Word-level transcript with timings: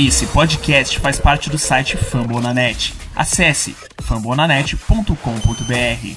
Esse 0.00 0.28
podcast 0.28 0.96
faz 1.00 1.18
parte 1.18 1.50
do 1.50 1.58
site 1.58 1.96
Fambonanet. 1.96 2.94
Acesse 3.16 3.74
fambonanet.com.br. 4.00 6.16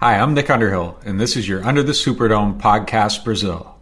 Hi, 0.00 0.16
I'm 0.16 0.32
Nick 0.32 0.48
Underhill, 0.48 0.96
and 1.04 1.18
this 1.18 1.34
is 1.34 1.48
your 1.48 1.66
Under 1.66 1.82
the 1.82 1.90
Superdome 1.90 2.56
podcast 2.56 3.24
Brazil. 3.24 3.79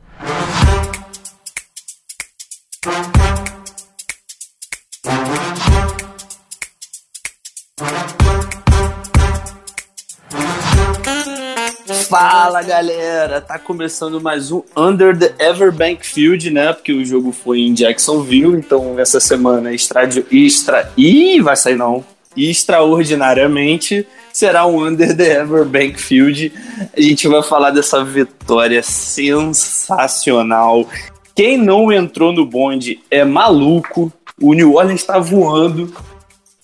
Fala 12.48 12.62
galera, 12.62 13.42
tá 13.42 13.58
começando 13.58 14.22
mais 14.22 14.50
um 14.50 14.62
Under 14.74 15.14
the 15.14 15.34
Everbank 15.38 16.06
Field, 16.06 16.50
né? 16.50 16.72
Porque 16.72 16.94
o 16.94 17.04
jogo 17.04 17.30
foi 17.30 17.60
em 17.60 17.74
Jacksonville, 17.74 18.56
então 18.56 18.98
essa 18.98 19.20
semana 19.20 19.74
extra, 19.74 20.08
extra 20.32 20.90
Ih, 20.96 21.42
vai 21.42 21.54
sair 21.56 21.76
não. 21.76 22.02
Extraordinariamente 22.34 24.06
será 24.32 24.64
um 24.64 24.82
Under 24.82 25.14
the 25.14 25.42
Everbank 25.42 26.00
Field. 26.00 26.50
A 26.96 27.00
gente 27.02 27.28
vai 27.28 27.42
falar 27.42 27.70
dessa 27.70 28.02
vitória 28.02 28.82
sensacional. 28.82 30.88
Quem 31.34 31.58
não 31.58 31.92
entrou 31.92 32.32
no 32.32 32.46
bonde 32.46 32.98
é 33.10 33.26
maluco. 33.26 34.10
O 34.40 34.54
New 34.54 34.76
Orleans 34.76 35.00
está 35.00 35.18
voando, 35.18 35.94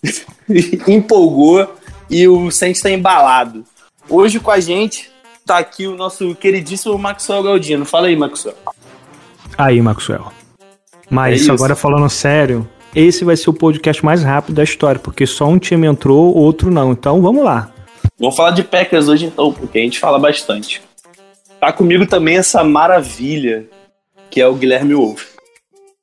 empolgou 0.89 1.77
e 2.09 2.27
o 2.27 2.51
Saints 2.51 2.79
está 2.79 2.91
embalado. 2.91 3.67
Hoje 4.09 4.41
com 4.41 4.51
a 4.51 4.61
gente 4.61 5.13
tá 5.45 5.59
aqui 5.59 5.87
o 5.87 5.97
nosso 5.97 6.35
queridíssimo 6.35 6.99
Maxwell 6.99 7.43
Galdino. 7.43 7.85
Fala 7.85 8.09
aí, 8.09 8.17
Maxwell. 8.17 8.57
Aí, 9.57 9.81
Maxwell. 9.81 10.33
Mas 11.11 11.49
É 11.49 11.53
agora 11.53 11.77
falando 11.77 12.09
sério, 12.09 12.69
esse 12.95 13.25
vai 13.25 13.37
ser 13.37 13.51
o 13.51 13.55
podcast 13.55 14.05
mais 14.05 14.23
rápido 14.23 14.55
da 14.55 14.65
história, 14.65 14.99
porque 14.99 15.27
só 15.27 15.47
um 15.47 15.59
time 15.59 15.87
entrou, 15.87 16.35
outro 16.35 16.71
não. 16.71 16.93
Então 16.93 17.21
vamos 17.21 17.45
lá. 17.45 17.71
Vamos 18.19 18.37
falar 18.37 18.53
de 18.53 18.63
Packers 18.63 19.09
hoje 19.09 19.27
então, 19.27 19.53
porque 19.53 19.79
a 19.79 19.83
gente 19.83 19.99
fala 19.99 20.19
bastante. 20.19 20.83
Tá 21.61 21.73
comigo 21.73 22.07
também 22.07 22.37
essa 22.37 22.63
maravilha, 22.63 23.67
que 24.31 24.41
é 24.41 24.47
o 24.47 24.55
Guilherme 24.55 24.95
Wolff. 24.95 25.27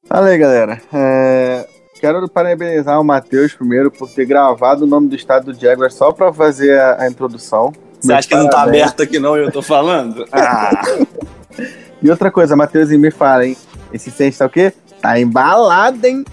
Fala 0.08 0.28
aí, 0.28 0.38
galera. 0.38 0.82
É, 0.92 1.68
Quero 2.02 2.28
parabenizar 2.28 3.00
o 3.00 3.04
Matheus 3.04 3.54
primeiro 3.54 3.92
por 3.92 4.10
ter 4.10 4.26
gravado 4.26 4.86
o 4.86 4.88
nome 4.88 5.08
do 5.08 5.16
estado 5.16 5.54
do 5.54 5.60
Jaguar 5.60 5.92
só 5.92 6.12
pra 6.12 6.34
fazer 6.34 6.76
a, 6.80 7.04
a 7.04 7.08
introdução. 7.08 7.72
Você 8.02 8.14
acha 8.14 8.28
que 8.28 8.36
não 8.36 8.50
tá 8.50 8.64
aberto 8.64 9.04
aqui 9.04 9.20
não 9.20 9.38
e 9.38 9.44
eu 9.44 9.52
tô 9.52 9.62
falando? 9.62 10.26
Ah, 10.34 10.72
E 12.02 12.10
outra 12.10 12.32
coisa, 12.32 12.56
Matheus 12.56 12.90
e 12.90 12.98
me 12.98 13.12
fala, 13.12 13.46
hein? 13.46 13.56
Esse 13.94 14.10
Saints 14.10 14.38
tá 14.38 14.46
o 14.46 14.50
quê? 14.50 14.74
Tá 15.02 15.20
embalado, 15.20 16.06
hein? 16.06 16.26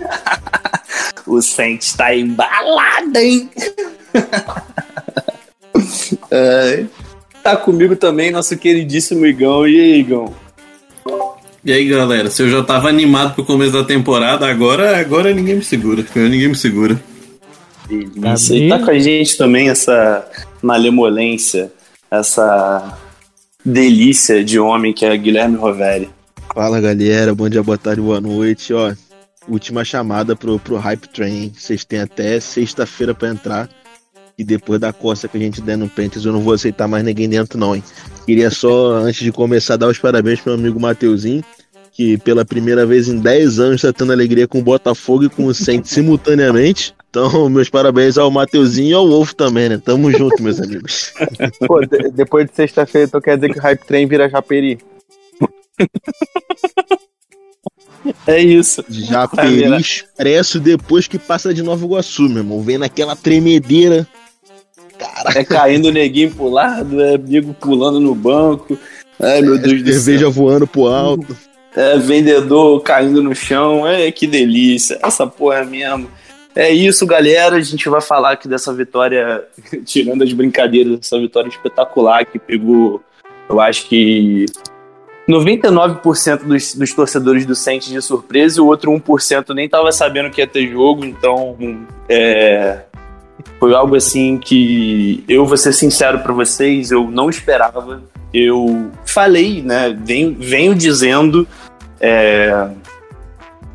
o 1.26 1.40
Saints 1.40 1.94
tá 1.94 2.14
embalado, 2.14 3.18
hein? 3.18 3.50
É, 6.30 6.84
tá 7.42 7.54
comigo 7.56 7.94
também 7.94 8.30
nosso 8.30 8.56
queridíssimo 8.56 9.26
Igão. 9.26 9.68
E 9.68 9.78
aí, 9.78 10.00
Igão? 10.00 10.34
E 11.62 11.72
aí, 11.72 11.86
galera, 11.88 12.30
se 12.30 12.42
eu 12.42 12.48
já 12.48 12.62
tava 12.62 12.88
animado 12.88 13.34
pro 13.34 13.44
começo 13.44 13.72
da 13.72 13.84
temporada, 13.84 14.48
agora, 14.48 14.98
agora 14.98 15.34
ninguém 15.34 15.56
me 15.56 15.64
segura. 15.64 16.04
Ninguém 16.14 16.48
me 16.48 16.56
segura. 16.56 16.98
Isso. 17.90 18.54
E 18.54 18.68
tá 18.68 18.78
com 18.78 18.90
a 18.90 18.98
gente 18.98 19.36
também 19.36 19.68
essa 19.68 20.26
malemolência, 20.62 21.72
essa 22.10 22.98
delícia 23.64 24.44
de 24.44 24.58
homem 24.58 24.92
que 24.92 25.04
é 25.04 25.16
Guilherme 25.16 25.56
Roveri. 25.56 26.08
Fala 26.54 26.80
galera, 26.80 27.34
bom 27.34 27.48
dia, 27.48 27.62
boa 27.62 27.76
tarde, 27.76 28.00
boa 28.00 28.20
noite. 28.20 28.72
Ó, 28.72 28.94
última 29.48 29.84
chamada 29.84 30.34
pro, 30.34 30.58
pro 30.58 30.76
Hype 30.76 31.08
Train. 31.08 31.52
Vocês 31.54 31.84
têm 31.84 32.00
até 32.00 32.40
sexta-feira 32.40 33.14
pra 33.14 33.28
entrar. 33.28 33.68
E 34.38 34.44
depois 34.44 34.80
da 34.80 34.92
costa 34.92 35.28
que 35.28 35.36
a 35.36 35.40
gente 35.40 35.62
der 35.62 35.78
no 35.78 35.88
Panthers, 35.88 36.24
eu 36.24 36.32
não 36.32 36.40
vou 36.40 36.52
aceitar 36.52 36.86
mais 36.88 37.04
ninguém 37.04 37.28
dentro, 37.28 37.58
não, 37.58 37.74
hein? 37.74 37.82
Queria 38.26 38.50
só, 38.50 38.96
antes 39.04 39.22
de 39.22 39.32
começar, 39.32 39.76
dar 39.76 39.88
os 39.88 39.98
parabéns 39.98 40.40
pro 40.40 40.52
meu 40.52 40.60
amigo 40.60 40.80
Mateuzinho, 40.80 41.44
que 41.92 42.18
pela 42.18 42.44
primeira 42.44 42.84
vez 42.84 43.08
em 43.08 43.18
10 43.18 43.58
anos 43.58 43.82
tá 43.82 43.92
tendo 43.92 44.12
alegria 44.12 44.48
com 44.48 44.58
o 44.58 44.62
Botafogo 44.62 45.24
e 45.24 45.28
com 45.28 45.44
o 45.44 45.54
Saints 45.54 45.90
simultaneamente. 45.92 46.94
Então, 47.16 47.48
meus 47.48 47.70
parabéns 47.70 48.18
ao 48.18 48.30
Mateuzinho 48.30 48.90
e 48.90 48.92
ao 48.92 49.08
Wolf 49.08 49.32
também, 49.32 49.70
né? 49.70 49.80
Tamo 49.82 50.10
junto, 50.12 50.42
meus 50.42 50.60
amigos. 50.60 51.14
Pô, 51.66 51.80
de- 51.80 52.10
depois 52.10 52.46
de 52.46 52.54
sexta-feira, 52.54 53.06
então 53.06 53.20
quer 53.20 53.36
dizer 53.36 53.52
que 53.54 53.58
o 53.58 53.62
Hype 53.62 53.84
Train 53.86 54.06
vira 54.06 54.28
Japeri. 54.28 54.78
É 58.24 58.38
isso. 58.40 58.84
Japeri 58.88 59.64
expresso 59.80 60.60
depois 60.60 61.08
que 61.08 61.18
passa 61.18 61.52
de 61.52 61.60
Nova 61.60 61.84
Iguaçu, 61.84 62.28
meu 62.28 62.38
irmão. 62.38 62.62
Vem 62.62 62.78
naquela 62.78 63.16
tremedeira. 63.16 64.06
É 65.34 65.42
caindo 65.42 65.86
o 65.86 65.92
neguinho 65.92 66.30
pro 66.32 66.48
lado, 66.48 67.00
é 67.02 67.16
amigo 67.16 67.52
pulando 67.54 67.98
no 67.98 68.14
banco. 68.14 68.78
Ai, 69.20 69.42
meu 69.42 69.58
Deus 69.58 69.82
do 69.82 69.92
céu. 69.92 70.00
cerveja 70.02 70.30
voando 70.30 70.68
pro 70.68 70.86
alto. 70.86 71.36
É, 71.74 71.98
vendedor 71.98 72.80
caindo 72.82 73.20
no 73.20 73.34
chão. 73.34 73.84
É, 73.84 74.10
que 74.12 74.28
delícia. 74.28 75.00
Essa 75.02 75.26
porra 75.26 75.64
mesmo. 75.64 76.08
É 76.56 76.70
isso, 76.70 77.06
galera. 77.06 77.56
A 77.56 77.60
gente 77.60 77.86
vai 77.86 78.00
falar 78.00 78.32
aqui 78.32 78.48
dessa 78.48 78.72
vitória, 78.72 79.44
tirando 79.84 80.24
as 80.24 80.32
brincadeiras, 80.32 80.98
dessa 80.98 81.20
vitória 81.20 81.48
espetacular 81.48 82.24
que 82.24 82.38
pegou, 82.38 83.02
eu 83.46 83.60
acho 83.60 83.86
que 83.86 84.46
99% 85.28 86.44
dos, 86.44 86.74
dos 86.74 86.92
torcedores 86.94 87.44
do 87.44 87.54
Saints 87.54 87.88
de 87.88 88.00
surpresa 88.00 88.58
e 88.58 88.62
o 88.62 88.66
outro 88.66 88.90
1% 88.90 89.54
nem 89.54 89.68
tava 89.68 89.92
sabendo 89.92 90.30
que 90.30 90.40
ia 90.40 90.46
ter 90.46 90.66
jogo, 90.68 91.04
então 91.04 91.56
é, 92.08 92.80
foi 93.58 93.74
algo 93.74 93.94
assim 93.94 94.38
que 94.38 95.22
eu 95.28 95.44
vou 95.44 95.58
ser 95.58 95.74
sincero 95.74 96.20
para 96.20 96.32
vocês, 96.32 96.90
eu 96.90 97.10
não 97.10 97.28
esperava. 97.28 98.02
Eu 98.32 98.90
falei, 99.04 99.62
né? 99.62 99.96
Venho, 100.04 100.34
venho 100.38 100.74
dizendo 100.74 101.46
é, 102.00 102.68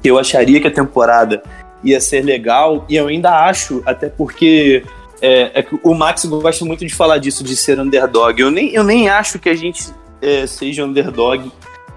que 0.02 0.10
eu 0.10 0.18
acharia 0.18 0.60
que 0.60 0.68
a 0.68 0.72
temporada 0.72 1.44
ia 1.84 2.00
ser 2.00 2.24
legal 2.24 2.86
e 2.88 2.96
eu 2.96 3.08
ainda 3.08 3.46
acho, 3.46 3.82
até 3.86 4.10
porque 4.10 4.84
é, 5.22 5.62
é 5.62 5.66
o 5.84 5.94
Max 5.94 6.26
gosta 6.26 6.66
muito 6.66 6.86
de 6.86 6.94
falar 6.94 7.18
disso, 7.18 7.44
de 7.44 7.56
ser 7.56 7.80
underdog. 7.80 8.40
Eu 8.40 8.52
nem, 8.52 8.74
eu 8.74 8.84
nem 8.84 9.10
acho 9.10 9.40
que 9.40 9.50
a 9.50 9.56
gente 9.56 9.84
é, 10.22 10.46
seja 10.48 10.86
underdog. 10.86 11.52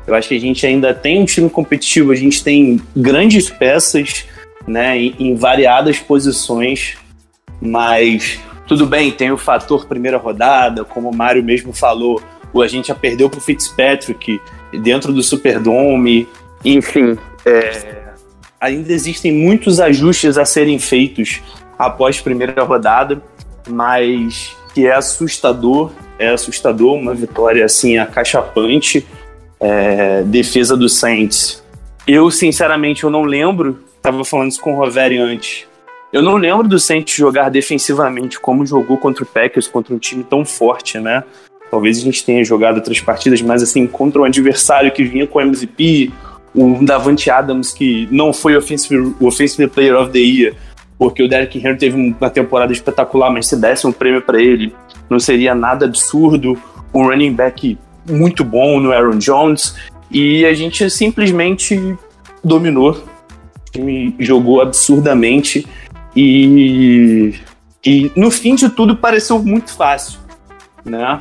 Eu 0.07 0.15
acho 0.15 0.29
que 0.29 0.37
a 0.37 0.41
gente 0.41 0.67
ainda 0.67 0.93
tem 0.93 1.23
um 1.23 1.25
time 1.25 1.49
competitivo, 1.49 2.13
a 2.13 2.17
gente 2.17 2.45
tem 2.45 2.81
grandes 2.95 3.49
peças 3.49 4.27
né, 4.67 4.99
em, 4.99 5.15
em 5.19 5.35
variadas 5.35 5.99
posições, 5.99 6.97
mas 7.61 8.39
tudo 8.67 8.87
bem, 8.87 9.11
tem 9.11 9.31
o 9.31 9.39
fator 9.39 9.87
primeira 9.87 10.19
rodada, 10.19 10.85
como 10.85 11.11
o 11.11 11.17
Mário 11.17 11.43
mesmo 11.43 11.73
falou, 11.73 12.23
o 12.53 12.63
a 12.63 12.69
gente 12.69 12.89
já 12.89 12.95
perdeu 12.95 13.31
pro 13.31 13.41
Fitzpatrick 13.41 14.41
dentro 14.83 15.13
do 15.13 15.23
Superdome, 15.23 16.29
enfim, 16.65 17.19
é, 17.45 18.04
ainda 18.65 18.93
existem 18.93 19.31
muitos 19.31 19.79
ajustes 19.79 20.39
a 20.39 20.45
serem 20.45 20.79
feitos 20.79 21.43
após 21.79 22.21
primeira 22.21 22.63
rodada, 22.65 23.23
mas 23.69 24.57
que 24.73 24.87
é 24.87 24.95
assustador, 24.95 25.93
é 26.19 26.31
assustador, 26.31 26.95
uma 26.95 27.15
vitória 27.15 27.65
assim 27.65 27.99
acachapante, 27.99 29.07
é, 29.61 30.23
defesa 30.23 30.77
do 30.77 30.89
Saints. 30.89 31.63
Eu, 32.07 32.31
sinceramente, 32.31 33.05
eu 33.05 33.11
não 33.11 33.23
lembro, 33.23 33.85
estava 33.97 34.25
falando 34.25 34.51
isso 34.51 34.61
com 34.61 34.75
o 34.75 34.77
Roveri 34.77 35.19
antes, 35.19 35.67
eu 36.11 36.23
não 36.23 36.37
lembro 36.37 36.67
do 36.67 36.79
Saints 36.79 37.15
jogar 37.15 37.51
defensivamente 37.51 38.41
como 38.41 38.65
jogou 38.65 38.97
contra 38.97 39.25
o 39.25 39.27
Packers, 39.27 39.67
contra 39.67 39.95
um 39.95 39.99
time 39.99 40.25
tão 40.25 40.45
forte, 40.45 40.99
né? 40.99 41.23
Talvez 41.71 41.99
a 41.99 42.03
gente 42.03 42.25
tenha 42.25 42.45
jogado 42.45 42.77
outras 42.77 43.01
partidas, 43.01 43.43
mas 43.43 43.63
assim, 43.63 43.87
contra 43.87 44.21
um 44.23 44.25
adversário 44.25 44.93
que 44.93 45.03
vinha 45.03 45.27
com 45.27 45.41
MVP, 45.41 46.13
o 46.55 46.85
Davante 46.85 47.31
Adams, 47.31 47.73
que 47.73 48.09
não 48.11 48.33
foi 48.33 48.57
offensive, 48.57 49.15
o 49.19 49.27
Offensive 49.27 49.69
Player 49.69 49.97
of 49.97 50.13
the 50.13 50.19
Year, 50.19 50.55
porque 50.99 51.23
o 51.23 51.29
Derrick 51.29 51.59
Henry 51.59 51.77
teve 51.77 51.97
uma 51.97 52.31
temporada 52.31 52.73
espetacular, 52.73 53.31
mas 53.31 53.49
se 53.49 53.57
desse 53.57 53.87
um 53.87 53.93
prêmio 53.93 54.23
para 54.23 54.41
ele, 54.41 54.73
não 55.11 55.19
seria 55.19 55.55
nada 55.55 55.85
absurdo. 55.85 56.57
Um 56.95 57.09
running 57.09 57.33
back 57.33 57.77
muito 58.09 58.45
bom 58.45 58.79
no 58.79 58.93
Aaron 58.93 59.19
Jones, 59.19 59.75
e 60.11 60.47
a 60.47 60.55
gente 60.55 60.89
simplesmente 60.89 61.97
dominou. 62.43 62.93
O 62.93 63.73
time 63.73 64.15
jogou 64.21 64.61
absurdamente 64.61 65.67
e, 66.15 67.35
e 67.85 68.13
no 68.15 68.31
fim 68.31 68.55
de 68.55 68.69
tudo 68.69 68.97
pareceu 68.97 69.43
muito 69.43 69.73
fácil, 69.75 70.21
né? 70.85 71.21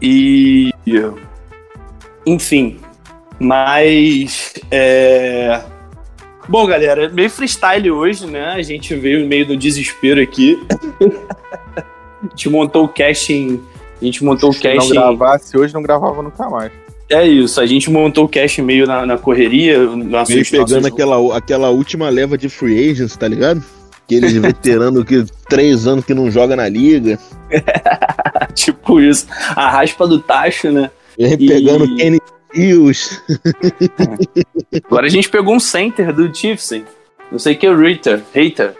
E 0.00 0.74
enfim, 2.26 2.78
mas 3.42 4.54
é... 4.70 5.60
bom, 6.48 6.64
galera, 6.64 7.08
meio 7.08 7.28
freestyle 7.28 7.90
hoje, 7.90 8.26
né? 8.26 8.50
A 8.50 8.62
gente 8.62 8.94
veio 8.94 9.26
meio 9.26 9.44
do 9.44 9.56
desespero 9.56 10.22
aqui. 10.22 10.62
a 11.76 12.28
gente 12.30 12.48
montou 12.48 12.84
o 12.84 12.88
casting, 12.88 13.60
a 14.00 14.04
gente 14.04 14.24
montou 14.24 14.50
o 14.50 14.52
Se 14.52 14.64
não 14.64 14.76
casting. 14.76 14.92
gravasse 14.92 15.58
hoje, 15.58 15.74
não 15.74 15.82
gravava 15.82 16.22
nunca 16.22 16.48
mais. 16.48 16.70
É 17.10 17.26
isso, 17.26 17.60
a 17.60 17.66
gente 17.66 17.90
montou 17.90 18.24
o 18.24 18.28
cast 18.28 18.62
meio 18.62 18.86
na, 18.86 19.04
na 19.04 19.18
correria. 19.18 19.78
Nosso, 19.84 20.32
Meio 20.32 20.48
pegando 20.48 20.86
aquela, 20.86 21.36
aquela 21.36 21.68
última 21.68 22.08
leva 22.08 22.38
de 22.38 22.48
free 22.48 22.90
agents, 22.90 23.16
tá 23.16 23.28
ligado? 23.28 23.62
Aqueles 24.04 24.32
veteranos 24.32 25.04
que 25.04 25.24
três 25.48 25.86
anos 25.86 26.04
que 26.04 26.14
não 26.14 26.30
joga 26.30 26.56
na 26.56 26.68
liga. 26.68 27.18
tipo 28.54 29.00
isso. 29.00 29.26
A 29.54 29.68
raspa 29.68 30.06
do 30.06 30.20
tacho, 30.20 30.70
né? 30.70 30.90
E- 31.18 31.36
pegando 31.36 31.94
Kenny 31.96 32.18
Hughes. 32.54 33.22
Agora 34.84 35.06
a 35.06 35.10
gente 35.10 35.28
pegou 35.28 35.54
um 35.54 35.60
center 35.60 36.12
do 36.12 36.34
Chiefs, 36.34 36.72
hein? 36.72 36.84
Não 37.30 37.38
sei 37.38 37.54
o 37.54 37.58
que, 37.58 37.72
Ritter. 37.74 38.22
Hater. 38.34 38.74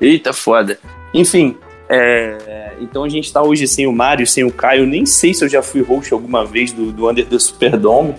Eita, 0.00 0.32
foda. 0.32 0.78
Enfim, 1.12 1.56
é, 1.88 2.74
então 2.80 3.04
a 3.04 3.08
gente 3.08 3.32
tá 3.32 3.42
hoje 3.42 3.66
sem 3.66 3.86
o 3.86 3.92
Mário, 3.92 4.26
sem 4.26 4.44
o 4.44 4.50
Caio. 4.52 4.86
Nem 4.86 5.06
sei 5.06 5.32
se 5.34 5.44
eu 5.44 5.48
já 5.48 5.62
fui 5.62 5.82
host 5.82 6.12
alguma 6.12 6.44
vez 6.44 6.72
do, 6.72 6.92
do 6.92 7.08
Under 7.08 7.26
the 7.26 7.38
Superdome. 7.38 8.14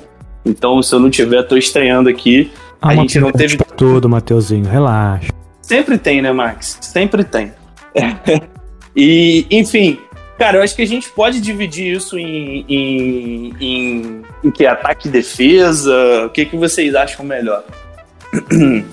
Então, 0.46 0.82
se 0.82 0.94
eu 0.96 1.00
não 1.00 1.10
tiver, 1.10 1.44
tô 1.44 1.58
estreando 1.58 2.10
aqui. 2.10 2.52
Há 2.82 2.90
A 2.90 2.96
gente 2.96 3.20
não 3.20 3.32
teve- 3.32 3.58
tudo, 3.76 4.08
Mateuzinho. 4.08 4.66
Relaxa. 4.66 5.32
Sempre 5.62 5.98
tem, 5.98 6.22
né, 6.22 6.32
Max? 6.32 6.78
Sempre 6.82 7.24
tem. 7.24 7.52
e, 8.96 9.46
enfim, 9.52 10.00
cara, 10.38 10.58
eu 10.58 10.64
acho 10.64 10.76
que 10.76 10.82
a 10.82 10.88
gente 10.88 11.10
pode 11.10 11.40
dividir 11.42 11.96
isso 11.96 12.18
em, 12.18 12.66
em, 12.68 13.54
em, 13.60 14.22
em 14.44 14.52
que 14.52 14.66
ataque 14.66 15.08
e 15.08 15.12
defesa. 15.12 16.26
O 16.26 16.30
que, 16.30 16.46
que 16.46 16.56
vocês 16.58 16.94
acham 16.96 17.26
melhor? 17.26 17.64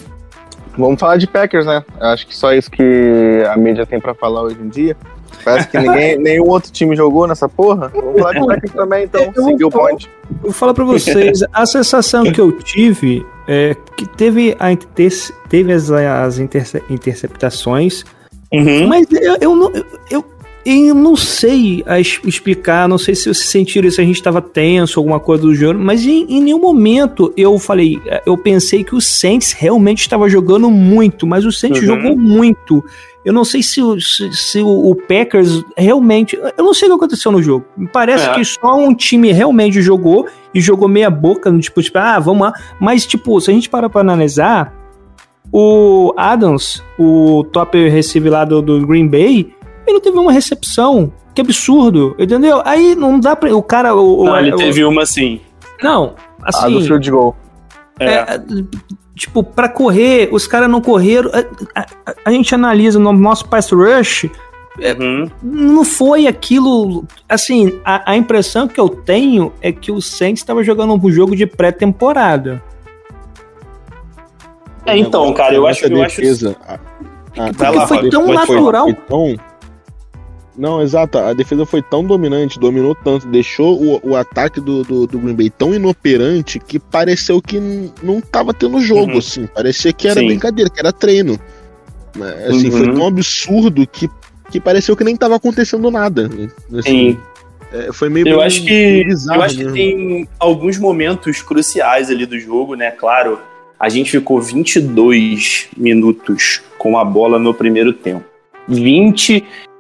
Vamos 0.77 0.99
falar 0.99 1.17
de 1.19 1.27
Packers, 1.27 1.67
né? 1.67 1.85
Eu 2.01 2.07
acho 2.09 2.27
que 2.27 2.35
só 2.37 2.53
isso 2.53 2.71
que 2.71 3.43
a 3.49 3.57
mídia 3.57 3.87
tem 3.87 4.01
pra 4.01 4.13
falar 4.15 4.43
hoje 4.43 4.59
em 4.61 4.69
dia. 4.69 4.97
Parece 5.45 5.69
que 5.69 5.79
ninguém, 5.79 6.17
nenhum 6.19 6.49
outro 6.49 6.73
time 6.73 6.97
jogou 6.97 7.27
nessa 7.29 7.49
porra. 7.49 7.89
Vamos 7.95 8.21
falar 8.21 8.33
de 8.33 8.47
Packers 8.47 8.73
também, 8.73 9.05
então. 9.05 9.33
Eu- 9.37 9.45
Seguir 9.45 9.65
o 9.65 9.71
ponte. 9.71 10.11
Eu 10.31 10.37
vou 10.43 10.53
falar 10.53 10.75
pra 10.75 10.85
vocês, 10.85 11.41
a 11.53 11.65
sensação 11.67 12.25
que 12.33 12.41
eu 12.41 12.51
tive 12.53 13.25
é 13.47 13.77
que 13.97 14.07
teve, 14.09 14.57
a 14.59 14.75
teve 15.49 15.73
as, 15.73 15.91
as 15.91 16.39
interce- 16.39 16.83
interceptações, 16.91 18.05
Uhum. 18.53 18.87
mas 18.87 19.07
eu, 19.13 19.37
eu 19.41 19.55
não. 19.57 19.71
Eu, 19.73 19.85
eu, 20.11 20.25
eu 20.65 20.95
não 20.95 21.15
sei 21.17 21.83
a 21.87 22.01
es- 22.01 22.21
explicar, 22.25 22.89
não 22.89 22.97
sei 22.99 23.15
se 23.15 23.23
vocês 23.25 23.49
sentiram 23.49 23.91
se 23.91 24.01
a 24.01 24.05
gente 24.05 24.17
estava 24.17 24.41
tenso, 24.41 24.99
alguma 24.99 25.21
coisa 25.21 25.43
do 25.43 25.55
jogo, 25.55 25.79
mas 25.79 26.05
em, 26.07 26.25
em 26.29 26.41
nenhum 26.43 26.61
momento 26.61 27.33
eu 27.37 27.59
falei, 27.59 28.01
eu 28.25 28.37
pensei 28.39 28.83
que 28.83 28.95
o 28.95 29.01
Saints 29.01 29.53
realmente 29.53 30.01
estava 30.01 30.29
jogando 30.29 30.71
muito, 30.71 31.27
mas 31.27 31.45
o 31.45 31.53
Saints 31.53 31.81
Uhum. 31.83 31.87
jogou 31.87 32.17
muito. 32.17 32.83
Eu 33.25 33.33
não 33.33 33.45
sei 33.45 33.63
se, 33.63 33.81
o- 33.83 33.99
se, 34.01 34.31
se 34.33 34.61
o 34.61 34.91
o 34.91 34.95
Packers 34.95 35.63
realmente. 35.77 36.37
Eu 36.59 36.65
não 36.65 36.75
sei 36.75 36.89
o 36.89 36.93
que 36.93 36.97
aconteceu 36.97 37.33
no 37.33 37.43
jogo. 37.43 37.65
Me 37.77 37.87
parece 37.89 38.29
É. 38.29 38.35
que 38.35 38.45
só 38.45 38.77
um 38.77 38.95
time 38.95 39.33
realmente 39.33 39.81
jogou 39.81 40.27
e 40.55 40.61
jogou 40.61 40.89
meia 40.89 41.09
boca, 41.11 41.51
no 41.51 41.59
tipo, 41.59 41.81
tipo, 41.83 41.97
ah, 41.99 42.19
vamos 42.19 42.43
lá. 42.47 42.53
Mas, 42.79 43.07
tipo, 43.07 43.41
se 43.41 43.51
a 43.51 43.55
gente 43.55 43.71
parar 43.71 43.89
pra 43.89 44.03
analisar, 44.03 44.75
o 45.53 46.13
Adams, 46.17 46.83
o 46.99 47.45
top 47.53 47.89
receiver 47.89 48.31
lá 48.33 48.45
do, 48.45 48.61
do 48.61 48.87
Green 48.87 49.07
Bay, 49.09 49.55
ele 49.87 50.01
teve 50.01 50.19
uma 50.19 50.33
recepção. 50.33 51.13
Que 51.35 51.41
absurdo, 51.41 52.15
entendeu? 52.19 52.63
Aí 52.65 52.95
não 52.95 53.19
dá 53.19 53.35
pra. 53.35 53.55
O 53.57 53.63
cara. 53.63 53.93
O, 53.95 54.25
Não, 54.25 54.33
o- 54.35 54.39
ele 54.39 54.53
o- 54.55 54.57
teve 54.57 54.85
uma 54.85 55.03
assim. 55.03 55.41
Não, 55.83 56.15
A 56.43 56.51
do 56.69 56.79
assim. 56.79 56.87
field 56.87 57.11
goal. 57.11 57.37
É. 57.99 58.07
É, 58.15 58.41
tipo, 59.17 59.43
pra 59.43 59.69
correr, 59.69 60.29
os 60.33 60.47
caras 60.47 60.71
não 60.71 60.81
correram. 60.81 61.31
A, 61.75 61.81
a- 61.81 62.15
a 62.25 62.31
gente 62.31 62.55
analisa 62.55 62.99
no 63.01 63.13
nosso 63.13 63.49
pass 63.49 63.73
rush, 63.73 64.31
Uhum. 64.79 65.29
não 65.43 65.85
foi 65.85 66.29
aquilo. 66.29 67.05
Assim, 67.29 67.81
a, 67.85 68.13
a 68.13 68.17
impressão 68.17 68.69
que 68.69 68.79
eu 68.79 68.89
tenho 68.89 69.53
é 69.61 69.73
que 69.73 69.91
o 69.91 70.01
Saints 70.01 70.41
estava 70.41 70.63
jogando 70.63 70.95
um 70.95 71.11
jogo 71.11 71.35
de 71.35 71.47
pré-temporada. 71.47 72.63
É, 74.87 74.97
então, 74.97 75.33
cara, 75.33 75.55
eu 75.55 75.67
acho, 75.67 75.87
eu 75.87 76.03
acho 76.03 76.21
defesa, 76.21 76.57
a- 76.67 76.79
a- 77.39 77.71
lá, 77.71 77.87
foi 77.89 78.09
tão 78.11 78.27
foi- 78.27 78.35
natural. 78.37 78.85
foi 78.85 78.95
tão- 78.95 79.37
Não, 80.57 80.81
exato. 80.81 81.19
A 81.19 81.33
defesa 81.33 81.67
foi 81.67 81.83
tão 81.83 82.05
dominante, 82.05 82.61
dominou 82.61 82.95
tanto, 82.95 83.27
deixou 83.27 83.81
o, 83.83 84.11
o 84.11 84.17
ataque 84.17 84.61
do, 84.61 84.85
do, 84.85 85.07
do 85.07 85.19
Green 85.19 85.35
Bay 85.35 85.51
tão 85.51 85.75
inoperante 85.75 86.59
que 86.61 86.79
pareceu 86.79 87.43
que 87.43 87.59
não 88.03 88.21
tava 88.21 88.55
tendo 88.55 88.81
jogo, 88.81 89.13
Uhum. 89.13 89.19
assim. 89.19 89.47
Parecia 89.47 89.93
que 89.93 90.07
era 90.07 90.21
Sim. 90.21 90.27
brincadeira, 90.27 90.71
que 90.71 90.79
era 90.79 90.93
treino. 90.93 91.39
Mas, 92.17 92.33
Assim, 92.51 92.71
Uhum. 92.71 92.79
foi 92.79 92.93
tão 92.95 93.07
absurdo 93.09 93.85
que, 93.87 94.09
que 94.51 94.61
pareceu 94.61 94.97
que 94.97 95.03
nem 95.03 95.17
tava 95.17 95.35
acontecendo 95.37 95.91
nada. 95.91 96.31
Assim, 96.79 96.83
Sim. 96.83 97.19
é, 97.73 97.93
foi 97.93 98.09
meio 98.09 98.29
Eu 98.29 98.41
acho 98.41 98.63
que, 98.63 99.05
bizarro, 99.05 99.41
eu 99.41 99.45
acho 99.45 99.57
que 99.57 99.65
né? 99.65 99.73
tem 99.73 100.29
alguns 100.39 100.79
momentos 100.79 101.43
cruciais 101.43 102.11
ali 102.11 102.25
do 102.27 102.39
jogo, 102.39 102.77
né? 102.77 102.93
Claro, 102.93 103.41
a 103.81 103.89
gente 103.89 104.13
ficou 104.13 104.41
22 104.41 105.67
minutos 105.77 106.63
com 106.79 106.97
a 106.97 107.05
bola 107.05 107.41
no 107.41 107.53
primeiro 107.53 107.93
tempo. 107.93 108.25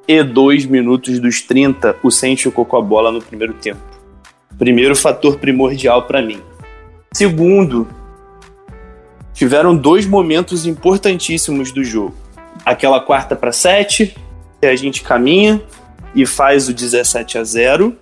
22 0.06 0.67
minutos 0.67 1.19
dos 1.19 1.41
30, 1.41 1.97
o 2.03 2.11
Saints 2.11 2.43
ficou 2.43 2.65
com 2.65 2.77
a 2.77 2.83
bola 2.83 3.11
no 3.11 3.23
primeiro 3.23 3.55
tempo. 3.55 3.81
Primeiro 4.59 4.95
fator 4.95 5.39
primordial 5.39 6.03
para 6.03 6.23
mim. 6.23 6.41
Segundo, 7.12 7.89
tiveram 9.33 9.77
dois 9.77 10.06
momentos 10.06 10.67
importantíssimos 10.67 11.73
do 11.73 11.83
jogo. 11.83 12.15
Aquela 12.65 13.01
quarta 13.01 13.35
para 13.35 13.53
7, 13.53 14.15
que 14.61 14.67
a 14.67 14.77
gente 14.77 15.03
caminha 15.03 15.61
e 16.15 16.25
faz 16.25 16.69
o 16.69 16.73
17 16.73 17.39
a 17.39 17.45
0. 17.45 17.97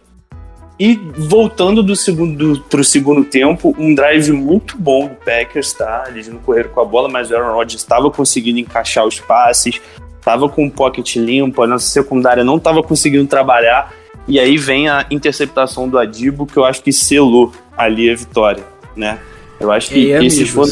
E 0.79 0.97
voltando 1.17 1.83
do 1.83 1.95
segundo 1.95 2.61
pro 2.69 2.83
segundo 2.83 3.25
tempo, 3.25 3.75
um 3.79 3.95
drive 3.95 4.33
muito 4.33 4.77
bom 4.77 5.07
do 5.07 5.15
Packers, 5.15 5.73
tá? 5.73 6.05
Eles 6.09 6.29
não 6.29 6.39
correram 6.39 6.71
com 6.71 6.81
a 6.81 6.85
bola, 6.85 7.09
mas 7.09 7.31
o 7.31 7.37
Aaron 7.37 7.55
Rodgers 7.55 7.83
estava 7.83 8.11
conseguindo 8.11 8.59
encaixar 8.59 9.07
os 9.07 9.21
passes, 9.21 9.81
estava 10.23 10.49
com 10.49 10.65
o 10.67 10.71
pocket 10.71 11.17
limpo, 11.17 11.63
a 11.63 11.67
nossa 11.67 11.89
secundária 11.89 12.45
não 12.45 12.57
estava 12.57 12.81
conseguindo 12.81 13.27
trabalhar. 13.27 13.93
E 14.29 14.39
aí 14.39 14.57
vem 14.57 14.89
a 14.89 15.05
interceptação 15.11 15.89
do 15.89 15.99
Adibo, 15.99 16.47
que 16.47 16.57
eu 16.57 16.65
acho 16.65 16.81
que 16.81 16.93
selou 16.93 17.53
ali 17.77 18.09
a 18.09 18.15
vitória, 18.15 18.63
né? 18.95 19.19
Eu 19.59 19.73
acho 19.73 19.89
que 19.91 19.99
E 20.07 20.15
aí, 20.15 20.25
esses 20.27 20.49
foram. 20.49 20.71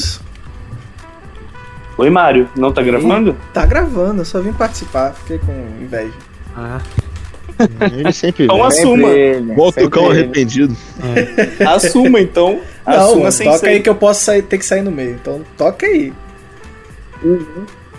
Oi, 1.99 2.09
Mário, 2.11 2.49
não 2.57 2.73
tá 2.73 2.81
gravando? 2.81 3.37
Tá 3.53 3.67
gravando, 3.67 4.21
eu 4.21 4.25
só 4.25 4.41
vim 4.41 4.53
participar, 4.53 5.13
fiquei 5.15 5.39
com 5.39 5.53
inveja. 5.83 6.13
Ele 7.93 8.13
sempre 8.13 8.45
Então 8.45 8.57
vem. 8.57 8.67
assuma. 8.67 9.09
Volta 9.57 9.85
o 9.85 9.91
cão 9.91 10.11
arrependido. 10.11 10.75
Assuma, 11.69 12.21
então. 12.21 12.61
Não, 12.87 12.95
Assuma 12.95 13.31
toca 13.51 13.59
ser- 13.59 13.69
aí 13.69 13.81
que 13.81 13.89
eu 13.89 13.95
posso 13.95 14.25
sair, 14.25 14.43
ter 14.43 14.59
que 14.59 14.65
sair 14.65 14.83
no 14.83 14.91
meio. 14.91 15.13
Então 15.21 15.43
toca 15.59 15.85
aí. 15.87 16.13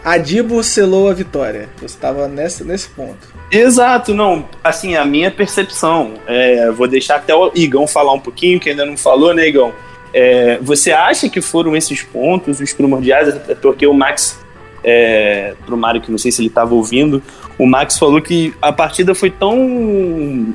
Adibo 0.04 0.64
selou 0.64 1.10
a 1.10 1.14
vitória. 1.14 1.70
Eu 1.80 1.86
estava 1.86 2.28
nesse, 2.28 2.64
nesse 2.64 2.90
ponto. 2.90 3.28
Exato, 3.52 4.14
não. 4.14 4.46
Assim, 4.64 4.96
a 4.96 5.06
minha 5.06 5.30
percepção. 5.30 6.14
é, 6.28 6.72
vou 6.72 6.88
deixar 6.88 7.18
até 7.18 7.36
o 7.36 7.52
Igão 7.54 7.86
falar 7.86 8.14
um 8.14 8.20
pouquinho, 8.20 8.60
que 8.60 8.70
ainda 8.70 8.86
não 8.86 8.98
falou, 8.98 9.34
né, 9.34 9.48
Igão? 9.48 9.74
É, 10.14 10.58
você 10.62 10.92
acha 10.92 11.30
que 11.30 11.40
foram 11.40 11.76
esses 11.76 12.02
pontos 12.02 12.60
os 12.60 12.74
primordiais? 12.74 13.30
Até 13.30 13.56
Porque 13.56 13.86
o 13.86 13.94
Max, 13.94 14.40
é, 14.84 15.54
pro 15.66 15.78
Mário, 15.78 16.02
que 16.02 16.12
não 16.12 16.18
sei 16.18 16.32
se 16.32 16.42
ele 16.42 16.50
estava 16.50 16.74
ouvindo, 16.74 17.22
o 17.58 17.66
Max 17.66 17.98
falou 17.98 18.22
que 18.22 18.54
a 18.62 18.74
partida 18.74 19.14
foi 19.14 19.30
tão 19.30 20.54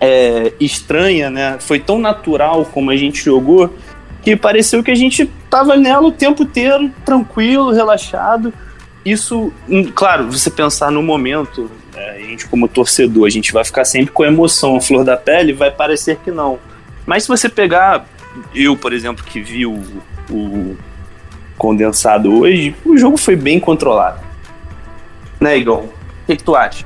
é, 0.00 0.52
estranha, 0.60 1.28
né? 1.28 1.56
Foi 1.58 1.80
tão 1.80 1.98
natural 1.98 2.64
como 2.66 2.90
a 2.90 2.96
gente 2.96 3.24
jogou, 3.24 3.74
que 4.22 4.36
pareceu 4.36 4.82
que 4.82 4.90
a 4.90 4.94
gente 4.94 5.30
tava 5.50 5.76
nela 5.76 6.06
o 6.06 6.12
tempo 6.12 6.44
inteiro, 6.44 6.90
tranquilo, 7.04 7.72
relaxado. 7.72 8.52
Isso, 9.06 9.52
hum, 9.68 9.84
claro, 9.94 10.32
você 10.32 10.50
pensar 10.50 10.90
no 10.90 11.00
momento, 11.00 11.70
é, 11.94 12.16
a 12.16 12.18
gente 12.18 12.48
como 12.48 12.66
torcedor, 12.66 13.24
a 13.24 13.30
gente 13.30 13.52
vai 13.52 13.64
ficar 13.64 13.84
sempre 13.84 14.10
com 14.10 14.24
a 14.24 14.26
emoção, 14.26 14.74
a 14.74 14.80
flor 14.80 15.04
da 15.04 15.16
pele, 15.16 15.52
vai 15.52 15.70
parecer 15.70 16.16
que 16.24 16.32
não. 16.32 16.58
Mas 17.06 17.22
se 17.22 17.28
você 17.28 17.48
pegar, 17.48 18.04
eu, 18.52 18.76
por 18.76 18.92
exemplo, 18.92 19.24
que 19.24 19.40
vi 19.40 19.64
o, 19.64 19.80
o 20.28 20.76
condensado 21.56 22.36
hoje, 22.36 22.74
o 22.84 22.98
jogo 22.98 23.16
foi 23.16 23.36
bem 23.36 23.60
controlado. 23.60 24.20
Né, 25.38 25.56
Igor? 25.56 25.84
O 25.84 25.92
que, 26.26 26.34
que 26.34 26.42
tu 26.42 26.56
acha? 26.56 26.84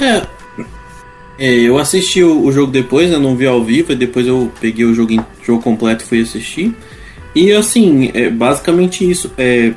É, 0.00 0.26
é, 1.38 1.54
eu 1.54 1.78
assisti 1.78 2.20
o, 2.24 2.46
o 2.46 2.50
jogo 2.50 2.72
depois, 2.72 3.08
né? 3.08 3.16
Não 3.16 3.36
vi 3.36 3.46
ao 3.46 3.62
vivo, 3.62 3.94
depois 3.94 4.26
eu 4.26 4.50
peguei 4.60 4.84
o 4.84 4.92
jogo, 4.92 5.24
jogo 5.40 5.62
completo 5.62 6.02
e 6.02 6.06
fui 6.08 6.20
assistir. 6.20 6.74
E 7.34 7.52
assim, 7.52 8.10
é 8.14 8.28
basicamente 8.28 9.08
isso. 9.08 9.32
É, 9.38 9.72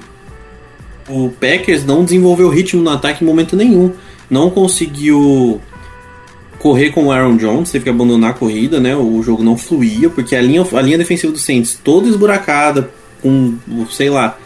o 1.07 1.29
Packers 1.29 1.85
não 1.85 2.03
desenvolveu 2.03 2.49
ritmo 2.49 2.81
no 2.81 2.89
ataque 2.89 3.23
em 3.23 3.27
momento 3.27 3.55
nenhum. 3.55 3.91
Não 4.29 4.49
conseguiu 4.49 5.61
correr 6.59 6.91
com 6.91 7.05
o 7.05 7.11
Aaron 7.11 7.35
Jones, 7.35 7.71
teve 7.71 7.83
que 7.83 7.89
abandonar 7.89 8.31
a 8.31 8.33
corrida, 8.33 8.79
né? 8.79 8.95
O 8.95 9.21
jogo 9.21 9.43
não 9.43 9.57
fluía, 9.57 10.09
porque 10.09 10.35
a 10.35 10.41
linha, 10.41 10.65
a 10.73 10.81
linha 10.81 10.97
defensiva 10.97 11.31
do 11.31 11.37
Saints 11.37 11.79
toda 11.83 12.07
esburacada, 12.07 12.89
com, 13.21 13.55
sei 13.91 14.09
lá, 14.09 14.37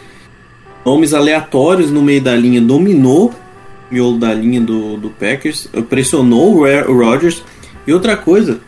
nomes 0.84 1.14
aleatórios 1.14 1.90
no 1.90 2.02
meio 2.02 2.20
da 2.20 2.34
linha, 2.34 2.60
dominou 2.60 3.32
miolo 3.90 4.18
da 4.18 4.34
linha 4.34 4.60
do, 4.60 4.96
do 4.96 5.10
Packers, 5.10 5.68
pressionou 5.88 6.56
o 6.56 6.60
o 6.62 6.98
Rodgers. 6.98 7.42
E 7.86 7.92
outra 7.92 8.16
coisa, 8.16 8.60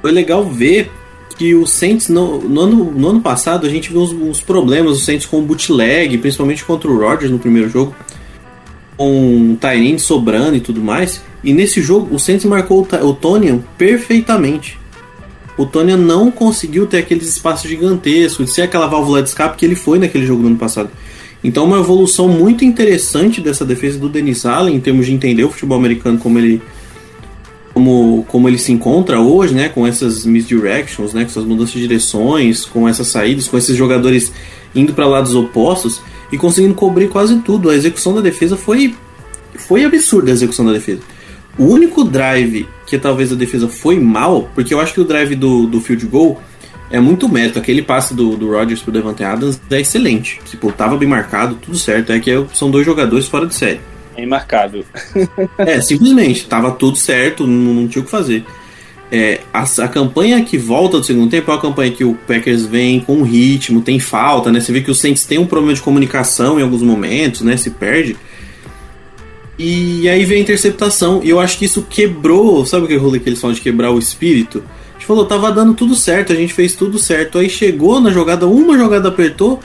foi 0.00 0.10
legal 0.10 0.44
ver 0.44 0.90
que 1.36 1.54
o 1.54 1.66
Saints, 1.66 2.08
no, 2.08 2.40
no, 2.40 2.60
ano, 2.60 2.92
no 2.92 3.08
ano 3.08 3.20
passado, 3.20 3.66
a 3.66 3.70
gente 3.70 3.90
viu 3.90 4.00
uns, 4.00 4.12
uns 4.12 4.40
problemas, 4.40 4.96
o 4.96 5.00
Saints 5.00 5.26
com 5.26 5.38
o 5.38 5.42
bootleg, 5.42 6.18
principalmente 6.18 6.64
contra 6.64 6.90
o 6.90 6.98
Rodgers 6.98 7.30
no 7.30 7.38
primeiro 7.38 7.68
jogo, 7.68 7.94
com 8.96 9.52
o 9.52 9.56
Tyrene 9.56 9.98
sobrando 9.98 10.56
e 10.56 10.60
tudo 10.60 10.80
mais. 10.80 11.22
E 11.42 11.52
nesse 11.52 11.82
jogo, 11.82 12.14
o 12.14 12.18
Saints 12.18 12.44
marcou 12.44 12.86
o, 13.02 13.10
o 13.10 13.62
perfeitamente. 13.76 14.78
O 15.56 15.64
Tonian 15.64 15.96
não 15.96 16.30
conseguiu 16.30 16.86
ter 16.86 16.98
aqueles 16.98 17.28
espaços 17.28 17.68
gigantescos, 17.68 18.46
de 18.46 18.52
ser 18.52 18.62
aquela 18.62 18.86
válvula 18.86 19.22
de 19.22 19.28
escape 19.28 19.56
que 19.56 19.64
ele 19.64 19.76
foi 19.76 19.98
naquele 19.98 20.26
jogo 20.26 20.42
do 20.42 20.48
ano 20.48 20.56
passado. 20.56 20.90
Então, 21.44 21.64
uma 21.64 21.78
evolução 21.78 22.26
muito 22.26 22.64
interessante 22.64 23.40
dessa 23.40 23.64
defesa 23.64 23.98
do 23.98 24.08
Dennis 24.08 24.46
Allen, 24.46 24.74
em 24.74 24.80
termos 24.80 25.06
de 25.06 25.12
entender 25.12 25.44
o 25.44 25.50
futebol 25.50 25.78
americano 25.78 26.18
como 26.18 26.38
ele, 26.38 26.62
como, 27.74 28.24
como 28.28 28.48
ele 28.48 28.56
se 28.56 28.72
encontra 28.72 29.20
hoje, 29.20 29.52
né, 29.52 29.68
com 29.68 29.86
essas 29.86 30.24
misdirections, 30.24 31.12
né, 31.12 31.24
com 31.24 31.30
essas 31.30 31.44
mudanças 31.44 31.74
de 31.74 31.80
direções, 31.80 32.64
com 32.64 32.88
essas 32.88 33.08
saídas, 33.08 33.48
com 33.48 33.58
esses 33.58 33.76
jogadores 33.76 34.32
indo 34.74 34.94
para 34.94 35.06
lados 35.06 35.34
opostos 35.34 36.00
e 36.32 36.38
conseguindo 36.38 36.74
cobrir 36.74 37.08
quase 37.08 37.36
tudo. 37.40 37.68
A 37.68 37.74
execução 37.74 38.14
da 38.14 38.20
defesa 38.20 38.56
foi 38.56 38.94
foi 39.56 39.84
absurda 39.84 40.30
a 40.30 40.34
execução 40.34 40.64
da 40.64 40.72
defesa. 40.72 41.00
O 41.58 41.64
único 41.66 42.02
drive 42.04 42.66
que 42.86 42.98
talvez 42.98 43.30
a 43.32 43.36
defesa 43.36 43.68
foi 43.68 43.98
mal, 44.00 44.48
porque 44.54 44.74
eu 44.74 44.80
acho 44.80 44.92
que 44.94 45.00
o 45.00 45.04
drive 45.04 45.34
do, 45.36 45.66
do 45.66 45.80
field 45.80 46.06
goal 46.06 46.40
é 46.90 46.98
muito 47.00 47.28
mérito. 47.28 47.58
Aquele 47.58 47.82
passe 47.82 48.14
do, 48.14 48.36
do 48.36 48.50
Rodgers 48.50 48.82
pro 48.82 48.92
Devante 48.92 49.22
Adams 49.22 49.60
é 49.70 49.80
excelente. 49.80 50.40
Tipo, 50.44 50.72
tava 50.72 50.96
bem 50.96 51.08
marcado, 51.08 51.54
tudo 51.56 51.78
certo. 51.78 52.12
É 52.12 52.18
que 52.18 52.30
é- 52.30 52.44
são 52.52 52.70
dois 52.70 52.84
jogadores 52.84 53.26
fora 53.26 53.46
de 53.46 53.54
série. 53.54 53.80
É 54.16 54.22
imarcável. 54.22 54.84
É, 55.58 55.80
simplesmente, 55.80 56.46
tava 56.46 56.70
tudo 56.72 56.96
certo, 56.96 57.46
não, 57.46 57.74
não 57.74 57.88
tinha 57.88 58.02
o 58.02 58.04
que 58.04 58.10
fazer. 58.10 58.44
É, 59.12 59.40
a, 59.52 59.62
a 59.62 59.88
campanha 59.88 60.42
que 60.44 60.56
volta 60.58 60.98
do 60.98 61.04
segundo 61.04 61.30
tempo 61.30 61.50
é 61.50 61.54
uma 61.54 61.60
campanha 61.60 61.92
que 61.92 62.04
o 62.04 62.14
Packers 62.14 62.64
vem 62.66 63.00
com 63.00 63.22
ritmo, 63.22 63.80
tem 63.80 63.98
falta, 64.00 64.50
né? 64.50 64.60
Você 64.60 64.72
vê 64.72 64.80
que 64.80 64.90
o 64.90 64.94
Saints 64.94 65.24
tem 65.24 65.38
um 65.38 65.46
problema 65.46 65.74
de 65.74 65.82
comunicação 65.82 66.58
em 66.58 66.62
alguns 66.62 66.82
momentos, 66.82 67.42
né? 67.42 67.56
Se 67.56 67.70
perde. 67.70 68.16
E 69.58 70.08
aí 70.08 70.24
vem 70.24 70.38
a 70.38 70.40
interceptação, 70.40 71.20
e 71.22 71.30
eu 71.30 71.38
acho 71.38 71.58
que 71.58 71.64
isso 71.64 71.82
quebrou, 71.88 72.66
sabe 72.66 72.84
aquele 72.86 72.98
rolê 72.98 73.20
que 73.20 73.28
eles 73.28 73.40
falam 73.40 73.54
de 73.54 73.60
quebrar 73.60 73.92
o 73.92 73.98
espírito? 74.00 74.64
A 74.90 74.92
gente 74.94 75.06
falou, 75.06 75.24
tava 75.26 75.52
dando 75.52 75.74
tudo 75.74 75.94
certo, 75.94 76.32
a 76.32 76.36
gente 76.36 76.52
fez 76.52 76.74
tudo 76.74 76.98
certo. 76.98 77.38
Aí 77.38 77.48
chegou 77.48 78.00
na 78.00 78.10
jogada, 78.10 78.46
uma 78.48 78.76
jogada 78.76 79.08
apertou, 79.10 79.60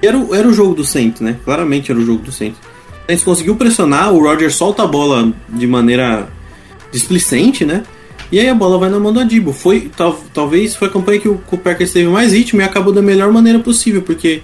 era, 0.00 0.16
o- 0.16 0.32
era 0.34 0.46
o 0.46 0.52
jogo 0.52 0.74
do 0.74 0.84
Saints, 0.84 1.20
né? 1.20 1.36
Claramente 1.44 1.90
era 1.90 1.98
o 1.98 2.04
jogo 2.04 2.22
do 2.22 2.30
Saints. 2.30 2.58
A 3.08 3.12
gente 3.12 3.24
conseguiu 3.24 3.56
pressionar, 3.56 4.12
o 4.12 4.22
Roger 4.22 4.52
solta 4.52 4.84
a 4.84 4.86
bola 4.86 5.32
de 5.48 5.66
maneira 5.66 6.28
displicente, 6.92 7.64
né? 7.64 7.82
E 8.30 8.38
aí 8.38 8.48
a 8.48 8.54
bola 8.54 8.78
vai 8.78 8.88
na 8.88 8.98
mão 8.98 9.12
do 9.12 9.20
Adibo. 9.20 9.52
Foi, 9.52 9.90
tal, 9.94 10.18
talvez 10.32 10.74
foi 10.74 10.88
a 10.88 10.90
campanha 10.90 11.20
que 11.20 11.28
o, 11.28 11.38
que 11.38 11.54
o 11.54 11.58
Packers 11.58 11.92
teve 11.92 12.08
mais 12.08 12.32
ritmo 12.32 12.60
e 12.60 12.64
acabou 12.64 12.92
da 12.92 13.02
melhor 13.02 13.30
maneira 13.30 13.58
possível, 13.58 14.00
porque 14.00 14.40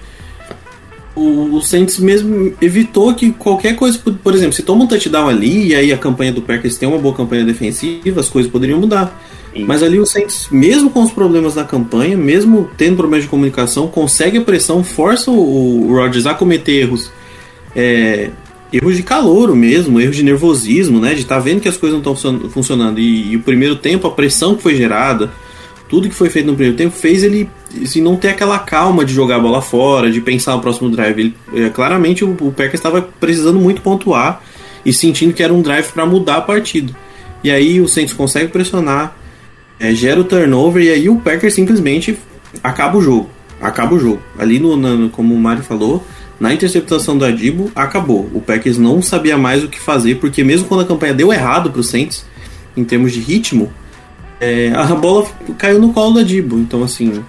o, 1.15 1.55
o 1.55 1.61
Saints 1.61 1.99
mesmo 1.99 2.53
evitou 2.61 3.13
que 3.13 3.31
qualquer 3.31 3.75
coisa, 3.75 3.97
por, 3.97 4.33
exemplo, 4.33 4.53
se 4.53 4.61
toma 4.61 4.83
um 4.83 4.87
touchdown 4.87 5.27
ali 5.27 5.69
e 5.69 5.75
aí 5.75 5.91
a 5.91 5.97
campanha 5.97 6.31
do 6.31 6.41
Packers 6.41 6.77
tem 6.77 6.87
uma 6.87 6.99
boa 6.99 7.15
campanha 7.15 7.43
defensiva, 7.43 8.19
as 8.19 8.29
coisas 8.29 8.51
poderiam 8.51 8.79
mudar. 8.79 9.19
Mas 9.65 9.81
ali 9.81 9.99
o 9.99 10.05
Saints, 10.05 10.47
mesmo 10.51 10.91
com 10.91 11.01
os 11.01 11.11
problemas 11.11 11.55
da 11.55 11.63
campanha, 11.63 12.15
mesmo 12.15 12.69
tendo 12.77 12.95
problemas 12.95 13.23
de 13.23 13.29
comunicação, 13.29 13.87
consegue 13.87 14.37
a 14.37 14.41
pressão, 14.41 14.83
força 14.83 15.31
o, 15.31 15.89
o 15.89 15.95
Rodgers 15.95 16.27
a 16.27 16.35
cometer 16.35 16.73
erros. 16.73 17.11
É, 17.75 18.29
erros 18.71 18.95
de 18.95 19.03
calouro 19.03 19.55
mesmo, 19.55 19.99
erros 19.99 20.15
de 20.15 20.23
nervosismo, 20.23 20.99
né? 20.99 21.13
De 21.13 21.21
estar 21.21 21.39
vendo 21.39 21.61
que 21.61 21.67
as 21.67 21.77
coisas 21.77 22.01
não 22.01 22.13
estão 22.13 22.49
funcionando. 22.49 22.99
E, 22.99 23.31
e 23.31 23.35
o 23.35 23.41
primeiro 23.41 23.75
tempo, 23.75 24.07
a 24.07 24.11
pressão 24.11 24.55
que 24.55 24.61
foi 24.61 24.75
gerada, 24.75 25.31
tudo 25.87 26.07
que 26.07 26.15
foi 26.15 26.29
feito 26.29 26.45
no 26.45 26.53
primeiro 26.53 26.77
tempo, 26.77 26.95
fez 26.95 27.23
ele 27.23 27.49
assim, 27.83 28.01
não 28.01 28.15
ter 28.15 28.29
aquela 28.29 28.59
calma 28.59 29.03
de 29.03 29.13
jogar 29.13 29.37
a 29.37 29.39
bola 29.39 29.61
fora, 29.61 30.11
de 30.11 30.21
pensar 30.21 30.55
no 30.55 30.61
próximo 30.61 30.89
drive. 30.89 31.19
Ele, 31.19 31.35
é, 31.53 31.69
claramente 31.69 32.23
o, 32.23 32.31
o 32.31 32.51
Packers 32.51 32.75
estava 32.75 33.01
precisando 33.01 33.59
muito 33.59 33.81
pontuar 33.81 34.41
e 34.85 34.93
sentindo 34.93 35.33
que 35.33 35.43
era 35.43 35.53
um 35.53 35.61
drive 35.61 35.91
para 35.91 36.05
mudar 36.05 36.37
a 36.37 36.41
partida. 36.41 36.93
E 37.43 37.49
aí 37.49 37.81
o 37.81 37.87
Saints 37.87 38.13
consegue 38.13 38.51
pressionar, 38.51 39.15
é, 39.79 39.93
gera 39.93 40.19
o 40.19 40.23
turnover 40.23 40.83
e 40.83 40.89
aí 40.89 41.09
o 41.09 41.17
Packers 41.17 41.53
simplesmente 41.53 42.17
acaba 42.63 42.97
o 42.97 43.01
jogo. 43.01 43.29
Acaba 43.61 43.95
o 43.95 43.99
jogo. 43.99 44.21
Ali, 44.37 44.59
no, 44.59 45.09
como 45.09 45.33
o 45.33 45.39
Mário 45.39 45.63
falou, 45.63 46.05
na 46.39 46.53
interceptação 46.53 47.17
do 47.17 47.25
Adibo, 47.25 47.71
acabou. 47.75 48.29
O 48.33 48.39
Packers 48.41 48.77
não 48.77 49.01
sabia 49.01 49.37
mais 49.37 49.63
o 49.63 49.67
que 49.67 49.79
fazer, 49.79 50.15
porque 50.15 50.43
mesmo 50.43 50.67
quando 50.67 50.81
a 50.81 50.85
campanha 50.85 51.13
deu 51.13 51.33
errado 51.33 51.69
pro 51.69 51.83
Saints, 51.83 52.25
em 52.77 52.83
termos 52.83 53.11
de 53.11 53.19
ritmo, 53.19 53.71
é, 54.39 54.71
a 54.73 54.85
bola 54.95 55.27
caiu 55.57 55.79
no 55.79 55.91
colo 55.91 56.13
do 56.13 56.19
Adibo. 56.19 56.57
Então, 56.57 56.81
assim, 56.81 57.21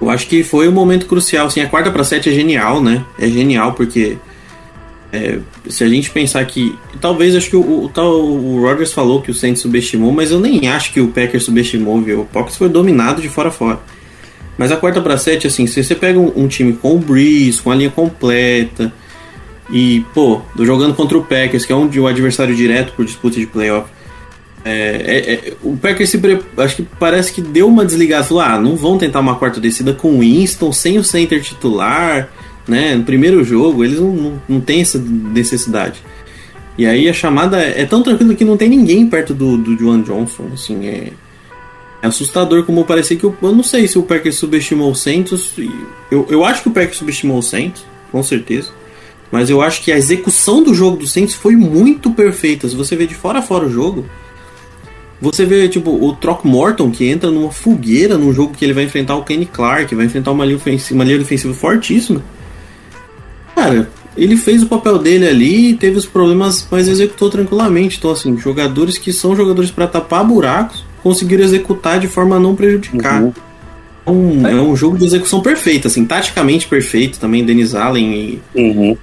eu 0.00 0.10
acho 0.10 0.26
que 0.26 0.42
foi 0.42 0.68
um 0.68 0.72
momento 0.72 1.06
crucial. 1.06 1.46
Assim, 1.46 1.60
a 1.60 1.68
quarta 1.68 1.90
para 1.90 2.04
sete 2.04 2.28
é 2.28 2.32
genial, 2.32 2.82
né? 2.82 3.02
É 3.18 3.26
genial 3.26 3.72
porque 3.72 4.18
é, 5.10 5.38
se 5.68 5.82
a 5.82 5.88
gente 5.88 6.10
pensar 6.10 6.44
que. 6.44 6.76
Talvez 7.00 7.34
acho 7.34 7.48
que 7.48 7.56
o, 7.56 7.84
o, 7.84 7.88
tal- 7.88 8.20
o 8.20 8.60
Rodgers 8.60 8.92
falou 8.92 9.22
que 9.22 9.30
o 9.30 9.34
Saints 9.34 9.62
subestimou, 9.62 10.12
mas 10.12 10.30
eu 10.30 10.38
nem 10.40 10.68
acho 10.68 10.92
que 10.92 11.00
o 11.00 11.08
Packers 11.08 11.44
subestimou, 11.44 12.02
viu? 12.02 12.20
O 12.20 12.24
Packers 12.26 12.56
foi 12.56 12.68
dominado 12.68 13.22
de 13.22 13.28
fora 13.30 13.48
a 13.48 13.52
fora. 13.52 13.80
Mas 14.56 14.72
a 14.72 14.76
quarta 14.76 15.00
para 15.00 15.18
sete, 15.18 15.46
assim, 15.46 15.66
se 15.66 15.82
você 15.82 15.94
pega 15.94 16.18
um, 16.18 16.32
um 16.36 16.48
time 16.48 16.72
com 16.72 16.94
o 16.94 16.98
Breeze, 16.98 17.60
com 17.60 17.70
a 17.70 17.74
linha 17.74 17.90
completa, 17.90 18.92
e, 19.70 20.04
pô, 20.14 20.40
jogando 20.58 20.94
contra 20.94 21.18
o 21.18 21.24
Packers, 21.24 21.66
que 21.66 21.72
é 21.72 21.76
um, 21.76 21.88
o 21.88 22.06
adversário 22.06 22.54
direto 22.54 22.92
por 22.92 23.04
disputa 23.04 23.38
de 23.38 23.46
playoff. 23.46 23.90
É, 24.64 24.72
é, 24.72 25.32
é, 25.32 25.52
o 25.62 25.76
Packers 25.76 26.10
se 26.10 26.20
acho 26.56 26.76
que 26.76 26.82
parece 26.98 27.32
que 27.32 27.40
deu 27.40 27.68
uma 27.68 27.84
desligada, 27.84 28.24
falou: 28.24 28.42
ah, 28.42 28.58
não 28.58 28.74
vão 28.74 28.98
tentar 28.98 29.20
uma 29.20 29.36
quarta 29.36 29.60
descida 29.60 29.92
com 29.92 30.16
o 30.16 30.20
Winston, 30.20 30.72
sem 30.72 30.98
o 30.98 31.04
center 31.04 31.40
titular, 31.40 32.28
né? 32.66 32.96
No 32.96 33.04
primeiro 33.04 33.44
jogo, 33.44 33.84
eles 33.84 34.00
não, 34.00 34.12
não, 34.12 34.42
não 34.48 34.60
têm 34.60 34.80
essa 34.80 34.98
necessidade. 34.98 36.02
E 36.76 36.84
aí 36.84 37.08
a 37.08 37.12
chamada 37.12 37.58
é 37.58 37.86
tão 37.86 38.02
tranquila 38.02 38.34
que 38.34 38.44
não 38.44 38.56
tem 38.56 38.68
ninguém 38.68 39.06
perto 39.06 39.32
do, 39.32 39.56
do 39.56 39.78
Juan 39.78 40.02
Johnson, 40.02 40.48
assim, 40.52 40.86
é, 40.86 41.12
é 42.06 42.08
assustador 42.08 42.64
como 42.64 42.84
parecia 42.84 43.16
que 43.16 43.24
eu, 43.24 43.36
eu 43.42 43.52
não 43.52 43.62
sei 43.62 43.86
se 43.86 43.98
o 43.98 44.02
Packers 44.02 44.36
subestimou 44.36 44.90
o 44.90 44.94
Santos. 44.94 45.54
Eu, 46.10 46.26
eu 46.30 46.44
acho 46.44 46.62
que 46.62 46.68
o 46.68 46.72
Packers 46.72 46.96
subestimou 46.96 47.38
o 47.38 47.42
Santos, 47.42 47.84
com 48.10 48.22
certeza. 48.22 48.70
Mas 49.30 49.50
eu 49.50 49.60
acho 49.60 49.82
que 49.82 49.90
a 49.90 49.98
execução 49.98 50.62
do 50.62 50.72
jogo 50.72 50.96
do 50.96 51.06
Saints 51.06 51.34
foi 51.34 51.56
muito 51.56 52.10
perfeita. 52.10 52.68
Se 52.68 52.76
você 52.76 52.94
vê 52.94 53.06
de 53.06 53.14
fora 53.14 53.40
a 53.40 53.42
fora 53.42 53.66
o 53.66 53.70
jogo, 53.70 54.06
você 55.20 55.44
vê 55.44 55.68
tipo 55.68 55.90
o 55.90 56.14
Throckmorton 56.14 56.90
que 56.90 57.06
entra 57.06 57.30
numa 57.30 57.50
fogueira 57.50 58.16
num 58.16 58.32
jogo 58.32 58.54
que 58.54 58.64
ele 58.64 58.72
vai 58.72 58.84
enfrentar 58.84 59.16
o 59.16 59.24
Kenny 59.24 59.46
Clark, 59.46 59.94
vai 59.94 60.06
enfrentar 60.06 60.30
uma 60.30 60.44
linha 60.44 60.56
ofensiva, 60.56 60.94
uma 60.94 61.04
linha 61.04 61.18
defensiva 61.18 61.52
fortíssima. 61.54 62.22
Cara, 63.54 63.90
ele 64.16 64.36
fez 64.36 64.62
o 64.62 64.66
papel 64.66 64.98
dele 64.98 65.26
ali, 65.26 65.74
teve 65.74 65.96
os 65.96 66.06
problemas, 66.06 66.66
mas 66.70 66.86
executou 66.86 67.28
tranquilamente. 67.28 67.98
Então 67.98 68.10
assim, 68.12 68.38
jogadores 68.38 68.96
que 68.96 69.12
são 69.12 69.34
jogadores 69.34 69.70
para 69.70 69.88
tapar 69.88 70.24
buracos 70.24 70.84
conseguiram 71.06 71.44
executar 71.44 72.00
de 72.00 72.08
forma 72.08 72.34
a 72.34 72.40
não 72.40 72.56
prejudicar. 72.56 73.22
Uhum. 73.22 73.32
Um- 74.08 74.46
é 74.46 74.54
um 74.60 74.74
jogo 74.74 74.98
de 74.98 75.04
execução 75.04 75.40
perfeito, 75.40 75.86
assim, 75.86 76.04
taticamente 76.04 76.66
perfeito 76.66 77.18
também. 77.20 77.44
Denis 77.44 77.74
Allen 77.76 78.12
e, 78.12 78.42
Uhum. 78.60 78.96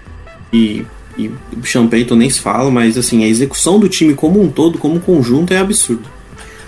e, 0.52 0.86
e 1.18 1.32
Sean 1.64 1.88
Payton 1.88 2.16
nem 2.16 2.30
se 2.30 2.42
fala, 2.42 2.70
mas 2.70 2.98
assim, 2.98 3.24
a 3.24 3.28
execução 3.28 3.80
do 3.80 3.88
time 3.88 4.14
como 4.16 4.42
um 4.42 4.50
todo, 4.50 4.78
como 4.78 4.96
um 4.96 5.00
conjunto, 5.00 5.54
é 5.54 5.58
absurdo. 5.60 6.04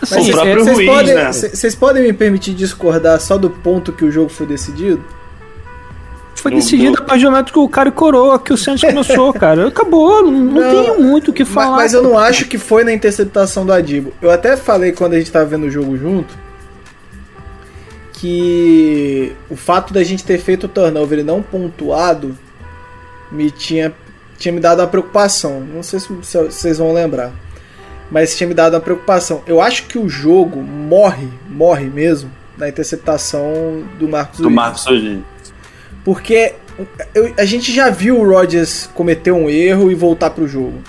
Mas 0.01 0.27
o 0.27 0.31
próprio 0.31 0.63
Ruiz, 0.73 0.87
podem, 0.89 1.15
né? 1.15 1.31
Vocês 1.33 1.75
podem 1.75 2.03
me 2.03 2.13
permitir 2.13 2.53
discordar 2.53 3.19
só 3.19 3.37
do 3.37 3.49
ponto 3.49 3.91
que 3.91 4.05
o 4.05 4.11
jogo 4.11 4.29
foi 4.29 4.45
decidido? 4.45 5.01
Foi 6.35 6.51
decidido 6.51 6.97
não. 6.97 7.03
apaixonado 7.03 7.51
com 7.51 7.61
o 7.61 7.69
cara 7.69 7.89
e 7.89 7.91
coroa 7.91 8.37
que 8.37 8.53
o 8.53 8.57
Santos 8.57 8.81
começou, 8.81 9.33
cara. 9.33 9.67
Acabou, 9.67 10.23
não, 10.23 10.31
não 10.31 10.61
tenho 10.61 11.01
muito 11.01 11.31
o 11.31 11.33
que 11.33 11.45
falar. 11.45 11.77
Mas, 11.77 11.93
eu 11.93 12.03
não 12.03 12.17
acho 12.17 12.45
que 12.45 12.57
foi 12.57 12.83
na 12.83 12.93
interceptação 12.93 13.65
do 13.65 13.73
Adibo. 13.73 14.13
Eu 14.21 14.29
até 14.29 14.55
falei 14.55 14.91
quando 14.91 15.13
a 15.13 15.17
gente 15.17 15.31
tava 15.31 15.45
vendo 15.45 15.65
o 15.65 15.71
jogo 15.71 15.97
junto 15.97 16.45
que 18.13 19.35
o 19.49 19.55
fato 19.55 19.93
da 19.93 20.03
gente 20.03 20.23
ter 20.23 20.39
feito 20.39 20.65
o 20.65 20.69
turnover 20.69 21.19
e 21.19 21.23
não 21.23 21.41
pontuado 21.41 22.35
me 23.31 23.51
tinha, 23.51 23.93
tinha 24.37 24.51
me 24.51 24.59
dado 24.59 24.79
uma 24.79 24.87
preocupação. 24.87 25.59
Não 25.59 25.83
sei 25.83 25.99
se, 25.99 26.07
se 26.23 26.37
vocês 26.43 26.77
vão 26.77 26.93
lembrar. 26.93 27.31
Mas 28.09 28.35
tinha 28.35 28.47
me 28.47 28.53
dado 28.53 28.73
uma 28.73 28.79
preocupação. 28.79 29.43
Eu 29.45 29.61
acho 29.61 29.87
que 29.87 29.97
o 29.97 30.07
jogo 30.07 30.61
morre, 30.61 31.27
morre 31.49 31.85
mesmo, 31.85 32.31
na 32.57 32.69
interceptação 32.69 33.83
do 33.99 34.07
Marcos 34.07 34.39
Do 34.39 34.47
Williams. 34.47 34.85
Marcos. 34.85 35.34
Porque 36.05 36.53
eu- 37.13 37.33
a 37.37 37.43
gente 37.43 37.73
já 37.73 37.89
viu 37.89 38.17
o 38.19 38.29
Rodgers 38.29 38.87
cometer 38.93 39.31
um 39.31 39.49
erro 39.49 39.91
e 39.91 39.95
voltar 39.95 40.29
pro 40.29 40.47
jogo. 40.47 40.81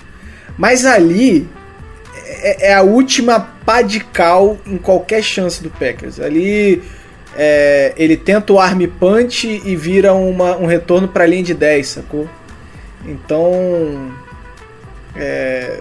Mas 0.56 0.84
ali 0.86 1.48
é, 2.26 2.68
é 2.68 2.74
a 2.74 2.82
última 2.82 3.40
pá 3.64 3.82
de 3.82 3.98
cal 4.00 4.58
em 4.66 4.76
qualquer 4.76 5.22
chance 5.22 5.60
do 5.62 5.70
Packers. 5.70 6.20
Ali 6.20 6.82
é, 7.36 7.92
ele 7.96 8.16
tenta 8.16 8.52
o 8.52 8.58
arm 8.60 8.82
punch 9.00 9.46
e 9.64 9.74
vira 9.76 10.12
uma- 10.14 10.56
um 10.56 10.66
retorno 10.66 11.08
para 11.08 11.26
linha 11.26 11.42
de 11.42 11.54
10, 11.54 11.88
sacou? 11.88 12.28
Então 13.04 14.12
É, 15.18 15.80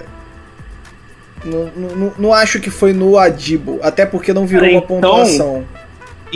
não, 1.43 1.65
não, 1.75 2.13
não 2.17 2.33
acho 2.33 2.59
que 2.61 2.69
foi 2.69 2.93
no 2.93 3.17
Adibo, 3.17 3.79
até 3.83 4.05
porque 4.05 4.31
não 4.33 4.45
virou 4.45 4.63
uma 4.69 4.77
Então- 4.77 4.87
pontuação. 4.87 5.65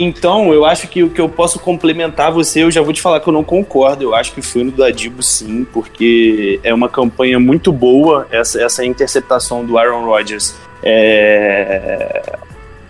Então, 0.02 0.52
eu 0.54 0.64
acho 0.64 0.88
que 0.88 1.02
o 1.02 1.10
que 1.10 1.20
eu 1.20 1.28
posso 1.28 1.58
complementar 1.58 2.32
você, 2.32 2.62
eu 2.62 2.70
já 2.70 2.80
vou 2.80 2.92
te 2.92 3.02
falar 3.02 3.20
que 3.20 3.28
eu 3.28 3.32
não 3.32 3.44
concordo. 3.44 4.02
Eu 4.02 4.14
acho 4.14 4.32
que 4.32 4.40
foi 4.40 4.64
no 4.64 4.70
do 4.70 4.82
Adibo, 4.82 5.22
sim, 5.22 5.66
porque 5.72 6.58
é 6.64 6.72
uma 6.72 6.88
campanha 6.88 7.38
muito 7.38 7.70
boa 7.70 8.26
essa, 8.30 8.62
essa 8.62 8.84
interceptação 8.84 9.64
do 9.64 9.76
Aaron 9.76 10.04
Rodgers 10.06 10.54
é, 10.82 12.22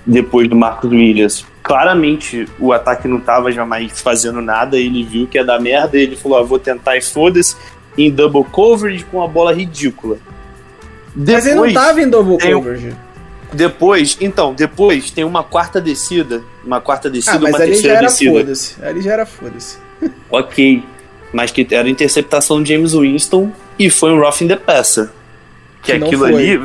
depois 0.07 0.49
do 0.49 0.55
Marcos 0.57 0.91
Williams. 0.91 1.45
Claramente 1.63 2.47
o 2.59 2.73
ataque 2.73 3.07
não 3.09 3.19
estava 3.19 3.51
jamais 3.53 4.01
fazendo 4.01 4.41
nada, 4.41 4.79
ele 4.79 5.03
viu 5.05 5.27
que 5.27 5.37
ia 5.37 5.45
dar 5.45 5.61
merda, 5.61 5.99
ele 5.99 6.17
falou: 6.17 6.39
ah, 6.39 6.43
vou 6.43 6.59
tentar 6.59 6.97
e 6.97 7.03
foda-se, 7.03 7.57
em 7.99 8.11
double 8.11 8.45
coverage 8.45 9.05
com 9.05 9.19
uma 9.19 9.29
bola 9.29 9.53
ridícula. 9.53 10.17
Mas 11.15 11.45
ele 11.47 11.57
não 11.57 11.67
Depois- 11.67 11.75
tava 11.75 12.01
em 12.01 12.09
double 12.09 12.39
coverage. 12.39 12.97
Depois, 13.53 14.17
então, 14.21 14.55
depois 14.55 15.11
tem 15.11 15.25
uma 15.25 15.43
quarta 15.43 15.81
descida, 15.81 16.43
uma 16.65 16.81
quarta 16.81 17.11
descida, 17.11 17.37
Ah, 17.37 17.41
mas 17.41 17.55
uma 17.55 17.63
ali 17.63 17.67
já 17.67 17.73
terceira 17.73 17.97
era 17.99 18.07
descida. 18.07 18.31
foda-se. 18.33 18.85
Ali 18.85 19.01
já 19.03 19.13
era 19.13 19.27
foda-se. 19.27 19.79
Ok, 20.31 20.83
mas 21.33 21.51
que 21.51 21.67
era 21.71 21.89
interceptação 21.89 22.63
do 22.63 22.67
James 22.67 22.93
Winston 22.93 23.51
e 23.79 23.91
foi 23.91 24.13
um 24.13 24.19
roughing 24.21 24.49
the 24.49 24.57
passer. 24.57 25.11
Que, 25.83 25.99
Que 25.99 26.05
aquilo 26.05 26.25
ali. 26.25 26.59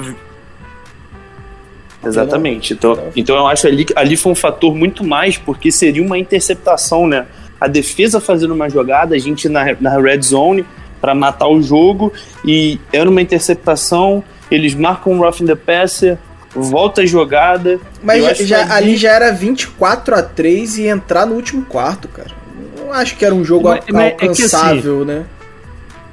Exatamente. 2.03 2.73
Então, 2.73 2.97
então 3.15 3.35
eu 3.35 3.47
acho 3.47 3.67
ali 3.67 3.85
ali 3.95 4.15
foi 4.15 4.31
um 4.31 4.35
fator 4.35 4.73
muito 4.75 5.03
mais, 5.03 5.37
porque 5.37 5.71
seria 5.71 6.03
uma 6.03 6.17
interceptação, 6.17 7.07
né? 7.07 7.25
A 7.59 7.67
defesa 7.67 8.19
fazendo 8.21 8.53
uma 8.53 8.69
jogada, 8.69 9.15
a 9.15 9.17
gente 9.17 9.49
na, 9.49 9.65
na 9.79 9.97
red 9.99 10.21
zone 10.21 10.65
para 11.01 11.15
matar 11.15 11.47
o 11.47 11.61
jogo 11.61 12.13
e 12.45 12.79
era 12.93 13.09
uma 13.09 13.21
interceptação. 13.21 14.23
Eles 14.51 14.75
marcam 14.75 15.13
um 15.13 15.19
roughing 15.19 15.47
the 15.47 15.55
passer, 15.55 16.17
volta 16.55 17.01
a 17.01 17.05
jogada. 17.05 17.79
Mas 18.03 18.37
já, 18.39 18.73
ali 18.73 18.95
já 18.97 19.11
era 19.11 19.31
24 19.31 20.15
a 20.15 20.21
3 20.23 20.77
e 20.79 20.87
entrar 20.87 21.25
no 21.25 21.35
último 21.35 21.63
quarto, 21.65 22.07
cara. 22.07 22.31
Não 22.79 22.91
acho 22.93 23.15
que 23.17 23.25
era 23.25 23.33
um 23.35 23.43
jogo 23.43 23.69
Mas- 23.69 23.83
mas 23.91 24.03
é 24.05 24.11
que 24.11 24.25
alcançável, 24.27 25.03
né? 25.05 25.25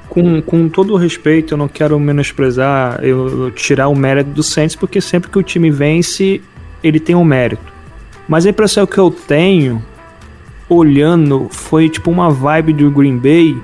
Com, 0.09 0.41
com 0.41 0.69
todo 0.69 0.93
o 0.93 0.97
respeito, 0.97 1.53
eu 1.53 1.57
não 1.57 1.67
quero 1.67 1.99
menosprezar, 1.99 2.99
eu, 3.03 3.45
eu 3.45 3.51
tirar 3.51 3.87
o 3.87 3.95
mérito 3.95 4.29
do 4.29 4.43
Saints, 4.43 4.75
porque 4.75 5.01
sempre 5.01 5.29
que 5.31 5.39
o 5.39 5.43
time 5.43 5.71
vence, 5.71 6.39
ele 6.83 6.99
tem 6.99 7.15
um 7.15 7.23
mérito. 7.23 7.63
Mas 8.27 8.45
a 8.45 8.49
impressão 8.49 8.85
que 8.85 8.97
eu 8.97 9.09
tenho, 9.09 9.83
olhando, 10.69 11.47
foi 11.49 11.89
tipo 11.89 12.11
uma 12.11 12.29
vibe 12.29 12.73
do 12.73 12.91
Green 12.91 13.17
Bay, 13.17 13.57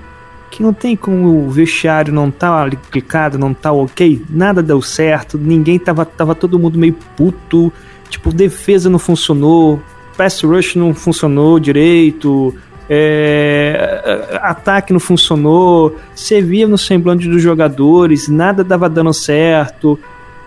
que 0.49 0.63
não 0.63 0.73
tem 0.73 0.95
como 0.95 1.45
o 1.45 1.49
vestiário 1.49 2.13
não 2.13 2.31
tá 2.31 2.69
clicado, 2.91 3.37
não 3.37 3.53
tá 3.53 3.71
ok, 3.71 4.21
nada 4.29 4.61
deu 4.63 4.81
certo, 4.81 5.37
ninguém 5.37 5.77
tava, 5.77 6.05
tava 6.05 6.33
todo 6.33 6.59
mundo 6.59 6.77
meio 6.77 6.93
puto, 7.15 7.71
tipo, 8.09 8.33
defesa 8.33 8.89
não 8.89 8.99
funcionou, 8.99 9.79
pass 10.17 10.41
rush 10.41 10.75
não 10.75 10.93
funcionou 10.93 11.59
direito, 11.59 12.55
é, 12.89 14.39
ataque 14.41 14.91
não 14.91 14.99
funcionou, 14.99 15.95
você 16.15 16.41
via 16.41 16.67
no 16.67 16.77
semblante 16.77 17.29
dos 17.29 17.41
jogadores, 17.41 18.27
nada 18.27 18.63
dava 18.63 18.89
dando 18.89 19.13
certo. 19.13 19.99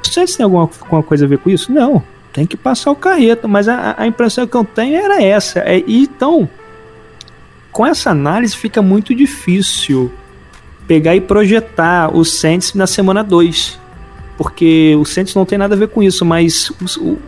Vocês 0.02 0.34
têm 0.34 0.42
alguma, 0.42 0.68
alguma 0.80 1.02
coisa 1.04 1.24
a 1.24 1.28
ver 1.28 1.38
com 1.38 1.48
isso? 1.48 1.72
Não, 1.72 2.02
tem 2.32 2.44
que 2.44 2.56
passar 2.56 2.90
o 2.90 2.96
carreto, 2.96 3.48
mas 3.48 3.68
a, 3.68 3.94
a 3.96 4.06
impressão 4.08 4.46
que 4.46 4.56
eu 4.56 4.64
tenho 4.64 4.96
era 4.96 5.22
essa. 5.22 5.60
É, 5.60 5.82
então, 5.86 6.48
com 7.72 7.84
essa 7.86 8.10
análise 8.10 8.54
fica 8.56 8.80
muito 8.82 9.14
difícil 9.14 10.12
pegar 10.86 11.16
e 11.16 11.20
projetar 11.20 12.14
o 12.14 12.24
Saints 12.24 12.74
na 12.74 12.86
semana 12.86 13.24
2. 13.24 13.80
Porque 14.36 14.94
o 14.98 15.04
Saints 15.04 15.34
não 15.34 15.44
tem 15.44 15.58
nada 15.58 15.74
a 15.74 15.78
ver 15.78 15.88
com 15.88 16.02
isso, 16.02 16.24
mas 16.24 16.70
o, 16.98 17.18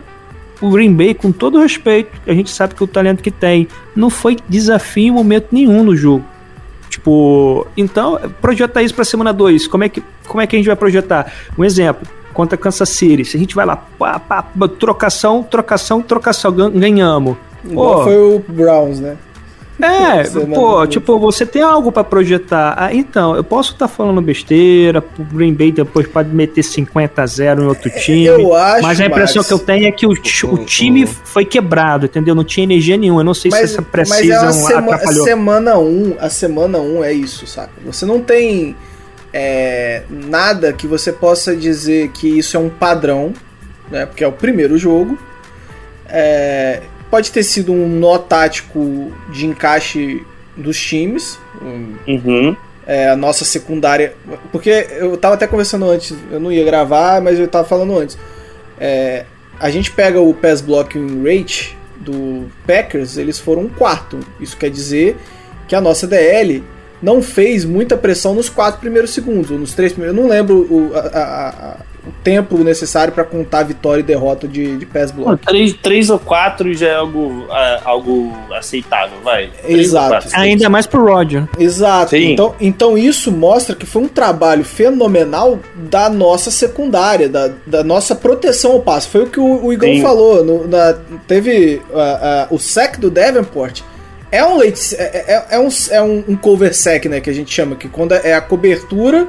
o 0.61 0.69
Green 0.69 0.93
Bay, 0.93 1.13
com 1.13 1.31
todo 1.31 1.59
respeito, 1.59 2.11
a 2.27 2.33
gente 2.33 2.49
sabe 2.51 2.75
que 2.75 2.83
o 2.83 2.87
talento 2.87 3.21
que 3.23 3.31
tem, 3.31 3.67
não 3.95 4.09
foi 4.09 4.37
desafio 4.49 5.07
em 5.07 5.11
momento 5.11 5.47
nenhum 5.51 5.83
no 5.83 5.95
jogo. 5.95 6.23
Tipo, 6.89 7.67
então, 7.75 8.19
projeta 8.41 8.81
isso 8.81 8.93
pra 8.93 9.03
semana 9.03 9.33
2. 9.33 9.67
Como, 9.67 9.83
é 9.83 9.89
que, 9.89 10.03
como 10.27 10.41
é 10.41 10.47
que 10.47 10.55
a 10.55 10.59
gente 10.59 10.67
vai 10.67 10.75
projetar? 10.75 11.31
Um 11.57 11.63
exemplo, 11.63 12.07
contra 12.33 12.57
Kansas 12.57 12.89
City. 12.89 13.25
Se 13.25 13.37
a 13.37 13.39
gente 13.39 13.55
vai 13.55 13.65
lá, 13.65 13.75
pá, 13.77 14.19
pá, 14.19 14.43
trocação, 14.79 15.41
trocação, 15.43 16.01
trocação, 16.01 16.51
gan- 16.51 16.71
ganhamos. 16.71 17.37
Igual 17.63 17.95
Pô, 17.95 18.03
foi 18.03 18.15
o 18.17 18.39
Browns, 18.47 18.99
né? 18.99 19.17
É, 19.81 20.23
pô, 20.53 20.81
do- 20.81 20.87
tipo, 20.87 21.19
você 21.19 21.45
tem 21.45 21.61
algo 21.61 21.91
pra 21.91 22.03
projetar. 22.03 22.75
Ah, 22.77 22.93
então, 22.93 23.35
eu 23.35 23.43
posso 23.43 23.73
estar 23.73 23.87
falando 23.87 24.21
besteira, 24.21 25.03
o 25.19 25.23
Green 25.23 25.53
Bay 25.53 25.71
depois 25.71 26.07
pode 26.07 26.29
meter 26.29 26.63
50 26.63 27.21
a 27.21 27.25
0 27.25 27.63
em 27.63 27.65
outro 27.67 27.89
time. 27.99 28.27
É, 28.27 28.35
Eu 28.35 28.53
acho, 28.55 28.83
mas 28.83 29.01
a 29.01 29.05
impressão 29.05 29.37
Max, 29.41 29.47
que 29.47 29.53
eu 29.53 29.59
tenho 29.59 29.87
é 29.87 29.91
que 29.91 30.05
o, 30.07 30.11
o 30.11 30.57
time 30.65 31.05
foi 31.05 31.43
quebrado, 31.45 32.05
entendeu? 32.05 32.33
Não 32.33 32.43
tinha 32.43 32.63
energia 32.63 32.95
nenhuma. 32.97 33.21
Eu 33.21 33.25
não 33.25 33.33
sei 33.33 33.51
Mas, 33.51 33.71
se 33.71 33.77
essa 33.77 33.85
mas 34.07 34.29
é 34.29 34.39
uma 34.39 34.51
sema- 34.53 34.97
semana 35.23 35.77
1, 35.77 35.83
um, 35.83 36.15
a 36.19 36.29
semana 36.29 36.77
1 36.79 36.97
um 36.97 37.03
é 37.03 37.11
isso, 37.13 37.45
saca? 37.45 37.71
Você 37.85 38.05
não 38.05 38.21
tem 38.21 38.75
é, 39.33 40.03
nada 40.09 40.71
que 40.71 40.87
você 40.87 41.11
possa 41.11 41.55
dizer 41.55 42.09
que 42.11 42.37
isso 42.39 42.55
é 42.55 42.59
um 42.59 42.69
padrão, 42.69 43.33
né? 43.91 44.05
Porque 44.05 44.23
é 44.23 44.27
o 44.27 44.31
primeiro 44.31 44.77
jogo. 44.77 45.17
É, 46.07 46.81
pode 47.09 47.31
ter 47.31 47.43
sido 47.43 47.71
um 47.73 47.87
nó 47.87 48.17
tático 48.17 49.11
de 49.31 49.45
encaixe 49.45 50.23
dos 50.57 50.79
times. 50.79 51.37
um- 51.61 51.95
Uhum. 52.07 52.55
é, 52.87 53.09
a 53.09 53.15
nossa 53.15 53.43
secundária. 53.45 54.13
Porque 54.51 54.69
eu 54.91 55.17
tava 55.17 55.33
até 55.35 55.47
conversando 55.47 55.89
antes, 55.89 56.13
eu 56.31 56.39
não 56.39 56.51
ia 56.51 56.63
gravar, 56.63 57.19
mas 57.21 57.39
eu 57.39 57.47
tava 57.47 57.67
falando 57.67 57.97
antes. 57.97 58.17
É, 58.79 59.25
a 59.59 59.69
gente 59.71 59.89
pega 59.91 60.19
o 60.21 60.33
pass 60.33 60.61
blocking 60.61 61.23
rate 61.23 61.75
do 61.97 62.45
Packers, 62.67 63.17
eles 63.17 63.39
foram 63.39 63.63
um 63.63 63.69
quarto. 63.69 64.19
Isso 64.39 64.55
quer 64.57 64.69
dizer 64.69 65.17
que 65.67 65.73
a 65.75 65.81
nossa 65.81 66.05
DL 66.05 66.63
não 67.01 67.21
fez 67.21 67.65
muita 67.65 67.97
pressão 67.97 68.35
nos 68.35 68.49
quatro 68.49 68.79
primeiros 68.79 69.11
segundos, 69.11 69.49
ou 69.49 69.57
nos 69.57 69.73
três 69.73 69.91
primeiros. 69.93 70.15
Eu 70.17 70.23
não 70.23 70.29
lembro 70.29 70.55
o, 70.69 70.91
a- 70.95 70.99
a- 70.99 71.49
a- 71.49 71.77
o 72.07 72.11
tempo 72.23 72.57
necessário 72.59 73.11
para 73.13 73.23
contar 73.23 73.63
vitória 73.63 74.01
e 74.01 74.03
derrota 74.03 74.47
de, 74.47 74.77
de 74.77 74.85
Pô, 74.85 74.99
block. 75.15 75.45
três, 75.45 75.73
três 75.73 76.09
ou 76.09 76.19
quatro 76.19 76.73
já 76.73 76.87
é 76.87 76.95
algo, 76.95 77.45
ah, 77.49 77.81
algo 77.83 78.31
aceitável, 78.55 79.17
vai. 79.23 79.49
Exato. 79.67 80.27
Ainda 80.33 80.69
mais 80.69 80.85
pro 80.85 81.03
Roger. 81.03 81.43
Exato. 81.57 82.11
Sim. 82.11 82.33
Então, 82.33 82.55
então 82.61 82.97
isso 82.97 83.31
mostra 83.31 83.75
que 83.75 83.85
foi 83.85 84.03
um 84.03 84.07
trabalho 84.07 84.63
fenomenal 84.63 85.59
da 85.75 86.09
nossa 86.09 86.51
secundária, 86.51 87.27
da, 87.27 87.49
da 87.65 87.83
nossa 87.83 88.13
proteção 88.15 88.73
ao 88.73 88.79
passe. 88.81 89.07
Foi 89.07 89.23
o 89.23 89.27
que 89.27 89.39
o, 89.39 89.65
o 89.65 89.73
Igor 89.73 89.89
Sim. 89.89 90.01
falou. 90.01 90.43
no- 90.43 90.67
na- 90.67 90.95
teve 91.27 91.81
ah, 91.93 92.47
ah, 92.49 92.53
o 92.53 92.59
sec 92.59 92.97
do 92.99 93.09
Davenport. 93.09 93.81
É 94.31 94.43
um 94.43 94.57
late, 94.57 94.95
é, 94.95 95.03
é- 95.33 95.45
é 95.51 95.59
um, 95.59 95.69
é 95.91 96.01
um, 96.01 96.23
um 96.29 96.35
cover 96.35 96.73
sec, 96.75 97.05
né, 97.05 97.21
que 97.21 97.29
a 97.29 97.33
gente 97.33 97.53
chama, 97.53 97.75
que 97.75 97.87
quando 97.87 98.13
é 98.13 98.33
a 98.33 98.41
cobertura 98.41 99.27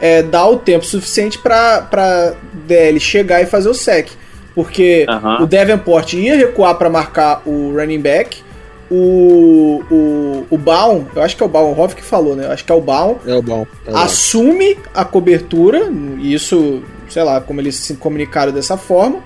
é, 0.00 0.22
dá 0.22 0.46
o 0.46 0.56
tempo 0.58 0.84
suficiente 0.84 1.38
para 1.38 1.82
para 1.82 2.34
DL 2.66 2.98
chegar 3.00 3.42
e 3.42 3.46
fazer 3.46 3.68
o 3.68 3.74
sec. 3.74 4.08
Porque 4.54 5.04
Aham. 5.08 5.42
o 5.42 5.46
Davenport 5.46 6.14
ia 6.14 6.34
recuar 6.36 6.76
para 6.76 6.88
marcar 6.88 7.42
o 7.44 7.72
running 7.76 8.00
back, 8.00 8.42
o, 8.90 9.82
o, 9.90 10.46
o 10.48 10.56
Baum, 10.58 11.04
eu 11.14 11.22
acho 11.22 11.36
que 11.36 11.42
é 11.42 11.46
o 11.46 11.48
Baum, 11.48 11.72
o 11.72 11.78
Hoff 11.80 11.94
que 11.94 12.02
falou, 12.02 12.34
né? 12.34 12.46
Eu 12.46 12.52
acho 12.52 12.64
que 12.64 12.72
é 12.72 12.74
o 12.74 12.80
Baum, 12.80 13.16
É 13.26 13.40
bom. 13.42 13.66
É 13.86 13.90
bom. 13.90 13.98
assume 13.98 14.78
a 14.94 15.04
cobertura, 15.04 15.90
e 16.18 16.32
isso, 16.32 16.82
sei 17.08 17.22
lá, 17.22 17.40
como 17.40 17.60
eles 17.60 17.74
se 17.76 17.94
comunicaram 17.96 18.50
dessa 18.52 18.76
forma, 18.78 19.18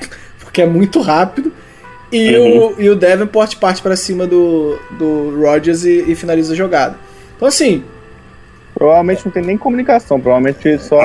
porque 0.40 0.62
é 0.62 0.66
muito 0.66 1.00
rápido. 1.00 1.52
E, 2.10 2.34
Uhum. 2.38 2.74
o, 2.78 2.80
e 2.80 2.88
o 2.88 2.96
Davenport 2.96 3.56
parte 3.56 3.82
para 3.82 3.94
cima 3.94 4.26
do, 4.26 4.78
do 4.92 5.38
Rodgers 5.38 5.84
e, 5.84 6.04
e 6.10 6.14
finaliza 6.14 6.54
a 6.54 6.56
jogada. 6.56 6.96
Então, 7.36 7.46
assim, 7.46 7.84
Provavelmente 8.78 9.22
não 9.24 9.32
tem 9.32 9.42
nem 9.42 9.58
comunicação, 9.58 10.20
provavelmente 10.20 10.78
só. 10.78 11.02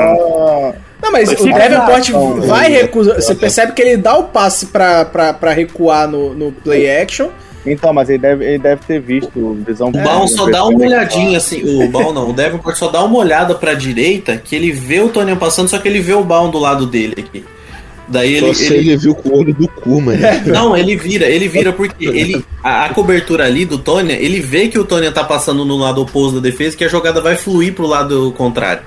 Não, 1.01 1.11
mas 1.11 1.31
o 1.31 1.49
Davenport 1.49 2.09
não, 2.09 2.41
vai 2.41 2.69
recusar. 2.71 3.15
Você 3.15 3.33
percebe 3.33 3.71
que 3.71 3.81
ele 3.81 3.97
dá 3.97 4.15
o 4.15 4.25
passe 4.25 4.67
pra, 4.67 5.03
pra, 5.03 5.33
pra 5.33 5.51
recuar 5.53 6.07
no, 6.07 6.35
no 6.35 6.51
play 6.51 6.87
action. 7.01 7.29
Então, 7.65 7.91
mas 7.91 8.09
ele 8.09 8.19
deve, 8.19 8.45
ele 8.45 8.59
deve 8.59 8.81
ter 8.85 8.99
visto 8.99 9.57
visão 9.65 9.87
O 9.87 9.91
Baum 9.91 10.27
só 10.27 10.47
dá 10.49 10.65
uma 10.65 10.85
olhadinha 10.85 11.37
assim. 11.37 11.83
O 11.83 11.89
Baum 11.89 12.13
não, 12.13 12.29
o 12.29 12.33
Davenport 12.33 12.75
só 12.75 12.89
dá 12.89 13.03
uma 13.03 13.17
olhada 13.17 13.55
pra 13.55 13.73
direita 13.73 14.37
que 14.37 14.55
ele 14.55 14.71
vê 14.71 14.99
o 14.99 15.09
Tony 15.09 15.35
passando, 15.35 15.69
só 15.69 15.79
que 15.79 15.87
ele 15.87 15.99
vê 15.99 16.13
o 16.13 16.23
Baum 16.23 16.51
do 16.51 16.59
lado 16.59 16.85
dele 16.85 17.15
aqui. 17.17 17.43
Daí 18.07 18.33
ele. 18.35 18.47
ele- 18.47 18.75
ele 18.75 18.97
viu 18.97 19.15
com 19.15 19.29
o 19.29 19.39
olho 19.39 19.53
do 19.53 19.67
cu, 19.67 20.01
mano. 20.01 20.19
Não, 20.47 20.75
ele 20.75 20.95
vira, 20.95 21.25
ele 21.25 21.47
vira 21.47 21.71
porque 21.71 22.05
ele 22.05 22.43
a, 22.63 22.85
a 22.85 22.89
cobertura 22.89 23.45
ali 23.45 23.65
do 23.65 23.77
Tony, 23.77 24.13
ele 24.13 24.39
vê 24.41 24.67
que 24.67 24.77
o 24.77 24.83
Tony 24.85 25.09
tá 25.11 25.23
passando 25.23 25.63
no 25.65 25.77
lado 25.77 26.01
oposto 26.01 26.35
da 26.35 26.41
defesa, 26.41 26.75
que 26.75 26.83
a 26.83 26.87
jogada 26.89 27.21
vai 27.21 27.35
fluir 27.35 27.73
pro 27.73 27.85
lado 27.87 28.33
contrário. 28.37 28.83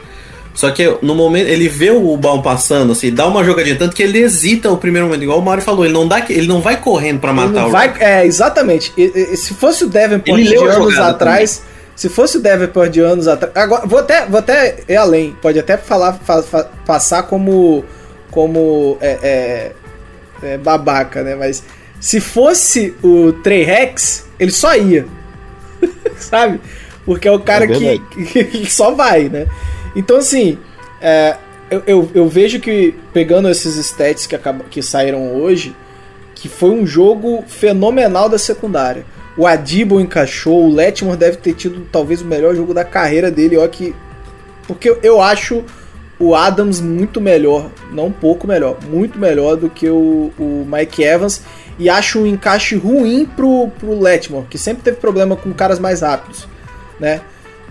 Só 0.54 0.70
que 0.70 0.96
no 1.02 1.14
momento 1.14 1.48
ele 1.48 1.68
vê 1.68 1.90
o 1.90 2.16
Baum 2.16 2.40
passando, 2.40 2.92
assim, 2.92 3.12
dá 3.12 3.26
uma 3.26 3.44
jogadinha 3.44 3.76
tanto 3.76 3.94
que 3.94 4.02
ele 4.02 4.18
hesita 4.18 4.70
o 4.70 4.76
primeiro 4.78 5.06
momento, 5.06 5.22
igual 5.22 5.38
o 5.38 5.44
Mario 5.44 5.62
falou, 5.62 5.84
ele 5.84 5.92
não 5.92 6.08
dá, 6.08 6.24
ele 6.30 6.46
não 6.46 6.62
vai 6.62 6.80
correndo 6.80 7.20
pra 7.20 7.30
Ele 7.30 7.40
matar 7.40 7.52
não 7.52 7.68
o 7.68 7.70
vai, 7.70 7.92
é, 8.00 8.24
exatamente. 8.24 8.90
E- 8.96 9.12
e- 9.32 9.36
se 9.36 9.52
fosse 9.52 9.84
o 9.84 9.88
Davenport 9.88 10.38
Ele 10.40 10.48
de 10.48 10.56
anos 10.56 10.98
atrás, 10.98 11.62
Se 11.94 12.10
fosse 12.10 12.36
o 12.36 12.40
Davenport 12.42 12.90
de 12.90 13.00
anos 13.00 13.26
atrás. 13.26 13.54
Agora, 13.56 13.86
vou 13.86 13.98
até, 13.98 14.26
vou 14.26 14.38
até 14.38 14.80
ir 14.86 14.96
além. 14.96 15.34
Pode 15.40 15.58
até 15.58 15.78
falar, 15.78 16.12
fa- 16.24 16.42
fa- 16.42 16.68
passar 16.86 17.22
como. 17.22 17.84
Como. 18.36 18.98
É, 19.00 19.18
é, 19.22 19.72
é, 20.46 20.58
babaca, 20.58 21.22
né? 21.22 21.34
Mas 21.34 21.64
se 21.98 22.20
fosse 22.20 22.94
o 23.02 23.32
Trey 23.32 23.62
Rex, 23.62 24.26
ele 24.38 24.50
só 24.52 24.76
ia. 24.76 25.06
Sabe? 26.20 26.60
Porque 27.06 27.26
é 27.26 27.32
o 27.32 27.40
cara 27.40 27.64
É 27.64 27.68
que, 27.68 27.78
verdade. 27.78 28.44
que 28.52 28.70
só 28.70 28.90
vai, 28.90 29.30
né? 29.30 29.46
Então, 29.96 30.18
assim. 30.18 30.58
é, 31.00 31.38
eu, 31.70 31.82
eu, 31.86 32.10
eu 32.14 32.28
vejo 32.28 32.60
que, 32.60 32.94
pegando 33.12 33.48
esses 33.48 33.74
stats 33.76 34.26
que, 34.26 34.36
acaba, 34.36 34.64
que 34.70 34.82
saíram 34.82 35.34
hoje, 35.34 35.74
que 36.34 36.48
foi 36.48 36.70
um 36.70 36.86
jogo 36.86 37.42
fenomenal 37.48 38.28
da 38.28 38.38
secundária. 38.38 39.04
O 39.36 39.46
Adibo 39.46 39.98
encaixou, 39.98 40.64
o 40.64 40.72
Letmore 40.74 41.16
deve 41.16 41.38
ter 41.38 41.54
tido 41.54 41.86
talvez 41.90 42.20
o 42.20 42.26
melhor 42.26 42.54
jogo 42.54 42.72
da 42.74 42.84
carreira 42.84 43.30
dele, 43.30 43.56
ó 43.56 43.66
que 43.66 43.94
porque 44.66 44.96
eu 45.02 45.20
acho 45.20 45.64
o 46.18 46.34
Adams 46.34 46.80
muito 46.80 47.20
melhor, 47.20 47.70
não 47.92 48.06
um 48.06 48.12
pouco 48.12 48.46
melhor, 48.46 48.78
muito 48.88 49.18
melhor 49.18 49.56
do 49.56 49.68
que 49.68 49.88
o, 49.88 50.32
o 50.38 50.66
Mike 50.70 51.02
Evans 51.02 51.42
e 51.78 51.90
acho 51.90 52.20
um 52.20 52.26
encaixe 52.26 52.74
ruim 52.76 53.26
pro, 53.26 53.68
pro 53.78 53.98
Letmore, 53.98 54.46
que 54.48 54.56
sempre 54.56 54.82
teve 54.82 54.96
problema 54.96 55.36
com 55.36 55.52
caras 55.52 55.78
mais 55.78 56.00
rápidos, 56.00 56.48
né? 56.98 57.20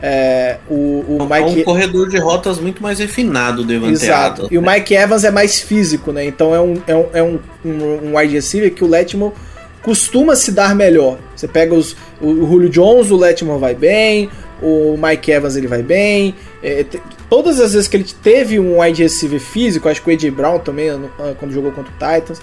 É, 0.02 0.58
o, 0.70 0.74
o 1.08 1.18
É 1.20 1.24
um 1.24 1.46
Mike 1.48 1.64
corredor 1.64 2.10
de 2.10 2.18
rotas 2.18 2.60
muito 2.60 2.84
mais 2.84 3.00
refinado, 3.00 3.64
Devante 3.64 3.94
Exato. 3.94 4.42
Adams, 4.42 4.52
E 4.52 4.58
o 4.58 4.62
né? 4.62 4.76
Mike 4.76 4.94
Evans 4.94 5.24
é 5.24 5.32
mais 5.32 5.60
físico, 5.60 6.12
né? 6.12 6.26
Então 6.26 6.54
é 6.54 6.62
um, 6.62 6.82
é 6.86 6.96
um, 6.96 7.06
é 7.14 7.24
um, 7.24 7.40
um, 7.66 8.18
wide 8.18 8.34
receiver 8.34 8.72
que 8.74 8.84
o 8.84 8.88
Letmore 8.88 9.34
costuma 9.82 10.36
se 10.36 10.52
dar 10.52 10.76
melhor. 10.76 11.18
Você 11.36 11.48
pega 11.48 11.74
os, 11.74 11.96
o, 12.22 12.28
o 12.28 12.48
Julio 12.48 12.70
Jones, 12.70 13.10
o 13.10 13.16
Letmore 13.16 13.60
vai 13.60 13.74
bem, 13.74 14.30
o 14.62 14.96
Mike 15.02 15.32
Evans 15.32 15.56
ele 15.56 15.68
vai 15.68 15.82
bem. 15.82 16.36
É, 16.62 16.86
todas 17.30 17.60
as 17.60 17.74
vezes 17.74 17.88
que 17.88 17.98
ele 17.98 18.06
teve 18.24 18.60
um 18.60 18.82
wide 18.82 19.02
receiver 19.02 19.40
físico, 19.40 19.90
acho 19.90 20.02
que 20.02 20.10
o 20.10 20.14
AJ 20.14 20.30
Brown 20.32 20.60
também, 20.60 20.90
ah, 20.90 21.34
quando 21.40 21.54
jogou 21.54 21.72
contra 21.72 21.92
o 21.92 21.94
Titans, 21.94 22.42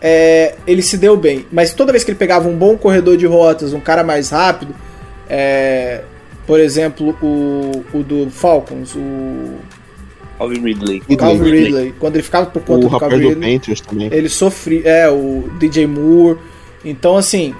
é, 0.00 0.54
ele 0.66 0.82
se 0.82 0.96
deu 0.96 1.16
bem. 1.16 1.46
Mas 1.52 1.72
toda 1.72 1.92
vez 1.92 2.04
que 2.04 2.10
ele 2.10 2.18
pegava 2.18 2.48
um 2.48 2.56
bom 2.56 2.76
corredor 2.76 3.16
de 3.16 3.26
rotas, 3.26 3.72
um 3.72 3.80
cara 3.80 4.02
mais 4.02 4.30
rápido, 4.30 4.74
é, 5.28 6.02
por 6.46 6.58
exemplo, 6.60 7.16
o, 7.22 7.84
o 7.94 8.02
do 8.02 8.28
Falcons, 8.30 8.94
o 8.96 9.54
Calvin 10.38 10.60
Ridley. 10.60 11.02
o 11.08 11.16
Calvin 11.16 11.50
Ridley, 11.50 11.94
quando 12.00 12.16
ele 12.16 12.22
ficava 12.24 12.46
por 12.46 12.62
conta 12.62 12.86
O 12.86 12.90
do 12.90 12.98
Calvin 12.98 13.16
Ridley, 13.28 13.58
Panthers 13.58 13.80
também. 13.80 14.08
ele 14.12 14.28
sofria. 14.28 14.82
É, 14.84 15.08
o 15.08 15.48
DJ 15.58 15.86
Moore. 15.86 16.38
Então, 16.84 17.16
assim. 17.16 17.54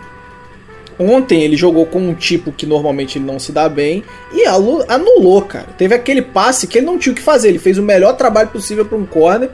Ontem 1.03 1.43
ele 1.43 1.57
jogou 1.57 1.87
com 1.87 1.99
um 1.99 2.15
tipo 2.15 2.53
que 2.53 2.65
normalmente 2.65 3.19
ele 3.19 3.25
não 3.25 3.39
se 3.39 3.51
dá 3.51 3.69
bem 3.69 4.05
e 4.33 4.47
anulou, 4.47 5.43
cara. 5.43 5.67
Teve 5.77 5.95
aquele 5.95 6.23
passe 6.23 6.69
que 6.69 6.79
ele 6.79 6.87
não 6.87 6.99
tinha 6.99 7.13
o 7.13 7.17
que 7.17 7.23
fazer. 7.23 7.49
Ele 7.49 7.59
fez 7.59 7.77
o 7.79 7.83
melhor 7.83 8.17
trabalho 8.17 8.51
possível 8.51 8.85
para 8.85 8.97
um 8.97 9.05
corner. 9.05 9.51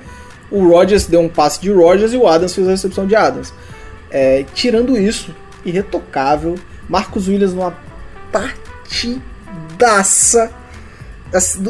O 0.51 0.69
Rodgers 0.69 1.07
deu 1.07 1.21
um 1.21 1.29
passe 1.29 1.61
de 1.61 1.71
Rodgers 1.71 2.13
e 2.13 2.17
o 2.17 2.27
Adams 2.27 2.55
fez 2.55 2.69
a 2.69 2.73
recepção 2.73 3.07
de 3.07 3.15
Adams. 3.15 3.55
É, 4.11 4.45
tirando 4.55 4.99
isso, 4.99 5.35
irretocável. 5.65 6.57
Marcos 6.89 7.29
Williams 7.29 7.55
numa 7.55 7.79
partidaça. 8.31 10.51
Assim, 11.33 11.63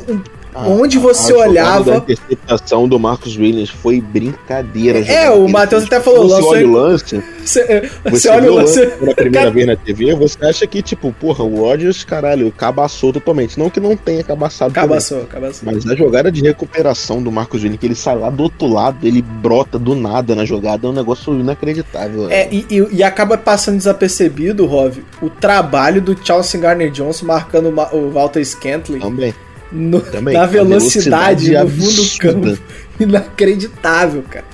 onde 0.67 0.99
você 0.99 1.33
a 1.33 1.37
olhava. 1.37 1.91
da 1.93 1.97
interceptação 1.99 2.89
do 2.89 2.99
Marcos 2.99 3.37
Williams 3.37 3.71
foi 3.71 4.01
brincadeira. 4.01 4.99
a 4.99 5.03
É, 5.13 5.31
o 5.31 5.49
Matheus 5.49 5.85
até 5.85 6.01
falou, 6.01 6.29
Você 6.29 6.43
olha 6.43 6.67
o 6.69 6.73
lance, 6.73 7.23
Você, 7.45 7.65
você 8.05 8.11
você 8.11 8.29
olha 8.29 8.53
o 8.53 8.55
lance. 8.57 8.87
pela 8.87 9.15
primeira 9.15 9.51
vez 9.51 9.67
na 9.67 9.77
TV, 9.77 10.15
você 10.15 10.45
acha 10.45 10.67
que, 10.67 10.83
tipo, 10.83 11.13
porra, 11.13 11.45
o 11.45 11.61
Rodgers, 11.63 12.05
caralho, 12.05 12.51
cabaçou 12.53 13.13
totalmente. 13.13 13.59
Não 13.59 13.71
que 13.71 13.81
não 13.81 13.97
tenha 13.97 14.23
cabaçado 14.23 14.73
também. 14.75 14.89
Cabaçou, 14.89 15.25
cabaçou. 15.25 15.73
Mas 15.73 15.87
a 15.87 15.95
jogada 15.95 16.31
de 16.31 16.43
recuperação 16.43 17.23
do 17.23 17.31
Marcos 17.33 17.63
Williams, 17.63 17.81
que 17.81 17.87
ele 17.87 17.95
sai 17.95 18.17
lá 18.17 18.31
do 18.31 18.43
outro 18.45 18.67
lado, 18.67 19.07
ele 19.07 19.23
brota 19.23 19.79
do 19.79 19.95
nada 19.95 20.35
na 20.35 20.45
jogada, 20.45 20.87
é 20.87 20.91
um 20.91 20.93
negócio 20.95 21.33
inacreditável. 21.39 22.29
É, 22.31 22.49
e, 22.53 22.67
e- 22.71 22.89
e 22.97 23.03
acaba 23.03 23.37
passando 23.39 23.77
desapercebido, 23.79 24.67
Rov, 24.67 24.99
o 25.23 25.29
trabalho 25.31 26.01
do 26.03 26.17
Chelsea 26.23 26.61
Garner 26.61 26.91
Johnson 26.91 27.27
marcando 27.27 27.69
o 27.69 27.73
Ma- 27.73 27.89
o 27.93 28.11
Walter 28.11 28.45
Scantling 28.45 28.99
Também. 29.01 29.35
No- 29.73 30.01
Também. 30.13 30.35
na 30.35 30.43
A 30.43 30.47
velocidade, 30.47 31.47
velocidade 31.51 31.79
no 31.79 31.87
fundo 31.87 32.03
do 32.03 32.19
campo. 32.19 32.59
Inacreditável, 33.01 34.23
cara. 34.29 34.45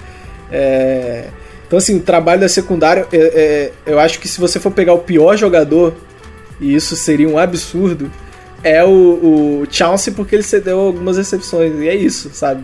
É, 0.50 1.24
Então, 1.66 1.79
assim, 1.79 1.96
o 1.96 2.00
trabalho 2.00 2.40
da 2.42 2.48
secundária, 2.48 3.07
é- 3.12 3.16
é- 3.16 3.90
eu 3.92 3.98
acho 3.98 4.20
que 4.20 4.29
se 4.29 4.38
você 4.38 4.61
for 4.61 4.70
pegar 4.70 4.92
o 4.92 4.98
pior 4.98 5.37
jogador, 5.37 5.94
e 6.61 6.74
isso 6.74 6.94
seria 6.94 7.29
um 7.29 7.38
absurdo, 7.38 8.11
é 8.62 8.85
o, 8.85 8.88
o 9.62 9.66
porque 10.14 10.37
ele 10.37 10.42
cedeu 10.42 10.79
algumas 10.79 11.16
recepções, 11.16 11.74
e 11.81 11.88
é 11.88 11.94
isso, 11.96 12.31
sabe? 12.33 12.62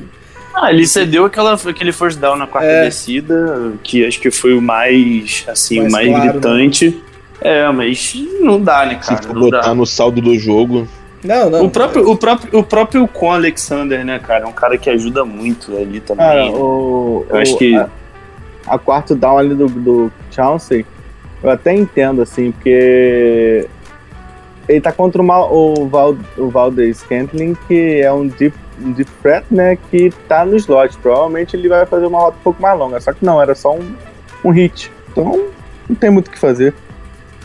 Ah, 0.54 0.70
ele 0.70 0.86
cedeu 0.86 1.24
aquela, 1.24 1.54
aquele 1.54 1.92
first 1.92 2.18
down 2.20 2.36
na 2.36 2.46
quarta 2.46 2.68
É. 2.68 2.84
descida, 2.84 3.72
que 3.82 4.04
acho 4.06 4.20
que 4.20 4.30
foi 4.30 4.52
o 4.52 4.60
mais, 4.60 5.44
assim, 5.48 5.78
Mais 5.80 5.88
o 5.88 5.92
mais 5.92 6.08
claro, 6.08 6.24
né? 6.26 6.32
gritante. 6.32 7.02
É, 7.40 7.72
mas 7.72 8.14
não 8.40 8.60
dá, 8.62 8.84
né, 8.84 8.98
Se 9.00 9.08
cara? 9.08 9.22
for 9.22 9.34
Não 9.34 9.40
botar 9.42 9.60
dá. 9.62 9.74
no 9.74 9.86
saldo 9.86 10.20
do 10.20 10.38
jogo, 10.38 10.86
Não, 11.22 11.50
não. 11.50 11.64
O 11.66 11.70
próprio, 11.70 12.10
o, 12.10 12.16
próprio, 12.16 12.58
o 12.58 12.62
próprio 12.62 13.08
Con 13.08 13.32
Alexander, 13.32 14.04
né, 14.04 14.18
cara? 14.18 14.44
É 14.44 14.46
um 14.46 14.52
cara 14.52 14.78
que 14.78 14.88
ajuda 14.88 15.24
muito 15.24 15.76
ali 15.76 16.00
também. 16.00 16.24
Cara, 16.26 16.46
o, 16.50 17.26
Eu 17.28 17.36
acho 17.36 17.54
o- 17.54 17.58
que- 17.58 17.76
a, 17.76 17.88
a 18.66 18.78
quarto 18.78 19.14
down 19.14 19.36
ali 19.38 19.54
do, 19.54 19.66
do 19.68 20.12
Chauncey, 20.30 20.86
eu 21.42 21.50
até 21.50 21.74
entendo, 21.74 22.22
assim, 22.22 22.52
porque 22.52 23.68
ele 24.68 24.80
tá 24.80 24.92
contra 24.92 25.20
o, 25.20 25.24
Mal- 25.24 25.52
o, 25.54 25.86
Val, 25.88 26.16
o 26.38 26.48
Valdez 26.48 26.98
Scantling, 26.98 27.56
que 27.68 28.00
é 28.00 28.12
um 28.12 28.26
deep, 28.26 28.56
um 28.82 28.92
deep 28.92 29.10
threat, 29.22 29.44
né, 29.50 29.76
que 29.90 30.10
tá 30.28 30.44
no 30.44 30.56
slot. 30.56 30.96
Provavelmente 30.98 31.56
ele 31.56 31.68
vai 31.68 31.84
fazer 31.86 32.06
uma 32.06 32.18
rota 32.18 32.36
um 32.40 32.42
pouco 32.44 32.62
mais 32.62 32.78
longa, 32.78 33.00
só 33.00 33.12
que 33.12 33.24
não, 33.24 33.40
era 33.42 33.54
só 33.54 33.74
um, 33.74 33.94
um 34.44 34.50
hit. 34.50 34.90
Então, 35.10 35.48
não 35.88 35.96
tem 35.96 36.08
muito 36.10 36.28
o 36.28 36.30
que 36.30 36.38
fazer. 36.38 36.72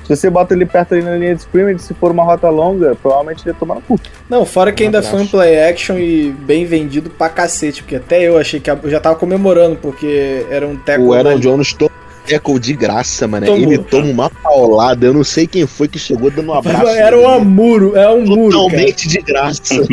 Se 0.08 0.16
você 0.16 0.30
bota 0.30 0.54
ele 0.54 0.66
perto 0.66 0.94
ali 0.94 1.02
na 1.02 1.16
linha 1.18 1.34
de 1.36 1.42
scrimmage, 1.42 1.80
se 1.80 1.94
for 1.96 2.12
uma 2.12 2.24
rota 2.24 2.48
longa, 2.50 2.96
provavelmente 2.96 3.42
ele 3.44 3.50
ia 3.50 3.60
tomar 3.60 3.76
no 3.76 3.82
cu. 3.82 4.00
Não, 4.30 4.46
fora 4.46 4.72
que 4.72 4.84
ainda 4.84 5.02
foi 5.02 5.22
um 5.22 5.28
play 5.28 5.60
action 5.64 5.98
e 5.98 6.32
bem 6.32 6.64
vendido 6.66 7.10
pra 7.10 7.28
cacete, 7.28 7.82
porque 7.82 7.96
até 7.96 8.22
eu 8.22 8.38
achei 8.38 8.60
que 8.60 8.70
a- 8.70 8.78
eu 8.84 8.90
já 8.90 9.00
tava 9.00 9.16
comemorando, 9.16 9.76
porque 9.82 10.46
era 10.50 10.68
um 10.68 10.76
tackle. 10.76 11.06
o 11.08 11.14
Aaron 11.14 11.40
Jones 11.40 11.74
toma 11.74 11.92
tackle 12.28 12.60
de 12.60 12.74
graça, 12.74 13.28
mano. 13.28 13.46
Tomou. 13.46 13.62
Ele 13.62 13.78
toma 13.80 14.06
uma 14.06 14.30
paulada, 14.30 15.06
eu 15.08 15.14
não 15.14 15.24
sei 15.24 15.46
quem 15.48 15.66
foi 15.68 15.88
que 15.88 15.98
chegou 16.00 16.30
dando 16.32 16.52
um 16.52 16.54
abraço. 16.58 16.88
Era 16.88 17.18
um 17.18 17.44
muro, 17.44 17.96
é 17.96 18.10
um 18.10 18.22
muro, 18.26 18.52
cara. 18.52 18.64
Totalmente 18.70 19.08
de 19.08 19.22
graça. 19.22 19.76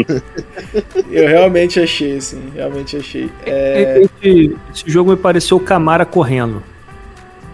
Eu 1.10 1.28
realmente 1.28 1.80
achei, 1.80 2.16
assim, 2.16 2.40
realmente 2.54 2.96
achei. 2.96 3.30
É... 3.46 4.02
Esse, 4.22 4.56
esse 4.74 4.84
jogo 4.86 5.10
me 5.10 5.16
pareceu 5.16 5.56
o 5.56 5.60
Camara 5.60 6.04
correndo. 6.04 6.62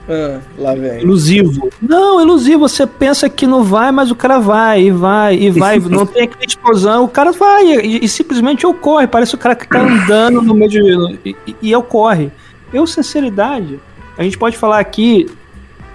Ah, 0.09 0.41
lá 0.57 0.75
vem. 0.75 1.03
Ilusivo. 1.03 1.69
Não, 1.83 2.21
ilusivo. 2.21 2.61
Você 2.61 2.87
pensa 2.87 3.29
que 3.29 3.47
não 3.47 3.63
vai, 3.63 3.93
mas 3.93 4.11
o 4.11 4.15
cara 4.15 4.39
vai, 4.39 4.85
e 4.85 4.91
vai, 4.91 5.35
e 5.37 5.51
vai. 5.51 5.79
não 5.79 6.07
tem 6.07 6.23
aquela 6.25 6.45
explosão, 6.45 7.05
o 7.05 7.09
cara 7.09 7.31
vai 7.33 7.65
e, 7.67 8.05
e 8.05 8.09
simplesmente 8.09 8.67
ocorre. 8.67 9.07
Parece 9.07 9.35
o 9.35 9.39
cara 9.39 9.55
que 9.55 9.69
tá 9.69 9.81
andando 9.81 10.41
no 10.41 10.55
meio 10.55 10.71
de. 10.71 11.19
E, 11.25 11.37
e, 11.47 11.57
e 11.63 11.77
ocorre. 11.77 12.31
Eu, 12.73 12.87
sinceridade, 12.87 13.79
a 14.17 14.23
gente 14.23 14.39
pode 14.39 14.57
falar 14.57 14.79
aqui 14.79 15.31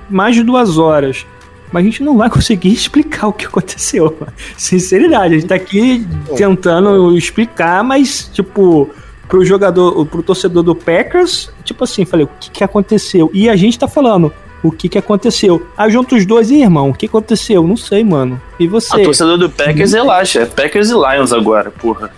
mais 0.09 0.35
de 0.35 0.43
duas 0.43 0.77
horas. 0.77 1.25
Mas 1.71 1.81
a 1.81 1.85
gente 1.85 2.03
não 2.03 2.15
vai 2.15 2.29
conseguir 2.31 2.71
explicar 2.71 3.27
o 3.27 3.33
que 3.33 3.47
aconteceu. 3.47 4.15
Sinceridade, 4.55 5.33
a 5.33 5.39
gente 5.39 5.47
tá 5.47 5.55
aqui 5.55 6.05
tentando 6.37 7.17
explicar, 7.17 7.83
mas, 7.83 8.29
tipo, 8.31 8.91
pro 9.33 9.43
jogador, 9.43 10.05
pro 10.05 10.21
torcedor 10.21 10.61
do 10.61 10.75
Packers, 10.75 11.49
tipo 11.63 11.83
assim, 11.83 12.05
falei, 12.05 12.27
o 12.27 12.29
que 12.39 12.51
que 12.51 12.63
aconteceu? 12.63 13.31
E 13.33 13.49
a 13.49 13.55
gente 13.55 13.79
tá 13.79 13.87
falando, 13.87 14.31
o 14.61 14.71
que 14.71 14.87
que 14.87 14.95
aconteceu? 14.99 15.65
Aí 15.75 15.89
junto 15.89 16.15
os 16.15 16.23
dois, 16.23 16.51
e 16.51 16.61
irmão, 16.61 16.91
o 16.91 16.93
que 16.93 17.07
aconteceu? 17.07 17.65
Não 17.65 17.75
sei, 17.75 18.03
mano. 18.03 18.39
E 18.59 18.67
Ah, 18.67 18.69
você? 18.69 19.01
o 19.01 19.03
torcedor 19.05 19.39
do 19.39 19.49
Packers 19.49 19.91
relaxa. 19.93 20.41
É 20.41 20.45
Packers 20.45 20.91
e 20.91 20.93
Lions 20.93 21.33
agora, 21.33 21.71
porra. 21.71 22.11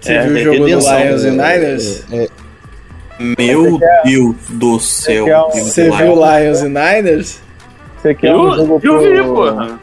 Você 0.00 0.12
É, 0.12 0.22
viu 0.22 0.32
o 0.34 0.38
é 0.38 0.42
jogo 0.44 0.58
do 0.58 0.64
Lions 0.66 1.24
e 1.24 1.26
É, 1.26 1.30
Niners? 1.32 2.04
é, 2.12 2.28
Meu 3.36 3.80
Deus 4.04 4.36
do 4.50 4.78
céu. 4.78 5.26
Você 5.52 5.90
viu 5.90 6.14
Lions 6.14 6.60
e 6.60 6.68
Niners? 6.68 7.40
Você 8.00 8.14
quer 8.14 8.30
Eu, 8.30 8.40
um 8.40 8.54
jogo 8.54 8.80
eu 8.84 8.98
vi, 9.00 9.16
pro- 9.20 9.34
porra. 9.34 9.80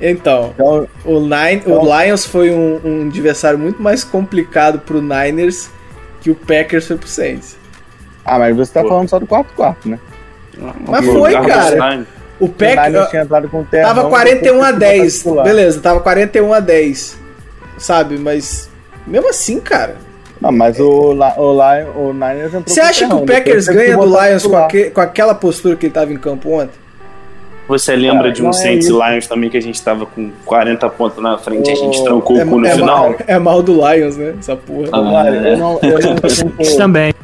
Então, 0.00 0.54
Então, 0.54 0.88
o, 1.04 1.20
Nine, 1.20 1.62
o 1.66 1.82
Lions 1.84 2.24
foi 2.24 2.50
um, 2.50 2.80
um 2.82 3.06
adversário 3.08 3.58
muito 3.58 3.82
mais 3.82 4.02
complicado 4.02 4.78
pro 4.78 5.02
Niners 5.02 5.68
que 6.20 6.30
o 6.30 6.34
Packers 6.34 6.86
foi 6.86 6.96
pro 6.96 7.08
Saints. 7.08 7.56
Ah, 8.24 8.38
mas 8.38 8.56
você 8.56 8.72
tá 8.72 8.82
Pô. 8.82 8.88
falando 8.88 9.08
só 9.08 9.18
do 9.18 9.26
quarto 9.26 9.52
quarto, 9.54 9.88
né? 9.88 9.98
Mas 10.88 11.06
O 11.08 11.12
foi, 11.12 11.32
cara. 11.32 12.06
O 12.38 12.44
O 12.44 12.48
Niners 12.48 12.74
Packers 12.76 13.08
tinha 13.10 13.22
entrado 13.22 13.48
com 13.48 13.64
terra. 13.64 13.88
tava 13.88 14.08
41 14.08 14.62
a 14.62 14.72
10. 14.72 15.22
Beleza, 15.44 15.80
tava 15.80 16.00
41 16.00 16.52
a 16.54 16.60
10. 16.60 17.18
Sabe, 17.78 18.18
mas 18.18 18.68
mesmo 19.06 19.28
assim, 19.30 19.58
cara. 19.60 19.96
Não, 20.40 20.50
mas 20.50 20.80
o, 20.80 21.12
La- 21.12 21.34
o, 21.38 21.52
Lion, 21.52 21.88
o 21.96 22.12
Niners 22.14 22.54
entrou 22.54 22.62
Você 22.66 22.80
com 22.80 22.86
acha 22.86 23.06
que 23.08 23.14
o 23.14 23.26
Packers 23.26 23.66
ganha 23.68 23.94
do 23.96 24.04
Lions 24.06 24.46
com, 24.46 24.56
aque- 24.56 24.90
com 24.90 25.00
aquela 25.02 25.34
postura 25.34 25.76
que 25.76 25.86
ele 25.86 25.92
tava 25.92 26.12
em 26.12 26.16
campo 26.16 26.50
ontem? 26.50 26.79
Você 27.70 27.94
lembra 27.94 28.22
Cara, 28.22 28.32
de 28.32 28.42
um 28.42 28.48
é 28.48 28.52
Saints 28.52 28.86
e 28.86 28.90
isso. 28.90 29.00
Lions 29.08 29.26
também 29.28 29.48
que 29.48 29.56
a 29.56 29.62
gente 29.62 29.80
tava 29.80 30.04
com 30.04 30.28
40 30.44 30.88
pontos 30.90 31.22
na 31.22 31.38
frente 31.38 31.68
e 31.68 31.72
a 31.72 31.76
gente 31.76 32.02
trancou 32.02 32.36
É, 32.36 32.42
o 32.42 32.48
cu 32.48 32.58
no 32.58 32.66
é 32.66 32.70
final? 32.74 33.10
mal, 33.10 33.14
é 33.28 33.38
mal 33.38 33.62
do 33.62 33.74
Lions, 33.74 34.16
né? 34.16 34.34
Essa 34.36 34.56
porra. 34.56 34.88
Ah, 34.90 35.00
Mário, 35.00 35.46
eu 35.46 35.56
não, 35.56 35.78
eu 35.80 35.98
não, 36.00 36.14
tipo, 36.28 36.76
também. 36.76 37.14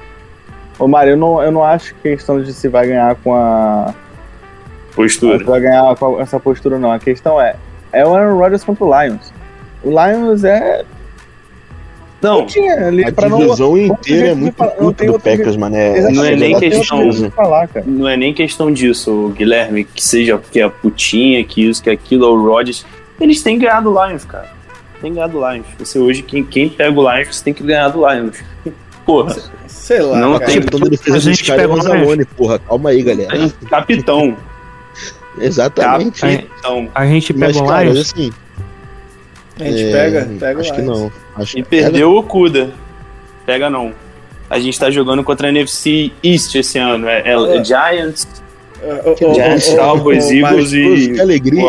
Ô, 0.78 0.86
Mário, 0.86 1.14
eu 1.14 1.16
não, 1.16 1.42
eu 1.42 1.50
não 1.50 1.64
acho 1.64 1.92
que 1.96 2.10
questão 2.10 2.40
de 2.40 2.52
se 2.52 2.68
vai 2.68 2.86
ganhar 2.86 3.16
com 3.16 3.34
a. 3.34 3.92
Se 4.90 4.94
Postura. 4.94 5.44
vai 5.44 5.60
ganhar 5.60 5.96
com 5.96 6.20
essa 6.20 6.38
postura, 6.38 6.78
não. 6.78 6.92
A 6.92 6.98
questão 7.00 7.40
é. 7.40 7.56
É 7.92 8.06
o 8.06 8.14
Aaron 8.14 8.38
Rodgers 8.38 8.62
contra 8.62 8.84
o 8.84 9.02
Lions. 9.02 9.32
O 9.82 9.90
Lions 9.90 10.44
é. 10.44 10.84
Não, 12.22 12.46
tinha 12.46 12.86
ali 12.88 13.04
A 13.04 13.12
pra 13.12 13.28
não. 13.28 13.38
divisão 13.38 13.76
inteira 13.76 14.28
é 14.28 14.34
muito 14.34 14.58
não 14.60 14.68
puta 14.70 15.04
do 15.04 15.10
jeito. 15.12 15.20
Packers, 15.22 15.56
mano. 15.56 15.76
É, 15.76 15.98
Exatamente, 15.98 16.16
Não 16.16 16.24
é 16.24 16.36
nem 16.36 16.52
não 16.52 16.60
questão- 16.60 17.30
falar, 17.30 17.68
cara. 17.68 17.84
não 17.86 18.08
é 18.08 18.16
nem 18.16 18.32
questão 18.34 18.72
disso, 18.72 19.32
Guilherme, 19.36 19.84
que 19.84 20.02
seja 20.02 20.38
porque 20.38 20.60
é 20.60 20.68
putinha, 20.68 21.44
que 21.44 21.68
isso, 21.68 21.82
que 21.82 21.90
aquilo, 21.90 22.24
é 22.24 22.28
o 22.28 22.42
Rodgers. 22.46 22.84
Eles 23.20 23.42
têm 23.42 23.58
ganhado 23.58 23.90
o 23.94 24.06
Lions, 24.06 24.24
cara. 24.24 24.48
Tem 25.00 25.12
ganhado 25.12 25.38
o 25.38 25.50
Lions. 25.52 25.66
Você 25.78 25.98
hoje, 25.98 26.22
quem, 26.22 26.42
quem 26.42 26.68
pega 26.68 26.98
o 26.98 27.12
Lions, 27.14 27.36
você 27.36 27.44
tem 27.44 27.54
que 27.54 27.62
ganhar 27.62 27.88
do 27.88 28.08
Lions. 28.10 28.38
Porra, 29.04 29.36
Sei 29.68 30.00
lá. 30.00 30.18
Não 30.18 30.32
cara. 30.38 30.46
tem- 30.46 30.60
Tipo, 30.60 30.70
quando 30.72 30.86
ele 30.86 30.96
fez 30.96 31.14
A 31.14 31.18
a 31.18 31.20
gente 31.20 31.44
pega 31.44 31.72
o 31.72 31.80
Zanoni, 31.80 32.24
porra. 32.24 32.58
Calma 32.58 32.90
aí, 32.90 33.02
galera. 33.02 33.50
capitão. 33.70 34.36
Exatamente. 35.38 36.20
Capitão. 36.20 36.88
A 36.94 37.06
gente 37.06 37.32
pega 37.32 37.46
Mas, 37.46 37.56
o 37.56 37.64
cara, 37.66 37.84
Lions. 37.84 37.98
assim, 38.12 38.32
A 39.58 39.64
gente 39.64 39.82
é, 39.84 39.92
pega, 39.92 40.28
pega 40.38 40.60
Acho 40.60 40.72
o 40.72 40.74
que 40.76 40.82
não. 40.82 41.12
Acho 41.36 41.58
E 41.58 41.62
que 41.62 41.68
perdeu 41.68 42.14
o 42.14 42.22
Kuda. 42.22 42.70
Pega 43.46 43.70
não. 43.70 43.92
A 44.50 44.58
gente 44.58 44.78
tá 44.78 44.90
jogando 44.90 45.24
contra 45.24 45.48
a 45.48 45.50
NFC 45.50 46.12
East 46.22 46.54
esse 46.54 46.78
ano. 46.78 47.08
É, 47.08 47.22
é 47.30 47.34
Ah. 47.34 47.64
Giants, 47.64 48.26
ô, 49.04 49.34
Giants, 49.34 49.68
ô, 49.70 49.76
Cowboys, 49.76 50.30
Eagles 50.30 50.72
e 50.72 51.12
Que 51.14 51.20
alegria. 51.20 51.64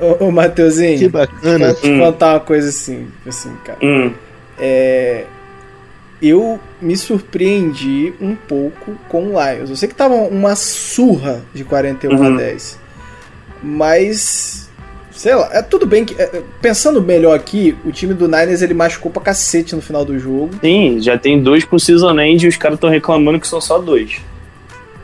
Ô, 0.00 0.24
ô, 0.26 0.30
Mateuzinho, 0.30 0.98
Que 0.98 1.08
bacana. 1.08 1.66
vou 1.72 1.74
te 1.74 1.88
Hum. 1.90 1.98
contar 1.98 2.34
uma 2.34 2.40
coisa 2.40 2.68
assim, 2.68 3.08
assim, 3.26 3.52
cara. 3.64 3.78
Hum, 3.82 4.12
É, 4.58 5.24
eu 6.22 6.60
me 6.80 6.96
surpreendi 6.96 8.14
um 8.20 8.36
pouco 8.36 8.92
com 9.08 9.26
o 9.26 9.30
Lions. 9.30 9.68
Eu 9.70 9.76
sei 9.76 9.88
que 9.88 9.94
tava 9.96 10.14
uma 10.14 10.54
surra 10.54 11.42
de 11.52 11.64
41 11.64 12.16
Uhum. 12.16 12.34
a 12.34 12.36
10. 12.38 12.78
Mas, 13.62 14.63
sei 15.14 15.34
lá, 15.34 15.48
é 15.52 15.62
tudo 15.62 15.86
bem 15.86 16.04
que. 16.04 16.20
é, 16.20 16.42
pensando 16.60 17.00
melhor 17.00 17.34
aqui, 17.36 17.76
o 17.84 17.90
time 17.92 18.14
do 18.14 18.26
Niners 18.26 18.62
ele 18.62 18.74
machucou 18.74 19.10
pra 19.10 19.22
cacete 19.22 19.74
no 19.74 19.80
final 19.82 20.04
do 20.04 20.18
jogo. 20.18 20.50
sim, 20.60 20.98
já 21.00 21.16
tem 21.18 21.42
dois 21.42 21.64
com 21.64 21.78
Season 21.78 22.18
End 22.20 22.44
e 22.44 22.48
os 22.48 22.56
caras 22.56 22.76
estão 22.76 22.90
reclamando 22.90 23.38
que 23.40 23.46
são 23.46 23.60
só 23.60 23.78
dois. 23.78 24.20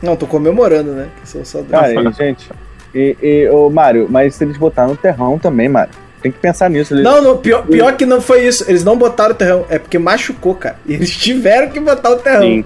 Não, 0.01 0.15
tô 0.15 0.25
comemorando, 0.27 0.91
né? 0.93 1.07
Que 1.21 1.29
são 1.29 1.45
só 1.45 1.59
dois. 1.59 1.69
Cara, 1.71 1.93
e, 1.93 2.13
gente. 2.13 2.49
E, 2.93 3.15
e, 3.21 3.49
ô, 3.49 3.69
Mário, 3.69 4.07
mas 4.09 4.35
se 4.35 4.43
eles 4.43 4.57
botaram 4.57 4.89
no 4.89 4.97
terrão 4.97 5.37
também, 5.39 5.69
Mário. 5.69 5.93
Tem 6.21 6.31
que 6.31 6.37
pensar 6.39 6.69
nisso. 6.69 6.93
Eles- 6.93 7.03
Não, 7.03 7.21
não, 7.21 7.37
pior, 7.37 7.65
pior 7.65 7.95
que 7.95 8.05
não 8.05 8.19
foi 8.21 8.45
isso. 8.47 8.63
Eles 8.67 8.83
não 8.83 8.95
botaram 8.97 9.31
o 9.31 9.35
terrão. 9.35 9.65
É 9.69 9.79
porque 9.79 9.97
machucou, 9.97 10.53
cara. 10.55 10.75
E 10.85 10.93
eles 10.93 11.09
tiveram 11.17 11.69
que 11.69 11.79
botar 11.79 12.11
o 12.11 12.15
terrão. 12.17 12.41
Sim. 12.41 12.65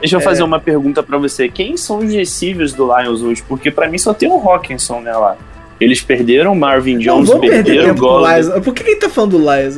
Deixa 0.00 0.16
É. 0.16 0.18
eu 0.18 0.20
fazer 0.20 0.42
uma 0.42 0.58
pergunta 0.58 1.02
pra 1.02 1.18
você. 1.18 1.48
Quem 1.48 1.76
são 1.76 1.98
os 1.98 2.12
receivers 2.12 2.72
do 2.72 2.84
Lions 2.96 3.20
hoje? 3.22 3.44
Porque 3.46 3.70
pra 3.70 3.88
mim 3.88 3.98
só 3.98 4.14
tem 4.14 4.28
o 4.28 4.36
Hawkinson, 4.48 5.00
né, 5.00 5.12
lá. 5.14 5.36
Eles 5.80 6.02
perderam 6.02 6.52
o 6.52 6.56
Marvin 6.56 6.94
Não 6.94 7.00
Jones, 7.00 7.28
vamos 7.28 7.48
perder 7.48 7.84
perderam. 7.84 7.94
Lions. 7.94 8.64
Por 8.64 8.74
que, 8.74 8.82
ele 8.82 8.96
tá 8.96 9.08
falando 9.08 9.38
do 9.38 9.38
Lions? 9.38 9.76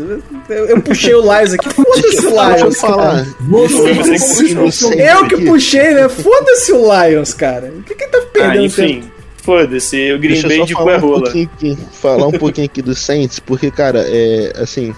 Eu, 0.48 0.66
eu 0.66 0.82
puxei 0.82 1.14
o 1.14 1.20
Lions 1.20 1.52
aqui. 1.52 1.68
Foda-se 1.70 2.26
o 2.26 2.30
Lions. 2.30 2.76
Você 3.48 4.18
Você 4.18 4.54
puxou. 4.54 4.92
Eu 4.94 5.28
que 5.28 5.44
puxei, 5.44 5.94
né? 5.94 6.08
Foda-se 6.08 6.72
o 6.72 6.82
Lions, 6.92 7.32
cara. 7.32 7.68
Por 7.68 7.84
que, 7.84 7.94
que 7.94 8.02
ele 8.04 8.10
tá 8.10 8.18
Ah, 8.18 8.26
perdendo 8.32 8.64
enfim. 8.64 9.00
tempo? 9.00 9.12
Foda-se, 9.42 10.12
o 10.12 10.18
Green 10.18 10.32
Deixa 10.40 10.46
eu 10.46 10.50
Bay 10.50 10.66
de 10.66 10.72
falar 10.72 11.04
um, 11.04 11.16
aqui, 11.16 11.48
falar 11.92 12.26
um 12.28 12.32
pouquinho 12.32 12.64
aqui 12.66 12.80
do 12.80 12.94
Saints, 12.94 13.40
porque, 13.40 13.70
cara, 13.72 14.04
é 14.06 14.52
assim. 14.56 14.94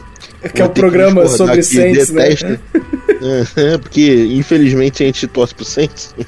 Que 0.54 0.60
é 0.60 0.64
o 0.66 0.68
programa 0.68 1.26
sobre 1.28 1.62
Saints, 1.62 2.10
né? 2.10 2.28
detesta. 2.28 2.60
Aham, 3.24 3.78
porque, 3.78 4.26
infelizmente, 4.32 5.02
a 5.02 5.06
gente 5.06 5.26
torce 5.28 5.54
pro 5.54 5.64
Saints. 5.64 6.14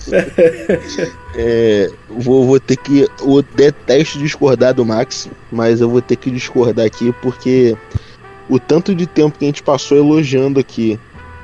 É, 1.38 1.90
vou, 2.08 2.46
vou 2.46 2.58
ter 2.58 2.76
que. 2.76 3.06
Eu 3.20 3.42
detesto 3.54 4.18
discordar 4.18 4.72
do 4.72 4.84
Max, 4.86 5.28
mas 5.52 5.80
eu 5.80 5.90
vou 5.90 6.00
ter 6.00 6.16
que 6.16 6.30
discordar 6.30 6.86
aqui 6.86 7.14
porque 7.20 7.76
o 8.48 8.58
tanto 8.58 8.94
de 8.94 9.06
tempo 9.06 9.38
que 9.38 9.44
a 9.44 9.48
gente 9.48 9.62
passou 9.62 9.98
elogiando 9.98 10.58
aqui, 10.58 10.98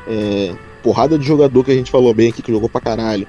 é, 0.09 0.55
porrada 0.83 1.19
de 1.19 1.27
jogador 1.27 1.63
que 1.63 1.73
a 1.73 1.75
gente 1.75 1.91
falou 1.91 2.15
bem 2.15 2.31
aqui, 2.31 2.41
que 2.41 2.53
jogou 2.53 2.71
pra 2.71 2.81
caralho, 2.81 3.27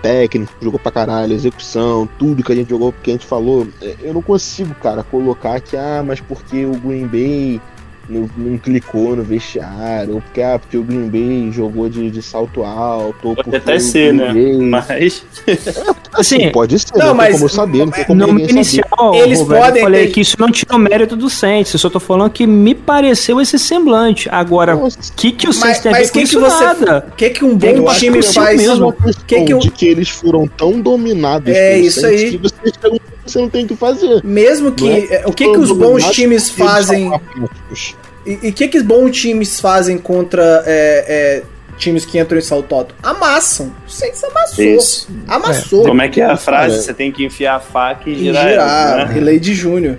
técnico, 0.00 0.52
jogou 0.62 0.80
pra 0.80 0.90
caralho, 0.90 1.34
execução, 1.34 2.08
tudo 2.18 2.42
que 2.42 2.52
a 2.52 2.56
gente 2.56 2.70
jogou, 2.70 2.94
que 3.02 3.10
a 3.10 3.14
gente 3.14 3.26
falou, 3.26 3.68
é, 3.82 3.96
eu 4.00 4.14
não 4.14 4.22
consigo, 4.22 4.74
cara, 4.76 5.02
colocar 5.02 5.60
que, 5.60 5.76
ah, 5.76 6.02
mas 6.06 6.20
porque 6.20 6.64
o 6.64 6.72
Green 6.72 7.06
Bay 7.06 7.60
não, 8.10 8.28
não 8.36 8.58
clicou 8.58 9.14
no 9.16 9.22
vestiário, 9.22 10.14
ou 10.16 10.20
porque, 10.20 10.42
ah, 10.42 10.58
porque 10.58 10.76
o 10.76 10.82
Green 10.82 11.08
Bay 11.08 11.50
jogou 11.52 11.88
de, 11.88 12.10
de 12.10 12.20
salto 12.20 12.62
alto, 12.64 13.28
ou 13.28 13.36
Pode 13.36 13.56
até 13.56 13.76
o 13.76 13.80
ser, 13.80 14.12
né? 14.12 14.32
Bay- 14.32 14.56
Mas. 14.58 15.24
Assim, 16.12 16.50
Pode 16.50 16.78
ser, 16.78 16.86
Não, 16.96 17.06
não, 17.08 17.14
mas- 17.14 17.26
tem 17.28 17.34
como 17.34 17.44
eu 17.44 17.48
saber, 17.48 17.78
não 17.78 17.92
tem 17.92 18.04
como 18.04 18.20
no 18.20 18.26
ninguém 18.26 18.46
saber. 18.48 18.56
inicial, 18.58 19.14
Eles 19.14 19.38
Roberto, 19.40 19.62
podem 19.64 19.80
eu 19.80 19.84
falei 19.86 20.06
ter- 20.06 20.12
que 20.12 20.20
isso 20.20 20.36
não 20.40 20.50
tira 20.50 20.74
o 20.74 20.78
mérito 20.78 21.16
do 21.16 21.30
Saints. 21.30 21.72
Eu 21.72 21.78
só 21.78 21.88
tô 21.88 22.00
falando 22.00 22.30
que 22.30 22.46
me 22.46 22.74
pareceu 22.74 23.40
esse 23.40 23.58
semblante. 23.58 24.28
Agora, 24.30 24.76
o 24.76 24.88
que, 25.16 25.30
que 25.32 25.48
o 25.48 25.52
Saints 25.52 25.78
tem 25.80 25.92
a 25.92 25.94
ver 25.94 26.00
mas 26.00 26.10
com 26.10 26.14
que, 26.14 26.18
que 26.20 26.24
isso? 26.24 26.40
você. 26.40 26.64
Nada. 26.64 27.06
O 27.12 27.16
que, 27.16 27.30
que 27.30 27.44
um 27.44 27.56
bom 27.56 27.92
time 27.94 28.18
o 28.18 28.22
seu 28.22 28.42
faz? 28.42 28.56
mesmo. 28.60 28.92
que 29.26 29.44
que 29.44 29.52
eu- 29.52 29.58
de 29.60 29.70
que 29.70 29.86
eles 29.86 30.08
foram 30.08 30.48
tão 30.48 30.80
dominados 30.80 31.54
É, 31.54 31.74
pelo 31.74 31.84
isso 31.86 32.00
Saints 32.00 32.22
aí. 32.22 32.30
que 32.32 32.36
você, 32.38 32.54
chega 32.64 32.90
ponto 32.90 33.00
que 33.00 33.09
você 33.24 33.38
não 33.38 33.48
tem 33.48 33.64
o 33.64 33.68
que 33.68 33.76
fazer. 33.76 34.22
Mesmo 34.24 34.72
que. 34.72 34.84
Não 34.84 35.16
é, 35.16 35.22
o 35.26 35.32
que, 35.32 35.44
que 35.44 35.58
os 35.58 35.72
bons 35.72 36.10
times 36.10 36.50
fazem. 36.50 37.10
E 38.26 38.48
o 38.48 38.52
que, 38.52 38.68
que 38.68 38.78
os 38.78 38.84
bons 38.84 39.16
times 39.16 39.60
fazem 39.60 39.96
contra 39.98 40.62
é, 40.66 41.04
é, 41.08 41.42
times 41.78 42.04
que 42.04 42.18
entram 42.18 42.38
em 42.38 42.42
salto 42.42 42.74
alto? 42.74 42.94
Amassam. 43.02 43.72
O 43.86 43.90
Saints 43.90 44.22
amassou. 44.22 44.64
Isso. 44.64 45.08
Amassou. 45.26 45.84
Como 45.84 46.02
é 46.02 46.08
que 46.08 46.20
é 46.20 46.24
a 46.26 46.36
frase? 46.36 46.82
Você 46.82 46.92
tem 46.92 47.10
que 47.10 47.24
enfiar 47.24 47.56
a 47.56 47.60
faca 47.60 48.10
e 48.10 48.12
E 48.12 48.18
girar, 48.18 48.48
girar. 48.48 48.92
ela, 48.92 49.06
né? 49.06 49.12
Relay 49.14 49.40
de 49.40 49.54
Júnior. 49.54 49.98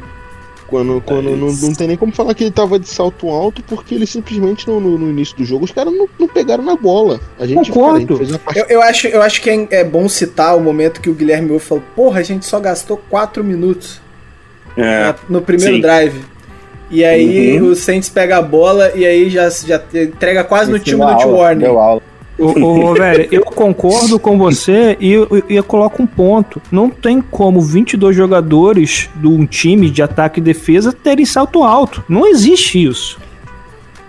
Quando, 0.72 1.02
quando 1.06 1.36
não, 1.36 1.52
não 1.52 1.74
tem 1.76 1.86
nem 1.90 1.98
como 1.98 2.12
falar 2.14 2.34
que 2.34 2.46
ele 2.46 2.52
tava 2.52 2.80
de 2.80 2.88
salto 2.88 3.30
alto, 3.30 3.62
porque 3.64 3.94
ele 3.94 4.08
simplesmente 4.08 4.68
no, 4.68 4.80
no- 4.80 4.98
no 4.98 5.10
início 5.10 5.36
do 5.38 5.44
jogo, 5.46 5.66
os 5.66 5.72
caras 5.72 5.94
não, 5.94 6.08
não 6.18 6.28
pegaram 6.30 6.64
na 6.64 6.76
bola. 6.78 7.20
A 7.38 7.46
gente, 7.46 7.70
cara, 7.74 7.96
a 7.96 8.00
gente 8.00 8.08
Concordo. 8.08 8.18
fez 8.18 8.30
uma 8.32 8.40
partida 8.40 8.66
Eu, 8.70 8.76
eu 8.78 8.82
acho, 8.82 9.08
eu 9.08 9.22
acho 9.22 9.42
que 9.42 9.50
é, 9.50 9.68
é 9.72 9.84
bom 9.84 10.08
citar 10.08 10.56
o 10.58 10.62
momento 10.62 11.02
que 11.02 11.10
o 11.10 11.14
Guilherme 11.14 11.50
Wolff 11.50 11.66
falou: 11.68 11.84
Porra, 11.96 12.22
a 12.22 12.24
gente 12.24 12.46
só 12.46 12.58
gastou 12.60 12.96
4 13.10 13.44
minutos 13.44 14.00
É. 14.78 15.02
na- 15.08 15.16
no 15.30 15.42
primeiro 15.42 15.76
sim. 15.76 15.82
drive. 15.82 16.22
E 16.90 17.04
aí 17.06 17.60
Uhum. 17.62 17.68
o 17.72 17.76
Saints 17.76 18.10
pega 18.10 18.38
a 18.38 18.42
bola 18.42 18.92
e 18.96 19.06
aí 19.06 19.30
já, 19.30 19.50
já 19.50 19.82
entrega 19.94 20.44
quase 20.44 20.70
no 20.72 20.78
Esse 20.78 20.86
time 20.86 21.00
deu 21.58 21.74
do 21.74 21.80
aula. 21.80 22.02
Ô, 22.42 22.90
ô, 22.90 22.94
velho, 22.98 23.28
eu 23.32 23.44
concordo 23.44 24.18
com 24.20 24.38
você 24.38 24.98
e 25.00 25.12
eu, 25.12 25.28
eu, 25.32 25.44
eu 25.50 25.64
coloco 25.64 26.02
um 26.02 26.08
ponto. 26.08 26.62
Não 26.72 26.90
tem 26.90 27.22
como 27.22 27.62
22 27.62 28.16
jogadores 28.16 29.10
de 29.16 29.28
um 29.28 29.46
time 29.46 29.90
de 29.90 30.02
ataque 30.02 30.40
e 30.40 30.44
defesa 30.44 30.92
terem 30.92 31.26
salto 31.26 31.64
alto. 31.64 32.04
Não 32.10 32.26
existe 32.28 32.84
isso. 32.84 33.20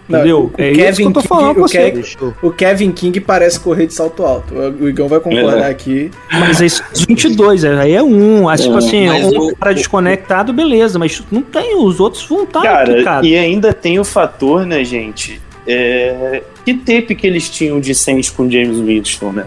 Não, 0.08 0.18
Entendeu? 0.18 0.50
o 0.58 0.60
é 0.60 0.66
isso 0.70 0.78
que 0.78 0.84
Kevin 0.84 1.02
eu 1.04 1.12
tô 1.12 1.20
King- 1.20 1.28
falando 1.28 1.54
com 1.54 1.60
o 1.60 1.68
você. 1.68 1.78
Kevin- 1.90 2.32
O 2.42 2.50
Kevin 2.50 2.90
King 2.92 3.20
parece 3.20 3.60
correr 3.60 3.86
de 3.86 3.94
salto 3.94 4.24
alto. 4.24 4.52
O 4.54 4.88
Igão 4.88 5.08
vai 5.08 5.20
concordar 5.20 5.68
É. 5.68 5.70
aqui. 5.70 6.10
Mas 6.30 6.60
os 6.60 7.04
22, 7.06 7.64
aí 7.64 7.92
é 7.92 8.02
um. 8.02 8.48
Aí, 8.48 8.58
tipo 8.58 8.74
É, 8.74 8.78
assim, 8.78 9.06
mas 9.06 9.26
um 9.32 9.38
o- 9.48 9.56
cara 9.56 9.72
desconectado, 9.72 10.52
beleza. 10.52 10.98
Mas 10.98 11.22
não 11.30 11.40
tem, 11.40 11.76
os 11.76 12.00
outros 12.00 12.24
vão 12.26 12.42
estar 12.42 12.62
Cara, 12.62 13.20
e 13.24 13.36
ainda 13.38 13.72
tem 13.72 13.98
o 14.00 14.04
fator, 14.04 14.66
né, 14.66 14.84
gente? 14.84 15.40
É... 15.66 16.42
Que 16.64 16.74
tape 16.74 17.14
que 17.14 17.26
eles 17.26 17.48
tinham 17.48 17.80
de 17.80 17.94
Saints 17.94 18.30
com 18.30 18.48
James 18.50 18.78
Winston, 18.78 19.32
né? 19.32 19.46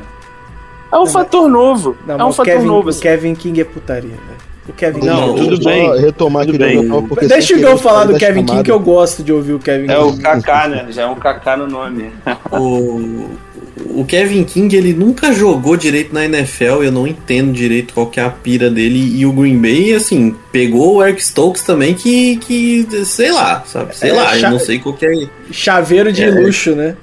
É 0.91 0.97
um 0.97 1.01
mas- 1.03 1.13
fator 1.13 1.49
novo. 1.49 1.95
Não, 2.05 2.15
é 2.19 2.23
um 2.23 2.27
o 2.29 2.33
fator 2.33 2.53
Kevin, 2.53 2.65
novo. 2.67 2.87
o 2.87 2.89
assim. 2.89 3.01
Kevin 3.01 3.35
King 3.35 3.61
é 3.61 3.63
putaria, 3.63 4.09
velho. 4.09 4.45
O 4.67 4.73
Kevin 4.73 4.99
Não, 5.05 5.35
King. 5.35 5.49
tudo 5.49 5.63
bem. 5.63 5.99
retomar 6.01 6.45
Tudo 6.45 6.55
aqui 6.63 6.75
bem. 6.77 7.01
porque 7.07 7.27
Deixa 7.27 7.53
o 7.53 7.57
Igão 7.57 7.71
querer 7.71 7.83
falar 7.83 8.05
do 8.05 8.17
Kevin 8.17 8.45
King 8.45 8.63
que 8.63 8.71
eu 8.71 8.79
gosto 8.79 9.21
de 9.23 9.31
ouvir 9.31 9.53
o 9.53 9.59
Kevin 9.59 9.91
É 9.91 9.97
o 9.99 10.11
King. 10.11 10.21
Kaká, 10.23 10.67
né? 10.67 10.87
Já 10.89 11.03
é 11.03 11.05
um 11.07 11.15
Kaká 11.15 11.55
no 11.55 11.67
nome. 11.67 12.11
O, 12.51 13.29
o 13.77 14.05
Kevin 14.05 14.43
King, 14.43 14.73
ele 14.75 14.93
nunca 14.93 15.33
jogou 15.33 15.75
direito 15.75 16.13
na 16.13 16.23
NFL, 16.25 16.83
eu 16.83 16.91
não 16.91 17.05
entendo 17.05 17.51
direito 17.51 17.93
qual 17.93 18.07
que 18.07 18.19
é 18.19 18.23
a 18.23 18.29
pira 18.29 18.69
dele. 18.69 19.17
E 19.17 19.25
o 19.25 19.31
Green 19.33 19.57
Bay, 19.57 19.93
assim, 19.93 20.33
pegou 20.51 20.95
o 20.95 21.03
Eric 21.03 21.23
Stokes 21.23 21.63
também, 21.63 21.93
que, 21.93 22.37
que 22.37 22.87
sei 23.05 23.31
lá, 23.31 23.63
sabe? 23.65 23.95
Sei 23.97 24.09
É, 24.11 24.13
lá, 24.13 24.37
eu 24.37 24.51
não 24.51 24.59
sei 24.59 24.79
qual 24.79 24.95
que 24.95 25.05
é. 25.05 25.27
Chaveiro 25.51 26.11
de 26.11 26.23
É. 26.23 26.29
luxo, 26.31 26.71
né? 26.75 26.95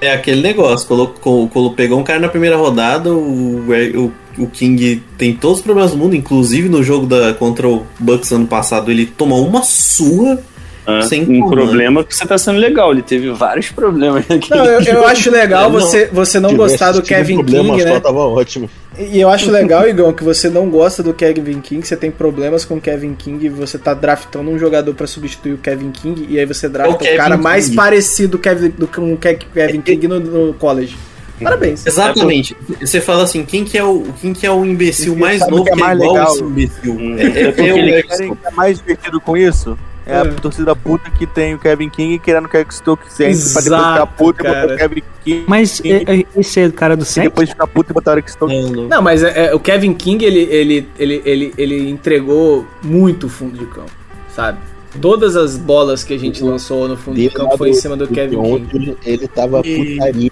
É 0.00 0.12
aquele 0.12 0.42
negócio, 0.42 0.88
colocou, 0.88 1.46
colocou, 1.48 1.74
pegou 1.76 2.00
um 2.00 2.02
cara 2.02 2.18
na 2.18 2.28
primeira 2.28 2.56
rodada, 2.56 3.12
o, 3.14 3.60
o, 3.94 4.12
o 4.36 4.46
King 4.48 5.00
tem 5.16 5.32
todos 5.36 5.58
os 5.58 5.64
problemas 5.64 5.92
do 5.92 5.96
mundo, 5.96 6.16
inclusive 6.16 6.68
no 6.68 6.82
jogo 6.82 7.06
da, 7.06 7.32
contra 7.34 7.68
o 7.68 7.86
Bucks 8.00 8.32
ano 8.32 8.48
passado, 8.48 8.90
ele 8.90 9.06
tomou 9.06 9.46
uma 9.46 9.62
sua. 9.62 10.42
Ah, 10.84 11.02
Sem 11.02 11.22
um 11.42 11.48
problema 11.48 12.02
que 12.02 12.14
você 12.14 12.26
tá 12.26 12.36
sendo 12.36 12.58
legal. 12.58 12.90
Ele 12.92 13.02
teve 13.02 13.30
vários 13.30 13.70
problemas 13.70 14.24
aqui. 14.28 14.50
Não, 14.50 14.64
eu, 14.64 14.80
eu 14.80 15.06
acho 15.06 15.30
legal 15.30 15.70
Não. 15.70 15.80
você, 15.80 16.06
você 16.12 16.40
não 16.40 16.56
gostar 16.56 16.90
do 16.92 17.02
Kevin 17.02 17.36
problema 17.36 17.76
King, 17.76 17.84
né? 17.84 18.00
tava 18.00 18.18
ótimo. 18.18 18.68
E 18.98 19.20
eu 19.20 19.30
acho 19.30 19.50
legal, 19.50 19.88
Igão, 19.88 20.12
que 20.12 20.22
você 20.24 20.50
não 20.50 20.68
gosta 20.68 21.02
do 21.02 21.14
Kevin 21.14 21.60
King, 21.60 21.86
você 21.86 21.96
tem 21.96 22.10
problemas 22.10 22.64
com 22.64 22.74
o 22.74 22.80
Kevin 22.80 23.14
King 23.14 23.46
e 23.46 23.48
você 23.48 23.78
tá 23.78 23.94
draftando 23.94 24.50
um 24.50 24.58
jogador 24.58 24.92
pra 24.94 25.06
substituir 25.06 25.52
o 25.54 25.58
Kevin 25.58 25.90
King 25.92 26.26
e 26.28 26.38
aí 26.38 26.44
você 26.44 26.68
drafta 26.68 26.92
O 27.04 27.14
o, 27.14 27.16
cara 27.16 27.36
mais 27.38 27.66
King. 27.66 27.76
parecido 27.76 28.38
Kevin, 28.38 28.68
do, 28.76 28.86
com 28.88 29.12
o 29.14 29.16
Ke- 29.16 29.38
Kevin 29.54 29.80
King 29.80 30.08
no, 30.08 30.20
no 30.20 30.54
college. 30.54 30.96
Parabéns. 31.42 31.86
Exatamente. 31.86 32.54
Você 32.80 33.00
fala 33.00 33.22
assim, 33.24 33.44
quem 33.44 33.64
que 33.64 33.78
é 33.78 33.82
o, 33.84 34.04
quem 34.20 34.32
que 34.32 34.46
é 34.46 34.50
o 34.50 34.64
imbecil 34.64 35.16
mais 35.16 35.40
o 35.42 35.44
que 35.46 35.50
novo 35.50 35.62
é 35.68 35.72
que 35.72 35.72
é 35.72 35.76
mais 35.84 35.98
igual 35.98 36.12
legal? 36.14 36.32
esse 36.34 36.42
imbecil? 36.42 36.98
É, 37.18 37.22
é, 37.22 37.42
é 37.42 37.46
porque 37.52 37.60
é 37.62 37.74
o- 37.74 37.78
ele 37.78 37.92
é- 37.92 38.00
é 38.44 38.50
mais 38.54 38.78
divertido 38.78 39.20
com 39.20 39.36
isso? 39.36 39.78
É 40.06 40.16
a 40.16 40.20
É. 40.20 40.24
torcida 40.32 40.74
puta 40.74 41.10
que 41.10 41.26
tem 41.26 41.54
o 41.54 41.58
Kevin 41.58 41.88
King 41.88 42.18
querendo 42.18 42.48
que 42.48 42.56
o 42.56 42.66
Stoke 42.72 43.04
sempre 43.12 43.34
pra 43.34 43.60
depois 43.62 43.66
Exato, 43.66 43.92
ficar 43.92 44.06
puto 44.06 44.42
e 44.42 44.46
botar 44.48 44.66
o 44.66 44.76
Kevin 44.76 45.02
King 45.24 45.44
Mas 45.46 45.80
é, 45.84 45.88
é, 46.20 46.26
esse 46.36 46.60
é 46.60 46.66
o 46.66 46.72
cara 46.72 46.96
do 46.96 47.02
e 47.02 47.06
Saints? 47.06 47.30
depois 47.30 47.48
ficar 47.50 47.66
puto 47.68 47.92
e 47.92 47.94
botar 47.94 48.10
o 48.10 48.14
Eric 48.14 48.30
Stoke. 48.30 48.52
Não, 48.62 48.70
não. 48.70 48.88
Não, 48.88 49.02
mas 49.02 49.22
é- 49.22 49.46
é, 49.46 49.54
o 49.54 49.60
Kevin 49.60 49.94
King, 49.94 50.24
ele, 50.24 50.40
ele, 50.40 50.88
ele, 50.98 51.22
ele, 51.24 51.54
ele 51.56 51.88
entregou 51.90 52.66
muito 52.82 53.28
fundo 53.28 53.56
de 53.58 53.66
campo, 53.66 53.90
sabe? 54.34 54.58
Todas 55.00 55.36
as 55.36 55.56
bolas 55.56 56.02
que 56.04 56.12
a 56.12 56.18
gente 56.18 56.42
lançou 56.42 56.86
no 56.88 56.96
fundo 56.96 57.16
de 57.18 57.30
campo 57.30 57.56
foi 57.56 57.70
em 57.70 57.74
cima 57.74 57.96
do 57.96 58.06
Kevin 58.08 58.42
King. 58.68 58.96
Ele 59.06 59.26
tava 59.28 59.60
E- 59.64 59.94
putaria. 59.96 60.30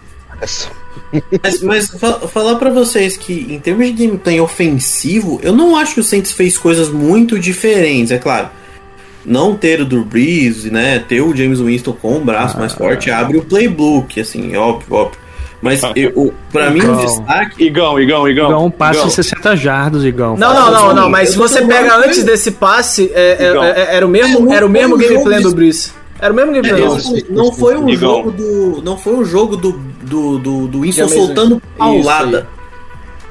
Mas, 1.43 1.63
mas 1.63 1.89
fa- 1.91 2.21
falar 2.29 2.57
pra 2.57 2.71
vocês 2.71 3.17
que, 3.17 3.47
em 3.51 3.59
termos 3.59 3.87
de 3.87 3.93
gameplay 3.93 4.41
ofensivo, 4.41 5.41
eu 5.43 5.53
não 5.53 5.77
acho 5.77 5.95
que 5.95 6.01
o 6.01 6.05
Saints 6.05 6.33
fez 6.33 6.57
coisas 6.59 6.89
muito 6.89 7.39
diferentes, 7.39 8.11
é 8.13 8.19
claro. 8.19 8.49
Não 9.25 9.55
ter 9.55 9.81
o 9.81 9.85
Drew 9.85 10.05
Brees, 10.05 10.65
né? 10.65 10.99
Ter 11.07 11.21
o 11.21 11.35
James 11.37 11.61
Winston 11.61 11.93
com 11.93 12.17
o 12.17 12.21
braço 12.21 12.59
mais 12.59 12.73
forte 12.73 13.11
abre 13.11 13.37
o 13.39 13.43
playbook, 13.43 14.19
assim, 14.21 14.55
é 14.55 14.59
óbvio, 14.59 14.87
óbvio. 14.95 15.19
Mas 15.63 15.83
eu, 15.95 16.11
o- 16.17 16.33
pra 16.51 16.71
mim 16.71 16.81
o 16.81 16.97
destaque. 16.97 17.63
Igão, 17.65 18.01
Igão, 18.01 18.27
Igão. 18.27 18.47
Igão, 18.49 18.65
um 18.67 18.71
passe 18.71 18.99
Igão. 18.99 19.09
de 19.09 19.15
60 19.15 19.55
jardas, 19.57 20.05
Igão. 20.05 20.35
Não, 20.39 20.55
não, 20.55 20.71
não, 20.73 20.95
não, 20.95 21.11
mas 21.11 21.31
se 21.31 21.37
Eu 21.37 21.47
você 21.47 21.61
pega 21.67 21.97
antes 21.99 22.25
desse 22.25 22.53
passe, 22.53 23.11
é- 23.15 23.37
é- 23.39 23.57
é- 23.91 23.97
era 23.97 24.07
o 24.07 24.09
mesmo, 24.09 24.51
É, 24.51 24.57
era 24.57 24.65
o 24.65 24.69
não 24.69 24.73
mesmo 24.73 24.97
foi 24.97 25.05
um 25.07 25.09
gameplay 25.11 25.39
jogo 25.43 25.51
do 25.51 25.55
Breeze. 25.57 25.93
Era 26.19 26.33
o 26.33 26.37
mesmo 26.37 26.51
É, 26.57 26.63
gameplay. 26.63 26.83
não, 27.29 27.45
não 27.45 27.53
foi 27.53 27.77
um 27.77 27.89
Igão. 27.91 28.09
jogo 28.17 28.31
do. 28.31 28.83
Não 28.83 28.97
foi 28.97 29.15
um 29.17 29.25
jogo 29.25 29.57
do, 29.57 29.73
do, 30.03 30.39
do, 30.39 30.67
do 30.67 30.81
Winston 30.81 31.09
soltando 31.09 31.61
paulada. 31.77 32.47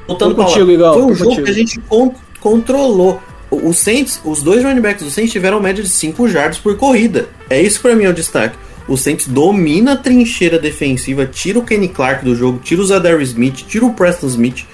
Soltando 0.06 0.34
paulada. 0.36 0.92
Foi 0.92 1.02
um 1.02 1.14
jogo 1.14 1.30
contigo. 1.30 1.44
que 1.46 1.50
a 1.50 1.54
gente 1.54 1.80
con- 1.80 2.14
controlou. 2.40 3.20
O 3.50 3.72
Saints, 3.72 4.20
os 4.24 4.42
dois 4.42 4.62
running 4.62 4.80
backs 4.80 5.02
do 5.04 5.10
Saints 5.10 5.32
tiveram 5.32 5.60
média 5.60 5.82
de 5.82 5.88
5 5.88 6.28
jardas 6.28 6.58
por 6.58 6.76
corrida. 6.76 7.28
É 7.48 7.60
isso 7.60 7.80
pra 7.80 7.96
mim 7.96 8.04
é 8.04 8.08
o 8.08 8.14
destaque. 8.14 8.56
O 8.86 8.96
Saints 8.96 9.26
domina 9.26 9.92
a 9.92 9.96
trincheira 9.96 10.58
defensiva, 10.58 11.26
tira 11.26 11.58
o 11.58 11.62
Kenny 11.62 11.88
Clark 11.88 12.24
do 12.24 12.34
jogo, 12.34 12.60
tira 12.62 12.80
o 12.80 12.84
Zadar 12.84 13.20
Smith, 13.22 13.64
tira 13.68 13.84
o 13.84 13.92
Preston 13.92 14.26
Smith. 14.28 14.64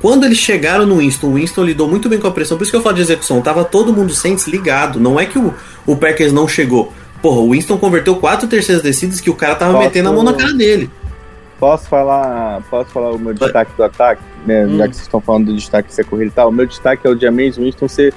Quando 0.00 0.24
eles 0.24 0.38
chegaram 0.38 0.84
no 0.84 0.96
Winston, 0.96 1.28
o 1.28 1.34
Winston 1.34 1.62
lidou 1.64 1.88
muito 1.88 2.08
bem 2.08 2.18
com 2.18 2.26
a 2.26 2.30
pressão. 2.32 2.56
Por 2.56 2.64
isso 2.64 2.72
que 2.72 2.76
eu 2.76 2.82
falo 2.82 2.96
de 2.96 3.02
execução. 3.02 3.40
Tava 3.40 3.64
todo 3.64 3.92
mundo 3.92 4.12
Saints 4.14 4.46
ligado. 4.48 4.98
Não 4.98 5.18
é 5.20 5.26
que 5.26 5.38
o, 5.38 5.54
o 5.86 5.94
Packers 5.96 6.32
não 6.32 6.48
chegou. 6.48 6.92
Porra, 7.22 7.38
o 7.40 7.50
Winston 7.52 7.78
converteu 7.78 8.16
quatro 8.16 8.48
terceiras 8.48 8.82
descidas 8.82 9.20
que 9.20 9.30
o 9.30 9.34
cara 9.34 9.54
tava 9.54 9.74
Posso- 9.74 9.84
metendo 9.84 10.08
a 10.08 10.12
mão 10.12 10.24
na 10.24 10.32
cara 10.32 10.52
dele. 10.54 10.90
Posso 11.62 11.88
falar, 11.88 12.60
posso 12.68 12.90
falar 12.90 13.12
o 13.12 13.18
meu 13.20 13.32
destaque 13.32 13.70
do 13.76 13.84
ataque? 13.84 14.20
Né, 14.44 14.66
Hum. 14.66 14.78
Já 14.78 14.88
que 14.88 14.94
vocês 14.96 15.06
estão 15.06 15.20
falando 15.20 15.46
do 15.46 15.54
destaque 15.54 15.94
ser 15.94 16.04
corrida 16.04 16.28
e 16.28 16.34
tal, 16.34 16.48
o 16.48 16.52
meu 16.52 16.66
destaque 16.66 17.06
é 17.06 17.10
o 17.10 17.16
James 17.16 17.56
Winston 17.56 17.86
ser 17.86 18.12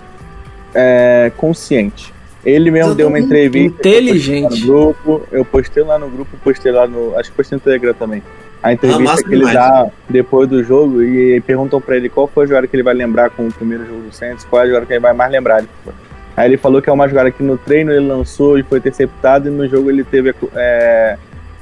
é, 0.73 1.31
consciente. 1.37 2.11
Ele 2.43 2.71
mesmo 2.71 2.95
deu 2.95 3.07
uma 3.07 3.19
entrevista. 3.19 3.87
eu 3.87 3.91
Inteligente. 3.91 4.61
No 4.61 4.65
grupo, 4.65 5.27
eu 5.31 5.45
postei 5.45 5.83
lá 5.83 5.99
no 5.99 6.09
grupo, 6.09 6.35
postei 6.43 6.71
lá 6.71 6.87
no. 6.87 7.15
Acho 7.15 7.29
que 7.29 7.37
postei 7.37 7.55
no 7.57 7.61
Telegram 7.61 7.93
também. 7.93 8.23
A 8.63 8.69
Ah, 8.69 8.73
entrevista 8.73 9.03
massa 9.03 9.23
que 9.23 9.35
ele 9.35 9.53
dá 9.53 9.91
depois 10.09 10.49
do 10.49 10.63
jogo 10.63 11.03
e 11.03 11.39
perguntam 11.41 11.79
pra 11.79 11.97
ele 11.97 12.09
qual 12.09 12.25
foi 12.27 12.45
a 12.45 12.47
jogada 12.47 12.65
que 12.65 12.75
ele 12.75 12.81
vai 12.81 12.95
lembrar 12.95 13.29
com 13.29 13.45
o 13.47 13.53
primeiro 13.53 13.85
jogo 13.85 14.01
do 14.01 14.11
Santos, 14.11 14.43
qual 14.43 14.63
é 14.63 14.65
a 14.65 14.67
jogada 14.67 14.87
que 14.87 14.93
ele 14.93 14.99
vai 15.01 15.13
mais 15.13 15.31
lembrar. 15.31 15.63
Aí 16.35 16.49
ele 16.49 16.57
falou 16.57 16.81
que 16.81 16.89
é 16.89 16.93
uma 16.93 17.07
jogada 17.07 17.29
que 17.29 17.43
no 17.43 17.59
treino 17.59 17.91
ele 17.91 18.07
lançou 18.07 18.57
e 18.57 18.63
foi 18.63 18.79
interceptado, 18.79 19.49
e 19.49 19.51
no 19.51 19.67
jogo 19.67 19.91
ele 19.91 20.03
teve 20.03 20.33
é, 20.55 21.15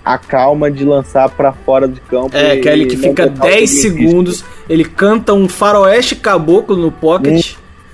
a 0.03 0.17
calma 0.17 0.69
de 0.69 0.83
lançar 0.83 1.29
pra 1.29 1.51
fora 1.53 1.87
de 1.87 1.99
campo. 2.01 2.35
É, 2.35 2.55
e- 2.55 2.59
aquele 2.59 2.85
que 2.85 2.93
e 2.95 2.97
não 2.97 3.09
fica 3.09 3.27
botar 3.27 3.45
o 3.47 3.49
10 3.49 3.69
seguinte 3.69 4.07
segundos, 4.09 4.45
ele 4.69 4.83
canta 4.85 5.33
um 5.33 5.47
faroeste 5.47 6.15
caboclo 6.15 6.75
no 6.75 6.91
pocket. 6.91 7.33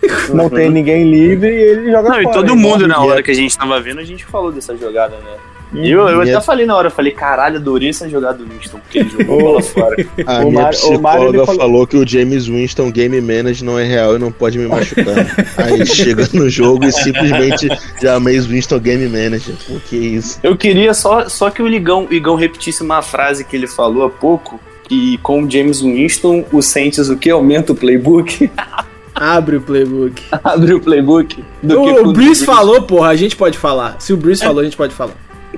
risco. 0.02 0.34
Não 0.34 0.50
tem 0.50 0.70
ninguém 0.70 1.04
livre 1.12 1.50
e 1.50 1.62
ele 1.62 1.92
joga 1.92 2.10
Não, 2.10 2.20
e 2.22 2.24
fora. 2.24 2.36
todo 2.36 2.54
ele 2.54 2.62
mundo 2.62 2.88
na 2.88 2.94
de 2.96 3.00
hora 3.00 3.08
guerra. 3.10 3.24
que 3.24 3.32
a 3.32 3.34
gente 3.34 3.58
tava 3.58 3.82
vendo, 3.82 4.00
a 4.00 4.04
gente 4.06 4.24
falou 4.26 4.50
dessa 4.52 4.76
jogada, 4.78 5.16
né? 5.18 5.36
E 5.72 5.92
eu, 5.92 6.08
eu 6.08 6.22
até 6.22 6.32
é- 6.32 6.42
falei 6.42 6.66
na 6.66 6.76
hora, 6.76 6.88
eu 6.88 6.92
falei, 6.92 7.12
caralho, 7.12 7.58
adorei 7.58 7.90
essa 7.90 8.10
jogada 8.10 8.40
do 8.40 8.46
Winston, 8.46 8.80
porque 8.80 9.00
ele 9.00 9.10
jogou 9.10 9.40
bola 9.40 9.62
fora. 9.64 9.96
A 10.26 10.40
O 10.44 10.50
minha 10.50 10.64
o 10.64 10.68
ele 10.68 10.72
psicóloga 10.72 11.46
falou- 11.46 11.60
falou... 11.62 11.88
que 11.88 11.98
o 11.98 12.08
James 12.08 12.48
Winston 12.48 12.92
Game 12.92 13.22
Manager 13.22 13.64
não 13.66 13.78
é 13.78 13.84
real 13.84 14.16
e 14.16 14.20
não 14.20 14.32
pode 14.32 14.58
me 14.58 14.68
machucar. 14.68 15.06
Aí 15.58 15.86
chega 15.86 16.28
no 16.34 16.50
jogo 16.50 16.86
e 16.86 16.92
simplesmente 16.92 17.68
James 18.02 18.46
Winston 18.48 18.80
Game 18.80 19.08
Manager. 19.08 19.54
Pô, 19.68 19.76
que 19.88 19.96
isso? 19.96 20.40
Eu 20.42 20.58
queria 20.58 20.94
só, 20.94 21.30
só 21.30 21.50
que 21.52 21.62
o 21.62 21.68
Igão, 21.68 22.08
o 22.10 22.14
Igão 22.14 22.36
repetisse 22.36 22.82
uma 22.82 23.02
frase 23.02 23.44
que 23.44 23.56
ele 23.56 23.68
falou 23.68 24.04
há 24.06 24.10
pouco, 24.10 24.60
que 24.88 25.20
com 25.20 25.44
o 25.44 25.50
James 25.52 25.82
Winston, 25.82 26.46
o 26.52 26.62
Saints 26.64 27.10
o 27.10 27.16
que? 27.18 27.30
Aumenta 27.30 27.74
o 27.74 27.76
playbook? 27.76 28.50
Abre 29.14 29.58
o 29.58 29.62
playbook. 29.62 30.22
Abre 30.44 30.74
o 30.74 30.80
playbook. 30.80 31.44
Do 31.62 31.84
que 31.84 31.90
O, 31.90 32.08
o 32.08 32.14
Breeze 32.14 32.46
falou, 32.46 32.82
porra, 32.84 33.10
a 33.10 33.16
gente 33.16 33.36
pode 33.36 33.58
falar. 33.58 33.98
Se 34.00 34.14
o 34.14 34.18
Breeze 34.18 34.42
falou, 34.44 34.62
a 34.62 34.64
gente 34.64 34.78
pode 34.78 34.94
falar. 34.96 35.12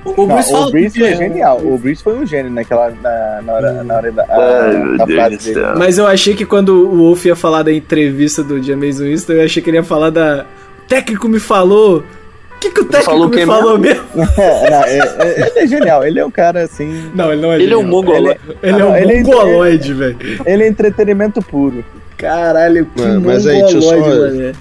O, 0.04 0.26
Não, 0.26 0.34
Bruce 0.34 0.52
o 0.52 0.70
Breeze 0.70 0.98
foi 0.98 1.14
genial. 1.14 1.60
O 1.62 1.78
Breeze 1.78 2.02
foi 2.02 2.14
um 2.18 2.26
gênio 2.26 2.50
naquela, 2.50 2.90
na, 3.02 3.42
na 3.42 3.52
hora, 3.52 3.84
na 3.84 3.94
hora 3.94 4.10
da, 4.12 4.26
Ai, 4.28 4.96
Deus 5.06 5.12
frase 5.12 5.36
do 5.36 5.42
dele. 5.44 5.54
céu. 5.66 5.74
Mas 5.78 5.98
eu 5.98 6.06
achei 6.06 6.34
que 6.34 6.44
quando 6.44 6.70
o 6.90 6.96
Wolf 6.96 7.24
ia 7.24 7.36
falar 7.36 7.62
da 7.62 7.72
entrevista 7.72 8.42
do 8.42 8.60
James 8.62 8.98
Winston, 8.98 9.34
eu 9.34 9.44
achei 9.44 9.62
que 9.62 9.70
ele 9.70 9.76
ia 9.76 9.84
falar 9.84 10.10
da. 10.10 10.44
O 10.84 10.88
técnico 10.88 11.28
me 11.28 11.38
falou. 11.38 11.98
O 11.98 12.58
que, 12.62 12.70
que 12.70 12.80
o 12.80 12.84
técnico 12.84 13.10
falou 13.10 13.28
me 13.28 13.46
falou 13.46 13.78
mesmo? 13.78 14.02
É, 14.38 14.70
não, 14.70 14.82
é- 14.84 14.98
é- 14.98 15.40
ele 15.50 15.58
é 15.60 15.66
genial. 15.66 16.04
Ele 16.04 16.18
é 16.20 16.24
um 16.26 16.30
cara 16.30 16.62
assim. 16.62 17.10
Não, 17.14 17.32
ele 17.32 17.42
não 17.42 17.52
é 17.52 17.56
Ele 17.56 17.72
é 17.72 17.76
um 17.76 17.80
genial. 17.82 18.02
mongoló. 18.02 18.34
Ele 18.62 18.80
é 18.80 18.84
um 18.84 18.96
ele 18.96 19.12
é- 19.14 19.22
mongoloide, 19.22 19.94
velho. 19.94 20.16
Ele 20.46 20.62
é 20.64 20.68
entretenimento 20.68 21.40
puro. 21.42 21.84
Caralho, 22.16 22.86
que 22.86 23.00
Mano, 23.02 23.20
mas 23.20 23.46
aí, 23.46 23.60
deixa 23.62 23.76
eu 23.78 23.82
só- 23.82 23.96
mongoloide, 23.96 24.36
mané. 24.36 24.52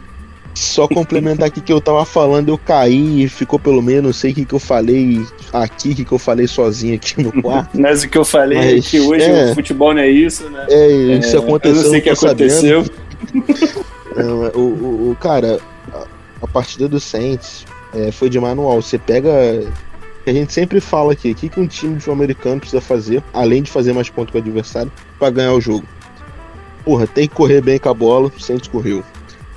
Só 0.54 0.88
complementar 0.88 1.48
aqui 1.48 1.62
que 1.62 1.72
eu 1.72 1.80
tava 1.80 2.04
falando, 2.06 2.50
eu 2.50 2.58
caí 2.58 3.24
e 3.24 3.30
ficou 3.30 3.58
pelo 3.58 3.82
menos, 3.82 4.18
sei 4.18 4.32
o 4.32 4.36
que, 4.36 4.46
que 4.46 4.54
eu 4.54 4.60
falei 4.60 5.26
aqui, 5.54 5.92
o 5.92 5.96
que, 5.96 6.06
que 6.06 6.12
eu 6.12 6.20
falei 6.20 6.46
sozinho 6.48 6.96
aqui 6.96 7.22
no 7.24 7.42
quarto. 7.42 7.80
Mas 7.80 8.04
o 8.04 8.10
que 8.10 8.18
eu 8.18 8.26
falei 8.26 8.58
é 8.58 8.76
Mas, 8.76 8.88
que 8.88 9.00
hoje 9.00 9.24
é. 9.26 9.52
o 9.52 9.56
futebol 9.56 9.94
não 9.94 10.02
é 10.02 10.10
isso, 10.10 10.50
né? 10.50 10.66
É, 10.70 10.88
isso 11.20 11.36
É, 11.36 11.40
aconteceu. 11.40 11.78
Eu 11.78 11.84
não 11.84 11.90
sei 11.90 12.00
o 12.00 12.04
que 12.04 12.10
aconteceu. 12.10 12.86
Não, 14.16 14.42
o, 14.50 14.60
o, 14.60 15.12
o- 15.12 15.18
cara, 15.20 15.58
a, 15.94 16.04
a 16.42 16.48
partida 16.48 16.86
do 16.88 17.00
Saints 17.00 17.66
é, 17.94 18.12
foi 18.12 18.30
de 18.30 18.38
manual. 18.40 18.82
Você 18.82 18.98
pega. 18.98 19.32
A 20.28 20.32
gente 20.34 20.52
sempre 20.52 20.82
fala 20.82 21.14
aqui, 21.14 21.32
o 21.32 21.36
que, 21.36 21.48
que 21.48 21.60
um 21.60 21.66
time 21.66 21.94
de 21.94 22.00
futebol 22.02 22.16
americano 22.16 22.60
precisa 22.60 22.82
fazer, 22.82 23.24
além 23.34 23.64
de 23.64 23.72
fazer 23.72 23.94
mais 23.94 24.10
pontos 24.10 24.32
com 24.34 24.38
o 24.38 24.42
adversário, 24.42 24.92
pra 25.18 25.30
ganhar 25.30 25.54
o 25.54 25.62
jogo. 25.62 25.86
Porra, 26.84 27.08
tem 27.08 27.28
que 27.28 27.34
correr 27.34 27.62
bem 27.62 27.80
com 27.80 27.88
a 27.90 27.94
bola, 27.94 28.28
o 28.36 28.40
Saints 28.40 28.68
correu. 28.68 29.02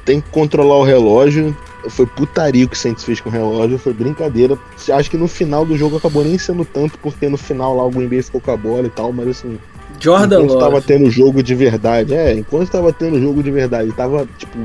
Tem 0.04 0.20
que 0.20 0.30
controlar 0.30 0.76
o 0.76 0.84
relógio. 0.84 1.56
Foi 1.88 2.06
putaria 2.06 2.64
o 2.64 2.68
que 2.68 2.76
o 2.76 2.78
Saints 2.78 3.04
fez 3.04 3.20
com 3.20 3.28
o 3.28 3.32
relógio, 3.32 3.78
foi 3.78 3.92
brincadeira. 3.92 4.58
Acho 4.90 5.10
que 5.10 5.18
no 5.18 5.28
final 5.28 5.66
do 5.66 5.76
jogo 5.76 5.96
acabou 5.96 6.24
nem 6.24 6.38
sendo 6.38 6.64
tanto, 6.64 6.98
porque 6.98 7.28
no 7.28 7.36
final 7.36 7.76
lá 7.76 7.84
o 7.84 7.90
Green 7.90 8.08
Bay 8.08 8.22
ficou 8.22 8.40
com 8.40 8.50
a 8.50 8.56
bola 8.56 8.86
e 8.86 8.90
tal, 8.90 9.12
mas 9.12 9.28
assim, 9.28 9.58
Jordan 10.00 10.42
enquanto 10.44 10.58
tava 10.58 10.74
Love. 10.74 10.86
tendo 10.86 11.10
jogo 11.10 11.42
de 11.42 11.54
verdade, 11.54 12.14
é, 12.14 12.34
enquanto 12.34 12.70
tava 12.70 12.92
tendo 12.92 13.20
jogo 13.20 13.42
de 13.42 13.50
verdade, 13.50 13.92
tava, 13.92 14.26
tipo, 14.38 14.58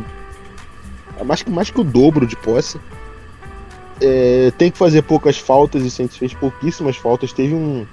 mais 1.25 1.43
que, 1.43 1.49
mais 1.49 1.69
que 1.69 1.79
o 1.79 1.83
dobro 1.83 2.25
de 2.25 2.35
posse. 2.35 2.79
É, 4.01 4.51
tem 4.57 4.71
que 4.71 4.77
fazer 4.77 5.01
poucas 5.01 5.37
faltas, 5.37 5.83
e 5.83 5.87
o 5.87 5.91
Saints 5.91 6.15
fez 6.15 6.33
pouquíssimas 6.33 6.95
faltas. 6.95 7.33
Teve 7.33 7.53
um, 7.53 7.85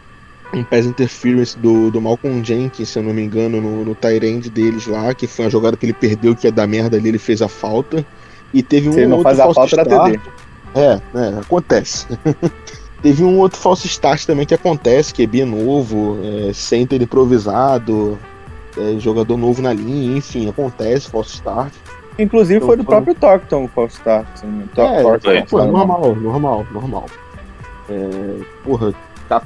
um 0.55 0.65
pass 0.65 0.87
interference 0.87 1.59
do, 1.59 1.91
do 1.91 2.01
Malcolm 2.01 2.43
Jenkins, 2.45 2.89
se 2.89 2.99
eu 2.99 3.03
não 3.03 3.13
me 3.13 3.23
engano, 3.23 3.61
no, 3.61 3.85
no 3.85 3.97
end 4.23 4.49
deles 4.51 4.87
lá, 4.87 5.13
que 5.15 5.27
foi 5.27 5.45
uma 5.45 5.51
jogada 5.51 5.77
que 5.77 5.87
ele 5.87 5.93
perdeu, 5.93 6.35
que 6.35 6.47
ia 6.47 6.53
dar 6.53 6.67
merda 6.67 6.97
ali, 6.97 7.09
ele 7.09 7.19
fez 7.19 7.43
a 7.43 7.49
falta. 7.49 8.05
E 8.55 8.63
teve 8.63 8.89
um 8.89 8.93
Se 8.93 9.01
ele 9.01 9.09
não 9.09 9.19
outro 9.19 9.25
faz 9.37 9.41
a 9.41 9.53
false 9.53 9.77
falta, 9.77 9.81
era 9.81 9.91
start. 9.91 10.13
TD. 10.13 10.31
É, 10.75 11.01
é, 11.19 11.39
acontece. 11.41 12.07
Teve 13.03 13.23
um 13.23 13.39
outro 13.39 13.59
false 13.59 13.87
start 13.87 14.25
também 14.25 14.47
que 14.47 14.55
acontece, 14.55 15.13
que 15.13 15.23
é 15.23 15.27
bem 15.27 15.45
novo, 15.45 16.19
é, 16.23 16.53
center 16.53 17.01
improvisado, 17.01 18.19
é, 18.77 18.99
jogador 18.99 19.37
novo 19.37 19.61
na 19.63 19.73
linha, 19.73 20.17
enfim, 20.17 20.49
acontece, 20.49 21.09
false 21.11 21.35
start. 21.35 21.73
Inclusive 22.19 22.61
foi 22.65 22.77
do 22.77 22.83
Eu- 22.83 22.87
próprio 22.87 23.15
Torkton 23.15 23.65
o 23.65 23.69
False 23.69 23.97
Start. 23.97 24.27
Assim, 24.35 24.65
É, 24.77 25.03
Thornton, 25.03 25.31
é, 25.31 25.42
pô, 25.42 25.63
normal, 25.65 26.17
normal, 26.17 26.67
normal. 26.73 27.07
É, 27.90 28.38
porra, 28.65 28.94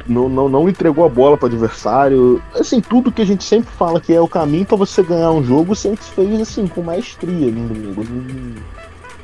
não, 0.07 0.29
não, 0.29 0.49
não 0.49 0.69
entregou 0.69 1.05
a 1.05 1.09
bola 1.09 1.37
para 1.37 1.49
adversário. 1.49 2.43
Assim, 2.55 2.81
tudo 2.81 3.11
que 3.13 3.23
a 3.23 3.27
gente 3.27 3.45
sempre 3.45 3.71
fala 3.79 4.01
que 4.01 4.13
é 4.13 4.21
o 4.21 4.29
caminho 4.29 4.65
para 4.67 4.77
você 4.77 5.03
ganhar 5.03 5.31
um 5.31 5.43
jogo, 5.43 5.75
sempre 5.75 6.05
fez 6.05 6.41
assim, 6.41 6.67
com 6.67 6.83
maestria 6.83 7.51
no 7.51 7.69
domingo. 7.69 8.05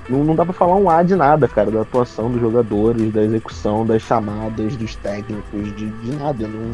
Não, 0.09 0.19
não, 0.19 0.25
não 0.25 0.35
dá 0.35 0.45
pra 0.45 0.55
falar 0.55 0.77
um 0.77 0.89
A 0.89 1.03
de 1.03 1.15
nada, 1.17 1.49
cara, 1.49 1.71
da 1.71 1.81
atuação 1.83 2.31
dos 2.31 2.41
jogadores, 2.41 3.13
da 3.13 3.23
execução, 3.23 3.85
das 3.85 4.03
chamadas, 4.03 4.77
dos 4.77 4.95
técnicos, 4.97 5.77
de, 5.77 5.87
de 5.91 6.17
nada. 6.17 6.47
Não, 6.47 6.71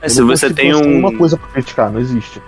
É, 0.00 0.06
eu 0.06 0.10
se 0.10 0.20
não 0.20 0.28
você 0.28 0.52
tem 0.52 0.74
um. 0.74 0.98
uma 0.98 1.16
coisa 1.16 1.36
pra 1.36 1.48
criticar, 1.48 1.90
não 1.90 2.00
existe. 2.00 2.40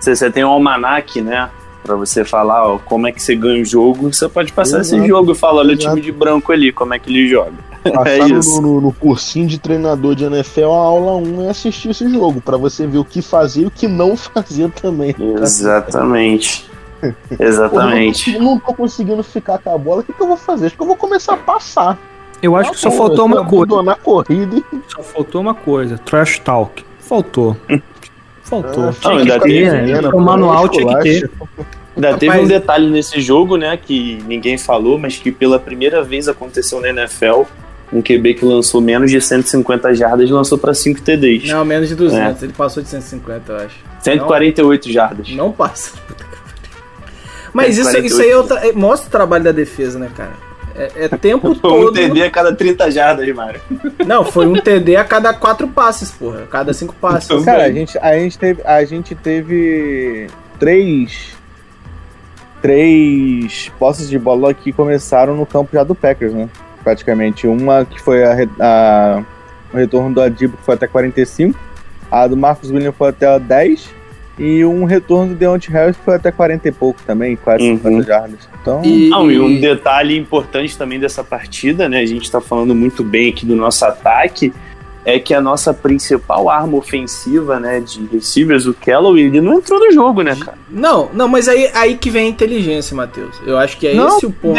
Você, 0.00 0.14
você 0.16 0.30
tem 0.30 0.44
um 0.44 0.48
almanac, 0.50 1.20
né? 1.20 1.48
Pra 1.82 1.96
você 1.96 2.24
falar, 2.24 2.66
ó, 2.66 2.78
como 2.78 3.06
é 3.06 3.12
que 3.12 3.22
você 3.22 3.36
ganha 3.36 3.62
o 3.62 3.64
jogo. 3.64 4.12
Você 4.12 4.28
pode 4.28 4.52
passar 4.52 4.80
Exato. 4.80 4.96
esse 5.00 5.06
jogo 5.08 5.32
e 5.32 5.34
falar, 5.34 5.60
olha 5.60 5.70
o 5.70 5.72
Exato. 5.72 5.90
time 5.90 6.00
de 6.00 6.10
branco 6.12 6.50
ali, 6.50 6.72
como 6.72 6.94
é 6.94 6.98
que 6.98 7.10
ele 7.10 7.28
joga. 7.28 7.52
Passar 7.92 8.08
É 8.08 8.18
no- 8.18 8.38
isso. 8.38 8.60
no, 8.62 8.80
no 8.80 8.92
cursinho 8.92 9.46
de 9.46 9.58
treinador 9.58 10.14
de 10.14 10.24
NFL, 10.24 10.64
a 10.70 10.76
aula 10.76 11.16
1 11.16 11.46
é 11.46 11.50
assistir 11.50 11.90
esse 11.90 12.08
jogo, 12.10 12.40
pra 12.40 12.56
você 12.56 12.86
ver 12.86 12.98
o 12.98 13.04
que 13.04 13.20
fazer 13.20 13.62
e 13.62 13.66
o 13.66 13.70
que 13.70 13.86
não 13.86 14.16
fazer 14.16 14.70
também. 14.70 15.14
Exatamente. 15.42 16.64
Pô, 17.00 17.08
Exatamente. 17.38 18.32
eu 18.34 18.40
não, 18.42 18.52
não 18.52 18.58
tô 18.58 18.72
conseguindo 18.74 19.22
ficar 19.22 19.58
com 19.58 19.74
a 19.74 19.78
bola, 19.78 20.00
o 20.00 20.04
que, 20.04 20.12
que 20.12 20.20
eu 20.22 20.26
vou 20.26 20.36
fazer? 20.36 20.66
Acho 20.66 20.76
que 20.76 20.82
eu 20.82 20.86
vou 20.86 20.96
começar 20.96 21.34
a 21.34 21.36
passar. 21.36 21.98
Eu 22.42 22.56
acho 22.56 22.72
que 22.72 22.78
só 22.78 22.90
Pô, 22.90 22.96
faltou 22.96 23.26
uma 23.26 23.44
coisa. 23.44 23.64
abandonar 23.74 23.94
a 23.94 23.98
corrida 23.98 24.62
Só 24.88 25.02
faltou 25.02 25.40
uma 25.40 25.54
coisa. 25.54 25.96
Trash 25.98 26.38
talk. 26.40 26.84
Faltou. 27.00 27.56
Faltou. 28.42 28.90
Ah, 28.90 28.94
Não, 29.04 29.10
ainda 29.16 29.24
Tinha 29.24 29.40
que 29.40 29.48
teve, 29.48 29.70
ter, 29.86 30.02
né? 30.02 30.10
pô, 30.10 30.18
O 30.18 30.20
manual 30.20 30.68
tinha 30.68 30.86
que 30.98 31.02
ter. 31.02 31.30
Ainda 31.96 32.12
teve 32.18 32.26
Rapaz- 32.26 32.44
um 32.44 32.48
detalhe 32.48 32.90
nesse 32.90 33.18
jogo, 33.20 33.56
né, 33.56 33.74
que 33.78 34.22
ninguém 34.26 34.58
falou, 34.58 34.98
mas 34.98 35.16
que 35.16 35.32
pela 35.32 35.58
primeira 35.58 36.02
vez 36.02 36.28
aconteceu 36.28 36.78
na 36.80 36.88
NFL. 36.90 37.42
Um 37.94 38.02
QB 38.02 38.34
que 38.34 38.44
lançou 38.44 38.80
menos 38.80 39.08
de 39.10 39.20
150 39.20 39.94
jardas 39.94 40.28
lançou 40.28 40.58
para 40.58 40.74
5 40.74 41.00
TDs. 41.00 41.48
Não, 41.48 41.64
menos 41.64 41.88
de 41.88 41.94
200. 41.94 42.42
Ele 42.42 42.52
passou 42.52 42.82
de 42.82 42.88
150, 42.88 43.52
eu 43.52 43.56
acho. 43.58 43.76
148 44.00 44.90
jardas. 44.92 45.30
Não 45.30 45.52
passa. 45.52 45.92
Mas 47.52 47.78
isso, 47.78 47.96
isso 47.98 48.20
aí 48.20 48.30
é 48.30 48.36
outra- 48.36 48.66
é- 48.66 48.72
mostra 48.72 49.06
o 49.06 49.10
trabalho 49.12 49.44
da 49.44 49.52
defesa, 49.52 49.96
né, 49.96 50.10
cara? 50.14 50.32
É, 50.74 51.04
é 51.04 51.08
tempo 51.08 51.54
Foi 51.54 51.70
um 51.70 51.84
todo. 51.84 51.92
TD 51.92 52.22
a 52.24 52.30
cada 52.32 52.52
30 52.52 52.90
jardas, 52.90 53.32
Mário. 53.32 53.60
Não, 54.04 54.24
foi 54.24 54.48
um 54.48 54.54
TD 54.54 54.96
a 54.96 55.04
cada 55.04 55.32
quatro 55.32 55.68
passes, 55.68 56.10
porra. 56.10 56.40
A 56.42 56.46
cada 56.48 56.72
cinco 56.74 56.92
passes. 57.00 57.30
Então, 57.30 57.44
Cara, 57.44 57.62
a 57.62 57.70
gente, 57.70 57.96
a 57.98 58.18
gente 58.18 58.36
teve, 58.36 58.60
a 58.64 58.84
gente 58.84 59.14
teve 59.14 60.26
três, 60.58 61.28
três 62.60 63.70
posses 63.78 64.08
de 64.10 64.18
bola 64.18 64.52
que 64.52 64.72
começaram 64.72 65.36
no 65.36 65.46
campo 65.46 65.70
já 65.72 65.84
do 65.84 65.94
Packers, 65.94 66.32
né? 66.32 66.48
Praticamente. 66.84 67.46
Uma 67.46 67.84
que 67.84 68.00
foi 68.00 68.22
a, 68.22 68.36
a- 68.60 69.22
o 69.72 69.76
retorno 69.76 70.14
do 70.14 70.20
Adibo, 70.20 70.56
que 70.56 70.62
foi 70.62 70.74
até 70.74 70.86
45. 70.86 71.58
A 72.10 72.26
do 72.28 72.36
Marcos 72.36 72.70
Williams 72.70 72.94
foi 72.96 73.08
até 73.08 73.38
10. 73.40 73.88
E 74.38 74.64
um 74.64 74.84
retorno 74.84 75.28
do 75.32 75.34
Deontay 75.36 75.72
Harris 75.72 75.96
foi 76.04 76.16
até 76.16 76.32
40 76.32 76.68
e 76.68 76.72
pouco 76.72 77.00
também, 77.06 77.36
quase 77.36 77.62
Uhum. 77.70 77.76
50 77.76 78.02
jardas. 78.02 78.48
Então, 78.60 78.82
E, 78.84 79.08
Não, 79.08 79.30
e 79.30 79.38
um 79.40 79.60
detalhe 79.60 80.18
importante 80.18 80.76
também 80.76 80.98
dessa 80.98 81.22
partida, 81.22 81.88
né? 81.88 82.00
A 82.00 82.06
gente 82.06 82.28
tá 82.30 82.40
falando 82.40 82.74
muito 82.74 83.04
bem 83.04 83.30
aqui 83.30 83.46
do 83.46 83.54
nosso 83.54 83.84
ataque. 83.84 84.52
É 85.06 85.18
que 85.20 85.32
a 85.34 85.40
nossa 85.40 85.72
principal 85.72 86.48
arma 86.50 86.76
ofensiva, 86.78 87.60
né, 87.60 87.78
de 87.78 88.06
receivers, 88.06 88.64
o 88.66 88.72
Kellow, 88.74 89.16
ele 89.18 89.38
não 89.40 89.58
entrou 89.58 89.78
no 89.78 89.92
jogo, 89.92 90.22
né, 90.22 90.34
cara? 90.34 90.56
Não, 90.70 91.10
não, 91.12 91.28
mas 91.28 91.46
aí, 91.46 91.70
aí 91.74 91.96
que 91.96 92.08
vem 92.10 92.26
a 92.26 92.30
inteligência, 92.30 92.96
Matheus. 92.96 93.38
Eu 93.46 93.58
acho 93.58 93.76
que 93.76 93.86
é 93.86 93.94
Não, 93.94 94.16
esse 94.16 94.24
o 94.26 94.30
ponto. 94.32 94.58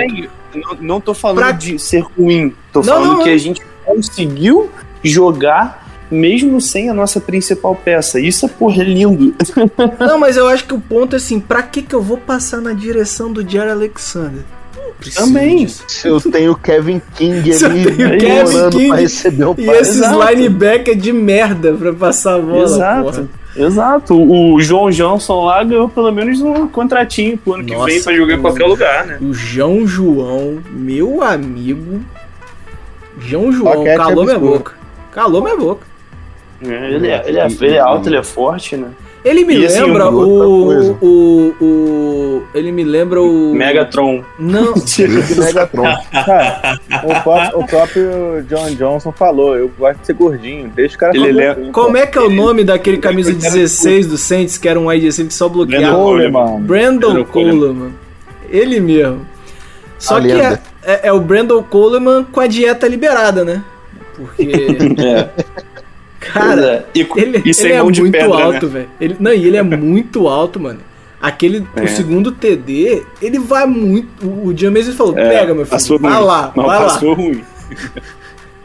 Não, 0.56 0.78
não 0.80 1.02
tô 1.02 1.14
falando 1.14 1.38
Pra- 1.38 1.52
de 1.52 1.78
ser 1.80 2.04
ruim. 2.18 2.54
Tô 2.72 2.80
Não, 2.80 2.86
falando 2.86 3.08
não, 3.14 3.20
que 3.24 3.30
não. 3.30 3.36
a 3.36 3.38
gente 3.38 3.62
conseguiu 3.86 4.70
jogar 5.04 5.84
mesmo 6.12 6.62
sem 6.62 6.90
a 6.90 6.94
nossa 6.94 7.20
principal 7.20 7.76
peça. 7.76 8.20
Isso 8.20 8.46
é 8.46 8.50
porra, 8.50 8.82
é 8.82 8.86
lindo. 8.86 9.34
Não, 10.00 10.20
mas 10.20 10.38
eu 10.38 10.48
acho 10.48 10.64
que 10.66 10.74
o 10.74 10.80
ponto 10.80 11.14
é 11.14 11.18
assim, 11.18 11.40
pra 11.40 11.64
que 11.64 11.82
que 11.82 11.96
eu 11.96 12.02
vou 12.02 12.18
passar 12.18 12.62
na 12.62 12.74
direção 12.74 13.32
do 13.34 13.48
Jerry 13.48 13.72
Alexander? 13.72 14.44
Também. 15.16 15.66
disso. 15.66 15.84
Se 15.88 16.08
eu 16.08 16.20
tenho 16.22 16.54
o 16.54 16.56
Kevin 16.56 17.02
King 17.16 17.52
Se 17.54 17.66
eu 17.66 17.70
ali 17.70 17.84
tenho 17.96 18.08
o 18.16 18.20
Kevin 18.20 18.70
King 18.70 18.88
pra 18.88 18.98
receber 18.98 19.46
o 19.46 19.56
E 19.58 19.66
passe. 19.66 19.80
esses 19.82 20.02
linebacker 20.02 20.96
de 20.96 21.12
merda 21.12 21.74
pra 21.74 21.92
passar 21.94 22.36
a 22.36 22.40
bola, 22.40 22.64
Exato. 22.64 23.04
porra. 23.04 23.30
Exato. 23.56 24.16
O 24.16 24.60
João 24.62 24.90
Johnson 24.90 25.46
lá 25.46 25.64
ganhou 25.64 25.88
pelo 25.88 26.12
menos 26.12 26.42
um 26.42 26.68
contratinho 26.68 27.38
pro 27.38 27.54
ano 27.54 27.64
que 27.66 27.74
Nossa, 27.74 27.86
vem 27.86 28.04
pra 28.04 28.14
jogar 28.14 28.34
em 28.34 28.42
qualquer 28.42 28.66
lugar, 28.66 29.06
né? 29.06 29.18
O 29.22 29.34
João 29.34 29.88
João, 29.88 30.62
meu 30.72 31.24
amigo. 31.24 32.02
João 33.20 33.52
João, 33.52 33.78
Paquete 33.78 33.98
calou 33.98 34.24
minha 34.26 34.36
absurdo. 34.36 34.58
boca. 34.58 34.74
Calou 35.12 35.42
minha 35.42 35.56
boca. 35.58 35.88
É, 36.66 36.92
Ele 36.94 37.08
é, 37.08 37.24
ele, 37.26 37.40
é, 37.40 37.46
ele 37.48 37.76
é 37.76 37.80
alto, 37.80 38.10
ele 38.10 38.18
é 38.18 38.24
forte, 38.24 38.76
né? 38.76 38.90
Ele 39.26 39.44
me 39.44 39.58
E, 39.58 39.66
assim, 39.66 39.82
lembra 39.82 40.08
o, 40.12 40.94
o, 41.02 41.56
o. 41.60 42.44
Ele 42.54 42.72
me 42.72 42.84
lembra 42.84 43.20
o. 43.24 43.56
Megatron. 43.56 44.24
Não. 44.38 44.74
Megatron. 45.44 45.84
cara, 46.12 46.80
o, 47.04 47.24
próprio, 47.24 47.60
o 47.60 47.68
próprio 47.68 48.44
John 48.48 48.70
Johnson 48.76 49.12
falou: 49.12 49.58
eu 49.58 49.68
gosto 49.80 50.00
de 50.02 50.06
ser 50.06 50.14
gordinho, 50.14 50.72
deixa 50.76 50.96
o 50.96 51.00
cara 51.00 51.16
Ele 51.18 51.32
lembra- 51.32 51.64
assim, 51.64 51.72
Como 51.72 51.92
pô. 51.94 51.98
é 51.98 52.06
que 52.06 52.18
é 52.20 52.22
o 52.22 52.30
nome 52.30 52.64
daquele 52.64 52.98
camisa 53.00 53.34
16 53.34 54.06
do 54.08 54.18
Saints, 54.18 54.60
que 54.60 54.70
era 54.70 54.80
um 54.80 54.88
wide 54.90 55.04
receiver 55.06 55.30
que 55.30 55.34
só 55.34 55.50
bloqueava? 55.50 55.86
Brandon 55.88 56.04
Coleman. 56.04 56.62
Brandon 56.62 57.14
Brandon 57.14 57.26
Coleman. 57.26 57.92
Ele 58.50 58.80
mesmo. 58.80 59.26
Só 59.98 60.18
A 60.18 60.22
que 60.22 60.32
é, 60.32 60.60
é- 60.84 61.08
é 61.08 61.12
o 61.12 61.20
Brandon 61.20 61.64
Coleman 61.64 62.24
com 62.32 62.40
a 62.42 62.46
dieta 62.48 62.88
liberada, 62.88 63.44
né? 63.44 63.64
Porque, 64.16 64.44
É. 65.04 65.30
cara, 66.34 66.86
e, 66.94 67.08
ele, 67.16 67.42
e 67.46 67.52
ele 67.62 67.74
é 67.74 67.82
mão 67.82 67.92
de 67.92 68.02
muito 68.02 68.12
pedra, 68.14 68.44
alto, 68.44 68.68
velho. 68.68 68.90
Ele, 69.00 69.16
não, 69.20 69.34
e 69.34 69.46
ele 69.48 69.58
é 69.58 69.64
muito 69.64 70.28
alto, 70.28 70.60
mano. 70.60 70.80
Aquele, 71.22 71.66
É. 71.76 71.82
o 71.84 71.88
segundo 71.88 72.32
TD, 72.32 73.04
ele 73.22 73.40
vai 73.40 73.66
muito. 73.66 74.08
O, 74.28 74.48
o 74.50 74.58
James 74.58 74.88
falou: 74.96 75.14
né? 75.14 75.28
pega, 75.30 75.54
meu 75.56 75.66
filho, 75.66 75.70
Passou 75.70 75.98
vai 76.00 76.14
ruim. 76.14 76.24
lá, 76.26 76.52
Não, 76.56 76.66
vai 76.66 76.78
lá. 76.80 76.84
passou 76.86 77.14
ruim. 77.14 77.44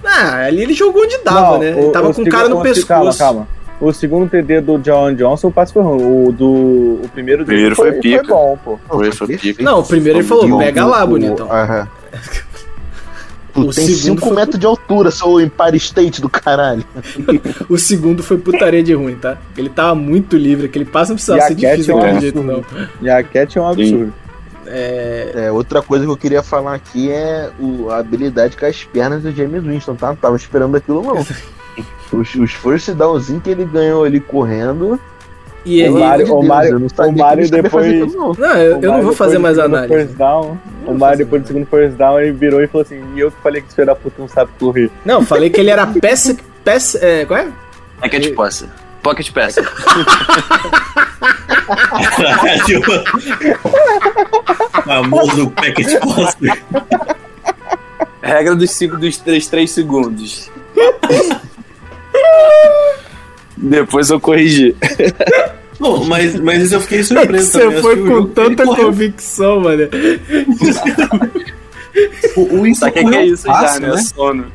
Ah, 0.03 0.47
ali 0.47 0.63
ele 0.63 0.73
jogou 0.73 1.03
onde 1.03 1.19
dava, 1.23 1.41
Não, 1.53 1.59
né? 1.59 1.75
o- 1.75 1.79
Ele 1.79 1.91
tava 1.91 2.09
o 2.09 2.15
com 2.15 2.23
o 2.23 2.29
cara 2.29 2.49
no 2.49 2.63
pescoço. 2.63 2.87
Calma, 2.89 3.15
calma. 3.15 3.49
O 3.79 3.93
segundo 3.93 4.29
TD 4.31 4.61
do 4.63 4.79
John 4.79 5.13
Johnson, 5.15 5.49
o 5.49 5.53
passe 5.53 5.73
foi 5.75 5.83
ruim. 5.83 6.03
O, 6.29 6.33
do, 6.33 6.47
o 7.05 7.09
primeiro 7.13 7.45
dele 7.45 7.75
Primeiro 7.75 7.77
foi 7.77 7.93
pica. 8.01 8.23
bom, 8.27 8.59
pô. 8.65 8.79
Foi, 8.89 9.13
foi 9.13 9.37
pica. 9.37 9.63
Não, 9.63 9.81
o 9.81 9.85
primeiro 9.85 10.19
ele 10.21 10.27
falou: 10.27 10.55
O- 10.55 10.59
pega 10.59 10.87
lá, 10.87 11.05
o- 11.05 11.09
bonitão. 11.09 11.53
Aham. 11.53 11.87
Tu 13.53 13.61
O 13.63 13.73
tem 13.75 13.87
segundo 13.87 14.21
5 14.21 14.27
foi- 14.29 14.37
metros 14.37 14.59
de 14.59 14.67
altura, 14.67 15.11
seu 15.11 15.41
Empire 15.41 15.77
State 15.77 16.21
do 16.21 16.29
caralho. 16.29 16.85
O 17.69 17.77
segundo 17.79 18.23
foi 18.23 18.39
putaria 18.39 18.83
de 18.83 18.93
ruim, 18.95 19.17
tá? 19.17 19.39
Ele 19.57 19.69
tava 19.69 19.95
muito 19.95 20.37
livre, 20.37 20.67
aquele 20.67 20.85
passe 20.85 21.11
não 21.11 21.17
precisava 21.17 21.41
E 21.41 21.43
a 21.43 21.47
ser 21.49 21.55
difícil 21.55 21.99
é 22.01 22.13
um 22.13 22.21
jeito, 22.21 22.43
não. 22.43 22.59
absurdo. 22.59 22.89
E 23.03 23.11
a 23.11 23.23
Cat 23.23 23.59
é 23.59 23.61
um 23.61 23.67
absurdo. 23.69 24.13
É, 24.67 25.33
É, 25.47 25.53
outra 25.53 25.83
coisa 25.83 26.05
que 26.05 26.11
eu 26.11 26.17
queria 26.17 26.43
falar 26.43 26.75
aqui 26.75 27.11
é 27.11 27.51
o- 27.59 27.89
a 27.91 27.99
habilidade 27.99 28.57
com 28.57 28.67
as 28.67 28.85
pernas 28.85 29.23
do 29.23 29.33
James 29.33 29.65
Winston, 29.65 29.95
tá? 29.97 30.09
Não 30.09 30.17
tava 30.17 30.37
esperando 30.37 30.77
aquilo, 30.77 31.03
não. 31.03 31.27
Os, 32.13 32.35
os 32.35 32.53
first 32.53 32.91
downzinhos 32.93 33.43
que 33.43 33.51
ele 33.51 33.65
ganhou 33.65 34.05
ali 34.05 34.21
correndo. 34.21 34.99
E 35.65 35.81
ele, 35.81 35.91
Mário- 35.91 36.27
amor 36.27 36.41
de 36.41 36.47
o 36.47 36.49
Mário- 36.49 36.71
eu 36.73 36.79
não 36.81 36.89
sabia 36.89 37.13
o 37.13 37.15
ele 37.61 37.69
fazer 37.69 37.93
depois- 38.01 38.15
não. 38.15 38.33
Não, 38.33 38.57
eu, 38.57 38.81
eu 38.83 38.91
O 38.91 38.95
não 38.95 39.03
vou 39.03 39.13
fazer 39.13 39.39
mais 39.39 39.59
análise. 39.59 39.93
First 39.95 40.15
down, 40.17 40.59
o 40.87 40.95
Mário, 40.95 41.19
depois 41.19 41.43
do 41.43 41.49
segundo 41.49 41.67
first 41.67 41.97
down, 41.97 42.19
ele 42.21 42.33
virou 42.33 42.63
e 42.63 42.67
falou 42.67 42.83
assim: 42.87 43.03
e 43.15 43.21
eu 43.21 43.31
que 43.31 43.37
falei 43.43 43.61
que 43.61 43.67
esse 43.69 43.75
filho 43.77 43.87
da 43.87 43.95
puta 43.95 44.17
não 44.19 44.29
sabe 44.29 44.51
correr. 44.59 44.91
Não, 45.05 45.25
falei 45.25 45.51
que 45.51 45.61
ele 45.61 45.71
era 45.71 45.87
peça. 45.87 46.37
peça 46.65 46.99
é, 47.03 47.25
qual 47.27 47.41
é? 47.41 47.49
Pocket 48.01 48.35
Passer. 48.35 48.69
Pocket 49.03 49.31
Passer. 49.33 49.65
famoso 54.85 55.51
packet 55.51 55.99
poster. 56.01 56.63
Regra 58.23 58.55
dos 58.55 58.71
5 58.73 58.97
dos 58.99 59.17
3, 59.19 59.47
3 59.47 59.71
segundos. 59.71 60.51
Depois 63.63 64.11
eu 64.11 64.19
corrigi. 64.19 64.75
Bom, 65.79 66.05
mas, 66.05 66.39
mas 66.39 66.63
isso 66.63 66.75
eu 66.75 66.81
fiquei 66.81 67.03
surpreso 67.05 67.53
também. 67.53 67.71
Você 67.71 67.77
Acho 67.77 67.83
foi 67.83 68.07
com 68.07 68.27
tanta 68.27 68.65
convicção, 68.65 69.61
mano. 69.61 69.89
O, 72.37 72.43
o 72.43 72.63
Winston 72.63 72.87
Sabe 72.87 72.91
o 72.91 72.93
que, 72.93 72.99
é 73.01 73.03
correu 73.03 73.35
isso 73.35 73.47
já, 73.49 73.53
fácil, 73.53 73.81
né? 73.81 73.97
Sono. 73.97 74.47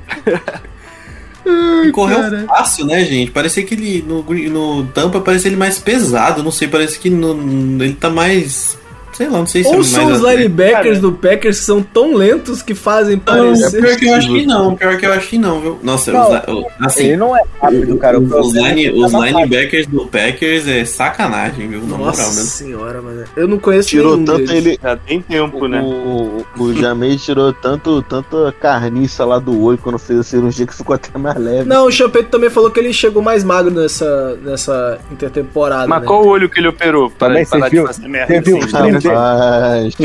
Ele 1.46 1.92
correu 1.92 2.18
cara. 2.18 2.46
fácil, 2.48 2.86
né, 2.86 3.04
gente? 3.04 3.30
Parecia 3.30 3.64
que 3.64 3.74
ele 3.74 4.02
no, 4.08 4.24
no 4.24 4.86
Tampa 4.88 5.20
parecia 5.20 5.50
ele 5.50 5.58
mais 5.58 5.78
pesado, 5.78 6.42
não 6.42 6.50
sei, 6.50 6.70
parece 6.70 6.98
que 6.98 7.10
no, 7.10 7.84
ele 7.84 7.94
tá 7.94 8.10
mais. 8.10 8.80
Sei 9.16 9.30
lá, 9.30 9.40
não 9.40 9.48
sei 9.48 9.64
se 9.64 9.70
Ou 9.70 9.80
é 9.80 9.84
são 9.84 10.08
os 10.08 10.18
atleta. 10.18 10.36
linebackers 10.42 11.00
do 11.00 11.12
Packers 11.14 11.60
que 11.60 11.66
são 11.66 11.82
tão 11.82 12.14
lentos 12.16 12.62
que 12.62 12.76
fazem 12.76 13.16
Não, 13.16 13.24
parecer. 13.24 13.82
pior 13.82 13.96
que 13.98 14.06
eu 14.06 14.14
acho 14.16 14.28
que 14.28 14.46
não, 14.46 14.76
pior 14.76 14.98
que 14.98 15.06
eu 15.06 15.14
acho 15.14 15.30
que 15.30 15.38
não, 15.38 15.62
viu? 15.62 15.80
Nossa, 15.82 16.12
Não, 16.12 16.30
os, 16.32 16.66
assim, 16.82 17.04
ele 17.06 17.18
não 17.18 17.36
é 17.36 17.42
rápido, 17.62 17.98
cara. 17.98 18.20
O 18.20 18.40
os, 18.42 18.56
é 18.56 18.60
line, 18.74 18.90
tá 18.90 19.08
os 19.08 19.14
linebackers 19.14 19.88
do 19.88 20.06
Packers 20.08 20.68
é 20.68 20.84
sacanagem, 20.86 21.68
viu? 21.70 21.80
Na 21.82 21.98
Nossa 21.98 22.22
moral, 22.24 22.36
né? 22.36 22.42
senhora, 22.44 23.02
mano. 23.02 23.24
Eu 23.38 23.48
não 23.48 23.58
conheço 23.58 23.90
Tirou 23.90 24.14
nenhum 24.16 24.26
tanto 24.26 24.46
deles. 24.48 24.66
ele. 24.66 24.80
Já 24.82 24.98
tem 24.98 25.22
tempo, 25.22 25.68
né? 25.68 25.82
O, 25.82 26.44
o, 26.58 26.64
o 26.64 26.74
Jamei 26.76 27.16
tirou 27.18 27.54
tanto, 27.54 28.02
tanta 28.04 28.54
carniça 28.60 29.24
lá 29.24 29.40
do 29.40 29.62
olho 29.64 29.78
quando 29.78 29.98
fez 29.98 30.20
a 30.20 30.24
cirurgia 30.24 30.66
que 30.68 30.76
ficou 30.76 30.94
até 30.96 31.18
mais 31.18 31.38
leve. 31.38 31.70
Não, 31.70 31.86
o 31.88 31.92
Champeito 31.92 32.30
também 32.30 32.50
falou 32.50 32.70
que 32.70 32.80
ele 32.80 32.92
chegou 32.92 33.22
mais 33.22 33.44
magro 33.44 33.72
nessa, 33.74 34.38
nessa 34.44 35.00
intertemporada. 35.12 35.88
Mas 35.88 36.02
né? 36.02 36.08
qual 36.08 36.24
o 36.24 36.28
olho 36.28 36.50
que 36.50 36.60
ele 36.60 36.68
operou? 36.68 37.10
Para 37.10 37.46
você 37.46 37.70
de 37.70 37.82
fazer 37.82 38.08
merda. 38.08 38.34
você 38.34 38.42
viu 38.42 38.58
assim, 38.58 39.05
Rapaz, 39.10 39.96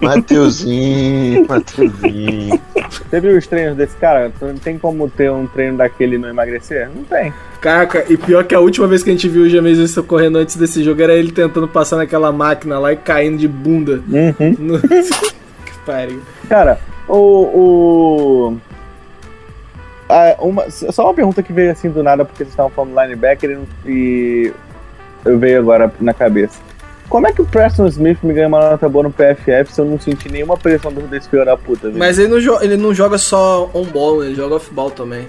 Mateuzinho, 0.00 1.46
Mateuzinho. 1.48 2.60
Você 2.90 3.20
viu 3.20 3.38
os 3.38 3.46
treinos 3.46 3.76
desse 3.76 3.96
cara? 3.96 4.32
Não 4.40 4.54
tem 4.56 4.78
como 4.78 5.08
ter 5.08 5.30
um 5.30 5.46
treino 5.46 5.78
daquele 5.78 6.16
e 6.16 6.18
não 6.18 6.28
emagrecer? 6.28 6.88
Não 6.94 7.04
tem. 7.04 7.32
Caraca, 7.60 8.04
e 8.08 8.16
pior 8.16 8.44
que 8.44 8.54
a 8.54 8.60
última 8.60 8.86
vez 8.86 9.02
que 9.02 9.10
a 9.10 9.12
gente 9.12 9.28
viu 9.28 9.42
o 9.42 9.48
James 9.48 9.94
correndo 10.06 10.38
antes 10.38 10.56
desse 10.56 10.82
jogo 10.82 11.02
era 11.02 11.14
ele 11.14 11.30
tentando 11.30 11.68
passar 11.68 11.96
naquela 11.96 12.32
máquina 12.32 12.78
lá 12.78 12.92
e 12.92 12.96
caindo 12.96 13.38
de 13.38 13.46
bunda. 13.46 14.02
Uhum. 14.08 14.56
No... 14.58 14.80
que 14.80 15.78
pariu. 15.84 16.20
Cara, 16.48 16.80
o. 17.08 18.48
o... 18.48 18.56
Ah, 20.08 20.36
uma, 20.40 20.68
só 20.70 21.04
uma 21.04 21.14
pergunta 21.14 21.42
que 21.42 21.52
veio 21.52 21.70
assim 21.70 21.88
do 21.88 22.02
nada, 22.02 22.24
porque 22.24 22.38
vocês 22.38 22.50
estavam 22.50 22.70
falando 22.70 22.94
do 22.94 23.00
linebacker 23.00 23.60
e, 23.86 23.88
e 23.88 24.52
eu 25.24 25.38
veio 25.38 25.58
agora 25.60 25.92
na 26.00 26.12
cabeça. 26.12 26.60
Como 27.10 27.26
é 27.26 27.32
que 27.32 27.42
o 27.42 27.44
Preston 27.44 27.86
Smith 27.88 28.18
me 28.22 28.32
ganha 28.32 28.48
uma 28.48 28.70
nota 28.70 28.88
boa 28.88 29.02
no 29.02 29.10
PFF 29.12 29.72
se 29.74 29.80
eu 29.80 29.84
não 29.84 29.98
senti 30.00 30.30
nenhuma 30.30 30.56
pressão 30.56 30.90
do- 30.92 31.02
desse 31.08 31.28
filho 31.28 31.44
da 31.44 31.56
puta? 31.56 31.88
velho? 31.88 31.98
Mas 31.98 32.18
ele 32.18 32.28
não, 32.28 32.62
ele 32.62 32.76
não 32.76 32.94
joga 32.94 33.18
só 33.18 33.68
on-ball, 33.74 34.24
ele 34.24 34.34
joga 34.36 34.54
off-ball 34.54 34.90
também. 34.92 35.26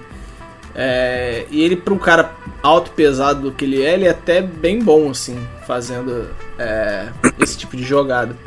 É, 0.73 1.45
e 1.51 1.61
ele, 1.63 1.75
pra 1.75 1.93
um 1.93 1.97
cara 1.97 2.31
alto 2.63 2.91
e 2.91 2.95
pesado 2.95 3.41
do 3.41 3.51
que 3.51 3.65
ele 3.65 3.83
é, 3.83 3.93
ele 3.95 4.05
é 4.05 4.11
até 4.11 4.41
bem 4.41 4.79
bom, 4.79 5.09
assim, 5.09 5.37
fazendo 5.67 6.29
é, 6.57 7.07
esse 7.39 7.57
tipo 7.57 7.75
de 7.75 7.83
jogada. 7.83 8.37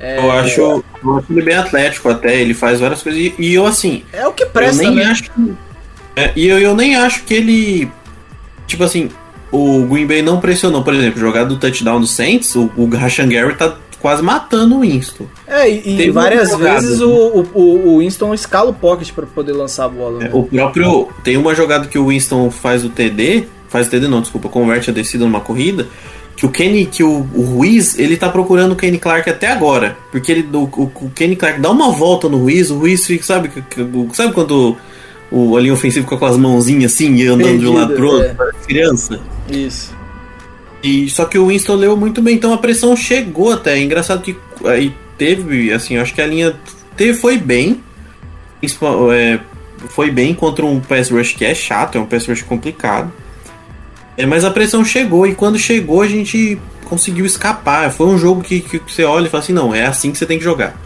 É, 0.00 0.18
Eu 0.18 0.30
acho, 0.32 0.60
eu 0.60 1.18
acho 1.18 1.32
ele 1.32 1.42
bem 1.42 1.54
atlético 1.56 2.08
até, 2.08 2.40
ele 2.40 2.54
faz 2.54 2.80
várias 2.80 3.02
coisas. 3.02 3.20
E, 3.20 3.34
e 3.38 3.54
eu, 3.54 3.66
assim, 3.66 4.04
É 4.12 4.26
o 4.26 4.32
que 4.32 4.44
eu 4.44 4.50
presta, 4.50 4.82
nem 4.84 4.94
né? 4.94 5.04
acho 5.04 5.24
é, 6.16 6.32
e 6.36 6.46
eu, 6.46 6.58
eu 6.60 6.74
nem 6.76 6.94
acho 6.96 7.24
que 7.24 7.34
ele. 7.34 7.90
Tipo 8.68 8.84
assim, 8.84 9.10
o 9.54 9.86
Green 9.86 10.06
Bay 10.06 10.20
não 10.20 10.40
pressionou, 10.40 10.82
por 10.82 10.92
exemplo, 10.92 11.20
jogada 11.20 11.46
do 11.46 11.56
touchdown 11.56 12.00
do 12.00 12.06
Saints, 12.08 12.56
o, 12.56 12.70
o 12.76 12.88
Rashan 12.88 13.28
Gary 13.28 13.54
tá 13.54 13.76
quase 14.00 14.20
matando 14.20 14.76
o 14.76 14.80
Winston. 14.80 15.26
É, 15.46 15.70
e, 15.70 15.96
Teve 15.96 16.10
várias 16.10 16.50
jogada, 16.50 16.80
vezes 16.80 16.98
né? 16.98 17.06
o, 17.06 17.46
o, 17.54 17.94
o 17.94 17.98
Winston 18.00 18.34
escala 18.34 18.70
o 18.70 18.74
pocket 18.74 19.12
pra 19.12 19.24
poder 19.24 19.52
lançar 19.52 19.84
a 19.84 19.88
bola. 19.88 20.18
né? 20.18 20.30
É, 20.32 20.36
O 20.36 20.42
próprio. 20.42 21.08
Tem 21.22 21.36
uma 21.36 21.54
jogada 21.54 21.86
que 21.86 21.96
o 21.96 22.08
Winston 22.08 22.50
faz 22.50 22.84
o 22.84 22.88
TD. 22.88 23.44
Faz 23.68 23.86
o 23.86 23.90
TD 23.90 24.08
não, 24.08 24.20
desculpa, 24.20 24.48
converte 24.48 24.90
a 24.90 24.92
descida 24.92 25.24
numa 25.24 25.40
corrida. 25.40 25.86
Que 26.36 26.44
o 26.44 26.50
Kenny, 26.50 26.84
que 26.86 27.04
o, 27.04 27.26
o 27.32 27.42
Ruiz, 27.42 27.96
ele 27.96 28.16
tá 28.16 28.28
procurando 28.28 28.72
o 28.72 28.76
Kenny 28.76 28.98
Clark 28.98 29.30
até 29.30 29.52
agora. 29.52 29.96
Porque 30.10 30.32
ele, 30.32 30.48
o, 30.52 30.64
o, 30.64 31.10
Kenny 31.14 31.36
Clark 31.36 31.60
dá 31.60 31.70
uma 31.70 31.92
volta 31.92 32.28
no 32.28 32.38
Ruiz, 32.38 32.70
o 32.70 32.78
Ruiz 32.78 33.06
fica, 33.06 33.24
sabe, 33.24 33.50
sabe 34.12 34.34
quando 34.34 34.76
o, 35.30 35.56
a 35.56 35.60
linha 35.60 35.72
ofensiva 35.72 36.04
fica 36.04 36.16
com 36.16 36.26
as 36.26 36.36
mãozinhas 36.36 36.92
assim 36.92 37.14
e 37.14 37.26
andando 37.26 37.58
de 37.58 37.66
um 37.66 37.74
lado 37.74 37.94
pro 37.94 38.08
outro, 38.08 38.26
é. 38.28 38.66
criança? 38.66 39.20
Isso. 39.48 39.94
E 40.82 41.08
só 41.08 41.24
que 41.24 41.38
o 41.38 41.48
Winston 41.48 41.76
leu 41.76 41.96
muito 41.96 42.20
bem, 42.20 42.36
então 42.36 42.52
a 42.52 42.58
pressão 42.58 42.96
chegou 42.96 43.52
até. 43.52 43.78
É 43.78 43.82
engraçado 43.82 44.22
que 44.22 44.36
aí 44.66 44.94
teve, 45.16 45.72
assim, 45.72 45.96
acho 45.96 46.14
que 46.14 46.20
a 46.20 46.26
linha 46.26 46.54
teve, 46.96 47.18
foi 47.18 47.38
bem. 47.38 47.82
É, 49.12 49.40
foi 49.88 50.10
bem 50.10 50.34
contra 50.34 50.64
um 50.64 50.80
pass 50.80 51.10
rush 51.10 51.34
que 51.34 51.44
é 51.44 51.54
chato, 51.54 51.96
é 51.96 52.00
um 52.00 52.06
pass 52.06 52.26
rush 52.26 52.42
complicado. 52.42 53.12
É, 54.16 54.26
mas 54.26 54.44
a 54.44 54.50
pressão 54.50 54.84
chegou 54.84 55.26
e 55.26 55.34
quando 55.34 55.58
chegou 55.58 56.02
a 56.02 56.06
gente 56.06 56.58
conseguiu 56.84 57.26
escapar. 57.26 57.90
Foi 57.90 58.06
um 58.06 58.18
jogo 58.18 58.42
que, 58.42 58.60
que 58.60 58.78
você 58.86 59.04
olha 59.04 59.26
e 59.26 59.30
fala 59.30 59.42
assim, 59.42 59.52
não, 59.52 59.74
é 59.74 59.86
assim 59.86 60.12
que 60.12 60.18
você 60.18 60.26
tem 60.26 60.38
que 60.38 60.44
jogar. 60.44 60.76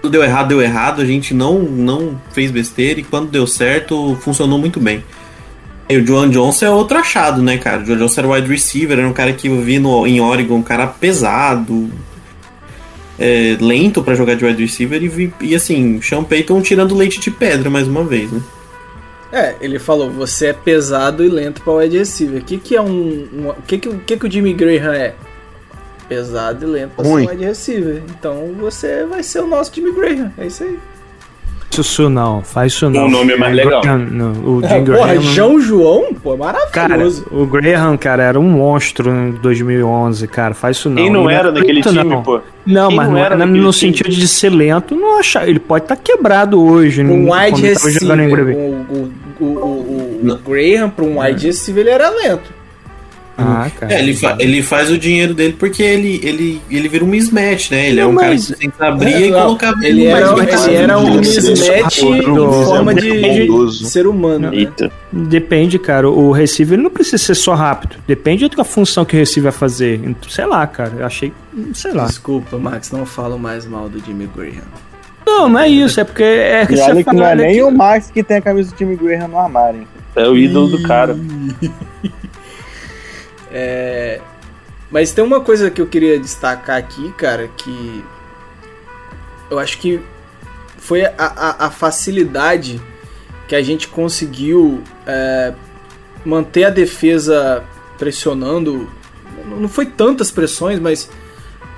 Quando 0.00 0.12
deu 0.12 0.22
errado, 0.22 0.48
deu 0.48 0.62
errado, 0.62 1.02
a 1.02 1.04
gente 1.04 1.34
não, 1.34 1.58
não 1.60 2.20
fez 2.32 2.50
besteira 2.50 3.00
e 3.00 3.02
quando 3.02 3.30
deu 3.30 3.46
certo, 3.46 4.16
funcionou 4.20 4.58
muito 4.58 4.78
bem. 4.78 5.02
E 5.88 5.96
o 5.96 6.06
Joan 6.06 6.28
Johnson 6.30 6.66
é 6.66 6.70
outro 6.70 6.98
achado, 6.98 7.42
né, 7.42 7.56
cara? 7.58 7.82
O 7.82 7.84
Joan 7.86 7.96
Johnson 7.98 8.20
era 8.20 8.28
wide 8.28 8.48
receiver, 8.48 8.98
era 8.98 9.08
um 9.08 9.12
cara 9.12 9.32
que 9.32 9.48
eu 9.48 9.60
vi 9.62 9.78
no, 9.78 10.06
em 10.06 10.20
Oregon, 10.20 10.56
um 10.56 10.62
cara 10.62 10.86
pesado, 10.86 11.90
é, 13.18 13.56
lento 13.60 14.02
pra 14.02 14.14
jogar 14.14 14.34
de 14.36 14.44
wide 14.44 14.62
receiver 14.62 15.02
e, 15.02 15.08
vi- 15.08 15.32
e 15.40 15.54
assim, 15.54 16.00
Sean 16.02 16.22
Payton 16.24 16.60
tirando 16.60 16.94
leite 16.94 17.18
de 17.20 17.30
pedra 17.30 17.70
mais 17.70 17.88
uma 17.88 18.04
vez, 18.04 18.30
né? 18.30 18.40
É, 19.32 19.56
ele 19.60 19.78
falou, 19.78 20.10
você 20.10 20.46
é 20.48 20.52
pesado 20.52 21.22
e 21.24 21.28
lento 21.28 21.60
pra 21.62 21.72
wide 21.74 21.98
receiver. 21.98 22.40
O 22.40 22.44
que, 22.44 22.56
que 22.58 22.76
é 22.76 22.80
um. 22.80 23.28
um- 23.32 23.48
o 23.50 23.62
que, 23.66 23.76
que, 23.78 23.88
o 23.88 23.98
que, 23.98 24.16
que 24.16 24.26
o 24.26 24.30
Jimmy 24.30 24.54
Graham 24.54 24.92
é? 24.94 25.14
Pesado 26.08 26.64
e 26.64 26.68
lento 26.68 26.92
ser 27.02 27.30
wide 27.30 27.44
receiver. 27.44 28.02
Então 28.08 28.54
você 28.58 29.04
vai 29.04 29.22
ser 29.22 29.40
o 29.40 29.46
nosso 29.46 29.70
Jimmy 29.74 29.92
Graham. 29.92 30.32
É 30.38 30.46
isso 30.46 30.62
aí. 30.64 30.78
Isso 31.70 32.08
não, 32.10 32.42
faz 32.42 32.72
isso 32.72 32.88
não. 32.90 33.04
Um 33.06 33.10
nome 33.10 33.36
mais 33.36 33.54
legal. 33.54 33.82
Não, 33.84 34.32
o 34.32 34.64
É, 34.64 34.68
Jim 34.68 34.84
porra, 34.84 35.06
Graham. 35.14 35.20
João 35.22 35.60
João? 35.60 36.14
Pô, 36.14 36.34
é 36.34 36.38
Cara, 36.72 36.88
maravilhoso. 36.88 37.26
o 37.30 37.46
Graham, 37.46 37.96
cara, 37.96 38.22
era 38.24 38.40
um 38.40 38.42
monstro 38.48 39.10
em 39.10 39.32
2011, 39.32 40.26
cara. 40.26 40.54
Faz 40.54 40.76
isso 40.78 40.88
não. 40.88 40.96
Quem 40.96 41.10
não 41.10 41.30
Ele 41.30 41.38
era 41.38 41.48
é 41.48 41.52
naquele 41.52 41.72
lento, 41.74 41.88
time, 41.92 42.04
não. 42.04 42.22
pô? 42.22 42.40
Não, 42.66 42.88
Quem 42.88 42.96
mas 42.96 43.08
não 43.08 43.16
era 43.18 43.36
no, 43.36 43.46
naquele 43.46 43.60
no 43.64 43.70
time? 43.70 43.92
sentido 43.96 44.10
de 44.10 44.26
ser 44.28 44.50
lento, 44.50 44.96
não 44.96 45.18
acha. 45.20 45.46
Ele 45.46 45.60
pode 45.60 45.84
estar 45.84 45.96
quebrado 45.96 46.60
hoje. 46.60 47.02
Um 47.02 47.24
no- 47.26 47.32
wide 47.32 47.52
quando 47.52 47.64
ele 47.64 47.74
tava 47.76 47.90
jogando 47.90 48.22
em 48.22 48.28
receiver. 48.28 48.56
O, 48.56 48.60
o, 48.60 49.12
o, 49.40 49.44
o, 49.46 50.32
o. 50.32 50.38
Graham, 50.48 50.90
pra 50.90 51.04
um 51.04 51.20
wide 51.20 51.46
receiver, 51.46 51.82
ele 51.82 51.90
era 51.90 52.10
lento. 52.10 52.57
Ah, 53.40 53.70
cara. 53.78 53.94
É, 53.94 54.00
ele, 54.00 54.14
fa- 54.16 54.36
ele 54.40 54.62
faz 54.62 54.90
o 54.90 54.98
dinheiro 54.98 55.32
dele 55.32 55.54
porque 55.56 55.80
ele, 55.80 56.20
ele, 56.24 56.60
ele 56.68 56.88
vira 56.88 57.04
um 57.04 57.06
mismatch, 57.08 57.70
né? 57.70 57.88
Ele 57.90 58.00
é 58.00 58.02
Não, 58.02 58.10
um 58.10 58.16
cara 58.16 58.34
que 58.36 58.52
tenta 58.56 58.86
abrir 58.88 59.26
e 59.26 59.30
Não, 59.30 59.40
colocar 59.42 59.74
Ele 59.80 60.06
era, 60.06 60.36
mais 60.36 60.66
ele 60.66 60.74
era 60.76 60.98
um 60.98 61.08
é 61.08 61.16
mismatch 61.18 62.02
em 62.02 62.22
forma 62.64 62.94
de, 62.94 63.24
é 63.24 63.46
de 63.46 63.86
ser 63.88 64.08
humano. 64.08 64.50
Né? 64.50 64.70
Depende, 65.12 65.78
cara. 65.78 66.10
O 66.10 66.32
receiver 66.32 66.76
não 66.76 66.90
precisa 66.90 67.16
ser 67.18 67.36
só 67.36 67.54
rápido. 67.54 67.94
Depende 68.08 68.48
da 68.48 68.64
função 68.64 69.04
que 69.04 69.14
o 69.14 69.18
receiver 69.20 69.52
vai 69.52 69.58
fazer. 69.58 70.00
Então, 70.04 70.28
Sei 70.28 70.44
lá, 70.44 70.66
cara. 70.66 70.92
Eu 70.98 71.06
achei. 71.06 71.32
Sei 71.74 71.92
lá. 71.92 72.06
Desculpa, 72.06 72.58
Max, 72.58 72.90
não 72.90 73.06
falo 73.06 73.38
mais 73.38 73.64
mal 73.66 73.88
do 73.88 73.98
Jimmy 74.04 74.28
Graham. 74.34 74.64
Não, 75.24 75.48
não 75.48 75.60
é 75.60 75.68
isso. 75.68 76.00
É 76.00 76.04
porque 76.04 76.22
é 76.24 76.66
que 76.66 76.74
E 76.74 76.80
olha 76.80 77.04
que 77.04 77.14
não 77.14 77.24
é 77.24 77.34
nem 77.36 77.54
que- 77.54 77.62
o 77.62 77.70
Max 77.70 78.10
que 78.10 78.22
tem 78.22 78.38
a 78.38 78.42
camisa 78.42 78.70
do 78.70 78.76
time 78.76 78.96
Graham 78.96 79.28
no 79.28 79.38
armário, 79.38 79.80
hein? 79.80 79.86
É 80.16 80.26
o 80.26 80.36
ídolo 80.36 80.68
do 80.68 80.82
cara. 80.82 81.16
É, 83.50 84.20
Mas 84.90 85.12
tem 85.12 85.22
uma 85.24 85.40
coisa 85.40 85.70
que 85.70 85.80
eu 85.82 85.86
queria 85.86 86.18
destacar 86.18 86.76
aqui, 86.76 87.12
cara, 87.12 87.48
que 87.56 88.04
eu 89.50 89.58
acho 89.58 89.78
que 89.78 90.00
foi 90.78 91.04
a, 91.04 91.12
a- 91.18 91.66
a 91.66 91.70
facilidade 91.70 92.80
que 93.46 93.54
a 93.54 93.62
gente 93.62 93.88
conseguiu 93.88 94.82
é, 95.06 95.52
manter 96.24 96.64
a 96.64 96.70
defesa 96.70 97.64
pressionando. 97.98 98.88
Não 99.46 99.68
foi 99.68 99.86
tantas 99.86 100.30
pressões, 100.30 100.78
mas 100.78 101.10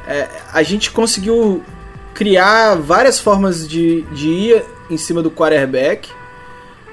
é, 0.07 0.29
a 0.53 0.62
gente 0.62 0.91
conseguiu 0.91 1.62
criar 2.14 2.75
várias 2.77 3.18
formas 3.18 3.66
de, 3.68 4.03
de 4.12 4.29
ir 4.29 4.64
em 4.91 4.97
cima 4.97 5.23
do 5.23 5.31
quarterback 5.31 6.09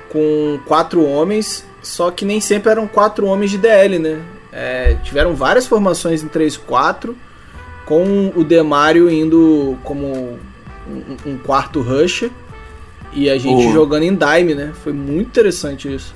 com 0.10 0.60
quatro 0.66 1.04
homens, 1.06 1.66
só 1.82 2.10
que 2.12 2.24
nem 2.24 2.40
sempre 2.40 2.72
eram 2.72 2.88
quatro 2.88 3.26
homens 3.26 3.52
de 3.52 3.58
DL, 3.58 4.00
né? 4.00 4.22
É, 4.60 4.96
tiveram 5.04 5.36
várias 5.36 5.68
formações 5.68 6.24
em 6.24 6.28
3-4, 6.28 7.14
com 7.86 8.32
o 8.36 8.44
Demário 8.44 9.08
indo 9.08 9.78
como 9.84 10.08
um, 10.90 11.16
um 11.32 11.38
quarto 11.38 11.80
rusher 11.80 12.32
e 13.14 13.30
a 13.30 13.38
gente 13.38 13.68
O- 13.68 13.72
jogando 13.72 14.02
em 14.04 14.16
dime, 14.16 14.56
né? 14.56 14.72
Foi 14.84 14.92
muito 14.92 15.28
interessante 15.28 15.94
isso. 15.94 16.16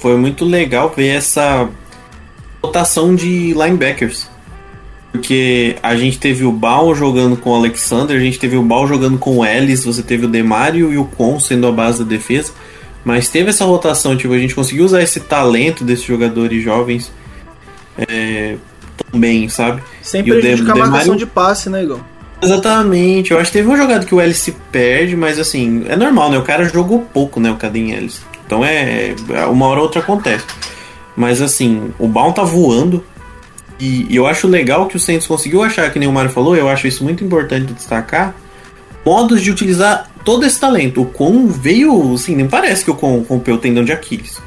Foi 0.00 0.16
muito 0.18 0.44
legal 0.44 0.92
ver 0.94 1.08
essa 1.08 1.66
rotação 2.62 3.14
de 3.14 3.54
linebackers. 3.54 4.28
Porque 5.10 5.76
a 5.82 5.96
gente 5.96 6.18
teve 6.18 6.44
o 6.44 6.52
Bal 6.52 6.94
jogando 6.94 7.38
com 7.38 7.50
o 7.50 7.54
Alexander, 7.54 8.14
a 8.14 8.20
gente 8.20 8.38
teve 8.38 8.58
o 8.58 8.62
Bal 8.62 8.86
jogando 8.86 9.16
com 9.16 9.38
o 9.38 9.44
Ellis, 9.46 9.82
você 9.84 10.02
teve 10.02 10.26
o 10.26 10.28
Demario 10.28 10.92
e 10.92 10.98
o 10.98 11.06
Con 11.06 11.40
sendo 11.40 11.66
a 11.66 11.72
base 11.72 12.04
da 12.04 12.04
defesa. 12.04 12.52
Mas 13.06 13.28
teve 13.28 13.50
essa 13.50 13.64
rotação, 13.64 14.16
tipo, 14.16 14.34
a 14.34 14.38
gente 14.38 14.52
conseguiu 14.52 14.84
usar 14.84 15.00
esse 15.00 15.20
talento 15.20 15.84
desses 15.84 16.04
jogadores 16.04 16.60
jovens 16.60 17.12
é, 17.96 18.56
também, 19.12 19.48
sabe? 19.48 19.80
Sem 20.02 20.26
E 20.26 20.32
o 20.32 20.34
a 20.34 20.74
marcação 20.74 20.74
Demário- 20.74 21.16
de 21.16 21.24
passe, 21.26 21.70
né, 21.70 21.84
Igor? 21.84 22.00
Exatamente, 22.42 23.30
eu 23.30 23.38
acho 23.38 23.52
que 23.52 23.58
teve 23.58 23.68
uma 23.68 23.76
jogada 23.76 24.04
que 24.04 24.12
o 24.12 24.20
Ellis 24.20 24.38
se 24.38 24.50
perde, 24.72 25.14
mas 25.16 25.38
assim, 25.38 25.84
é 25.88 25.94
normal, 25.94 26.32
né? 26.32 26.36
O 26.38 26.42
cara 26.42 26.64
jogou 26.68 27.00
pouco, 27.00 27.38
né? 27.38 27.48
O 27.48 27.54
Caden 27.56 27.92
Ellis. 27.92 28.22
Então 28.44 28.64
é. 28.64 29.14
Uma 29.48 29.66
hora 29.66 29.78
ou 29.78 29.84
outra 29.84 30.00
acontece. 30.00 30.44
Mas 31.16 31.40
assim, 31.40 31.92
o 32.00 32.08
Baum 32.08 32.32
tá 32.32 32.42
voando. 32.42 33.04
E, 33.78 34.06
e 34.12 34.16
eu 34.16 34.26
acho 34.26 34.48
legal 34.48 34.86
que 34.86 34.96
o 34.96 35.00
Saints 35.00 35.28
conseguiu 35.28 35.62
achar, 35.62 35.88
que 35.92 35.98
nem 36.00 36.08
o 36.08 36.12
Mário 36.12 36.30
falou, 36.30 36.56
eu 36.56 36.68
acho 36.68 36.88
isso 36.88 37.04
muito 37.04 37.22
importante 37.22 37.72
destacar. 37.72 38.34
Modos 39.04 39.40
de 39.40 39.50
utilizar 39.50 40.10
todo 40.26 40.44
esse 40.44 40.58
talento. 40.58 41.02
O 41.02 41.06
Con 41.06 41.46
veio, 41.46 42.12
assim, 42.12 42.34
nem 42.34 42.48
parece 42.48 42.84
que 42.84 42.90
o 42.90 42.94
Con 42.94 43.24
rompeu 43.26 43.54
o 43.54 43.58
tendão 43.58 43.84
de 43.84 43.92
Aquiles. 43.92 44.42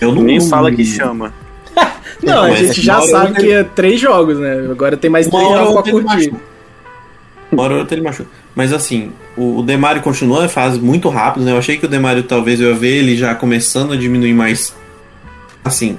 Eu 0.00 0.14
não 0.14 0.22
Nem 0.22 0.40
fala 0.40 0.72
que 0.72 0.82
chama. 0.84 1.32
Não, 2.22 2.44
a 2.44 2.48
mas 2.48 2.58
gente 2.58 2.82
já 2.82 3.00
sabe 3.00 3.34
que 3.34 3.50
é 3.50 3.64
três 3.64 3.98
jogos, 3.98 4.38
né? 4.38 4.68
Agora 4.70 4.94
tem 4.94 5.10
mais 5.10 5.26
Uma 5.26 5.38
três 5.38 5.52
hora 5.52 5.64
jogos 5.64 5.82
pra 5.82 5.92
curtir. 5.92 6.34
Uma 7.50 7.62
hora 7.62 7.86
ele 7.90 8.00
machuca. 8.02 8.28
Mas 8.54 8.72
assim, 8.74 9.12
o, 9.36 9.58
o 9.58 9.62
Demário 9.62 10.02
continua 10.02 10.44
em 10.44 10.48
fase 10.48 10.78
muito 10.78 11.08
rápido, 11.08 11.44
né? 11.44 11.52
Eu 11.52 11.58
achei 11.58 11.78
que 11.78 11.86
o 11.86 11.88
Demário 11.88 12.22
talvez 12.22 12.60
eu 12.60 12.70
ia 12.70 12.74
ver 12.74 12.96
ele 12.98 13.16
já 13.16 13.34
começando 13.34 13.92
a 13.92 13.96
diminuir 13.96 14.34
mais. 14.34 14.74
Assim, 15.64 15.98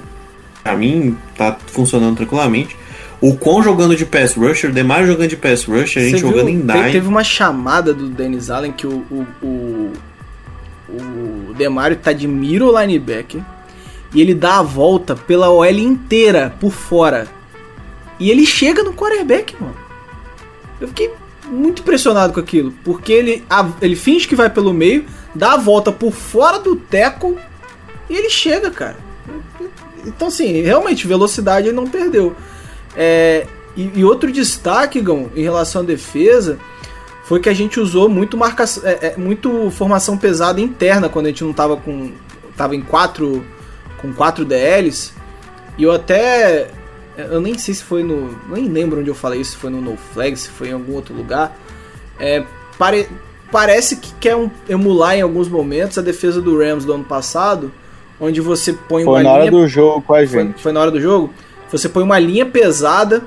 pra 0.62 0.76
mim 0.76 1.16
tá 1.36 1.56
funcionando 1.66 2.16
tranquilamente. 2.16 2.76
O 3.22 3.34
quão 3.36 3.62
jogando 3.62 3.94
de 3.96 4.04
pass 4.04 4.34
rusher, 4.34 4.68
o 4.70 4.72
Demar 4.72 5.06
jogando 5.06 5.28
de 5.28 5.36
pass 5.36 5.64
rusher, 5.64 6.02
a 6.02 6.04
gente 6.06 6.16
Você 6.20 6.26
jogando 6.26 6.46
viu? 6.46 6.54
em 6.56 6.60
Te- 6.66 6.72
dime. 6.72 6.92
Teve 6.92 7.08
uma 7.08 7.22
chamada 7.24 7.94
do 7.94 8.08
Dennis 8.08 8.50
Allen 8.50 8.72
que 8.72 8.86
o, 8.86 9.04
o, 9.10 9.26
o, 9.42 9.92
o 10.88 11.54
Demario 11.54 11.96
tá 11.96 12.12
de 12.12 12.26
miro 12.26 12.76
linebacker 12.78 13.40
e 14.14 14.20
ele 14.20 14.34
dá 14.34 14.58
a 14.58 14.62
volta 14.62 15.14
pela 15.16 15.48
OL 15.50 15.64
inteira 15.70 16.52
por 16.60 16.70
fora. 16.72 17.26
E 18.18 18.30
ele 18.30 18.44
chega 18.44 18.82
no 18.82 18.92
quarterback, 18.92 19.54
mano. 19.58 19.74
Eu 20.80 20.88
fiquei 20.88 21.10
muito 21.48 21.80
impressionado 21.82 22.32
com 22.32 22.40
aquilo, 22.40 22.72
porque 22.84 23.12
ele, 23.12 23.44
a- 23.48 23.70
ele 23.80 23.96
finge 23.96 24.26
que 24.28 24.34
vai 24.36 24.50
pelo 24.50 24.72
meio, 24.74 25.04
dá 25.34 25.52
a 25.54 25.56
volta 25.56 25.90
por 25.92 26.12
fora 26.12 26.58
do 26.58 26.76
teco 26.76 27.38
e 28.10 28.14
ele 28.14 28.28
chega, 28.28 28.70
cara. 28.70 28.96
Então, 30.04 30.28
assim, 30.28 30.60
realmente, 30.62 31.06
velocidade 31.06 31.68
ele 31.68 31.76
não 31.76 31.86
perdeu. 31.86 32.34
É, 32.96 33.46
e, 33.76 33.90
e 34.00 34.04
outro 34.04 34.30
destaque, 34.30 35.00
Gão, 35.00 35.30
em 35.34 35.42
relação 35.42 35.82
à 35.82 35.84
defesa, 35.84 36.58
foi 37.24 37.40
que 37.40 37.48
a 37.48 37.54
gente 37.54 37.80
usou 37.80 38.08
muito 38.08 38.36
marca, 38.36 38.64
é, 38.84 39.08
é, 39.08 39.14
muito 39.16 39.70
formação 39.70 40.16
pesada 40.18 40.60
interna 40.60 41.08
quando 41.08 41.26
a 41.26 41.28
gente 41.30 41.44
não 41.44 41.52
tava 41.52 41.76
com. 41.76 42.12
tava 42.56 42.74
em 42.76 42.82
quatro. 42.82 43.44
com 44.00 44.12
quatro 44.12 44.44
DLs. 44.44 45.12
E 45.78 45.84
eu 45.84 45.92
até. 45.92 46.68
Eu 47.16 47.40
nem 47.40 47.56
sei 47.58 47.74
se 47.74 47.82
foi 47.84 48.02
no. 48.02 48.36
Nem 48.48 48.68
lembro 48.68 49.00
onde 49.00 49.08
eu 49.08 49.14
falei 49.14 49.40
isso, 49.40 49.52
se 49.52 49.56
foi 49.56 49.70
no 49.70 49.80
No 49.80 49.96
Flag, 49.96 50.36
se 50.36 50.48
foi 50.48 50.68
em 50.68 50.72
algum 50.72 50.94
outro 50.94 51.14
lugar. 51.14 51.56
É, 52.18 52.44
pare, 52.78 53.08
parece 53.50 53.96
que 53.96 54.12
quer 54.20 54.36
um- 54.36 54.50
emular 54.68 55.14
em 55.16 55.22
alguns 55.22 55.48
momentos 55.48 55.96
a 55.98 56.02
defesa 56.02 56.40
do 56.42 56.58
Rams 56.58 56.84
do 56.84 56.92
ano 56.92 57.04
passado, 57.04 57.72
onde 58.20 58.40
você 58.40 58.72
põe 58.72 59.02
uma 59.04 59.14
Foi 59.14 59.22
na 59.22 59.30
hora 59.30 59.40
linha 59.40 59.50
do 59.52 59.66
jogo 59.68 60.02
com 60.02 60.14
a 60.14 60.18
foi, 60.18 60.26
gente. 60.26 60.60
foi 60.62 60.72
na 60.72 60.80
hora 60.80 60.90
do 60.90 61.00
jogo. 61.00 61.32
Você 61.72 61.88
põe 61.88 62.02
uma 62.02 62.18
linha 62.18 62.44
pesada 62.46 63.22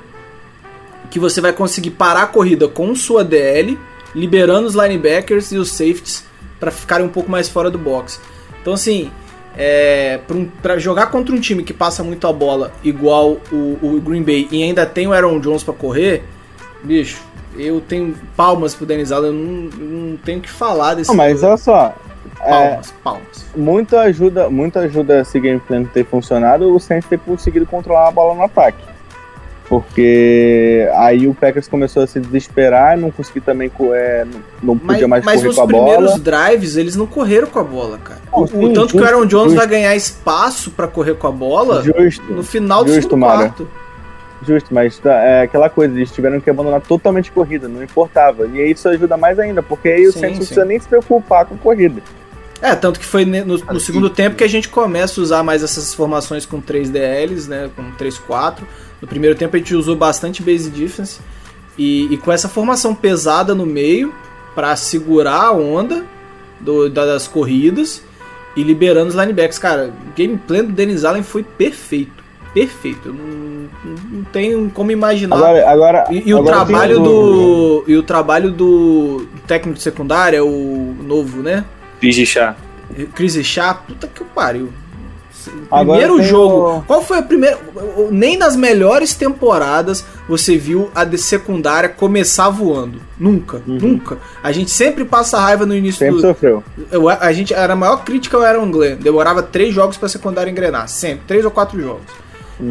que 1.10 1.20
você 1.20 1.42
vai 1.42 1.52
conseguir 1.52 1.92
parar 1.92 2.24
a 2.24 2.28
corrida 2.28 2.68
com 2.68 2.96
sua 2.96 3.24
DL, 3.24 3.78
liberando 4.14 4.68
os 4.68 4.76
linebackers 4.76 5.52
e 5.52 5.58
os 5.58 5.72
safeties 5.72 6.24
para 6.60 6.72
ficarem 6.72 7.06
um 7.06 7.10
pouco 7.10 7.30
mais 7.30 7.50
fora 7.50 7.70
do 7.70 7.78
box. 7.78 8.20
Então, 8.62 8.74
assim, 8.74 9.12
é, 9.58 10.20
pra, 10.28 10.38
pra 10.62 10.80
jogar 10.80 11.08
contra 11.08 11.34
um 11.34 11.40
time 11.40 11.64
que 11.64 11.74
passa 11.74 12.04
muito 12.04 12.28
a 12.28 12.34
bola, 12.34 12.72
igual 12.84 13.38
o, 13.52 13.78
o 13.82 14.02
Green 14.02 14.24
Bay, 14.24 14.48
e 14.52 14.64
ainda 14.64 14.86
tem 14.86 15.08
o 15.08 15.14
Aaron 15.14 15.40
Jones 15.40 15.64
para 15.64 15.74
correr, 15.74 16.24
bicho, 16.84 17.22
eu 17.58 17.82
tenho 17.82 18.16
palmas 18.36 18.76
pro 18.76 18.86
Denis 18.86 19.12
Allen, 19.12 19.32
eu 19.32 19.34
não, 19.34 20.10
não 20.12 20.18
tenho 20.18 20.40
o 20.40 20.42
que 20.42 20.50
falar 20.50 20.96
desse 20.96 21.10
Não, 21.10 21.16
mas 21.16 21.42
olha 21.44 21.58
só. 21.58 21.96
É, 22.42 22.50
palmas, 22.50 22.94
palmas. 23.04 23.46
muito 23.56 23.98
ajuda, 23.98 24.50
muito 24.50 24.78
ajuda 24.80 25.20
esse 25.22 25.40
game 25.40 25.60
plan 25.60 25.84
ter 25.84 26.06
funcionado, 26.06 26.74
o 26.74 26.80
Saints 26.80 27.08
ter 27.10 27.20
conseguido 27.20 27.66
controlar 27.66 28.08
a 28.08 28.12
bola 28.12 28.34
no 28.36 28.44
ataque. 28.44 28.78
Porque 29.68 30.88
aí 30.96 31.28
o 31.28 31.34
Packers 31.34 31.68
começou 31.68 32.04
a 32.04 32.08
se 32.08 32.20
desesperar, 32.20 32.96
não 32.98 33.10
conseguiu 33.10 33.42
também, 33.42 33.72
é, 33.96 34.24
não 34.62 34.76
Mas, 34.76 34.84
podia 34.86 35.08
mais 35.08 35.26
mas 35.26 35.42
correr 35.42 35.56
com 35.56 35.62
a 35.62 35.68
primeiros 35.68 36.06
bola. 36.06 36.20
drives 36.20 36.76
eles 36.78 36.96
não 36.96 37.08
correram 37.08 37.48
com 37.48 37.58
a 37.60 37.64
bola, 37.64 37.98
cara. 37.98 38.20
Não, 38.32 38.40
O- 38.40 38.44
o, 38.44 38.48
sim, 38.48 38.74
tanto 38.74 38.92
que 38.92 38.98
o 38.98 39.00
justo, 39.00 39.04
Aaron 39.16 39.26
Jones 39.26 39.46
justo. 39.54 39.58
vai 39.58 39.68
ganhar 39.68 39.96
espaço 39.96 40.70
pra 40.70 40.88
correr 40.88 41.16
com 41.16 41.26
a 41.28 41.32
bola 41.32 41.82
Justo, 41.82 42.24
no 42.32 42.44
final 42.44 42.84
do 42.84 42.94
justo, 42.94 43.10
segundo 43.10 43.22
Mara. 43.22 43.56
Justo, 44.46 44.74
mas 44.74 44.98
tá, 45.00 45.14
é 45.14 45.42
aquela 45.44 45.70
coisa, 45.70 45.94
eles 45.96 46.12
tiveram 46.12 46.40
que 46.40 46.50
abandonar 46.50 46.82
totalmente 46.82 47.30
a 47.30 47.34
corrida, 47.34 47.68
não 47.68 47.84
importava. 47.84 48.46
E 48.48 48.60
aí 48.62 48.72
isso 48.72 48.88
ajuda 48.88 49.18
mais 49.18 49.40
ainda, 49.40 49.62
porque 49.64 49.90
aí 49.90 50.08
o 50.08 50.12
Saints 50.12 50.32
não 50.32 50.38
precisa 50.46 50.66
nem 50.66 50.80
se 50.80 50.88
preocupar 50.88 51.46
com 51.46 51.56
a 51.56 51.58
corrida. 51.58 52.02
É, 52.62 52.74
tanto 52.74 53.00
que 53.00 53.06
foi 53.06 53.26
no, 53.26 53.58
no 53.58 53.80
segundo 53.80 54.10
tempo 54.10 54.36
que 54.38 54.44
a 54.44 54.48
gente 54.50 54.70
começa 54.70 55.20
a 55.20 55.24
usar 55.24 55.44
mais 55.44 55.62
essas 55.62 55.94
formações 55.94 56.46
com 56.46 56.62
3 56.62 56.90
DLs, 56.90 57.50
né? 57.50 57.70
Com 57.76 57.92
3-4. 58.02 58.60
No 59.02 59.08
primeiro 59.08 59.36
tempo 59.36 59.56
a 59.56 59.60
gente 59.60 59.76
usou 59.76 59.96
bastante 59.96 60.42
base 60.42 60.70
defense. 60.70 61.20
E, 61.78 62.12
e 62.14 62.18
com 62.18 62.32
essa 62.32 62.48
formação 62.48 62.96
pesada 62.96 63.54
no 63.54 63.66
meio 63.66 64.14
pra 64.56 64.74
segurar 64.78 65.42
a 65.48 65.52
onda 65.52 66.06
do- 66.62 66.90
da- 66.90 67.06
das 67.06 67.28
corridas 67.28 68.02
e 68.56 68.64
liberando 68.64 69.10
os 69.10 69.16
linebacks. 69.16 69.60
Cara, 69.60 69.88
o 69.90 70.18
gameplay 70.18 70.62
do 70.62 70.72
Dennis 70.72 71.04
Allen 71.04 71.24
foi 71.24 71.44
perfeito. 71.44 72.24
Perfeito. 72.56 73.10
Eu 73.10 73.14
não, 73.14 73.70
não 74.12 74.24
tenho 74.32 74.72
como 74.74 74.90
imaginar. 74.90 75.36
Agora, 75.36 75.70
agora, 75.70 76.06
E, 76.10 76.24
e 76.30 76.34
o 76.34 76.38
agora 76.40 76.56
trabalho 76.66 76.96
tem- 76.96 77.04
do. 77.04 77.84
E 77.86 77.96
o 77.98 78.02
trabalho 78.04 78.50
do 78.52 79.28
técnico 79.46 79.78
de 79.78 79.84
secundária, 79.84 80.44
o 80.44 80.96
novo, 81.04 81.44
né? 81.44 81.66
De 82.02 82.26
chá. 82.26 82.56
Chris 83.14 83.36
Chá, 83.46 83.74
puta 83.74 84.08
que 84.08 84.24
pariu. 84.24 84.70
Primeiro 85.70 86.16
tem 86.18 86.26
jogo. 86.26 86.78
o- 86.78 86.82
Qual 86.84 87.04
foi 87.04 87.20
a 87.20 87.22
primeira. 87.22 87.60
Nem 88.10 88.36
nas 88.38 88.56
melhores 88.56 89.14
temporadas 89.14 90.04
você 90.28 90.58
viu 90.58 90.90
a 90.96 91.04
de 91.04 91.18
secundária 91.20 91.88
começar 91.90 92.50
voando. 92.50 93.00
Nunca, 93.20 93.62
nunca. 93.68 94.18
A 94.42 94.52
gente 94.52 94.72
sempre 94.72 95.06
passa 95.06 95.38
raiva 95.40 95.66
no 95.66 95.76
início 95.76 96.00
Sempre 96.00 96.16
do. 96.16 96.22
sofreu. 96.22 96.64
Eu- 96.92 97.10
a 97.10 97.32
gente 97.32 97.54
era 97.54 97.74
a 97.74 97.76
maior 97.76 98.04
crítica 98.04 98.38
ao 98.38 98.44
Aaron 98.44 98.72
Glenn. 98.72 98.96
Demorava 98.96 99.44
três 99.44 99.74
jogos 99.74 99.98
pra 99.98 100.10
secundária 100.10 100.50
engrenar. 100.50 100.88
Sempre. 100.88 101.26
Três 101.28 101.46
ou 101.46 101.52
quatro 101.52 101.80
jogos. 101.80 102.06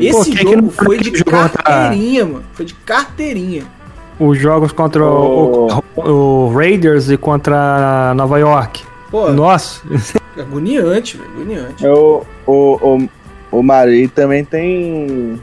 Esse 0.00 0.30
Pô, 0.44 0.50
jogo 0.50 0.70
foi 0.70 0.98
de 0.98 1.24
carteirinha, 1.24 2.24
mano. 2.24 2.44
Foi 2.52 2.64
de 2.64 2.74
carteirinha. 2.74 3.64
Os 4.18 4.38
jogos 4.38 4.72
contra 4.72 5.04
o, 5.04 5.68
o- 5.96 6.00
o 6.46 6.54
Raiders 6.54 7.10
e 7.10 7.16
contra 7.16 8.14
Nova 8.14 8.38
York. 8.38 8.82
Pô, 9.10 9.30
Nossa, 9.30 9.82
agoniante, 10.38 11.16
velho. 11.16 11.30
Agoniante. 11.32 11.86
O, 11.86 12.22
o, 12.46 12.52
o, 12.52 13.08
o 13.58 13.62
Mari 13.62 14.08
também 14.08 14.44
tem. 14.44 15.40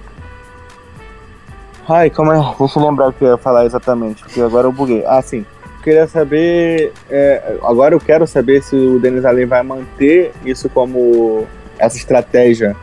Ai, 1.88 2.10
como 2.10 2.32
é? 2.32 2.56
Deixa 2.60 2.80
eu 2.80 2.86
lembrar 2.88 3.10
o 3.10 3.14
que 3.14 3.24
eu 3.24 3.30
ia 3.30 3.38
falar 3.38 3.66
exatamente, 3.66 4.24
porque 4.24 4.42
agora 4.42 4.68
eu 4.68 4.72
buguei. 4.72 5.04
Ah, 5.06 5.22
sim. 5.22 5.46
Queria 5.84 6.08
saber. 6.08 6.94
é, 7.10 7.58
agora 7.64 7.94
eu 7.96 8.00
quero 8.00 8.26
saber 8.28 8.62
se 8.64 8.76
o 8.76 9.00
Denis 9.00 9.26
Allen 9.26 9.46
vai 9.48 9.64
manter 9.64 10.32
isso 10.46 10.70
como 10.70 11.46
essa 11.78 11.98
estratégia 11.98 12.76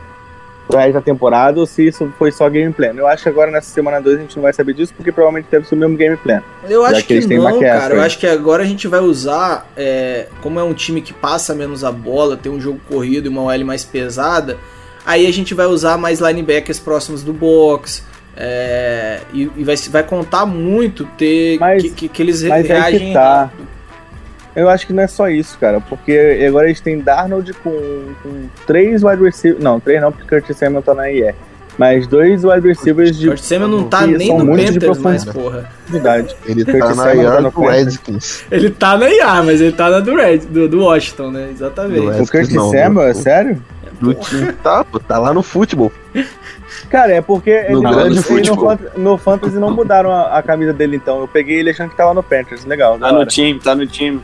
pro 0.69 0.77
resto 0.77 0.93
da 0.93 1.01
temporada 1.01 1.59
ou 1.59 1.65
se 1.65 1.87
isso 1.87 2.13
foi 2.19 2.31
só 2.31 2.47
game 2.47 2.71
plan. 2.71 2.93
Eu 2.95 3.07
acho 3.07 3.23
que 3.23 3.29
agora 3.29 3.49
nessa 3.49 3.71
semana 3.71 3.99
2 3.99 4.17
a 4.17 4.21
gente 4.21 4.35
não 4.35 4.43
vai 4.43 4.53
saber 4.53 4.73
disso 4.75 4.93
porque 4.95 5.11
provavelmente 5.11 5.47
deve 5.49 5.67
ser 5.67 5.73
o 5.73 5.77
mesmo 5.77 5.97
game 5.97 6.15
plan. 6.15 6.43
Eu 6.69 6.85
acho 6.85 7.03
que 7.05 7.19
que, 7.19 7.37
não, 7.37 7.59
cara. 7.59 7.95
Eu 7.95 8.01
acho 8.01 8.19
que 8.19 8.27
agora 8.27 8.61
a 8.61 8.65
gente 8.65 8.87
vai 8.87 8.99
usar, 8.99 9.67
é, 9.75 10.27
como 10.41 10.59
é 10.59 10.63
um 10.63 10.73
time 10.73 11.01
que 11.01 11.11
passa 11.11 11.55
menos 11.55 11.83
a 11.83 11.91
bola, 11.91 12.37
tem 12.37 12.51
um 12.51 12.61
jogo 12.61 12.79
corrido 12.87 13.25
e 13.25 13.29
uma 13.29 13.41
OL 13.41 13.65
mais 13.65 13.83
pesada, 13.83 14.57
aí 15.03 15.25
a 15.25 15.33
gente 15.33 15.55
vai 15.55 15.65
usar 15.65 15.97
mais 15.97 16.19
linebackers 16.19 16.79
próximos 16.79 17.23
do 17.23 17.33
box. 17.33 18.07
é, 18.37 19.21
e 19.33 19.49
e 19.57 19.63
vai, 19.63 19.75
vai 19.75 20.03
contar 20.03 20.45
muito 20.45 21.03
ter 21.17 21.57
Mas- 21.59 21.81
que, 21.81 21.89
que, 21.89 22.07
que 22.07 22.21
eles 22.21 22.43
mas 22.43 22.51
aí 22.51 22.61
que 22.63 22.67
reagem 22.69 23.13
tá. 23.13 23.41
rápido. 23.43 23.67
Eu 24.55 24.67
acho 24.69 24.87
que 24.87 24.93
não 24.93 25.03
é 25.03 25.07
só 25.07 25.29
isso, 25.29 25.57
cara, 25.59 25.79
porque 25.79 26.43
agora 26.47 26.67
eles 26.67 26.81
têm 26.81 26.99
Darnold 26.99 27.53
com, 27.53 27.71
com 28.23 28.49
três 28.65 29.03
wide 29.03 29.23
receivers. 29.23 29.63
Não, 29.63 29.79
três 29.79 30.01
não, 30.01 30.11
porque 30.11 30.27
Curtis 30.27 30.57
Samuel 30.57 30.81
tá 30.81 30.93
na 30.93 31.09
IE. 31.09 31.33
Mas 31.77 32.05
dois 32.07 32.43
wide 32.43 32.67
receivers 32.67 33.17
de 33.17 33.29
Kurt 33.29 33.39
Samuel 33.39 33.69
não 33.69 33.83
tá 33.85 34.05
nem 34.05 34.37
no 34.37 34.45
Panthers 34.47 34.97
mais, 34.97 35.23
porra. 35.23 35.69
Ele 36.45 36.65
Curtis 36.65 36.79
tá 36.79 36.89
na 36.89 36.93
Samuel 36.95 37.31
tá 37.31 37.41
no 37.41 37.51
do. 37.51 37.61
Redskins. 37.61 38.43
Ele 38.51 38.69
tá 38.69 38.97
na 38.97 39.09
IA, 39.09 39.43
mas 39.43 39.61
ele 39.61 39.71
tá 39.71 39.89
na 39.89 39.99
do 40.01 40.13
Red, 40.15 40.39
do, 40.39 40.67
do 40.67 40.81
Washington, 40.81 41.31
né? 41.31 41.49
Exatamente. 41.51 42.01
Do 42.01 42.23
O 42.23 42.27
Curtis 42.27 42.53
não, 42.53 42.69
Samuel, 42.71 43.07
é 43.07 43.13
sério? 43.13 43.63
Do 44.01 44.13
time 44.13 44.51
tá, 44.53 44.85
tá 45.07 45.19
lá 45.19 45.33
no 45.33 45.41
futebol. 45.43 45.91
Cara, 46.89 47.13
é 47.13 47.21
porque 47.21 47.49
ele, 47.49 47.73
No 47.73 47.81
grande 47.81 48.07
ele 48.07 48.15
no, 48.15 48.23
futebol. 48.23 48.65
Fant- 48.77 48.97
no 48.97 49.17
Fantasy 49.17 49.57
não 49.57 49.71
mudaram 49.71 50.11
a, 50.11 50.37
a 50.37 50.43
camisa 50.43 50.73
dele, 50.73 50.95
então. 50.95 51.19
Eu 51.21 51.27
peguei 51.27 51.59
ele 51.59 51.69
achando 51.69 51.89
que 51.89 51.97
tava 51.97 52.13
no 52.13 52.23
Panthers. 52.23 52.65
Legal. 52.65 52.97
Tá 52.97 53.11
no 53.11 53.25
time, 53.25 53.59
tá 53.59 53.75
no 53.75 53.85
time. 53.85 54.21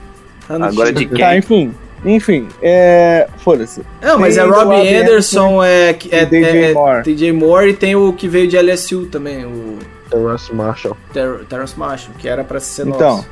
Tá 0.47 0.57
no 0.59 0.65
Agora 0.65 0.91
de 0.93 1.05
Tá, 1.17 1.29
quem? 1.29 1.37
enfim. 1.37 1.73
Enfim, 2.03 2.47
é. 2.61 3.27
Foda-se. 3.39 3.81
Não, 4.01 4.19
mas 4.19 4.37
é 4.37 4.41
Tem 4.41 4.49
o 4.51 4.53
Robbie 4.53 4.75
Robbie 4.75 4.95
Anderson, 4.95 5.63
é, 5.63 5.93
que- 5.93 6.13
é, 6.13 6.21
e 6.21 6.25
DJ 6.27 6.63
é, 6.65 6.73
Moore. 6.73 7.03
DJ 7.03 7.31
Moore 7.31 7.69
e 7.69 7.73
tem 7.73 7.95
o 7.95 8.13
que 8.13 8.27
veio 8.27 8.47
de 8.47 8.55
LSU 8.57 9.07
também, 9.07 9.43
o 9.43 9.79
Terrence 10.11 10.53
Marshall. 10.53 10.95
Ter 11.11 11.39
Terrence 11.45 11.73
Marshall, 11.79 12.13
que 12.19 12.27
era 12.27 12.43
pra 12.43 12.59
ser 12.59 12.85
Então, 12.87 13.17
nosso. 13.17 13.27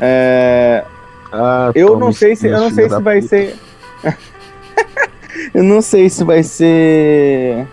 É. 0.00 0.84
Ah, 1.30 1.70
Eu 1.76 1.96
não 1.96 2.12
sei 2.12 2.34
se. 2.34 2.48
Eu 2.48 2.58
não 2.60 2.70
sei 2.72 2.88
se 2.90 3.00
vai 3.00 3.20
puta. 3.20 3.28
ser. 3.28 3.54
eu 5.54 5.62
não 5.62 5.80
sei 5.80 6.08
se 6.10 6.24
vai 6.24 6.42
ser. 6.42 7.66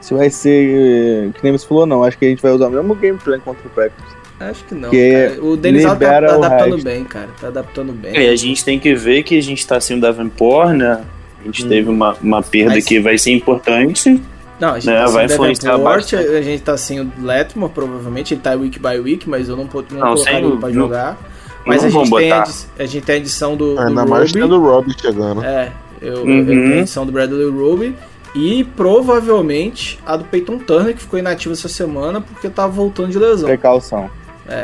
Se 0.00 0.14
vai 0.14 0.28
ser. 0.30 1.30
Que 1.32 1.40
nem 1.42 1.52
você 1.52 1.66
falou, 1.66 1.86
não. 1.86 2.04
Acho 2.04 2.18
que 2.18 2.26
a 2.26 2.28
gente 2.28 2.42
vai 2.42 2.52
usar 2.52 2.66
o 2.68 2.70
mesmo 2.70 2.94
gameplay 2.94 3.40
contra 3.40 3.66
o 3.66 3.70
Packers. 3.70 4.10
Acho 4.40 4.64
que 4.64 4.74
não, 4.74 4.88
que 4.90 5.28
cara. 5.28 5.44
O 5.44 5.56
Denis 5.56 5.84
Allen 5.84 5.98
tá, 5.98 6.08
tá 6.08 6.34
adaptando 6.34 6.70
resto. 6.74 6.84
bem, 6.84 7.04
cara. 7.04 7.28
Tá 7.40 7.46
adaptando 7.48 7.92
bem. 7.92 8.16
É, 8.16 8.24
e 8.24 8.28
a 8.30 8.36
gente 8.36 8.64
tem 8.64 8.78
que 8.78 8.94
ver 8.94 9.22
que 9.22 9.36
a 9.38 9.42
gente 9.42 9.66
tá 9.66 9.78
sem 9.80 9.98
o 9.98 10.00
Davenport, 10.00 10.70
né? 10.74 11.02
A 11.42 11.44
gente 11.44 11.66
teve 11.66 11.88
uma, 11.90 12.16
uma 12.22 12.42
perda 12.42 12.74
Mas- 12.74 12.84
que 12.86 12.98
vai 13.00 13.18
ser 13.18 13.32
importante. 13.32 14.20
Não, 14.58 14.70
a 14.74 14.78
gente 14.78 14.86
né, 14.88 15.00
tá 15.00 15.06
sem 15.06 15.14
vai 15.14 15.26
o 15.26 15.32
influenciar 15.32 15.78
bastante. 15.78 16.16
a 16.28 16.42
gente 16.42 16.62
tá 16.62 16.76
sem 16.76 17.00
o 17.00 17.10
Letmore, 17.20 17.72
provavelmente. 17.72 18.34
Ele 18.34 18.40
tá 18.40 18.52
week 18.54 18.78
by 18.78 18.98
week, 18.98 19.28
mas 19.28 19.48
eu 19.48 19.56
não, 19.56 19.64
não, 19.64 19.70
Não, 19.98 20.14
colocaria 20.14 20.38
ele 20.40 20.56
pra 20.56 20.68
não- 20.68 20.74
jogar. 20.74 21.18
Mas 21.66 21.84
a 21.84 21.90
gente, 21.90 22.10
tem 22.10 22.32
a, 22.32 22.44
a 22.78 22.84
gente 22.86 23.00
tem 23.04 23.14
a 23.14 23.18
edição 23.18 23.54
do, 23.56 23.74
do 23.74 23.80
Ainda 23.80 24.06
mais 24.06 24.30
Roby. 24.30 24.40
tendo 24.40 24.56
o 24.58 24.64
Robbie 24.64 24.94
chegando. 24.98 25.44
É, 25.44 25.70
eu, 26.00 26.14
eu 26.14 26.24
Uhum. 26.24 26.46
tenho 26.46 26.72
a 26.72 26.76
edição 26.78 27.04
do 27.04 27.12
Bradley 27.12 27.50
Roby. 27.50 27.94
E 28.34 28.62
provavelmente 28.64 29.98
a 30.06 30.16
do 30.16 30.24
Peyton 30.24 30.58
Turner, 30.58 30.94
que 30.94 31.00
ficou 31.02 31.18
inativa 31.18 31.52
essa 31.52 31.68
semana 31.68 32.20
porque 32.20 32.48
tava 32.48 32.72
voltando 32.72 33.10
de 33.10 33.18
lesão. 33.18 33.48
Precaução. 33.48 34.08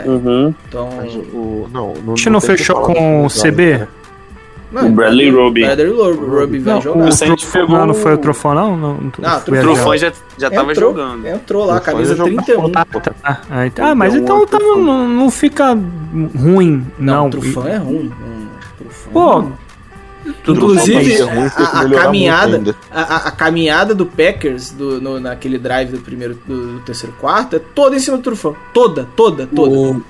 Uhum. 0.06 0.54
Então. 0.68 0.88
O, 1.32 1.68
não, 1.72 1.94
não, 2.04 2.12
A 2.14 2.16
gente 2.16 2.30
não 2.30 2.40
fechou 2.40 2.80
com 2.80 3.24
o 3.24 3.28
CB? 3.28 3.78
né? 3.78 3.88
Não, 4.72 4.88
O 4.88 4.90
Bradley 4.90 5.30
Roby. 5.30 5.60
Bradley 5.64 5.92
Roby, 5.92 6.58
vai 6.58 6.74
Não, 6.74 6.80
jogar. 6.82 7.04
o 7.04 7.12
pegou 7.46 7.78
não, 7.78 7.86
não 7.86 7.94
foi 7.94 8.10
o 8.10 8.14
o- 8.16 8.18
Trufão, 8.18 8.52
não? 8.54 8.76
não, 8.76 8.94
não 8.94 9.12
Ah, 9.22 9.38
O. 9.38 9.62
Trufão 9.62 9.96
já, 9.96 10.12
já 10.36 10.50
tava 10.50 10.72
entrou, 10.72 10.90
jogando. 10.90 11.26
Entrou 11.26 11.64
lá, 11.66 11.78
camisa 11.80 12.16
jogar 12.16 12.24
31. 12.24 12.72
Ah, 13.22 13.38
ah, 13.48 13.66
então- 13.66 13.86
ah, 13.86 13.94
mas 13.94 14.14
então, 14.14 14.42
então 14.42 14.76
não, 14.82 15.08
não 15.08 15.30
fica 15.30 15.72
ruim, 16.36 16.84
Não, 16.98 17.14
não. 17.14 17.26
o 17.28 17.30
Trufão 17.30 17.68
é 17.68 17.76
ruim. 17.76 18.10
Hum, 18.20 18.46
Pô, 19.12 19.44
Inclusive, 20.48 21.22
vai 21.24 21.46
a, 21.56 21.80
a 21.80 21.90
caminhada, 21.90 22.56
ainda. 22.56 22.76
a, 22.92 23.28
a- 23.28 23.30
caminhada 23.30 23.94
do 23.94 24.06
Packers 24.06 24.70
do, 24.70 25.00
no- 25.00 25.18
naquele 25.20 25.58
drive 25.58 25.90
do 25.92 25.98
primeiro, 25.98 26.38
do, 26.46 26.74
do 26.74 26.80
terceiro 26.80 27.14
quarto 27.20 27.56
é 27.56 27.58
toda 27.58 27.96
em 27.96 27.98
cima 27.98 28.16
do 28.16 28.22
Trufão. 28.22 28.54
Toda, 28.72 29.06
toda, 29.16 29.46
toda. 29.46 29.70
O, 29.70 30.02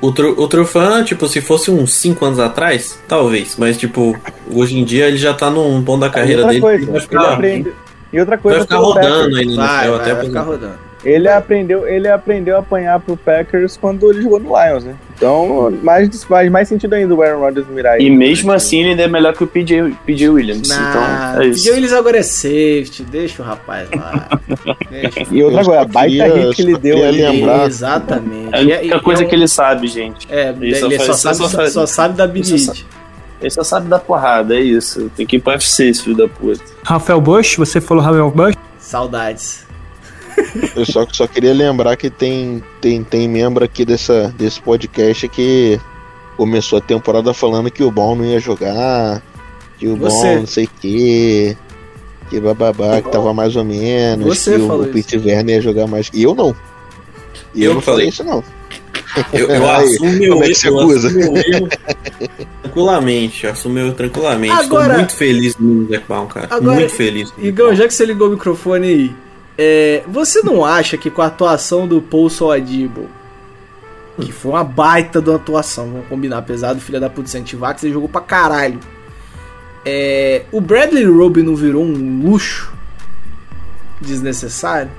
o, 0.00 0.10
o 0.10 0.48
Trufan, 0.48 1.02
tipo, 1.04 1.26
se 1.28 1.40
fosse 1.40 1.70
uns 1.70 1.94
5 1.94 2.24
anos 2.24 2.38
atrás, 2.38 2.98
talvez. 3.08 3.56
Mas, 3.58 3.76
tipo, 3.78 4.16
hoje 4.50 4.78
em 4.78 4.84
dia 4.84 5.06
ele 5.08 5.16
já 5.16 5.32
tá 5.34 5.50
num 5.50 5.82
ponto 5.82 6.00
da 6.00 6.08
E 6.08 6.10
carreira 6.10 6.42
outra 6.42 6.48
dele. 6.52 6.60
coisa, 6.60 6.86
vai 6.86 6.94
ele 6.94 7.00
ficar, 7.00 7.32
aprende- 7.32 7.72
E 8.12 8.20
outra 8.20 8.36
vai 8.36 8.42
coisa 8.42 8.60
ficar 8.60 8.76
pelo 8.76 8.86
rodando 8.92 9.08
Packers, 9.30 9.36
aí 9.38 9.46
no 9.46 9.56
Vai, 9.56 9.88
vai, 9.90 10.00
até 10.00 10.14
vai 10.14 10.24
ficar 10.26 10.42
rodando. 10.42 10.85
Ele 11.06 11.28
aprendeu, 11.28 11.86
ele 11.86 12.08
aprendeu 12.08 12.56
a 12.56 12.58
apanhar 12.58 12.98
pro 12.98 13.16
Packers 13.16 13.76
quando 13.76 14.10
ele 14.10 14.22
jogou 14.22 14.40
no 14.40 14.48
Lions, 14.48 14.84
né? 14.84 14.94
Então, 15.16 15.70
mais, 15.82 16.24
faz 16.24 16.50
mais 16.50 16.68
sentido 16.68 16.94
ainda 16.94 17.14
o 17.14 17.22
Aaron 17.22 17.38
Rodgers 17.40 17.66
mirar 17.68 17.98
E 18.00 18.10
mesmo 18.10 18.52
assim 18.52 18.80
ele 18.80 18.90
ainda 18.90 19.02
é 19.04 19.08
melhor 19.08 19.32
que 19.32 19.44
o 19.44 19.46
PJ, 19.46 19.94
PJ 20.04 20.28
Williams. 20.28 20.68
Nah, 20.68 20.90
então, 21.34 21.42
é 21.42 21.46
isso. 21.46 21.62
pediu 21.62 21.76
eles 21.76 21.92
agora 21.92 22.18
é 22.18 22.22
safety, 22.22 23.04
deixa 23.04 23.40
o 23.42 23.46
rapaz 23.46 23.88
lá. 23.96 24.28
Deixa. 24.90 25.26
E 25.30 25.42
outra 25.42 25.64
coisa, 25.64 25.80
a 25.80 25.84
baita 25.84 26.24
hit 26.26 26.56
que 26.56 26.62
ele 26.62 26.76
deu 26.78 27.04
ali. 27.06 27.22
lembrar. 27.22 27.66
Exatamente. 27.66 28.54
É 28.54 28.58
a 28.58 28.60
única 28.80 28.96
e 28.96 29.00
coisa 29.00 29.24
um- 29.24 29.28
que 29.28 29.34
ele 29.34 29.48
sabe, 29.48 29.86
gente. 29.86 30.26
É, 30.30 30.48
Ele 30.60 30.74
só 30.74 30.86
ele 30.86 30.98
só, 30.98 31.04
faz- 31.06 31.20
sabe, 31.20 31.36
só 31.36 31.68
só, 31.68 31.86
sabe 31.86 32.16
da 32.16 32.26
Big 32.26 32.48
Ele 32.48 32.58
só 32.58 32.72
Hit. 32.72 32.86
Ele 33.40 33.50
só 33.50 33.62
sabe 33.62 33.88
dar 33.88 33.98
porrada, 33.98 34.54
é 34.56 34.60
isso. 34.60 35.10
Tem 35.16 35.26
que 35.26 35.36
ir 35.36 35.40
pro 35.40 35.52
UFC, 35.52 35.88
esse 35.88 36.02
filho 36.02 36.16
da 36.16 36.26
puta. 36.28 36.62
Rafael 36.82 37.20
Bush, 37.20 37.56
você 37.56 37.80
falou 37.80 38.02
Rafael 38.02 38.30
Bush? 38.30 38.54
Saudades. 38.78 39.65
Eu 40.74 40.84
só, 40.86 41.06
só 41.12 41.26
queria 41.26 41.52
lembrar 41.54 41.96
que 41.96 42.10
tem, 42.10 42.62
tem, 42.80 43.02
tem 43.02 43.28
membro 43.28 43.64
aqui 43.64 43.84
dessa, 43.84 44.32
desse 44.38 44.60
podcast 44.60 45.28
que 45.28 45.80
começou 46.36 46.78
a 46.78 46.82
temporada 46.82 47.32
falando 47.32 47.70
que 47.70 47.82
o 47.82 47.90
Bom 47.90 48.14
não 48.14 48.24
ia 48.24 48.38
jogar, 48.40 49.22
que 49.78 49.88
o 49.88 49.96
Você. 49.96 50.16
Bom 50.34 50.36
não 50.40 50.46
sei 50.46 50.64
o 50.64 50.70
que, 50.80 51.56
que 52.30 52.40
bababá, 52.40 53.00
que 53.00 53.10
tava 53.10 53.32
mais 53.32 53.56
ou 53.56 53.64
menos, 53.64 54.26
Você 54.26 54.56
que 54.56 54.60
o, 54.62 54.82
o 54.82 54.86
Pete 54.88 55.16
Werner 55.16 55.56
ia 55.56 55.62
jogar 55.62 55.86
mais. 55.86 56.10
E 56.12 56.22
eu 56.22 56.34
não. 56.34 56.54
E 57.54 57.64
eu, 57.64 57.70
Eu 57.70 57.74
não 57.74 57.80
falei. 57.80 57.98
falei 58.00 58.08
isso 58.10 58.24
não. 58.24 58.44
Eu, 59.32 59.48
eu 59.48 59.64
Aí, 59.70 59.84
assumo 59.94 60.12
meu 60.12 60.42
é 60.42 60.46
erro, 60.46 60.54
você 60.54 60.68
eu 60.68 60.78
acusa? 60.80 61.08
assumo 61.08 61.36
erro 61.38 61.68
tranquilamente. 62.62 63.44
Eu 63.46 63.52
assumo 63.52 63.74
meu 63.74 63.86
erro 63.86 63.94
tranquilamente. 63.94 64.52
Agora- 64.52 64.84
Estou 64.84 64.96
muito 64.98 65.12
feliz 65.14 65.56
no 65.58 65.88
Zac 65.88 66.04
Brown, 66.06 66.26
cara. 66.26 66.48
Agora- 66.50 66.76
muito 66.80 66.92
feliz. 66.92 67.32
Igor, 67.38 67.74
já 67.74 67.86
que 67.88 67.94
você 67.94 68.04
ligou 68.04 68.28
o 68.28 68.30
microfone 68.32 68.86
aí, 68.86 69.14
é, 69.58 70.02
você 70.06 70.42
não 70.42 70.64
acha 70.64 70.96
que 70.96 71.10
com 71.10 71.22
a 71.22 71.26
atuação 71.26 71.86
do 71.86 72.00
Paul 72.02 72.28
Soadibo, 72.28 73.08
que 74.20 74.32
foi 74.32 74.52
uma 74.52 74.64
baita 74.64 75.20
de 75.20 75.30
uma 75.30 75.36
atuação, 75.36 75.90
vamos 75.90 76.08
combinar, 76.08 76.38
apesar 76.38 76.72
do 76.72 76.80
filho 76.80 77.00
da 77.00 77.10
puta 77.10 77.28
ser 77.28 77.38
antivax, 77.38 77.82
ele 77.82 77.92
jogou 77.92 78.08
pra 78.08 78.20
caralho. 78.20 78.80
É, 79.84 80.44
o 80.50 80.60
Bradley 80.60 81.04
Roby 81.04 81.42
não 81.42 81.54
virou 81.54 81.82
um 81.84 82.22
luxo 82.22 82.72
desnecessário? 84.00 84.90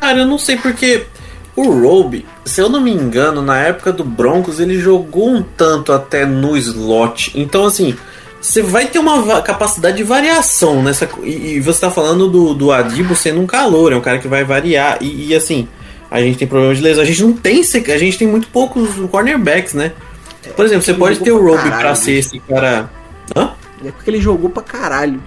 Cara, 0.00 0.18
eu 0.18 0.26
não 0.26 0.38
sei 0.38 0.56
porque 0.56 1.06
o 1.54 1.70
Roby, 1.70 2.24
se 2.44 2.60
eu 2.60 2.68
não 2.68 2.80
me 2.80 2.92
engano, 2.92 3.42
na 3.42 3.58
época 3.58 3.92
do 3.92 4.04
Broncos, 4.04 4.60
ele 4.60 4.78
jogou 4.78 5.28
um 5.28 5.42
tanto 5.42 5.92
até 5.92 6.24
no 6.24 6.56
slot. 6.56 7.32
Então, 7.34 7.64
assim, 7.64 7.96
você 8.46 8.62
vai 8.62 8.86
ter 8.86 8.98
uma 8.98 9.42
capacidade 9.42 9.96
de 9.96 10.02
variação 10.04 10.82
nessa. 10.82 11.06
co- 11.06 11.24
E, 11.24 11.54
e 11.56 11.60
você 11.60 11.80
tá 11.80 11.90
falando 11.90 12.28
do, 12.28 12.54
do 12.54 12.72
Adibo 12.72 13.14
sendo 13.16 13.40
um 13.40 13.46
calor, 13.46 13.92
é 13.92 13.96
um 13.96 14.00
cara 14.00 14.18
que 14.18 14.28
vai 14.28 14.44
variar. 14.44 14.98
E, 15.00 15.28
e, 15.28 15.34
assim, 15.34 15.66
a 16.10 16.20
gente 16.20 16.38
tem 16.38 16.46
problema 16.48 16.74
de 16.74 16.80
lesão. 16.82 17.02
A 17.02 17.06
gente 17.06 17.22
não 17.22 17.32
tem. 17.32 17.60
A 17.60 17.98
gente 17.98 18.18
tem 18.18 18.26
muito 18.28 18.48
poucos 18.48 18.88
cornerbacks, 19.10 19.74
né? 19.74 19.92
Por 20.54 20.64
exemplo, 20.64 20.84
você 20.84 20.94
pode 20.94 21.18
ter 21.18 21.32
o 21.32 21.38
pra 21.40 21.46
Roby 21.50 21.62
pra 21.62 21.70
caralho, 21.70 21.96
ser 21.96 22.12
esse 22.12 22.38
cara. 22.40 22.88
Hã? 23.36 23.50
É 23.84 23.90
porque 23.90 24.08
ele 24.10 24.20
jogou 24.20 24.48
pra 24.48 24.62
caralho. 24.62 25.20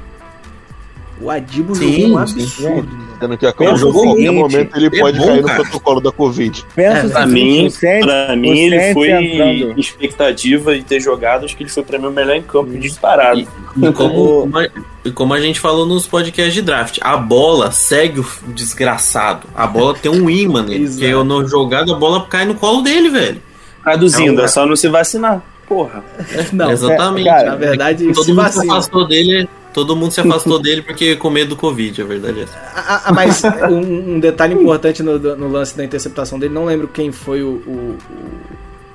O 1.21 1.29
Adibo 1.29 1.75
Sim, 1.75 2.01
jogou 2.03 2.19
um 2.21 2.27
sim. 2.27 2.41
absurdo. 2.43 3.09
Sendo 3.19 3.37
que 3.37 3.45
a 3.45 3.51
Pensa 3.51 3.85
qualquer 3.91 4.31
momento 4.31 4.77
ele 4.77 4.85
é 4.87 4.99
pode 5.01 5.19
bom, 5.19 5.25
cair 5.27 5.43
cara. 5.43 5.57
no 5.57 5.63
protocolo 5.65 5.99
da 5.99 6.11
Covid. 6.13 6.65
Pensa 6.73 7.07
É, 7.07 7.09
Pra 7.09 7.25
mim, 7.25 7.65
o 7.67 7.71
Saints- 7.71 8.05
pra 8.05 8.35
mim 8.37 8.57
ele 8.57 8.93
foi 8.93 9.09
entrando. 9.11 9.77
expectativa 9.79 10.73
de 10.75 10.83
ter 10.83 11.01
jogado, 11.01 11.43
acho 11.43 11.57
que 11.57 11.63
ele 11.63 11.69
foi 11.69 11.83
pra 11.83 11.99
mim 11.99 12.05
o 12.07 12.11
melhor 12.11 12.35
em 12.37 12.41
campo 12.41 12.71
disparado. 12.77 13.41
E 13.41 13.45
como, 13.75 13.91
como 13.93 14.57
a, 14.57 14.67
e 15.03 15.11
como 15.11 15.33
a 15.33 15.41
gente 15.41 15.59
falou 15.59 15.85
nos 15.85 16.07
podcasts 16.07 16.53
de 16.53 16.61
draft, 16.61 16.97
a 17.01 17.17
bola 17.17 17.71
segue 17.71 18.21
o 18.21 18.25
desgraçado. 18.55 19.45
A 19.53 19.67
bola 19.67 19.93
tem 19.95 20.09
um 20.09 20.29
imã 20.29 20.61
nele. 20.63 20.83
Exato. 20.85 20.99
Porque 20.99 21.13
eu 21.13 21.23
no 21.25 21.45
jogado 21.45 21.93
a 21.93 21.97
bola 21.97 22.25
cai 22.29 22.45
no 22.45 22.55
colo 22.55 22.81
dele, 22.81 23.09
velho. 23.09 23.41
Traduzindo, 23.83 24.39
É 24.39 24.43
um- 24.43 24.45
é 24.45 24.47
só 24.47 24.65
não 24.65 24.75
se 24.77 24.87
vacinar. 24.87 25.41
Porra. 25.67 26.03
Não, 26.51 26.71
Exatamente. 26.71 27.25
cara, 27.25 27.49
na 27.51 27.55
verdade, 27.55 28.05
todo 28.13 28.23
se 28.23 28.31
mundo 28.31 28.41
vacina. 28.43 28.73
afastou 28.73 29.07
dele. 29.07 29.47
Todo 29.85 29.95
mundo 29.95 30.11
se 30.11 30.21
afastou 30.21 30.59
dele 30.61 30.81
porque 30.81 31.15
com 31.15 31.29
medo 31.29 31.49
do 31.49 31.55
Covid, 31.55 32.01
a 32.01 32.05
verdade 32.05 32.39
é 32.41 32.43
essa. 32.43 32.57
Ah, 32.75 33.01
ah, 33.05 33.11
mas 33.13 33.41
um, 33.71 34.15
um 34.15 34.19
detalhe 34.19 34.53
importante 34.53 35.01
no, 35.03 35.17
no 35.17 35.47
lance 35.49 35.75
da 35.77 35.83
interceptação 35.83 36.37
dele, 36.39 36.53
não 36.53 36.65
lembro 36.65 36.87
quem 36.87 37.11
foi 37.11 37.41
o, 37.43 37.47
o- 37.65 37.97
o- 38.11 38.37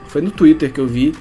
Foi 0.08 0.20
no 0.22 0.30
Twitter 0.30 0.72
que 0.72 0.80
eu 0.80 0.86
vi. 0.86 1.14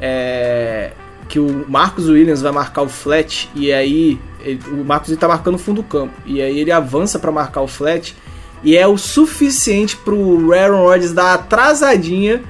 É, 0.00 0.92
que 1.28 1.38
o 1.38 1.64
Marcos 1.68 2.08
Williams 2.08 2.40
vai 2.42 2.50
marcar 2.52 2.82
o 2.82 2.88
flat 2.88 3.48
e 3.54 3.72
aí. 3.72 4.18
ele- 4.42 4.60
o 4.72 4.84
Marcos 4.84 5.10
ele 5.10 5.18
tá 5.18 5.28
marcando 5.28 5.54
o 5.56 5.58
fundo 5.58 5.82
do 5.82 5.88
campo. 5.88 6.14
E 6.26 6.40
aí 6.40 6.58
ele 6.58 6.72
avança 6.72 7.18
pra 7.18 7.30
marcar 7.30 7.60
o 7.60 7.68
flat. 7.68 8.16
E 8.62 8.76
é 8.76 8.86
o 8.86 8.98
suficiente 8.98 9.96
pro 9.96 10.52
Aaron 10.52 10.82
Rodgers 10.84 11.12
dar 11.12 11.34
atrasadinha. 11.34 12.42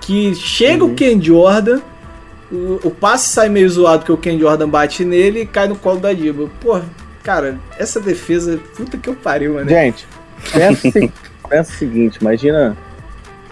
Que 0.00 0.34
chega 0.34 0.84
o 0.84 0.94
Ken 0.94 1.20
Jordan. 1.22 1.80
O, 2.52 2.80
o 2.84 2.90
passe 2.90 3.30
sai 3.30 3.48
meio 3.48 3.68
zoado 3.70 4.00
porque 4.00 4.12
o 4.12 4.16
Ken 4.18 4.38
Jordan 4.38 4.68
bate 4.68 5.04
nele 5.04 5.40
e 5.40 5.46
cai 5.46 5.66
no 5.66 5.74
colo 5.74 5.98
da 5.98 6.12
Diba. 6.12 6.50
Pô, 6.60 6.78
cara, 7.22 7.58
essa 7.78 7.98
defesa, 7.98 8.60
puta 8.76 8.98
que 8.98 9.08
eu 9.08 9.14
pariu, 9.14 9.54
mano. 9.54 9.70
Gente, 9.70 10.06
pensa, 10.52 10.90
pensa 11.48 11.72
o 11.72 11.74
seguinte, 11.76 12.18
imagina 12.20 12.76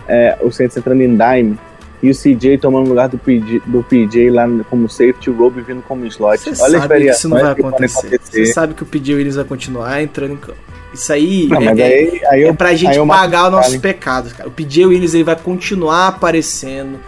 é, 0.06 0.36
o 0.42 0.50
Saints 0.50 0.76
entrando 0.76 1.00
em 1.00 1.16
dime 1.16 1.58
e 2.02 2.10
o 2.10 2.14
CJ 2.14 2.58
tomando 2.58 2.86
o 2.86 2.88
lugar 2.90 3.08
do 3.08 3.16
PJ, 3.18 3.62
do 3.66 3.82
PJ 3.82 4.30
lá 4.30 4.46
como 4.68 4.88
safety, 4.88 5.30
o 5.30 5.34
Roby 5.34 5.62
vindo 5.62 5.82
como 5.82 6.04
slot. 6.06 6.38
Você 6.38 6.62
Olha 6.62 6.80
sabe 6.80 7.00
que 7.00 7.10
isso 7.10 7.28
não 7.28 7.38
vai 7.38 7.54
que 7.54 7.60
acontecer. 7.60 8.20
Você 8.22 8.46
sabe 8.46 8.74
que 8.74 8.82
o 8.82 8.86
PJ 8.86 9.14
Williams 9.14 9.36
vai 9.36 9.44
continuar 9.44 10.02
entrando 10.02 10.32
em 10.34 10.36
campo. 10.36 10.58
Isso 10.92 11.12
aí 11.12 11.46
Não, 11.48 11.60
é, 11.60 11.64
mas 11.64 11.78
é- 11.78 11.84
aí, 11.84 12.20
aí 12.30 12.42
é 12.42 12.48
eu, 12.48 12.54
pra 12.54 12.74
gente 12.74 12.90
aí 12.90 12.96
eu 12.96 13.06
pagar 13.06 13.44
os 13.46 13.52
nossos 13.52 13.76
pecados, 13.76 14.32
cara. 14.32 14.48
O 14.48 14.52
PJ 14.52 14.86
Williams 14.86 15.14
ele 15.14 15.24
vai 15.24 15.36
continuar 15.36 16.08
aparecendo. 16.08 16.98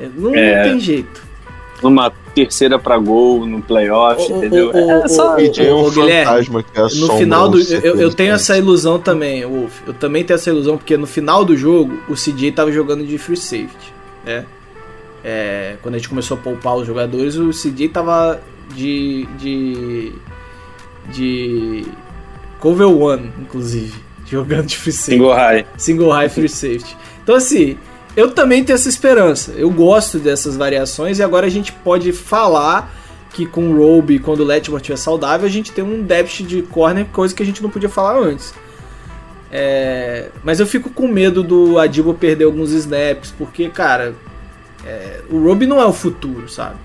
É, 0.00 0.08
Não, 0.14 0.30
não 0.30 0.36
É. 0.36 0.62
tem 0.62 0.80
jeito. 0.80 1.26
Numa 1.82 2.10
terceira 2.34 2.78
pra 2.78 2.98
gol, 2.98 3.46
no 3.46 3.62
playoff, 3.62 4.32
ô, 4.32 4.36
entendeu? 4.36 4.70
ô, 4.74 4.90
é 4.90 5.08
só... 5.08 5.38
é 5.38 5.74
um 5.74 5.90
fantasma 5.90 6.62
que 6.62 6.78
No 6.78 6.84
assombra 6.84 7.16
final 7.16 7.48
do. 7.48 7.60
Eu, 7.60 7.96
eu 8.00 8.12
tenho 8.12 8.34
essa 8.34 8.56
ilusão 8.56 8.98
também, 8.98 9.44
Wolf. 9.44 9.80
Eu 9.86 9.94
também 9.94 10.24
tenho 10.24 10.36
essa 10.36 10.50
ilusão, 10.50 10.76
porque 10.76 10.96
no 10.96 11.06
final 11.06 11.44
do 11.44 11.56
jogo, 11.56 11.98
o 12.08 12.14
CJ 12.14 12.52
tava 12.52 12.72
jogando 12.72 13.04
de 13.06 13.18
free 13.18 13.36
safety, 13.36 13.92
né? 14.24 14.44
É, 15.24 15.76
quando 15.82 15.96
a 15.96 15.98
gente 15.98 16.08
começou 16.08 16.36
a 16.36 16.40
poupar 16.40 16.76
os 16.76 16.86
jogadores, 16.86 17.36
o 17.36 17.50
CJ 17.50 17.88
tava 17.88 18.40
de. 18.74 19.26
de. 19.38 20.12
de. 21.12 21.86
cover 22.60 22.88
one, 22.88 23.32
inclusive. 23.40 24.06
Jogando 24.26 24.66
de 24.66 24.76
free 24.76 24.92
safety. 24.92 25.18
Single 25.18 25.34
high. 25.34 25.66
Single 25.76 26.10
high 26.10 26.28
free 26.28 26.48
safety. 26.48 26.96
Então, 27.22 27.36
assim, 27.36 27.76
eu 28.16 28.30
também 28.30 28.64
tenho 28.64 28.74
essa 28.74 28.88
esperança. 28.88 29.52
Eu 29.52 29.70
gosto 29.70 30.18
dessas 30.18 30.56
variações 30.56 31.18
e 31.18 31.22
agora 31.22 31.46
a 31.46 31.50
gente 31.50 31.70
pode 31.72 32.12
falar 32.12 32.92
que 33.32 33.44
com 33.44 33.70
o 33.70 33.76
Roby, 33.76 34.18
quando 34.18 34.40
o 34.40 34.44
Letmore 34.44 34.80
estiver 34.80 34.96
saudável, 34.96 35.46
a 35.46 35.50
gente 35.50 35.70
tem 35.70 35.84
um 35.84 36.02
depth 36.02 36.40
de 36.40 36.62
corner, 36.62 37.04
coisa 37.12 37.34
que 37.34 37.42
a 37.42 37.46
gente 37.46 37.62
não 37.62 37.68
podia 37.68 37.88
falar 37.88 38.18
antes. 38.18 38.54
É, 39.52 40.30
mas 40.42 40.58
eu 40.58 40.66
fico 40.66 40.88
com 40.88 41.06
medo 41.06 41.42
do 41.42 41.78
Adibo 41.78 42.14
perder 42.14 42.44
alguns 42.44 42.72
snaps, 42.72 43.34
porque, 43.36 43.68
cara, 43.68 44.14
é, 44.84 45.20
o 45.30 45.38
Roby 45.38 45.66
não 45.66 45.80
é 45.80 45.84
o 45.84 45.92
futuro, 45.92 46.48
sabe? 46.48 46.76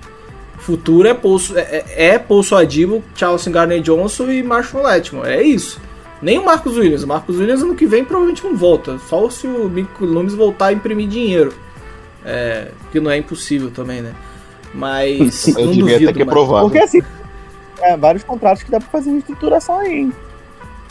Futuro 0.57 1.07
é 1.07 1.13
Poço, 1.13 1.57
é, 1.57 1.83
é 1.95 2.07
é 2.09 2.19
Poço 2.19 2.55
Adibo, 2.55 3.01
Charles 3.15 3.47
Garner 3.47 3.81
Johnson 3.81 4.29
e 4.29 4.43
Marshall 4.43 4.83
Letmore. 4.83 5.29
É 5.29 5.41
isso. 5.41 5.79
Nem 6.21 6.37
o 6.37 6.45
Marcos 6.45 6.77
Williams. 6.77 7.03
O 7.03 7.07
Marcos 7.07 7.37
Williams 7.37 7.61
ano 7.61 7.75
que 7.75 7.85
vem 7.85 8.03
provavelmente 8.03 8.43
não 8.43 8.55
volta. 8.55 8.99
Só 9.09 9.29
se 9.29 9.47
o 9.47 9.69
Mico 9.69 10.05
Lumes 10.05 10.33
voltar 10.33 10.67
a 10.67 10.73
imprimir 10.73 11.07
dinheiro. 11.07 11.53
É, 12.23 12.69
que 12.91 12.99
não 12.99 13.09
é 13.09 13.17
impossível 13.17 13.71
também, 13.71 14.01
né? 14.01 14.13
Mas 14.73 15.47
Eu 15.57 15.65
não 15.65 15.71
devia 15.71 15.93
duvido 15.93 16.09
até 16.09 16.13
que 16.13 16.21
é 16.21 16.25
provável. 16.25 16.69
Porque 16.69 16.79
assim, 16.83 17.01
é, 17.81 17.97
vários 17.97 18.23
contratos 18.23 18.61
que 18.63 18.69
dá 18.71 18.79
pra 18.79 18.89
fazer 18.89 19.09
uma 19.09 19.19
estruturação 19.19 19.79
aí, 19.79 19.93
hein? 19.93 20.13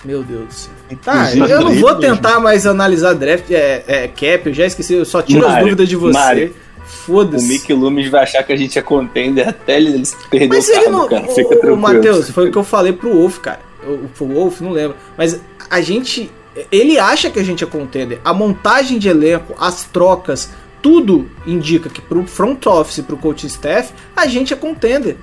Meu 0.04 0.22
Deus 0.22 0.46
do 0.46 0.52
céu. 0.52 0.72
Tá, 1.02 1.32
eu 1.34 1.60
não 1.60 1.74
vou 1.74 1.94
tentar 1.96 2.40
mais 2.40 2.66
analisar 2.66 3.12
draft, 3.12 3.50
é, 3.50 3.84
é, 3.86 4.08
cap, 4.08 4.46
eu 4.46 4.54
já 4.54 4.66
esqueci, 4.66 4.94
eu 4.94 5.04
só 5.04 5.22
tiro 5.22 5.44
as 5.44 5.52
Mário, 5.52 5.64
dúvidas 5.66 5.88
de 5.88 5.96
você. 5.96 6.18
Mário, 6.18 6.54
O 6.78 6.82
Foda-se. 6.84 7.46
Mick 7.46 7.72
Loomis 7.72 8.08
vai 8.08 8.22
achar 8.22 8.42
que 8.42 8.52
a 8.52 8.56
gente 8.56 8.78
é 8.78 8.82
contender 8.82 9.48
até 9.48 9.76
ele 9.76 10.02
perder 10.30 10.48
Mas 10.48 10.68
o 10.68 10.72
ele 10.72 10.80
cargo, 10.84 10.98
não. 10.98 11.08
cara. 11.08 11.28
Fica 11.28 11.48
ô, 11.48 11.50
tranquilo. 11.50 11.76
Matheus, 11.76 12.30
foi 12.30 12.48
o 12.48 12.52
que 12.52 12.58
eu 12.58 12.64
falei 12.64 12.92
pro 12.92 13.12
Wolf, 13.12 13.38
cara. 13.38 13.60
O, 13.86 14.24
Wolf, 14.26 14.60
não 14.60 14.70
lembro. 14.72 14.96
Mas 15.16 15.40
a 15.68 15.80
gente. 15.80 16.30
Ele 16.70 16.98
acha 16.98 17.30
que 17.30 17.38
a 17.38 17.44
gente 17.44 17.62
é 17.62 17.66
contender. 17.66 18.20
A 18.24 18.34
montagem 18.34 18.98
de 18.98 19.08
elenco, 19.08 19.54
as 19.58 19.84
trocas, 19.84 20.50
tudo 20.82 21.30
indica 21.46 21.88
que 21.88 22.00
pro 22.00 22.24
front 22.26 22.66
office, 22.66 23.00
pro 23.04 23.16
coaching 23.16 23.46
staff, 23.46 23.92
a 24.16 24.26
gente 24.26 24.52
é 24.52 24.56
contender. 24.56 25.16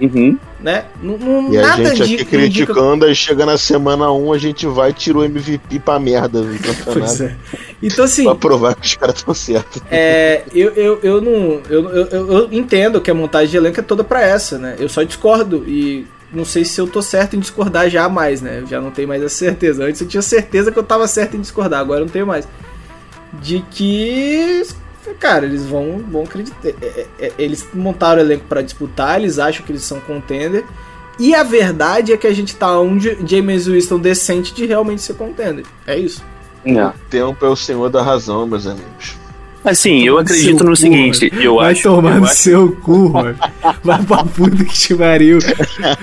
Uhum. 0.00 0.38
Né? 0.60 0.84
Não, 1.02 1.18
não- 1.18 1.52
E 1.52 1.58
a 1.58 1.62
nada 1.62 1.76
gente 1.94 2.02
aqui 2.02 2.02
indi- 2.02 2.12
indica. 2.22 2.30
criticando, 2.30 3.04
aí 3.04 3.14
chega 3.14 3.44
na 3.44 3.58
semana 3.58 4.10
1, 4.12 4.32
a 4.32 4.38
gente 4.38 4.66
vai 4.66 4.90
e 4.90 4.92
tira 4.94 5.18
o 5.18 5.24
MVP 5.24 5.78
pra 5.78 5.98
merda 5.98 6.40
do 6.42 6.56
campeonato. 6.60 7.22
É. 7.24 7.36
Então, 7.82 8.04
assim, 8.04 8.24
Pra 8.24 8.34
provar 8.34 8.74
que 8.76 8.86
os 8.86 8.94
caras 8.94 9.16
estão 9.16 9.34
certos. 9.34 9.82
É, 9.90 10.42
eu, 10.54 10.70
eu, 10.72 11.00
eu 11.02 11.20
não. 11.20 11.60
Eu, 11.68 11.88
eu, 11.90 12.06
eu- 12.06 12.32
eu 12.32 12.48
entendo 12.52 13.00
que 13.00 13.10
a 13.10 13.14
montagem 13.14 13.48
de 13.50 13.56
elenco 13.56 13.80
é 13.80 13.82
toda 13.82 14.02
pra 14.04 14.22
essa, 14.22 14.58
né? 14.58 14.76
Eu 14.78 14.88
só 14.88 15.02
discordo 15.02 15.64
e 15.66 16.06
não 16.32 16.44
sei 16.44 16.64
se 16.64 16.80
eu 16.80 16.86
tô 16.86 17.02
certo 17.02 17.34
em 17.34 17.40
discordar 17.40 17.88
já 17.90 18.08
mais, 18.08 18.40
né? 18.40 18.60
Eu 18.60 18.66
já 18.66 18.80
não 18.80 18.90
tenho 18.90 19.08
mais 19.08 19.22
essa 19.22 19.34
certeza. 19.34 19.84
Antes 19.84 20.00
eu 20.00 20.08
tinha 20.08 20.22
certeza 20.22 20.70
que 20.70 20.78
eu 20.78 20.82
tava 20.82 21.06
certo 21.06 21.36
em 21.36 21.40
discordar, 21.40 21.80
agora 21.80 22.00
eu 22.00 22.06
não 22.06 22.12
tenho 22.12 22.26
mais. 22.26 22.46
De 23.40 23.60
que. 23.70 24.62
Cara, 25.18 25.44
eles 25.46 25.66
vão, 25.66 25.98
vão 26.08 26.22
acreditar. 26.22 26.68
é, 26.68 26.74
é, 26.82 27.06
é, 27.18 27.32
Eles 27.38 27.66
montaram 27.74 28.20
o 28.20 28.24
elenco 28.24 28.44
pra 28.48 28.62
disputar, 28.62 29.18
eles 29.18 29.38
acham 29.38 29.64
que 29.64 29.72
eles 29.72 29.82
são 29.82 29.98
contender. 30.00 30.64
E 31.18 31.34
a 31.34 31.42
verdade 31.42 32.12
é 32.12 32.16
que 32.16 32.26
a 32.26 32.32
gente 32.32 32.56
tá 32.56 32.80
um 32.80 32.98
James 32.98 33.66
Winston 33.66 33.98
decente 33.98 34.54
de 34.54 34.64
realmente 34.64 35.02
ser 35.02 35.14
contender. 35.14 35.66
É 35.86 35.98
isso. 35.98 36.24
Não. 36.64 36.94
Tempo 37.10 37.44
é 37.44 37.48
o 37.48 37.56
senhor 37.56 37.90
da 37.90 38.02
razão, 38.02 38.46
meus 38.46 38.66
amigos. 38.66 39.19
Assim, 39.62 40.04
eu 40.04 40.14
Tomar 40.14 40.22
acredito 40.22 40.64
no 40.64 40.70
cu, 40.70 40.76
seguinte, 40.76 41.32
eu 41.38 41.56
Vai 41.56 41.72
acho, 41.72 41.82
tomar 41.82 42.14
eu 42.14 42.20
no 42.20 42.24
acho- 42.26 42.34
seu 42.36 42.72
cu, 42.76 43.10
mano. 43.10 43.36
Vai 43.84 44.02
pra 44.02 44.24
puta 44.24 44.64
que 44.64 44.72
te 44.72 44.94
pariu. 44.94 45.38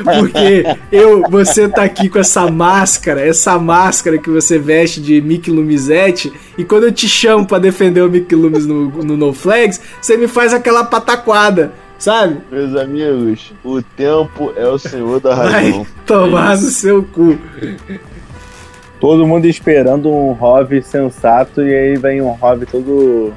Porque 0.03 0.64
eu, 0.91 1.24
você 1.30 1.68
tá 1.68 1.84
aqui 1.84 2.08
com 2.08 2.20
essa 2.20 2.49
máscara, 2.51 3.20
essa 3.26 3.58
máscara 3.58 4.20
que 4.20 4.30
você 4.30 4.60
veste 4.60 5.01
de 5.01 5.20
Mickey 5.22 5.49
Lumizete, 5.51 6.32
e 6.55 6.64
quando 6.64 6.84
eu 6.84 6.91
te 6.91 7.10
chamo 7.10 7.47
pra 7.47 7.58
defender 7.58 8.01
o 8.01 8.10
Mickey 8.10 8.36
Loomis 8.36 8.68
no, 8.68 8.89
no 9.03 9.18
No 9.18 9.34
Flags, 9.34 9.82
você 9.99 10.16
me 10.18 10.28
faz 10.28 10.53
aquela 10.53 10.84
pataquada, 10.84 11.72
sabe? 11.97 12.38
Meus 12.51 12.76
amigos, 12.76 13.53
o 13.64 13.82
tempo 13.82 14.53
é 14.55 14.68
o 14.68 14.78
senhor 14.78 15.20
da 15.20 15.34
Vai 15.34 15.72
razão. 15.72 15.86
tomar 16.05 16.51
no 16.58 16.70
seu 16.70 17.01
cu. 17.01 17.36
Todo 18.99 19.28
mundo 19.28 19.45
esperando 19.45 20.10
um 20.10 20.36
Hove 20.39 20.82
sensato 20.82 21.62
e 21.62 21.74
aí 21.74 21.95
vem 21.97 22.22
um 22.22 22.36
Hove 22.39 22.66
todo. 22.66 23.34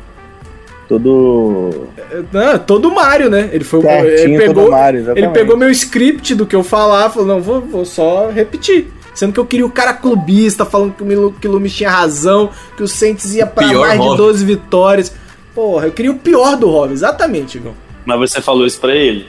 Todo. 0.90 1.86
Não, 2.32 2.58
todo 2.58 2.90
Mario, 2.90 3.30
né? 3.30 3.48
Ele 3.52 3.62
foi 3.62 3.78
o- 3.78 3.88
ele 3.88 4.16
certinho, 4.18 4.38
pegou, 4.40 4.54
todo 4.64 4.70
Mario, 4.72 5.12
Ele 5.16 5.28
pegou 5.28 5.56
meu 5.56 5.70
script 5.70 6.34
do 6.34 6.44
que 6.44 6.56
eu 6.56 6.64
falar, 6.64 7.08
falou, 7.10 7.28
não, 7.28 7.40
vou, 7.40 7.60
vou 7.60 7.84
só 7.84 8.28
repetir. 8.28 8.88
Sendo 9.14 9.32
que 9.32 9.38
eu 9.38 9.46
queria 9.46 9.64
o 9.64 9.70
cara 9.70 9.92
clubista, 9.94 10.64
falando 10.66 10.92
que 10.94 11.02
o 11.04 11.06
Milu- 11.06 11.32
que 11.40 11.46
o 11.46 11.68
tinha 11.68 11.88
razão, 11.88 12.50
que 12.76 12.82
o 12.82 12.88
Saints 12.88 13.32
ia 13.36 13.46
pra 13.46 13.68
Pior 13.68 13.86
mais 13.86 14.00
de 14.00 14.06
Hobbs. 14.06 14.16
12 14.16 14.44
vitórias. 14.44 15.14
Porra, 15.54 15.86
eu 15.86 15.92
queria 15.92 16.10
o 16.10 16.18
pior 16.18 16.56
do 16.56 16.68
Hobbs, 16.68 16.94
exatamente, 16.94 17.58
Igor. 17.58 17.72
Mas 18.04 18.18
você 18.18 18.40
falou 18.42 18.66
isso 18.66 18.80
pra 18.80 18.92
ele? 18.92 19.28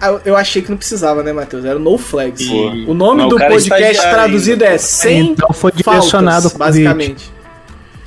Ah, 0.00 0.20
Eu, 0.24 0.36
achei 0.36 0.62
que 0.62 0.70
não 0.70 0.76
precisava, 0.76 1.24
né, 1.24 1.32
Matheus? 1.32 1.64
Era 1.64 1.76
o 1.76 1.80
No 1.82 1.98
Flags. 1.98 2.40
E- 2.40 2.84
O 2.86 2.94
nome 2.94 3.22
Mas 3.24 3.32
o 3.32 3.36
do 3.36 3.42
é 3.42 3.48
podcast 3.48 4.00
traduzido 4.02 4.62
ainda. 4.62 4.76
é 4.76 4.78
Sem 4.78 5.30
Então 5.30 5.48
foi 5.52 5.72
Faltas, 5.72 5.84
direcionado 6.04 6.50
pro 6.50 6.58
basicamente. 6.60 7.32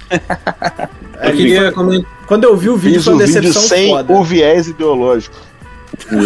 Eu 1.24 1.32
queria 1.34 1.72
comentar. 1.72 2.12
quando 2.28 2.44
eu 2.46 2.56
vi 2.58 2.70
o 2.70 2.78
vídeo 2.78 2.96
Fiz 2.96 3.04
foi 3.06 3.14
uma 3.14 3.26
vídeo 3.26 3.42
decepção 3.42 3.62
sem 3.64 3.90
foda. 3.90 4.14
o 4.14 4.24
viés 4.24 4.68
ideológico. 4.68 5.36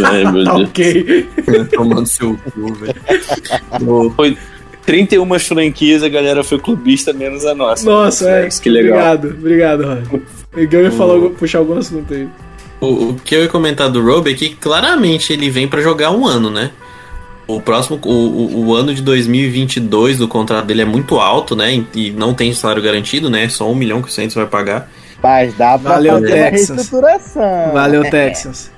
Ai, 0.05 0.23
meu 0.31 0.43
Tá 0.45 0.53
Deus. 0.55 0.69
ok. 0.69 1.29
Tomando 1.75 2.05
seu 2.07 2.37
cu, 2.53 2.73
velho. 2.73 4.11
Foi 4.15 4.37
31 4.85 5.39
franquias, 5.39 6.03
a 6.03 6.09
galera 6.09 6.43
foi 6.43 6.59
clubista, 6.59 7.11
menos 7.11 7.45
a 7.45 7.55
nossa. 7.55 7.83
Nossa, 7.89 8.29
é. 8.29 8.49
Que 8.49 8.69
legal. 8.69 9.15
Obrigado, 9.15 9.37
obrigado, 9.37 9.83
Rod. 9.85 10.21
Ia 10.71 10.91
falar, 10.91 11.13
algu- 11.13 11.31
puxar 11.31 11.57
algum 11.59 11.77
assunto 11.77 12.13
aí. 12.13 12.27
O, 12.79 13.09
o 13.09 13.15
que 13.23 13.35
eu 13.35 13.41
ia 13.43 13.47
comentar 13.49 13.89
do 13.89 14.03
Robe 14.03 14.31
é 14.31 14.33
que 14.35 14.49
claramente 14.49 15.33
ele 15.33 15.49
vem 15.49 15.67
pra 15.67 15.81
jogar 15.81 16.11
um 16.11 16.25
ano, 16.27 16.49
né? 16.51 16.71
O 17.47 17.61
próximo, 17.61 17.99
o, 18.03 18.09
o, 18.09 18.65
o 18.67 18.75
ano 18.75 18.93
de 18.93 19.01
2022 19.01 20.17
do 20.17 20.27
contrato 20.27 20.65
dele 20.65 20.81
é 20.81 20.85
muito 20.85 21.19
alto, 21.19 21.55
né? 21.55 21.85
E, 21.93 22.11
não 22.11 22.33
tem 22.33 22.53
salário 22.53 22.81
garantido, 22.81 23.29
né? 23.29 23.47
Só 23.49 23.69
um 23.69 23.75
milhão 23.75 24.01
que 24.01 24.07
o 24.07 24.11
Saints 24.11 24.35
vai 24.35 24.47
pagar. 24.47 24.89
Mas 25.21 25.53
dá 25.55 25.77
pra 25.77 25.93
Valeu, 25.93 26.13
fazer 26.13 26.25
uma 26.25 26.35
Texas. 26.35 26.69
reestruturação. 26.69 27.71
Valeu, 27.73 28.09
Texans. 28.09 28.71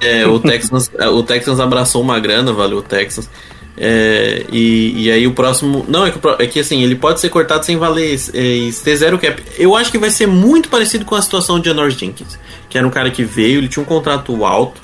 É, 0.00 0.26
o 0.26 0.38
Texans, 0.38 0.90
o 1.12 1.22
Texans 1.22 1.60
abraçou 1.60 2.02
uma 2.02 2.18
grana, 2.18 2.52
valeu 2.52 2.78
o 2.78 2.82
Texans. 2.82 3.28
É, 3.76 4.44
e, 4.52 5.04
e 5.04 5.10
aí 5.10 5.26
o 5.26 5.32
próximo. 5.32 5.84
Não, 5.88 6.06
é 6.06 6.10
que, 6.10 6.18
é 6.38 6.46
que 6.46 6.60
assim, 6.60 6.82
ele 6.82 6.94
pode 6.94 7.20
ser 7.20 7.28
cortado 7.28 7.64
sem 7.64 7.76
valer 7.78 8.18
é, 8.34 8.70
ter 8.84 8.96
zero 8.96 9.18
cap. 9.18 9.42
Eu 9.58 9.74
acho 9.74 9.90
que 9.90 9.98
vai 9.98 10.10
ser 10.10 10.26
muito 10.26 10.68
parecido 10.68 11.04
com 11.04 11.14
a 11.14 11.22
situação 11.22 11.58
de 11.58 11.68
Janoris 11.68 11.94
Jenkins, 11.94 12.38
que 12.68 12.76
era 12.76 12.86
um 12.86 12.90
cara 12.90 13.10
que 13.10 13.24
veio, 13.24 13.58
ele 13.58 13.68
tinha 13.68 13.82
um 13.82 13.86
contrato 13.86 14.44
alto, 14.44 14.80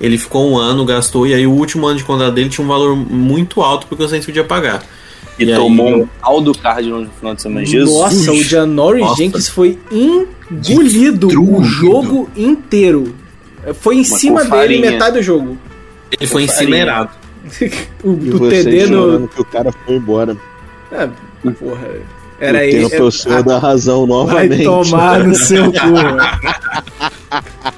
ele 0.00 0.18
ficou 0.18 0.50
um 0.50 0.56
ano, 0.58 0.84
gastou, 0.84 1.26
e 1.26 1.34
aí 1.34 1.46
o 1.46 1.52
último 1.52 1.86
ano 1.86 1.96
de 1.98 2.04
contrato 2.04 2.34
dele 2.34 2.48
tinha 2.48 2.64
um 2.64 2.68
valor 2.68 2.94
muito 2.96 3.62
alto 3.62 3.86
porque 3.86 4.02
o 4.04 4.08
Saints 4.08 4.26
podia 4.26 4.44
pagar. 4.44 4.82
E, 5.38 5.44
E 5.44 5.52
aí, 5.52 5.58
tomou 5.58 5.88
eu- 5.90 5.98
um 6.02 6.06
pau 6.20 6.40
do 6.40 6.56
Cardinals 6.56 7.04
no 7.06 7.10
final 7.12 7.34
de 7.34 7.42
semana. 7.42 7.66
Jesus. 7.66 7.94
Nossa, 7.98 8.32
o 8.32 8.42
Janoris 8.42 9.02
Nossa. 9.02 9.16
Jenkins 9.22 9.48
foi 9.48 9.78
engolido 9.90 11.28
o 11.28 11.62
jogo 11.62 12.28
inteiro. 12.36 13.14
Foi 13.80 13.96
em 13.96 13.98
Mas 13.98 14.08
cima 14.20 14.44
dele 14.44 14.78
metade 14.78 15.16
do 15.18 15.22
jogo. 15.22 15.58
Ele 16.12 16.26
foi 16.26 16.44
incinerado. 16.44 17.10
o 18.02 18.10
o 18.10 18.48
TD 18.48 18.86
no. 18.86 19.28
que 19.28 19.40
o 19.40 19.44
cara 19.44 19.70
foi 19.84 19.96
embora. 19.96 20.36
É, 20.92 21.08
porra. 21.52 21.88
Era 22.40 22.58
o 22.58 22.60
ele. 22.62 22.88
tempo 22.88 23.02
é 23.02 23.06
o 23.06 23.10
senhor 23.10 23.42
da 23.42 23.58
razão 23.58 24.00
Vai 24.06 24.08
novamente. 24.08 24.64
tomar 24.64 25.24
no 25.24 25.34
seu 25.34 25.64
cu. 25.72 25.78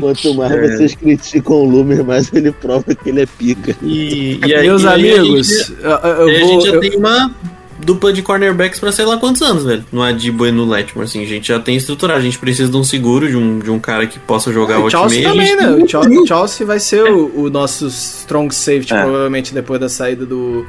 Quanto 0.00 0.34
mais 0.34 0.52
vocês 0.76 0.94
criticam 0.94 1.56
o 1.56 1.64
Lumer, 1.70 2.04
mais 2.04 2.32
ele 2.32 2.50
prova 2.52 2.94
que 2.94 3.08
ele 3.08 3.22
é 3.22 3.26
pica. 3.26 3.76
E, 3.82 4.40
e 4.46 4.54
aí, 4.54 4.62
Meus 4.66 4.82
e 4.82 4.88
aí 4.88 4.92
a 5.12 5.20
amigos, 5.20 5.48
gente- 5.48 5.76
eu, 5.82 5.90
eu 5.90 6.28
e 6.28 6.36
a 6.36 6.40
vou. 6.40 6.48
gente 6.48 6.66
já 6.66 6.74
eu- 6.74 6.80
tem 6.80 6.96
uma 6.96 7.34
dupla 7.78 8.12
de 8.12 8.20
cornerbacks 8.20 8.78
pra 8.78 8.92
sei 8.92 9.04
lá 9.06 9.16
quantos 9.16 9.40
anos, 9.42 9.64
velho. 9.64 9.84
No 9.90 10.02
Adibo 10.02 10.46
e 10.46 10.52
no 10.52 10.66
Letmore, 10.68 11.06
assim. 11.08 11.22
A 11.22 11.26
gente 11.26 11.48
já 11.48 11.58
tem 11.58 11.76
estruturado. 11.76 12.18
A 12.20 12.22
gente 12.22 12.38
precisa 12.38 12.70
de 12.70 12.76
um 12.76 12.84
seguro, 12.84 13.26
de 13.28 13.36
um, 13.36 13.58
de 13.58 13.70
um 13.70 13.78
cara 13.78 14.06
que 14.06 14.18
possa 14.18 14.52
jogar 14.52 14.78
o 14.80 14.84
o 14.84 14.90
Chelsea 14.90 15.22
também, 15.22 15.56
né? 15.56 15.70
O 15.70 15.88
Chelsea, 15.88 16.26
Chelsea 16.26 16.66
vai 16.66 16.78
ser 16.78 17.04
o, 17.10 17.44
o 17.44 17.50
nosso 17.50 17.86
strong 17.88 18.54
safety, 18.54 18.92
É. 18.92 19.02
provavelmente, 19.02 19.54
depois 19.54 19.80
da 19.80 19.88
saída 19.88 20.26
do. 20.26 20.62
do 20.62 20.66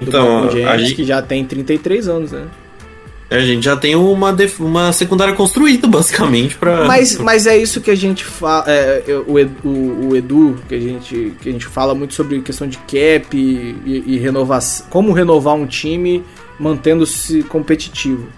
Então, 0.00 0.48
James, 0.50 0.82
gente- 0.82 0.94
que 0.94 1.04
já 1.04 1.20
tem 1.20 1.44
33 1.44 2.06
anos, 2.08 2.30
né? 2.32 2.44
A 3.28 3.40
gente 3.40 3.64
já 3.64 3.76
tem 3.76 3.96
uma, 3.96 4.32
def- 4.32 4.60
uma 4.60 4.92
secundária 4.92 5.34
construída, 5.34 5.88
basicamente, 5.88 6.56
pra. 6.56 6.84
Mas, 6.86 7.18
mas 7.18 7.46
é 7.46 7.56
isso 7.56 7.80
que 7.80 7.90
a 7.90 7.94
gente 7.96 8.24
fala. 8.24 8.64
é, 8.68 9.02
eu- 9.06 9.24
o, 9.26 9.38
Edu, 9.38 9.52
o- 9.64 10.08
o 10.10 10.16
Edu, 10.16 10.56
que 10.68 10.74
a, 10.76 10.80
gente, 10.80 11.34
que 11.40 11.48
a 11.48 11.52
gente 11.52 11.66
fala 11.66 11.92
muito 11.94 12.14
sobre 12.14 12.40
questão 12.40 12.68
de 12.68 12.78
cap 12.78 13.36
e, 13.36 13.76
e, 13.84 14.04
e 14.14 14.18
renovação. 14.18 14.86
Como 14.90 15.12
renovar 15.12 15.54
um 15.54 15.66
time 15.66 16.22
mantendo-se 16.60 17.42
competitivo. 17.42 18.28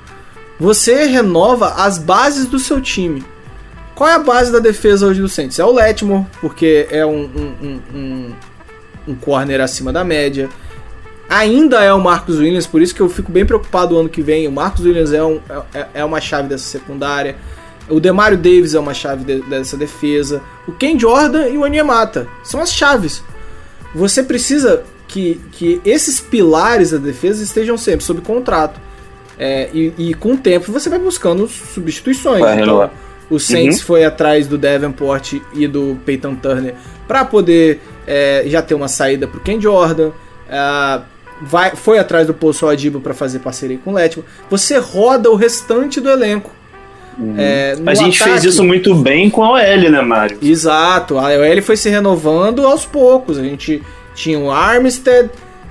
Você 0.58 1.04
renova 1.04 1.74
as 1.74 1.98
bases 1.98 2.46
do 2.46 2.58
seu 2.58 2.80
time. 2.80 3.22
Qual 3.94 4.08
é 4.08 4.14
a 4.14 4.18
base 4.18 4.50
da 4.50 4.58
defesa 4.58 5.06
hoje 5.06 5.20
do 5.20 5.28
Saints? 5.28 5.58
É 5.58 5.64
o 5.64 5.72
Letmore, 5.72 6.24
porque 6.40 6.86
é 6.90 7.04
um, 7.04 7.24
um, 7.24 7.52
um, 7.66 7.80
um, 7.94 8.32
um 9.08 9.14
corner 9.14 9.60
acima 9.60 9.92
da 9.92 10.02
média. 10.04 10.48
Ainda 11.28 11.82
é 11.84 11.92
o 11.92 12.00
Marcos 12.00 12.38
Williams, 12.38 12.66
por 12.66 12.80
isso 12.80 12.94
que 12.94 13.00
eu 13.02 13.08
fico 13.08 13.30
bem 13.30 13.44
preocupado 13.44 13.94
o 13.94 13.98
ano 13.98 14.08
que 14.08 14.22
vem. 14.22 14.48
O 14.48 14.52
Marcos 14.52 14.84
Williams 14.84 15.12
é, 15.12 15.22
um, 15.22 15.40
é, 15.74 15.86
é 15.94 16.04
uma 16.04 16.20
chave 16.20 16.48
dessa 16.48 16.64
secundária. 16.64 17.36
O 17.88 18.00
Demario 18.00 18.36
Davis 18.38 18.74
é 18.74 18.80
uma 18.80 18.94
chave 18.94 19.24
de- 19.24 19.42
dessa 19.42 19.76
defesa. 19.76 20.40
O 20.66 20.72
Ken 20.72 20.98
Jordan 20.98 21.48
e 21.48 21.58
o 21.58 21.62
Onyemata 21.62 22.26
são 22.42 22.60
as 22.60 22.72
chaves. 22.72 23.22
Você 23.94 24.22
precisa 24.22 24.82
que, 25.06 25.40
que 25.52 25.80
esses 25.84 26.18
pilares 26.20 26.90
da 26.92 26.98
defesa 26.98 27.42
estejam 27.42 27.76
sempre 27.76 28.04
sob 28.04 28.20
contrato. 28.22 28.80
É, 29.38 29.68
e, 29.72 29.92
e 29.98 30.14
com 30.14 30.32
o 30.32 30.36
tempo 30.36 30.72
você 30.72 30.88
vai 30.90 30.98
buscando 30.98 31.46
substituições. 31.46 32.40
Vai 32.40 32.54
Então, 32.54 32.64
renovar. 32.66 32.90
o 33.30 33.38
Saints 33.38 33.80
foi 33.82 34.04
atrás 34.04 34.46
do 34.46 34.58
Davenport 34.58 35.34
e 35.54 35.66
do 35.68 35.96
Peyton 36.04 36.34
Turner 36.34 36.74
para 37.06 37.24
poder 37.24 37.80
é, 38.06 38.42
já 38.46 38.60
ter 38.62 38.74
uma 38.74 38.88
saída 38.88 39.26
para 39.28 39.38
o 39.38 39.40
Ken 39.42 39.60
Jordan. 39.60 40.10
Ah, 40.50 41.02
vai, 41.42 41.74
foi 41.76 41.98
atrás 41.98 42.26
do 42.26 42.34
Paul 42.34 42.52
Adibo 42.70 43.00
para 43.00 43.14
fazer 43.14 43.38
parceria 43.40 43.78
com 43.84 43.90
o 43.90 43.94
Letman. 43.94 44.24
Você 44.50 44.78
roda 44.78 45.30
o 45.30 45.34
restante 45.36 46.00
do 46.00 46.08
elenco. 46.10 46.50
É, 47.36 47.74
no 47.76 47.90
A 47.90 47.94
gente 47.94 48.16
fez 48.18 48.30
ataque- 48.30 48.48
isso 48.48 48.62
muito 48.62 48.94
bem 48.94 49.28
com 49.28 49.42
a 49.42 49.50
OL, 49.54 49.90
né, 49.90 50.00
Mário? 50.02 50.38
Exato, 50.40 51.18
a 51.18 51.24
OL 51.24 51.62
foi 51.62 51.76
se 51.76 51.88
renovando 51.88 52.64
aos 52.64 52.84
poucos. 52.86 53.38
A 53.38 53.42
gente 53.42 53.82
tinha 54.14 54.38
o 54.38 54.50
Armstead, 54.52 55.28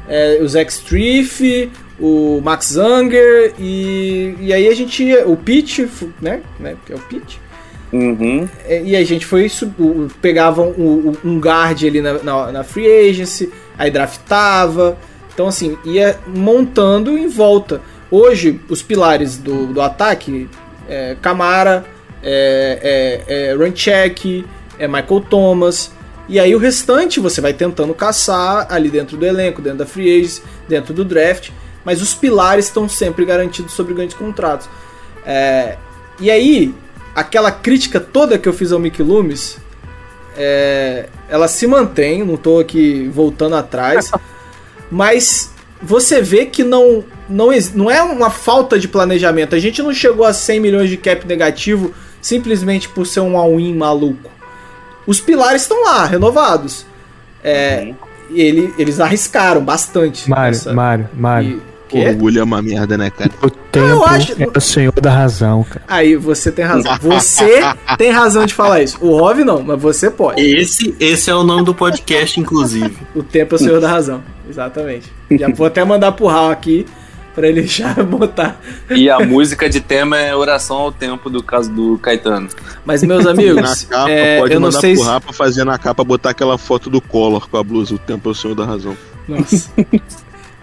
é, 0.09 0.39
o 0.41 0.47
Zach 0.47 0.69
Striff, 0.69 1.71
o 1.99 2.41
Max 2.43 2.73
Zanger 2.73 3.53
e, 3.57 4.35
e 4.41 4.53
aí 4.53 4.67
a 4.67 4.75
gente 4.75 5.01
ia, 5.03 5.25
o 5.25 5.37
Pitt, 5.37 5.87
né, 6.21 6.41
né, 6.59 6.75
que 6.85 6.91
é 6.91 6.95
o 6.95 6.99
Pitt. 6.99 7.39
Uhum. 7.93 8.45
É, 8.65 8.81
E 8.83 8.95
a 8.97 9.03
gente 9.05 9.25
foi 9.25 9.49
pegava 10.21 10.61
um, 10.61 11.13
um- 11.23 11.29
um 11.31 11.39
guard 11.39 11.81
ali 11.85 12.01
na, 12.01 12.21
na, 12.21 12.51
na 12.51 12.63
free 12.65 12.85
agency, 13.09 13.49
aí 13.77 13.89
draftava. 13.89 14.97
Então 15.37 15.47
assim, 15.47 15.77
ia 15.85 16.17
montando 16.25 17.15
em 17.15 17.27
volta. 17.27 17.79
Hoje, 18.09 18.59
os 18.69 18.81
pilares 18.81 19.37
do, 19.37 19.67
do 19.67 19.79
ataque 19.79 20.49
é 20.89 21.15
Camara, 21.21 21.85
é, 22.23 23.21
é, 23.27 23.49
é 23.49 23.53
Runcheck, 23.53 24.43
é 24.79 24.87
Michael 24.87 25.21
Thomas. 25.29 25.91
E 26.27 26.39
aí 26.39 26.55
o 26.55 26.57
restante 26.57 27.19
você 27.19 27.39
vai 27.39 27.53
tentando 27.53 27.93
caçar 27.93 28.65
ali 28.67 28.89
dentro 28.89 29.15
do 29.15 29.27
elenco, 29.27 29.61
dentro 29.61 29.77
da 29.77 29.85
free 29.85 30.09
agency, 30.09 30.41
dentro 30.67 30.91
do 30.91 31.05
draft. 31.05 31.51
Mas 31.85 32.01
os 32.01 32.15
pilares 32.15 32.65
estão 32.65 32.89
sempre 32.89 33.23
garantidos 33.23 33.73
sobre 33.73 33.93
grandes 33.93 34.17
contratos. 34.17 34.67
É, 35.23 35.77
e 36.19 36.31
aí, 36.31 36.73
aquela 37.13 37.51
crítica 37.51 37.99
toda 37.99 38.39
que 38.39 38.49
eu 38.49 38.53
fiz 38.53 38.71
ao 38.71 38.79
Mickey 38.79 39.03
Loomis, 39.03 39.59
é, 40.35 41.09
ela 41.29 41.47
se 41.47 41.67
mantém, 41.67 42.23
não 42.23 42.37
tô 42.37 42.59
aqui 42.59 43.07
voltando 43.13 43.55
atrás, 43.55 44.09
mas 44.91 45.51
você 45.81 46.21
vê 46.21 46.45
que 46.45 46.63
não, 46.63 47.03
não, 47.29 47.49
não 47.75 47.91
é 47.91 48.01
uma 48.01 48.29
falta 48.29 48.79
de 48.79 48.87
planejamento. 48.87 49.55
A 49.55 49.59
gente 49.59 49.81
não 49.81 49.93
chegou 49.93 50.25
a 50.25 50.33
100 50.33 50.59
milhões 50.59 50.89
de 50.89 50.97
cap 50.97 51.25
negativo 51.27 51.93
simplesmente 52.21 52.89
por 52.89 53.05
ser 53.05 53.19
um 53.21 53.37
all-in 53.37 53.75
maluco. 53.75 54.29
Os 55.05 55.19
pilares 55.21 55.61
estão 55.61 55.83
lá, 55.83 56.05
renovados. 56.05 56.85
É, 57.43 57.93
e 58.29 58.41
ele, 58.41 58.73
eles 58.77 58.99
arriscaram 58.99 59.63
bastante. 59.63 60.29
Mário, 60.29 60.57
nessa- 60.57 60.73
Mário, 60.73 61.09
Mário. 61.13 61.61
e- 61.63 61.76
quê? 61.87 62.07
Orgulho 62.09 62.39
é 62.39 62.43
uma 62.43 62.61
merda, 62.61 62.97
né, 62.97 63.09
cara? 63.09 63.31
O 63.41 63.49
tempo 63.49 63.85
eu 63.87 64.03
acho- 64.05 64.33
é 64.41 64.47
o 64.57 64.61
senhor 64.61 64.93
da 65.01 65.11
razão, 65.11 65.63
cara. 65.63 65.81
Aí 65.87 66.15
você 66.15 66.51
tem 66.51 66.65
razão. 66.65 66.97
Você 67.01 67.61
tem 67.97 68.11
razão 68.11 68.45
de 68.45 68.53
falar 68.53 68.81
isso. 68.83 68.97
O 69.01 69.17
Rov 69.17 69.39
não, 69.43 69.61
mas 69.63 69.81
você 69.81 70.09
pode. 70.11 70.41
Esse, 70.41 70.95
esse 70.99 71.29
é 71.29 71.35
o 71.35 71.43
nome 71.43 71.63
do 71.65 71.73
podcast, 71.73 72.39
inclusive. 72.39 72.95
O 73.15 73.23
tempo 73.23 73.55
é 73.55 73.57
o 73.57 73.59
senhor 73.59 73.79
da 73.81 73.89
razão. 73.89 74.21
Exatamente. 74.49 75.11
Já 75.31 75.49
vou 75.49 75.65
até 75.67 75.83
mandar 75.83 76.11
pro 76.13 76.27
Raul 76.27 76.51
aqui 76.51 76.85
pra 77.35 77.47
ele 77.47 77.63
já 77.67 77.93
botar. 77.93 78.59
E 78.89 79.09
a 79.09 79.19
música 79.19 79.69
de 79.69 79.79
tema 79.81 80.17
é 80.17 80.35
Oração 80.35 80.77
ao 80.77 80.91
Tempo, 80.91 81.29
do 81.29 81.43
caso 81.43 81.69
do 81.71 81.97
Caetano. 81.99 82.47
Mas, 82.85 83.03
meus 83.03 83.25
Na 83.25 83.31
amigos, 83.31 83.83
capa, 83.83 84.09
é, 84.09 84.39
pode 84.39 84.53
eu 84.53 84.59
não 84.59 84.67
mandar 84.69 84.79
sei 84.79 84.95
pro 84.95 85.03
se. 85.03 85.33
Fazer 85.37 85.63
na 85.65 85.77
capa, 85.77 86.03
botar 86.03 86.29
aquela 86.31 86.57
foto 86.57 86.89
do 86.89 86.99
Collor 87.01 87.47
com 87.49 87.57
a 87.57 87.63
blusa. 87.63 87.93
O 87.93 87.99
tempo 87.99 88.29
é 88.29 88.31
o 88.31 88.35
senhor 88.35 88.55
da 88.55 88.65
razão. 88.65 88.97
Nossa. 89.27 89.69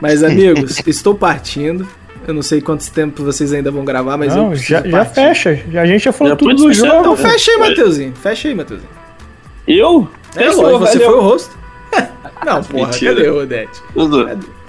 Mas, 0.00 0.22
amigos, 0.22 0.80
estou 0.86 1.14
partindo. 1.14 1.86
Eu 2.26 2.32
não 2.32 2.40
sei 2.42 2.60
quantos 2.60 2.88
tempo 2.88 3.22
vocês 3.22 3.52
ainda 3.52 3.70
vão 3.70 3.84
gravar, 3.84 4.16
mas 4.16 4.34
eu 4.34 4.42
Não, 4.44 4.50
preciso 4.50 4.70
já, 4.70 4.80
já 4.88 5.04
fecha. 5.04 5.62
Já, 5.70 5.82
a 5.82 5.86
gente 5.86 6.04
já 6.04 6.12
falou 6.12 6.32
Já 6.32 6.36
tudo 6.36 6.54
do 6.56 6.72
jogo. 6.72 7.00
Então 7.00 7.16
fecha 7.16 7.50
aí, 7.50 7.58
Mateuzinho. 7.58 8.14
Fecha 8.14 8.48
aí, 8.48 8.54
Mateuzinho. 8.54 8.88
Eu? 9.68 10.08
É, 10.34 10.48
lógico, 10.48 10.78
você 10.78 10.98
valeu. 10.98 11.10
foi 11.10 11.18
o 11.18 11.22
rosto. 11.22 11.56
Não, 12.44 12.62
porra, 12.64 12.86
Mentira. 12.86 13.14
cadê 13.14 13.28
o 13.28 13.42
Odete? 13.42 13.82
Tô, 13.92 14.08
zo- 14.08 14.28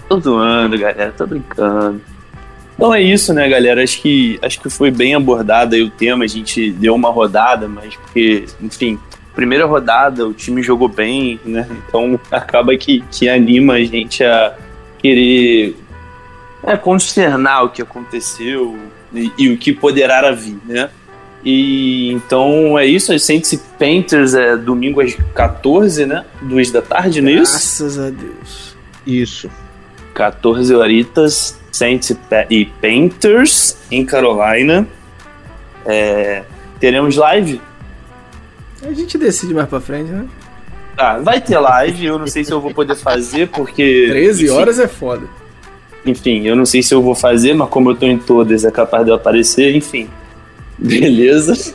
tô 0.09 0.19
zoando, 0.19 0.77
galera, 0.77 1.13
tô 1.17 1.25
brincando. 1.25 2.01
Então 2.75 2.93
é 2.93 3.01
isso, 3.01 3.33
né, 3.33 3.47
galera? 3.47 3.81
Acho 3.83 4.01
que, 4.01 4.37
acho 4.41 4.59
que 4.59 4.69
foi 4.69 4.91
bem 4.91 5.15
abordado 5.15 5.75
aí 5.75 5.81
o 5.81 5.89
tema. 5.89 6.25
A 6.25 6.27
gente 6.27 6.71
deu 6.71 6.93
uma 6.93 7.09
rodada, 7.09 7.67
mas 7.69 7.95
porque, 7.95 8.45
enfim, 8.61 8.99
primeira 9.33 9.65
rodada, 9.65 10.27
o 10.27 10.33
time 10.33 10.61
jogou 10.61 10.89
bem, 10.89 11.39
né? 11.45 11.65
Então 11.87 12.19
acaba 12.29 12.75
que, 12.75 13.01
que 13.09 13.29
anima 13.29 13.75
a 13.75 13.83
gente 13.83 14.23
a 14.25 14.53
querer 15.05 15.75
é, 16.63 16.75
consternar 16.75 17.65
o 17.65 17.69
que 17.69 17.79
aconteceu 17.79 18.75
e, 19.13 19.31
e 19.37 19.49
o 19.49 19.57
que 19.57 19.71
poderá 19.71 20.31
vir, 20.31 20.57
né? 20.65 20.89
E 21.43 22.11
então 22.11 22.77
é 22.77 22.87
isso, 22.87 23.13
a 23.13 23.19
Saints 23.19 23.53
e 23.53 23.57
Painters 23.77 24.33
é 24.33 24.57
domingo 24.57 24.99
às 24.99 25.13
14, 25.35 26.07
né? 26.07 26.25
2 26.41 26.71
da 26.71 26.81
tarde, 26.81 27.21
não 27.21 27.29
é 27.29 27.33
isso? 27.33 27.51
Graças 27.51 27.99
a 27.99 28.09
Deus. 28.09 28.75
Isso. 29.05 29.51
14 30.15 30.73
horitas, 30.73 31.59
Saints 31.71 32.09
e 32.09 32.17
e 32.49 32.65
Painters 32.65 33.77
em 33.91 34.03
Carolina. 34.03 34.87
É, 35.85 36.41
teremos 36.79 37.15
live? 37.15 37.61
A 38.81 38.91
gente 38.91 39.19
decide 39.19 39.53
mais 39.53 39.69
pra 39.69 39.79
frente, 39.79 40.09
né? 40.09 40.25
Ah, 40.97 41.17
vai 41.17 41.41
ter 41.41 41.59
live, 41.59 42.05
eu 42.05 42.17
não 42.19 42.27
sei 42.27 42.43
se 42.43 42.51
eu 42.51 42.61
vou 42.61 42.73
poder 42.73 42.95
fazer, 42.95 43.47
porque. 43.49 44.05
13 44.09 44.45
enfim, 44.45 44.53
horas 44.53 44.79
é 44.79 44.87
foda. 44.87 45.27
Enfim, 46.05 46.45
eu 46.47 46.55
não 46.55 46.65
sei 46.65 46.83
se 46.83 46.93
eu 46.93 47.01
vou 47.01 47.15
fazer, 47.15 47.53
mas 47.53 47.67
como 47.69 47.89
eu 47.91 47.95
tô 47.95 48.05
em 48.05 48.17
todas, 48.17 48.63
é 48.63 48.71
capaz 48.71 49.03
de 49.03 49.09
eu 49.11 49.15
aparecer, 49.15 49.75
enfim. 49.75 50.09
Beleza. 50.77 51.73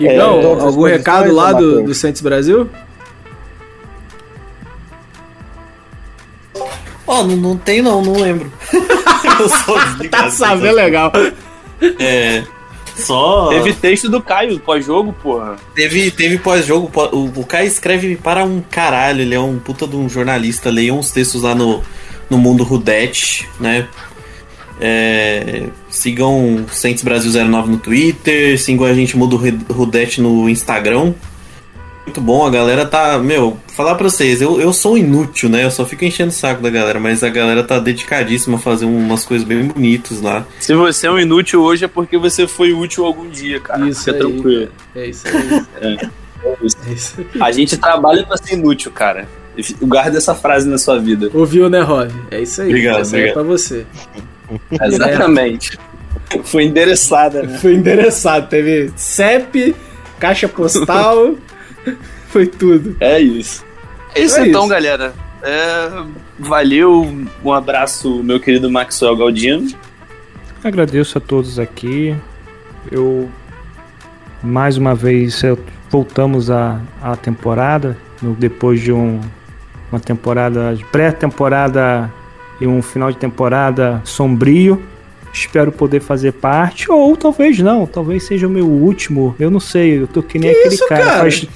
Igão, 0.00 0.40
todas 0.40 0.58
as 0.58 0.64
algum 0.64 0.84
recado 0.84 1.32
lá 1.32 1.52
do, 1.52 1.82
do 1.82 1.94
Santos 1.94 2.20
Brasil? 2.20 2.68
Ó, 7.06 7.22
não, 7.22 7.36
não 7.36 7.56
tem 7.56 7.82
não, 7.82 8.02
não 8.02 8.14
lembro. 8.14 8.50
eu 8.72 9.98
vi, 9.98 10.08
Tá 10.10 10.30
sabendo 10.30 10.68
só- 10.68 10.74
legal. 10.74 11.12
É. 11.98 12.42
Só. 12.96 13.48
Teve 13.48 13.72
texto 13.72 14.08
do 14.08 14.22
Caio 14.22 14.58
pós-jogo, 14.60 15.12
porra. 15.22 15.56
Teve, 15.74 16.10
teve 16.10 16.38
pós-jogo. 16.38 16.88
pó- 16.90 17.10
O, 17.12 17.24
o 17.40 17.44
Kai 17.44 17.66
escreve 17.66 18.16
para 18.16 18.44
um 18.44 18.60
caralho. 18.60 19.20
Ele 19.22 19.34
é 19.34 19.40
um 19.40 19.58
puta 19.58 19.86
de 19.86 19.96
um 19.96 20.08
jornalista. 20.08 20.70
Leiam 20.70 20.98
uns 20.98 21.10
textos 21.10 21.42
lá 21.42 21.54
no, 21.54 21.82
no 22.30 22.38
Mundo 22.38 22.62
Rudete, 22.64 23.48
né? 23.58 23.88
É, 24.80 25.68
sigam 25.88 26.56
o 26.56 26.68
Saints 26.68 27.02
Brasil 27.04 27.30
09 27.32 27.70
no 27.70 27.78
Twitter. 27.78 28.58
Sigam 28.58 28.86
a 28.86 28.94
gente 28.94 29.16
Mundo 29.16 29.36
Ru- 29.36 29.58
Rudete 29.72 30.20
no 30.20 30.48
Instagram. 30.48 31.14
Muito 32.06 32.20
bom, 32.20 32.46
a 32.46 32.50
galera 32.50 32.84
tá. 32.84 33.18
Meu, 33.18 33.58
falar 33.68 33.94
pra 33.94 34.08
vocês, 34.08 34.42
eu, 34.42 34.60
eu 34.60 34.72
sou 34.72 34.96
inútil, 34.98 35.48
né? 35.48 35.64
Eu 35.64 35.70
só 35.70 35.86
fico 35.86 36.04
enchendo 36.04 36.30
o 36.30 36.34
saco 36.34 36.62
da 36.62 36.68
galera, 36.68 37.00
mas 37.00 37.24
a 37.24 37.30
galera 37.30 37.62
tá 37.64 37.78
dedicadíssima 37.78 38.56
a 38.56 38.60
fazer 38.60 38.84
umas 38.84 39.24
coisas 39.24 39.46
bem 39.46 39.66
bonitas 39.66 40.20
lá. 40.20 40.46
Se 40.60 40.74
você 40.74 41.06
é 41.06 41.10
um 41.10 41.18
inútil 41.18 41.62
hoje 41.62 41.86
é 41.86 41.88
porque 41.88 42.18
você 42.18 42.46
foi 42.46 42.72
útil 42.72 43.06
algum 43.06 43.28
dia, 43.28 43.58
cara. 43.58 43.88
Isso 43.88 44.04
Fica 44.04 44.12
aí, 44.16 44.18
tranquilo. 44.18 44.68
É 44.94 45.06
isso 45.06 45.26
aí. 45.28 46.06
É 46.44 46.64
isso 46.64 47.14
aí. 47.18 47.40
A 47.40 47.50
gente 47.50 47.76
trabalha 47.78 48.24
pra 48.24 48.36
ser 48.36 48.54
inútil, 48.54 48.92
cara. 48.92 49.26
Guarda 49.80 50.18
essa 50.18 50.34
frase 50.34 50.68
na 50.68 50.76
sua 50.76 50.98
vida. 50.98 51.30
Ouviu, 51.32 51.70
né, 51.70 51.80
Rod? 51.80 52.10
É 52.30 52.40
isso 52.40 52.60
aí. 52.60 52.68
Obrigado, 52.68 53.00
Essa 53.00 53.16
é 53.16 53.18
obrigado. 53.20 53.34
pra 53.34 53.42
você. 53.44 53.86
Exatamente. 54.82 55.78
Foi 56.44 56.64
endereçada, 56.64 57.42
né? 57.42 57.58
Foi 57.58 57.74
endereçado. 57.74 58.48
Teve 58.48 58.92
CEP, 58.96 59.74
caixa 60.18 60.48
postal, 60.48 61.34
foi 62.34 62.46
tudo. 62.48 62.96
É 62.98 63.20
isso. 63.20 63.64
É 64.12 64.20
isso 64.22 64.38
É 64.40 64.48
então, 64.48 64.62
isso. 64.62 64.70
galera. 64.70 65.14
É, 65.40 66.02
valeu. 66.38 67.08
Um 67.44 67.52
abraço, 67.52 68.22
meu 68.24 68.40
querido 68.40 68.68
Maxwell 68.68 69.16
Galdino. 69.16 69.68
Agradeço 70.64 71.16
a 71.18 71.20
todos 71.20 71.58
aqui. 71.60 72.14
Eu 72.90 73.30
mais 74.42 74.76
uma 74.76 74.94
vez 74.96 75.42
eu- 75.44 75.58
voltamos 75.90 76.50
à, 76.50 76.80
à 77.00 77.14
temporada 77.14 77.96
no- 78.20 78.34
depois 78.34 78.80
de 78.80 78.92
um- 78.92 79.20
uma 79.92 80.00
temporada 80.00 80.74
de 80.74 80.84
pré-temporada 80.86 82.12
e 82.60 82.66
um 82.66 82.82
final 82.82 83.12
de 83.12 83.16
temporada 83.18 84.00
sombrio. 84.04 84.82
Espero 85.34 85.72
poder 85.72 86.00
fazer 86.00 86.30
parte, 86.32 86.88
ou 86.90 87.16
talvez 87.16 87.58
não, 87.58 87.86
talvez 87.86 88.22
seja 88.24 88.46
o 88.46 88.50
meu 88.50 88.66
último. 88.66 89.34
Eu 89.36 89.50
não 89.50 89.58
sei, 89.58 90.00
eu 90.00 90.06
tô 90.06 90.22
que 90.22 90.38
nem 90.38 90.48
aquele 90.50 90.74
isso, 90.76 90.86
cara. 90.88 91.04
cara? 91.04 91.18
Faz... 91.18 91.46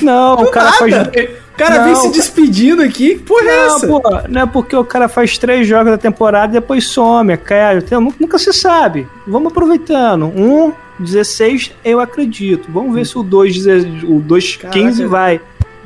Não, 0.00 0.34
o 0.34 0.50
cara 0.52 0.72
faz. 0.72 0.90
nada. 0.92 1.10
O 1.52 1.56
cara 1.56 1.82
vem 1.84 1.92
Não, 1.94 2.00
se 2.00 2.12
despedindo 2.12 2.80
aqui. 2.82 3.16
Que 3.16 3.20
porra 3.24 3.42
é 3.50 3.66
Não, 3.66 3.76
essa? 3.76 3.86
pô, 3.88 4.00
não 4.28 4.40
é 4.42 4.46
porque 4.46 4.74
o 4.76 4.84
cara 4.84 5.08
faz 5.08 5.36
três 5.36 5.66
jogos 5.66 5.90
da 5.90 5.98
temporada 5.98 6.52
e 6.56 6.60
depois 6.60 6.84
some, 6.86 7.36
cai. 7.36 7.76
Então, 7.78 8.00
nu- 8.00 8.14
nunca 8.20 8.38
se 8.38 8.52
sabe. 8.52 9.06
Vamos 9.26 9.50
aproveitando. 9.50 10.26
Um, 10.26 10.72
16, 11.00 11.72
eu 11.84 11.98
acredito. 12.00 12.68
Vamos 12.72 12.94
ver 12.94 13.04
se 13.04 13.18
o 13.18 13.22
2, 13.24 13.56
o 14.04 14.20
2 14.20 14.56
Caraca. 14.56 14.78
15 14.78 15.06
vai. 15.06 15.40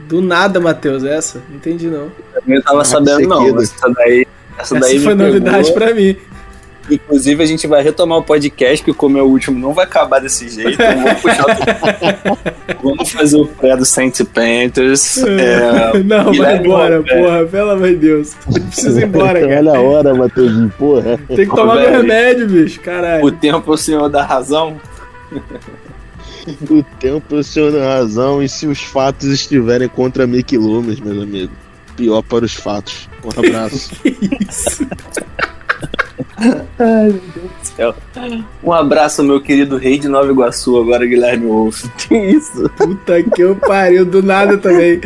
Do 0.06 0.20
nada, 0.22 0.58
Matheus, 0.60 1.02
essa? 1.04 1.42
Não 1.48 1.56
entendi, 1.56 1.86
não. 1.88 2.10
Eu 2.34 2.42
não 2.46 2.62
tava 2.62 2.84
sabendo, 2.84 3.26
não. 3.28 3.58
Essa 3.58 3.88
daí. 3.90 4.26
Essa, 4.58 4.76
Essa 4.76 4.80
daí 4.80 4.98
foi 5.00 5.14
novidade 5.14 5.64
pegou. 5.70 5.72
pra 5.74 5.94
mim. 5.94 6.16
Inclusive, 6.90 7.42
a 7.42 7.46
gente 7.46 7.66
vai 7.66 7.82
retomar 7.82 8.18
o 8.18 8.22
podcast, 8.22 8.84
que 8.84 8.92
como 8.92 9.18
é 9.18 9.22
o 9.22 9.26
último, 9.26 9.58
não 9.58 9.72
vai 9.72 9.84
acabar 9.84 10.20
desse 10.20 10.48
jeito. 10.48 10.72
Então 10.72 10.96
vamos 11.02 11.20
puxar 11.20 11.44
o... 11.44 12.82
Vamos 12.82 13.10
fazer 13.10 13.36
o 13.36 13.46
pré 13.46 13.76
do 13.76 13.84
Saints 13.84 14.22
Panthers. 14.22 15.18
É, 15.18 16.02
não, 16.02 16.32
vai 16.32 16.58
embora, 16.58 16.98
Roberto. 16.98 17.22
porra. 17.22 17.44
Pelo 17.46 17.70
amor 17.70 17.88
de 17.88 17.96
Deus. 17.96 18.34
Precisa 18.70 19.00
ir 19.00 19.04
embora, 19.04 19.40
cara. 19.40 19.58
Olha 19.58 19.76
a 19.76 19.80
hora, 19.80 20.14
Matheusinho, 20.14 20.72
porra. 20.78 21.18
Tem 21.28 21.48
que 21.48 21.54
tomar 21.54 21.76
meu 21.76 21.90
remédio, 21.90 22.48
bicho. 22.48 22.80
Caralho. 22.80 23.24
o 23.24 23.32
tempo 23.32 23.70
é 23.70 23.74
o 23.74 23.76
senhor 23.76 24.08
da 24.08 24.24
razão. 24.24 24.80
O 26.70 26.82
tempo 26.98 27.36
é 27.36 27.38
o 27.38 27.44
senhor 27.44 27.72
da 27.72 27.98
razão 27.98 28.42
e 28.42 28.48
se 28.48 28.66
os 28.66 28.80
fatos 28.80 29.28
estiverem 29.28 29.88
contra 29.88 30.26
Mickey 30.26 30.56
Loomis, 30.56 31.00
meus 31.00 31.22
amigos. 31.22 31.54
Pior 31.96 32.22
para 32.22 32.44
os 32.44 32.54
fatos. 32.54 33.08
Um 33.24 33.46
abraço. 33.46 33.90
Um 38.62 38.72
abraço, 38.72 39.22
meu 39.22 39.40
querido 39.40 39.76
rei 39.76 39.98
de 39.98 40.08
Nova 40.08 40.30
Iguaçu, 40.30 40.76
agora 40.80 41.04
Guilherme 41.06 41.46
Wolf. 41.46 41.84
Que 41.98 42.14
isso? 42.16 42.68
Puta 42.76 43.22
que 43.22 43.42
eu 43.42 43.56
pariu, 43.56 44.04
do 44.04 44.22
nada 44.22 44.56
também. 44.58 45.00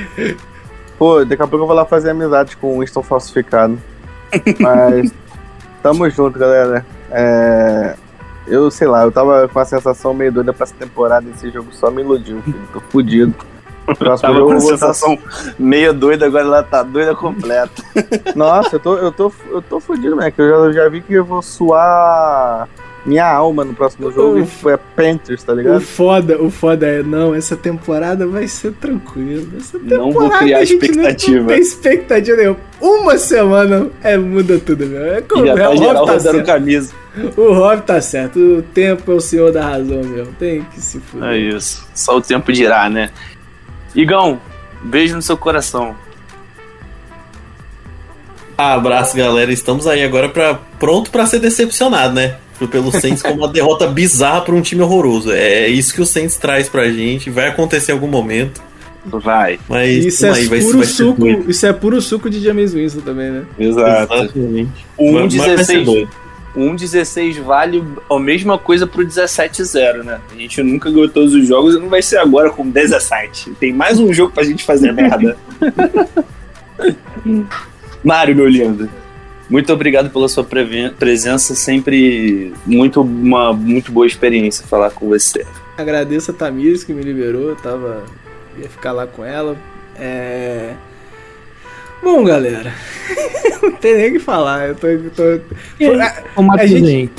Pô, 0.98 1.24
daqui 1.24 1.42
a 1.42 1.46
pouco 1.46 1.64
eu 1.64 1.66
vou 1.66 1.76
lá 1.76 1.84
fazer 1.84 2.10
amizade 2.10 2.56
com 2.56 2.76
o 2.76 2.80
Winston 2.80 3.02
falsificado. 3.02 3.78
Mas 4.60 5.12
tamo 5.82 6.08
junto, 6.10 6.38
galera. 6.38 6.84
É, 7.10 7.94
Eu 8.46 8.70
sei 8.70 8.88
lá, 8.88 9.02
eu 9.02 9.12
tava 9.12 9.48
com 9.48 9.58
a 9.58 9.64
sensação 9.64 10.14
meio 10.14 10.32
doida 10.32 10.52
pra 10.52 10.64
essa 10.64 10.74
temporada. 10.74 11.26
Esse 11.34 11.50
jogo 11.50 11.68
só 11.72 11.90
me 11.90 12.02
iludiu, 12.02 12.40
filho. 12.42 12.68
Tô 12.72 12.80
fudido. 12.80 13.34
Próximo 13.98 14.18
Tava 14.28 14.34
jogo 14.34 14.46
com 14.46 14.52
eu 14.52 14.56
a 14.58 14.60
vou 14.60 14.70
tá- 14.70 14.76
sensação 14.78 15.18
meio 15.58 15.92
doida, 15.92 16.26
agora 16.26 16.44
ela 16.44 16.62
tá 16.62 16.82
doida 16.82 17.14
completa. 17.14 17.82
Nossa, 18.36 18.76
eu 18.76 18.80
tô, 18.80 18.96
eu 18.96 19.12
tô, 19.12 19.32
eu 19.50 19.62
tô 19.62 19.80
fudido, 19.80 20.14
moleque. 20.16 20.40
Eu 20.40 20.48
já, 20.48 20.54
eu 20.56 20.72
já 20.72 20.88
vi 20.88 21.00
que 21.00 21.14
eu 21.14 21.24
vou 21.24 21.42
suar 21.42 22.68
minha 23.04 23.26
alma 23.28 23.64
no 23.64 23.74
próximo 23.74 24.10
jogo. 24.12 24.38
E 24.38 24.46
foi 24.46 24.74
a 24.74 24.78
Panthers, 24.78 25.42
tá 25.42 25.52
O 25.52 25.56
ligado? 25.56 25.80
foda, 25.80 26.40
o 26.40 26.50
foda 26.50 26.86
é, 26.86 27.02
não, 27.02 27.34
essa 27.34 27.56
temporada 27.56 28.26
vai 28.26 28.46
ser 28.46 28.72
tranquila. 28.74 29.42
Essa 29.58 29.78
temporada 29.78 29.98
Não 30.04 30.12
vou 30.12 30.30
criar 30.30 30.58
a 30.58 30.64
gente 30.64 30.78
Não, 30.78 30.86
expectativa. 30.88 31.40
não 31.40 31.46
tem 31.48 31.58
expectativa 31.60 32.36
nenhuma. 32.36 32.56
Uma 32.80 33.18
semana 33.18 33.88
é, 34.02 34.16
muda 34.16 34.58
tudo, 34.58 34.86
meu. 34.86 35.02
É 35.04 35.20
como, 35.20 35.44
Já 35.46 35.52
é, 35.52 35.56
tá 35.56 35.70
o, 35.70 35.76
geral 35.76 36.06
tá 36.06 36.12
rodando 36.12 36.20
certo. 36.36 36.46
camisa. 36.46 36.92
o 37.36 37.52
Rob 37.52 37.82
tá 37.82 38.00
certo. 38.00 38.38
O 38.38 38.62
tempo 38.62 39.10
é 39.12 39.14
o 39.14 39.20
senhor 39.20 39.52
da 39.52 39.62
razão 39.68 40.02
mesmo. 40.04 40.32
Tem 40.38 40.62
que 40.62 40.80
se 40.80 40.98
fuder. 41.00 41.28
É 41.30 41.36
isso. 41.38 41.84
Só 41.94 42.16
o 42.16 42.20
tempo 42.22 42.52
dirá, 42.52 42.88
né? 42.88 43.10
Igão, 43.94 44.40
beijo 44.82 45.14
no 45.14 45.22
seu 45.22 45.36
coração. 45.36 45.94
Abraço, 48.56 49.16
galera. 49.16 49.52
Estamos 49.52 49.86
aí 49.86 50.02
agora 50.02 50.28
pra, 50.28 50.54
pronto 50.78 51.10
para 51.10 51.26
ser 51.26 51.40
decepcionado, 51.40 52.14
né? 52.14 52.36
Pelo 52.70 52.92
Saints 52.92 53.22
com 53.22 53.32
uma 53.32 53.48
derrota 53.52 53.88
bizarra 53.88 54.42
para 54.42 54.54
um 54.54 54.60
time 54.60 54.82
horroroso. 54.82 55.32
É, 55.32 55.64
é 55.64 55.68
isso 55.68 55.92
que 55.92 56.00
o 56.00 56.06
Saints 56.06 56.36
traz 56.36 56.68
pra 56.68 56.88
gente. 56.90 57.28
Vai 57.28 57.48
acontecer 57.48 57.90
em 57.90 57.94
algum 57.94 58.06
momento. 58.06 58.62
Vai. 59.04 59.58
Mas 59.68 60.04
isso 60.04 60.26
é 60.26 60.30
aí, 60.30 60.46
vai, 60.46 60.60
puro 60.60 60.78
vai 60.78 60.86
suco. 60.86 61.28
Isso 61.48 61.66
é 61.66 61.72
puro 61.72 62.00
suco 62.00 62.30
de 62.30 62.40
James 62.40 62.72
Winston 62.72 63.00
também, 63.00 63.30
né? 63.30 63.44
Exato. 63.58 64.14
Exatamente. 64.14 64.86
Um 64.96 65.26
16, 65.26 66.06
o 66.54 66.60
1,16 66.60 67.40
vale 67.40 67.82
a 68.10 68.18
mesma 68.18 68.58
coisa 68.58 68.86
pro 68.86 69.04
17-0, 69.04 70.02
né? 70.02 70.20
A 70.30 70.34
gente 70.34 70.62
nunca 70.62 70.90
ganhou 70.90 71.08
todos 71.08 71.34
os 71.34 71.46
jogos 71.46 71.74
e 71.74 71.78
não 71.78 71.88
vai 71.88 72.02
ser 72.02 72.18
agora 72.18 72.50
com 72.50 72.68
17. 72.68 73.52
Tem 73.52 73.72
mais 73.72 73.98
um 73.98 74.12
jogo 74.12 74.32
pra 74.32 74.44
gente 74.44 74.64
fazer 74.64 74.92
merda. 74.92 75.36
Mário, 78.04 78.36
meu 78.36 78.48
lindo. 78.48 78.88
Muito 79.48 79.72
obrigado 79.72 80.10
pela 80.10 80.28
sua 80.28 80.44
presença, 80.98 81.54
sempre 81.54 82.52
muito 82.66 83.02
uma 83.02 83.52
muito 83.52 83.92
boa 83.92 84.06
experiência 84.06 84.66
falar 84.66 84.90
com 84.90 85.08
você. 85.08 85.44
Agradeço 85.76 86.30
a 86.30 86.34
Tamires 86.34 86.84
que 86.84 86.92
me 86.92 87.02
liberou, 87.02 87.50
eu 87.50 87.56
tava. 87.56 88.02
ia 88.58 88.68
ficar 88.68 88.92
lá 88.92 89.06
com 89.06 89.24
ela. 89.24 89.56
É. 89.96 90.74
Bom, 92.02 92.24
galera. 92.24 92.72
Não 93.62 93.72
tem 93.72 93.94
nem 93.96 94.10
o 94.10 94.12
que 94.14 94.18
falar. 94.18 94.68
Eu 94.68 94.74
tô. 94.74 94.86
eu 94.88 95.10
tô- 95.10 95.22
A, 96.36 96.42
Matheusinho, 96.42 96.86
gente- 96.86 97.12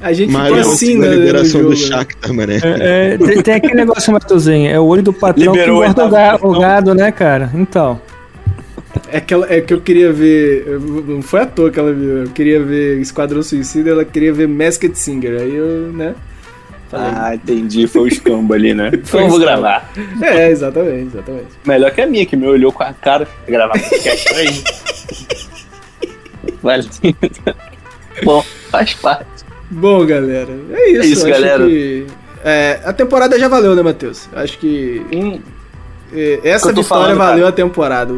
a 0.00 0.12
gente 0.12 0.32
ficou 0.34 0.54
assim, 0.58 0.98
na 0.98 1.06
né? 1.06 1.14
liberação 1.14 1.62
do 1.62 1.70
né? 1.70 1.76
Shakhtar, 1.76 2.32
mané. 2.34 2.56
é, 2.62 3.14
é, 3.14 3.18
tem, 3.18 3.42
tem 3.42 3.54
aquele 3.54 3.74
negócio, 3.74 4.12
Matheusinho, 4.12 4.70
é 4.70 4.78
o 4.78 4.84
olho 4.84 5.02
do 5.02 5.12
patrão 5.12 5.52
Liberou 5.52 5.80
que 5.82 5.88
engorda 5.90 6.04
o, 6.46 6.58
gado, 6.60 6.94
né, 6.94 7.10
cara? 7.12 7.50
Então. 7.54 8.00
É 9.08 9.20
que, 9.20 9.32
ela- 9.34 9.46
é 9.52 9.60
que 9.60 9.72
eu 9.72 9.80
queria 9.80 10.12
ver. 10.12 10.78
Não 11.06 11.22
foi 11.22 11.40
à 11.40 11.46
toa 11.46 11.70
que 11.70 11.78
ela 11.78 11.92
viu. 11.92 12.18
Eu 12.24 12.28
queria 12.30 12.62
ver 12.62 12.98
Esquadrão 13.00 13.42
Suicida 13.42 13.90
ela 13.90 14.04
queria 14.04 14.32
ver 14.32 14.46
Masked 14.48 14.96
Singer. 14.98 15.40
Aí 15.40 15.54
eu, 15.54 15.92
né? 15.92 16.14
Falei. 16.94 17.12
Ah, 17.16 17.34
entendi. 17.34 17.86
Foi 17.86 18.02
o 18.02 18.06
escambo 18.08 18.54
ali, 18.54 18.72
né? 18.74 18.90
Foi 19.04 19.20
Então 19.20 19.20
eu 19.20 19.28
vou 19.28 19.38
gravar. 19.38 19.90
É, 20.22 20.50
exatamente, 20.50 21.08
exatamente. 21.14 21.46
Melhor 21.66 21.90
que 21.90 22.00
a 22.00 22.06
minha, 22.06 22.24
que 22.26 22.36
me 22.36 22.46
olhou 22.46 22.72
com 22.72 22.82
a 22.82 22.92
cara 22.92 23.26
pra 23.26 23.52
gravar 23.52 23.72
podcast 23.78 24.34
aí. 24.34 24.64
Vale. 26.62 26.88
Bom, 28.24 28.44
faz 28.70 28.94
parte. 28.94 29.26
Bom, 29.70 30.04
galera, 30.06 30.48
é 30.72 30.90
isso. 30.90 31.00
É 31.02 31.06
isso, 31.06 31.26
galera. 31.26 31.66
que- 31.66 32.06
é, 32.44 32.80
a 32.84 32.92
temporada 32.92 33.38
já 33.38 33.48
valeu, 33.48 33.74
né, 33.74 33.82
Matheus? 33.82 34.28
Acho 34.34 34.58
que 34.58 35.02
Hum, 35.12 35.40
é, 36.12 36.40
essa 36.44 36.68
vitória 36.68 36.84
falando, 36.84 37.16
valeu 37.16 37.36
cara. 37.38 37.48
a 37.48 37.52
temporada. 37.52 38.14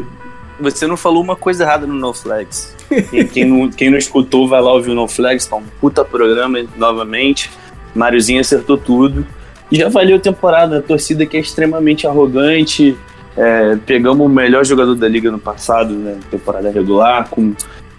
você 0.58 0.86
não 0.86 0.96
falou 0.96 1.22
uma 1.22 1.36
coisa 1.36 1.62
errada 1.64 1.86
no 1.86 1.94
No 1.94 2.12
Flags. 2.12 2.74
Quem, 3.10 3.26
quem 3.28 3.44
não, 3.44 3.70
quem 3.70 3.90
não 3.90 3.98
escutou, 3.98 4.48
vai 4.48 4.60
lá 4.60 4.72
ouvir 4.72 4.90
o 4.90 4.94
No 4.94 5.06
Flags, 5.08 5.46
tá 5.46 5.56
um 5.56 5.62
puta 5.80 6.04
programa 6.04 6.58
novamente. 6.76 7.50
Máriozinho 7.97 8.40
acertou 8.40 8.76
tudo. 8.76 9.26
E 9.70 9.76
já 9.76 9.88
valeu 9.88 10.16
a 10.16 10.20
temporada. 10.20 10.78
A 10.78 10.82
torcida 10.82 11.26
que 11.26 11.36
é 11.36 11.40
extremamente 11.40 12.07
arrogante. 12.07 12.97
É, 13.36 13.76
pegamos 13.84 14.24
o 14.24 14.28
melhor 14.28 14.64
jogador 14.64 14.94
da 14.94 15.07
liga 15.09 15.30
no 15.30 15.38
passado, 15.38 15.92
né? 15.94 16.16
Temporada 16.30 16.70
regular, 16.70 17.28
com, 17.28 17.53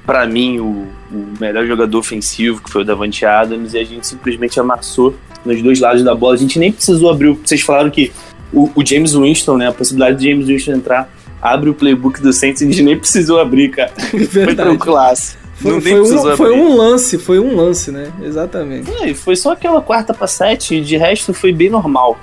pra 0.06 0.26
mim, 0.26 0.58
o, 0.60 0.88
o 1.12 1.26
melhor 1.40 1.66
jogador 1.68 1.98
ofensivo, 2.00 2.62
que 2.64 2.72
foi 2.72 2.82
o 2.82 2.86
Davante 2.86 3.24
Adams, 3.26 3.74
e 3.74 3.78
a 3.78 3.84
gente 3.84 4.08
simplesmente 4.08 4.60
amassou 4.60 5.14
nos 5.46 5.62
dois 5.62 5.80
lados 5.80 6.04
da 6.04 6.16
bola. 6.16 6.34
A 6.34 6.38
gente 6.38 6.58
nem 6.58 6.72
precisou 6.72 7.12
abrir. 7.12 7.28
o- 7.28 7.40
Vocês 7.44 7.62
falaram 7.62 7.90
que 7.92 8.12
o, 8.52 8.70
o 8.76 8.84
James 8.86 9.14
Winston, 9.14 9.58
né? 9.58 9.68
A 9.68 9.72
possibilidade 9.74 10.18
de 10.20 10.30
James 10.32 10.48
Winston 10.48 10.72
entrar 10.72 11.10
abre 11.40 11.70
o 11.70 11.74
playbook 11.76 12.20
do 12.20 12.34
Saints 12.34 12.62
e 12.62 12.66
a 12.66 12.68
gente 12.72 12.82
nem 12.82 12.98
precisou 12.98 13.40
abrir, 13.40 13.70
cara. 13.70 13.92
Foi 14.10 14.20
Verdade. 14.26 14.70
tranquilaço. 14.70 15.38
Foi, 15.60 15.72
não 15.72 15.82
foi 15.82 16.02
um, 16.02 16.38
foi 16.38 16.52
um 16.52 16.76
lance, 16.78 17.18
foi 17.18 17.40
um 17.40 17.56
lance, 17.56 17.92
né? 17.92 18.12
Exatamente. 18.22 18.92
É, 19.02 19.10
e 19.10 19.14
foi 19.16 19.36
só 19.36 19.54
aquela 19.54 19.82
quarta 19.82 20.14
pra 20.14 20.28
sete, 20.28 20.76
e 20.76 20.82
de 20.82 20.98
resto 20.98 21.34
foi 21.34 21.52
bem 21.52 21.70
normal. 21.70 22.20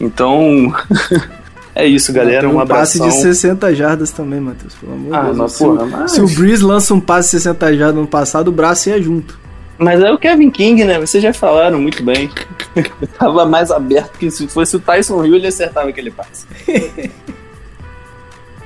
Então, 0.00 0.72
é 1.74 1.86
isso, 1.86 2.12
galera. 2.12 2.48
Um 2.48 2.58
um 2.60 2.66
passe 2.66 2.98
abração. 2.98 3.08
de 3.08 3.14
60 3.34 3.74
jardas 3.74 4.10
também, 4.10 4.40
Matheus. 4.40 4.74
Pelo 4.74 4.92
amor 4.94 5.10
de 5.10 5.16
Ah, 5.16 5.22
Deus. 5.24 5.36
mas 5.36 5.52
se, 5.52 5.58
porra, 5.64 5.82
o, 5.84 5.90
mas... 5.90 6.12
se 6.12 6.20
o 6.22 6.28
Breeze 6.28 6.64
lança 6.64 6.94
um 6.94 7.00
passe 7.00 7.36
de 7.36 7.42
60 7.42 7.76
jardas 7.76 7.96
no 8.00 8.06
passado, 8.06 8.48
o 8.48 8.52
braço 8.52 8.88
ia 8.88 9.02
junto. 9.02 9.38
mas 9.76 10.00
é 10.00 10.10
o 10.10 10.16
Kevin 10.18 10.50
King, 10.50 10.84
né? 10.84 10.98
Vocês 10.98 11.22
já 11.22 11.32
falaram 11.34 11.78
muito 11.80 12.02
bem. 12.02 12.30
Tava 13.18 13.44
mais 13.44 13.70
aberto 13.70 14.18
que 14.18 14.30
se 14.30 14.48
fosse 14.48 14.76
o 14.76 14.80
Tyson 14.80 15.22
Hill, 15.24 15.34
ele 15.36 15.46
acertava 15.46 15.88
aquele 15.90 16.10
passe. 16.10 16.46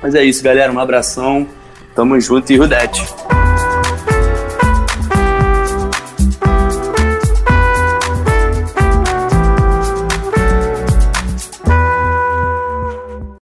mas 0.01 0.15
é 0.15 0.23
isso, 0.23 0.41
galera. 0.43 0.71
Um 0.71 0.79
abração. 0.79 1.45
Tamo 1.93 2.19
junto 2.21 2.51
e 2.53 2.57
Rudete. 2.57 3.03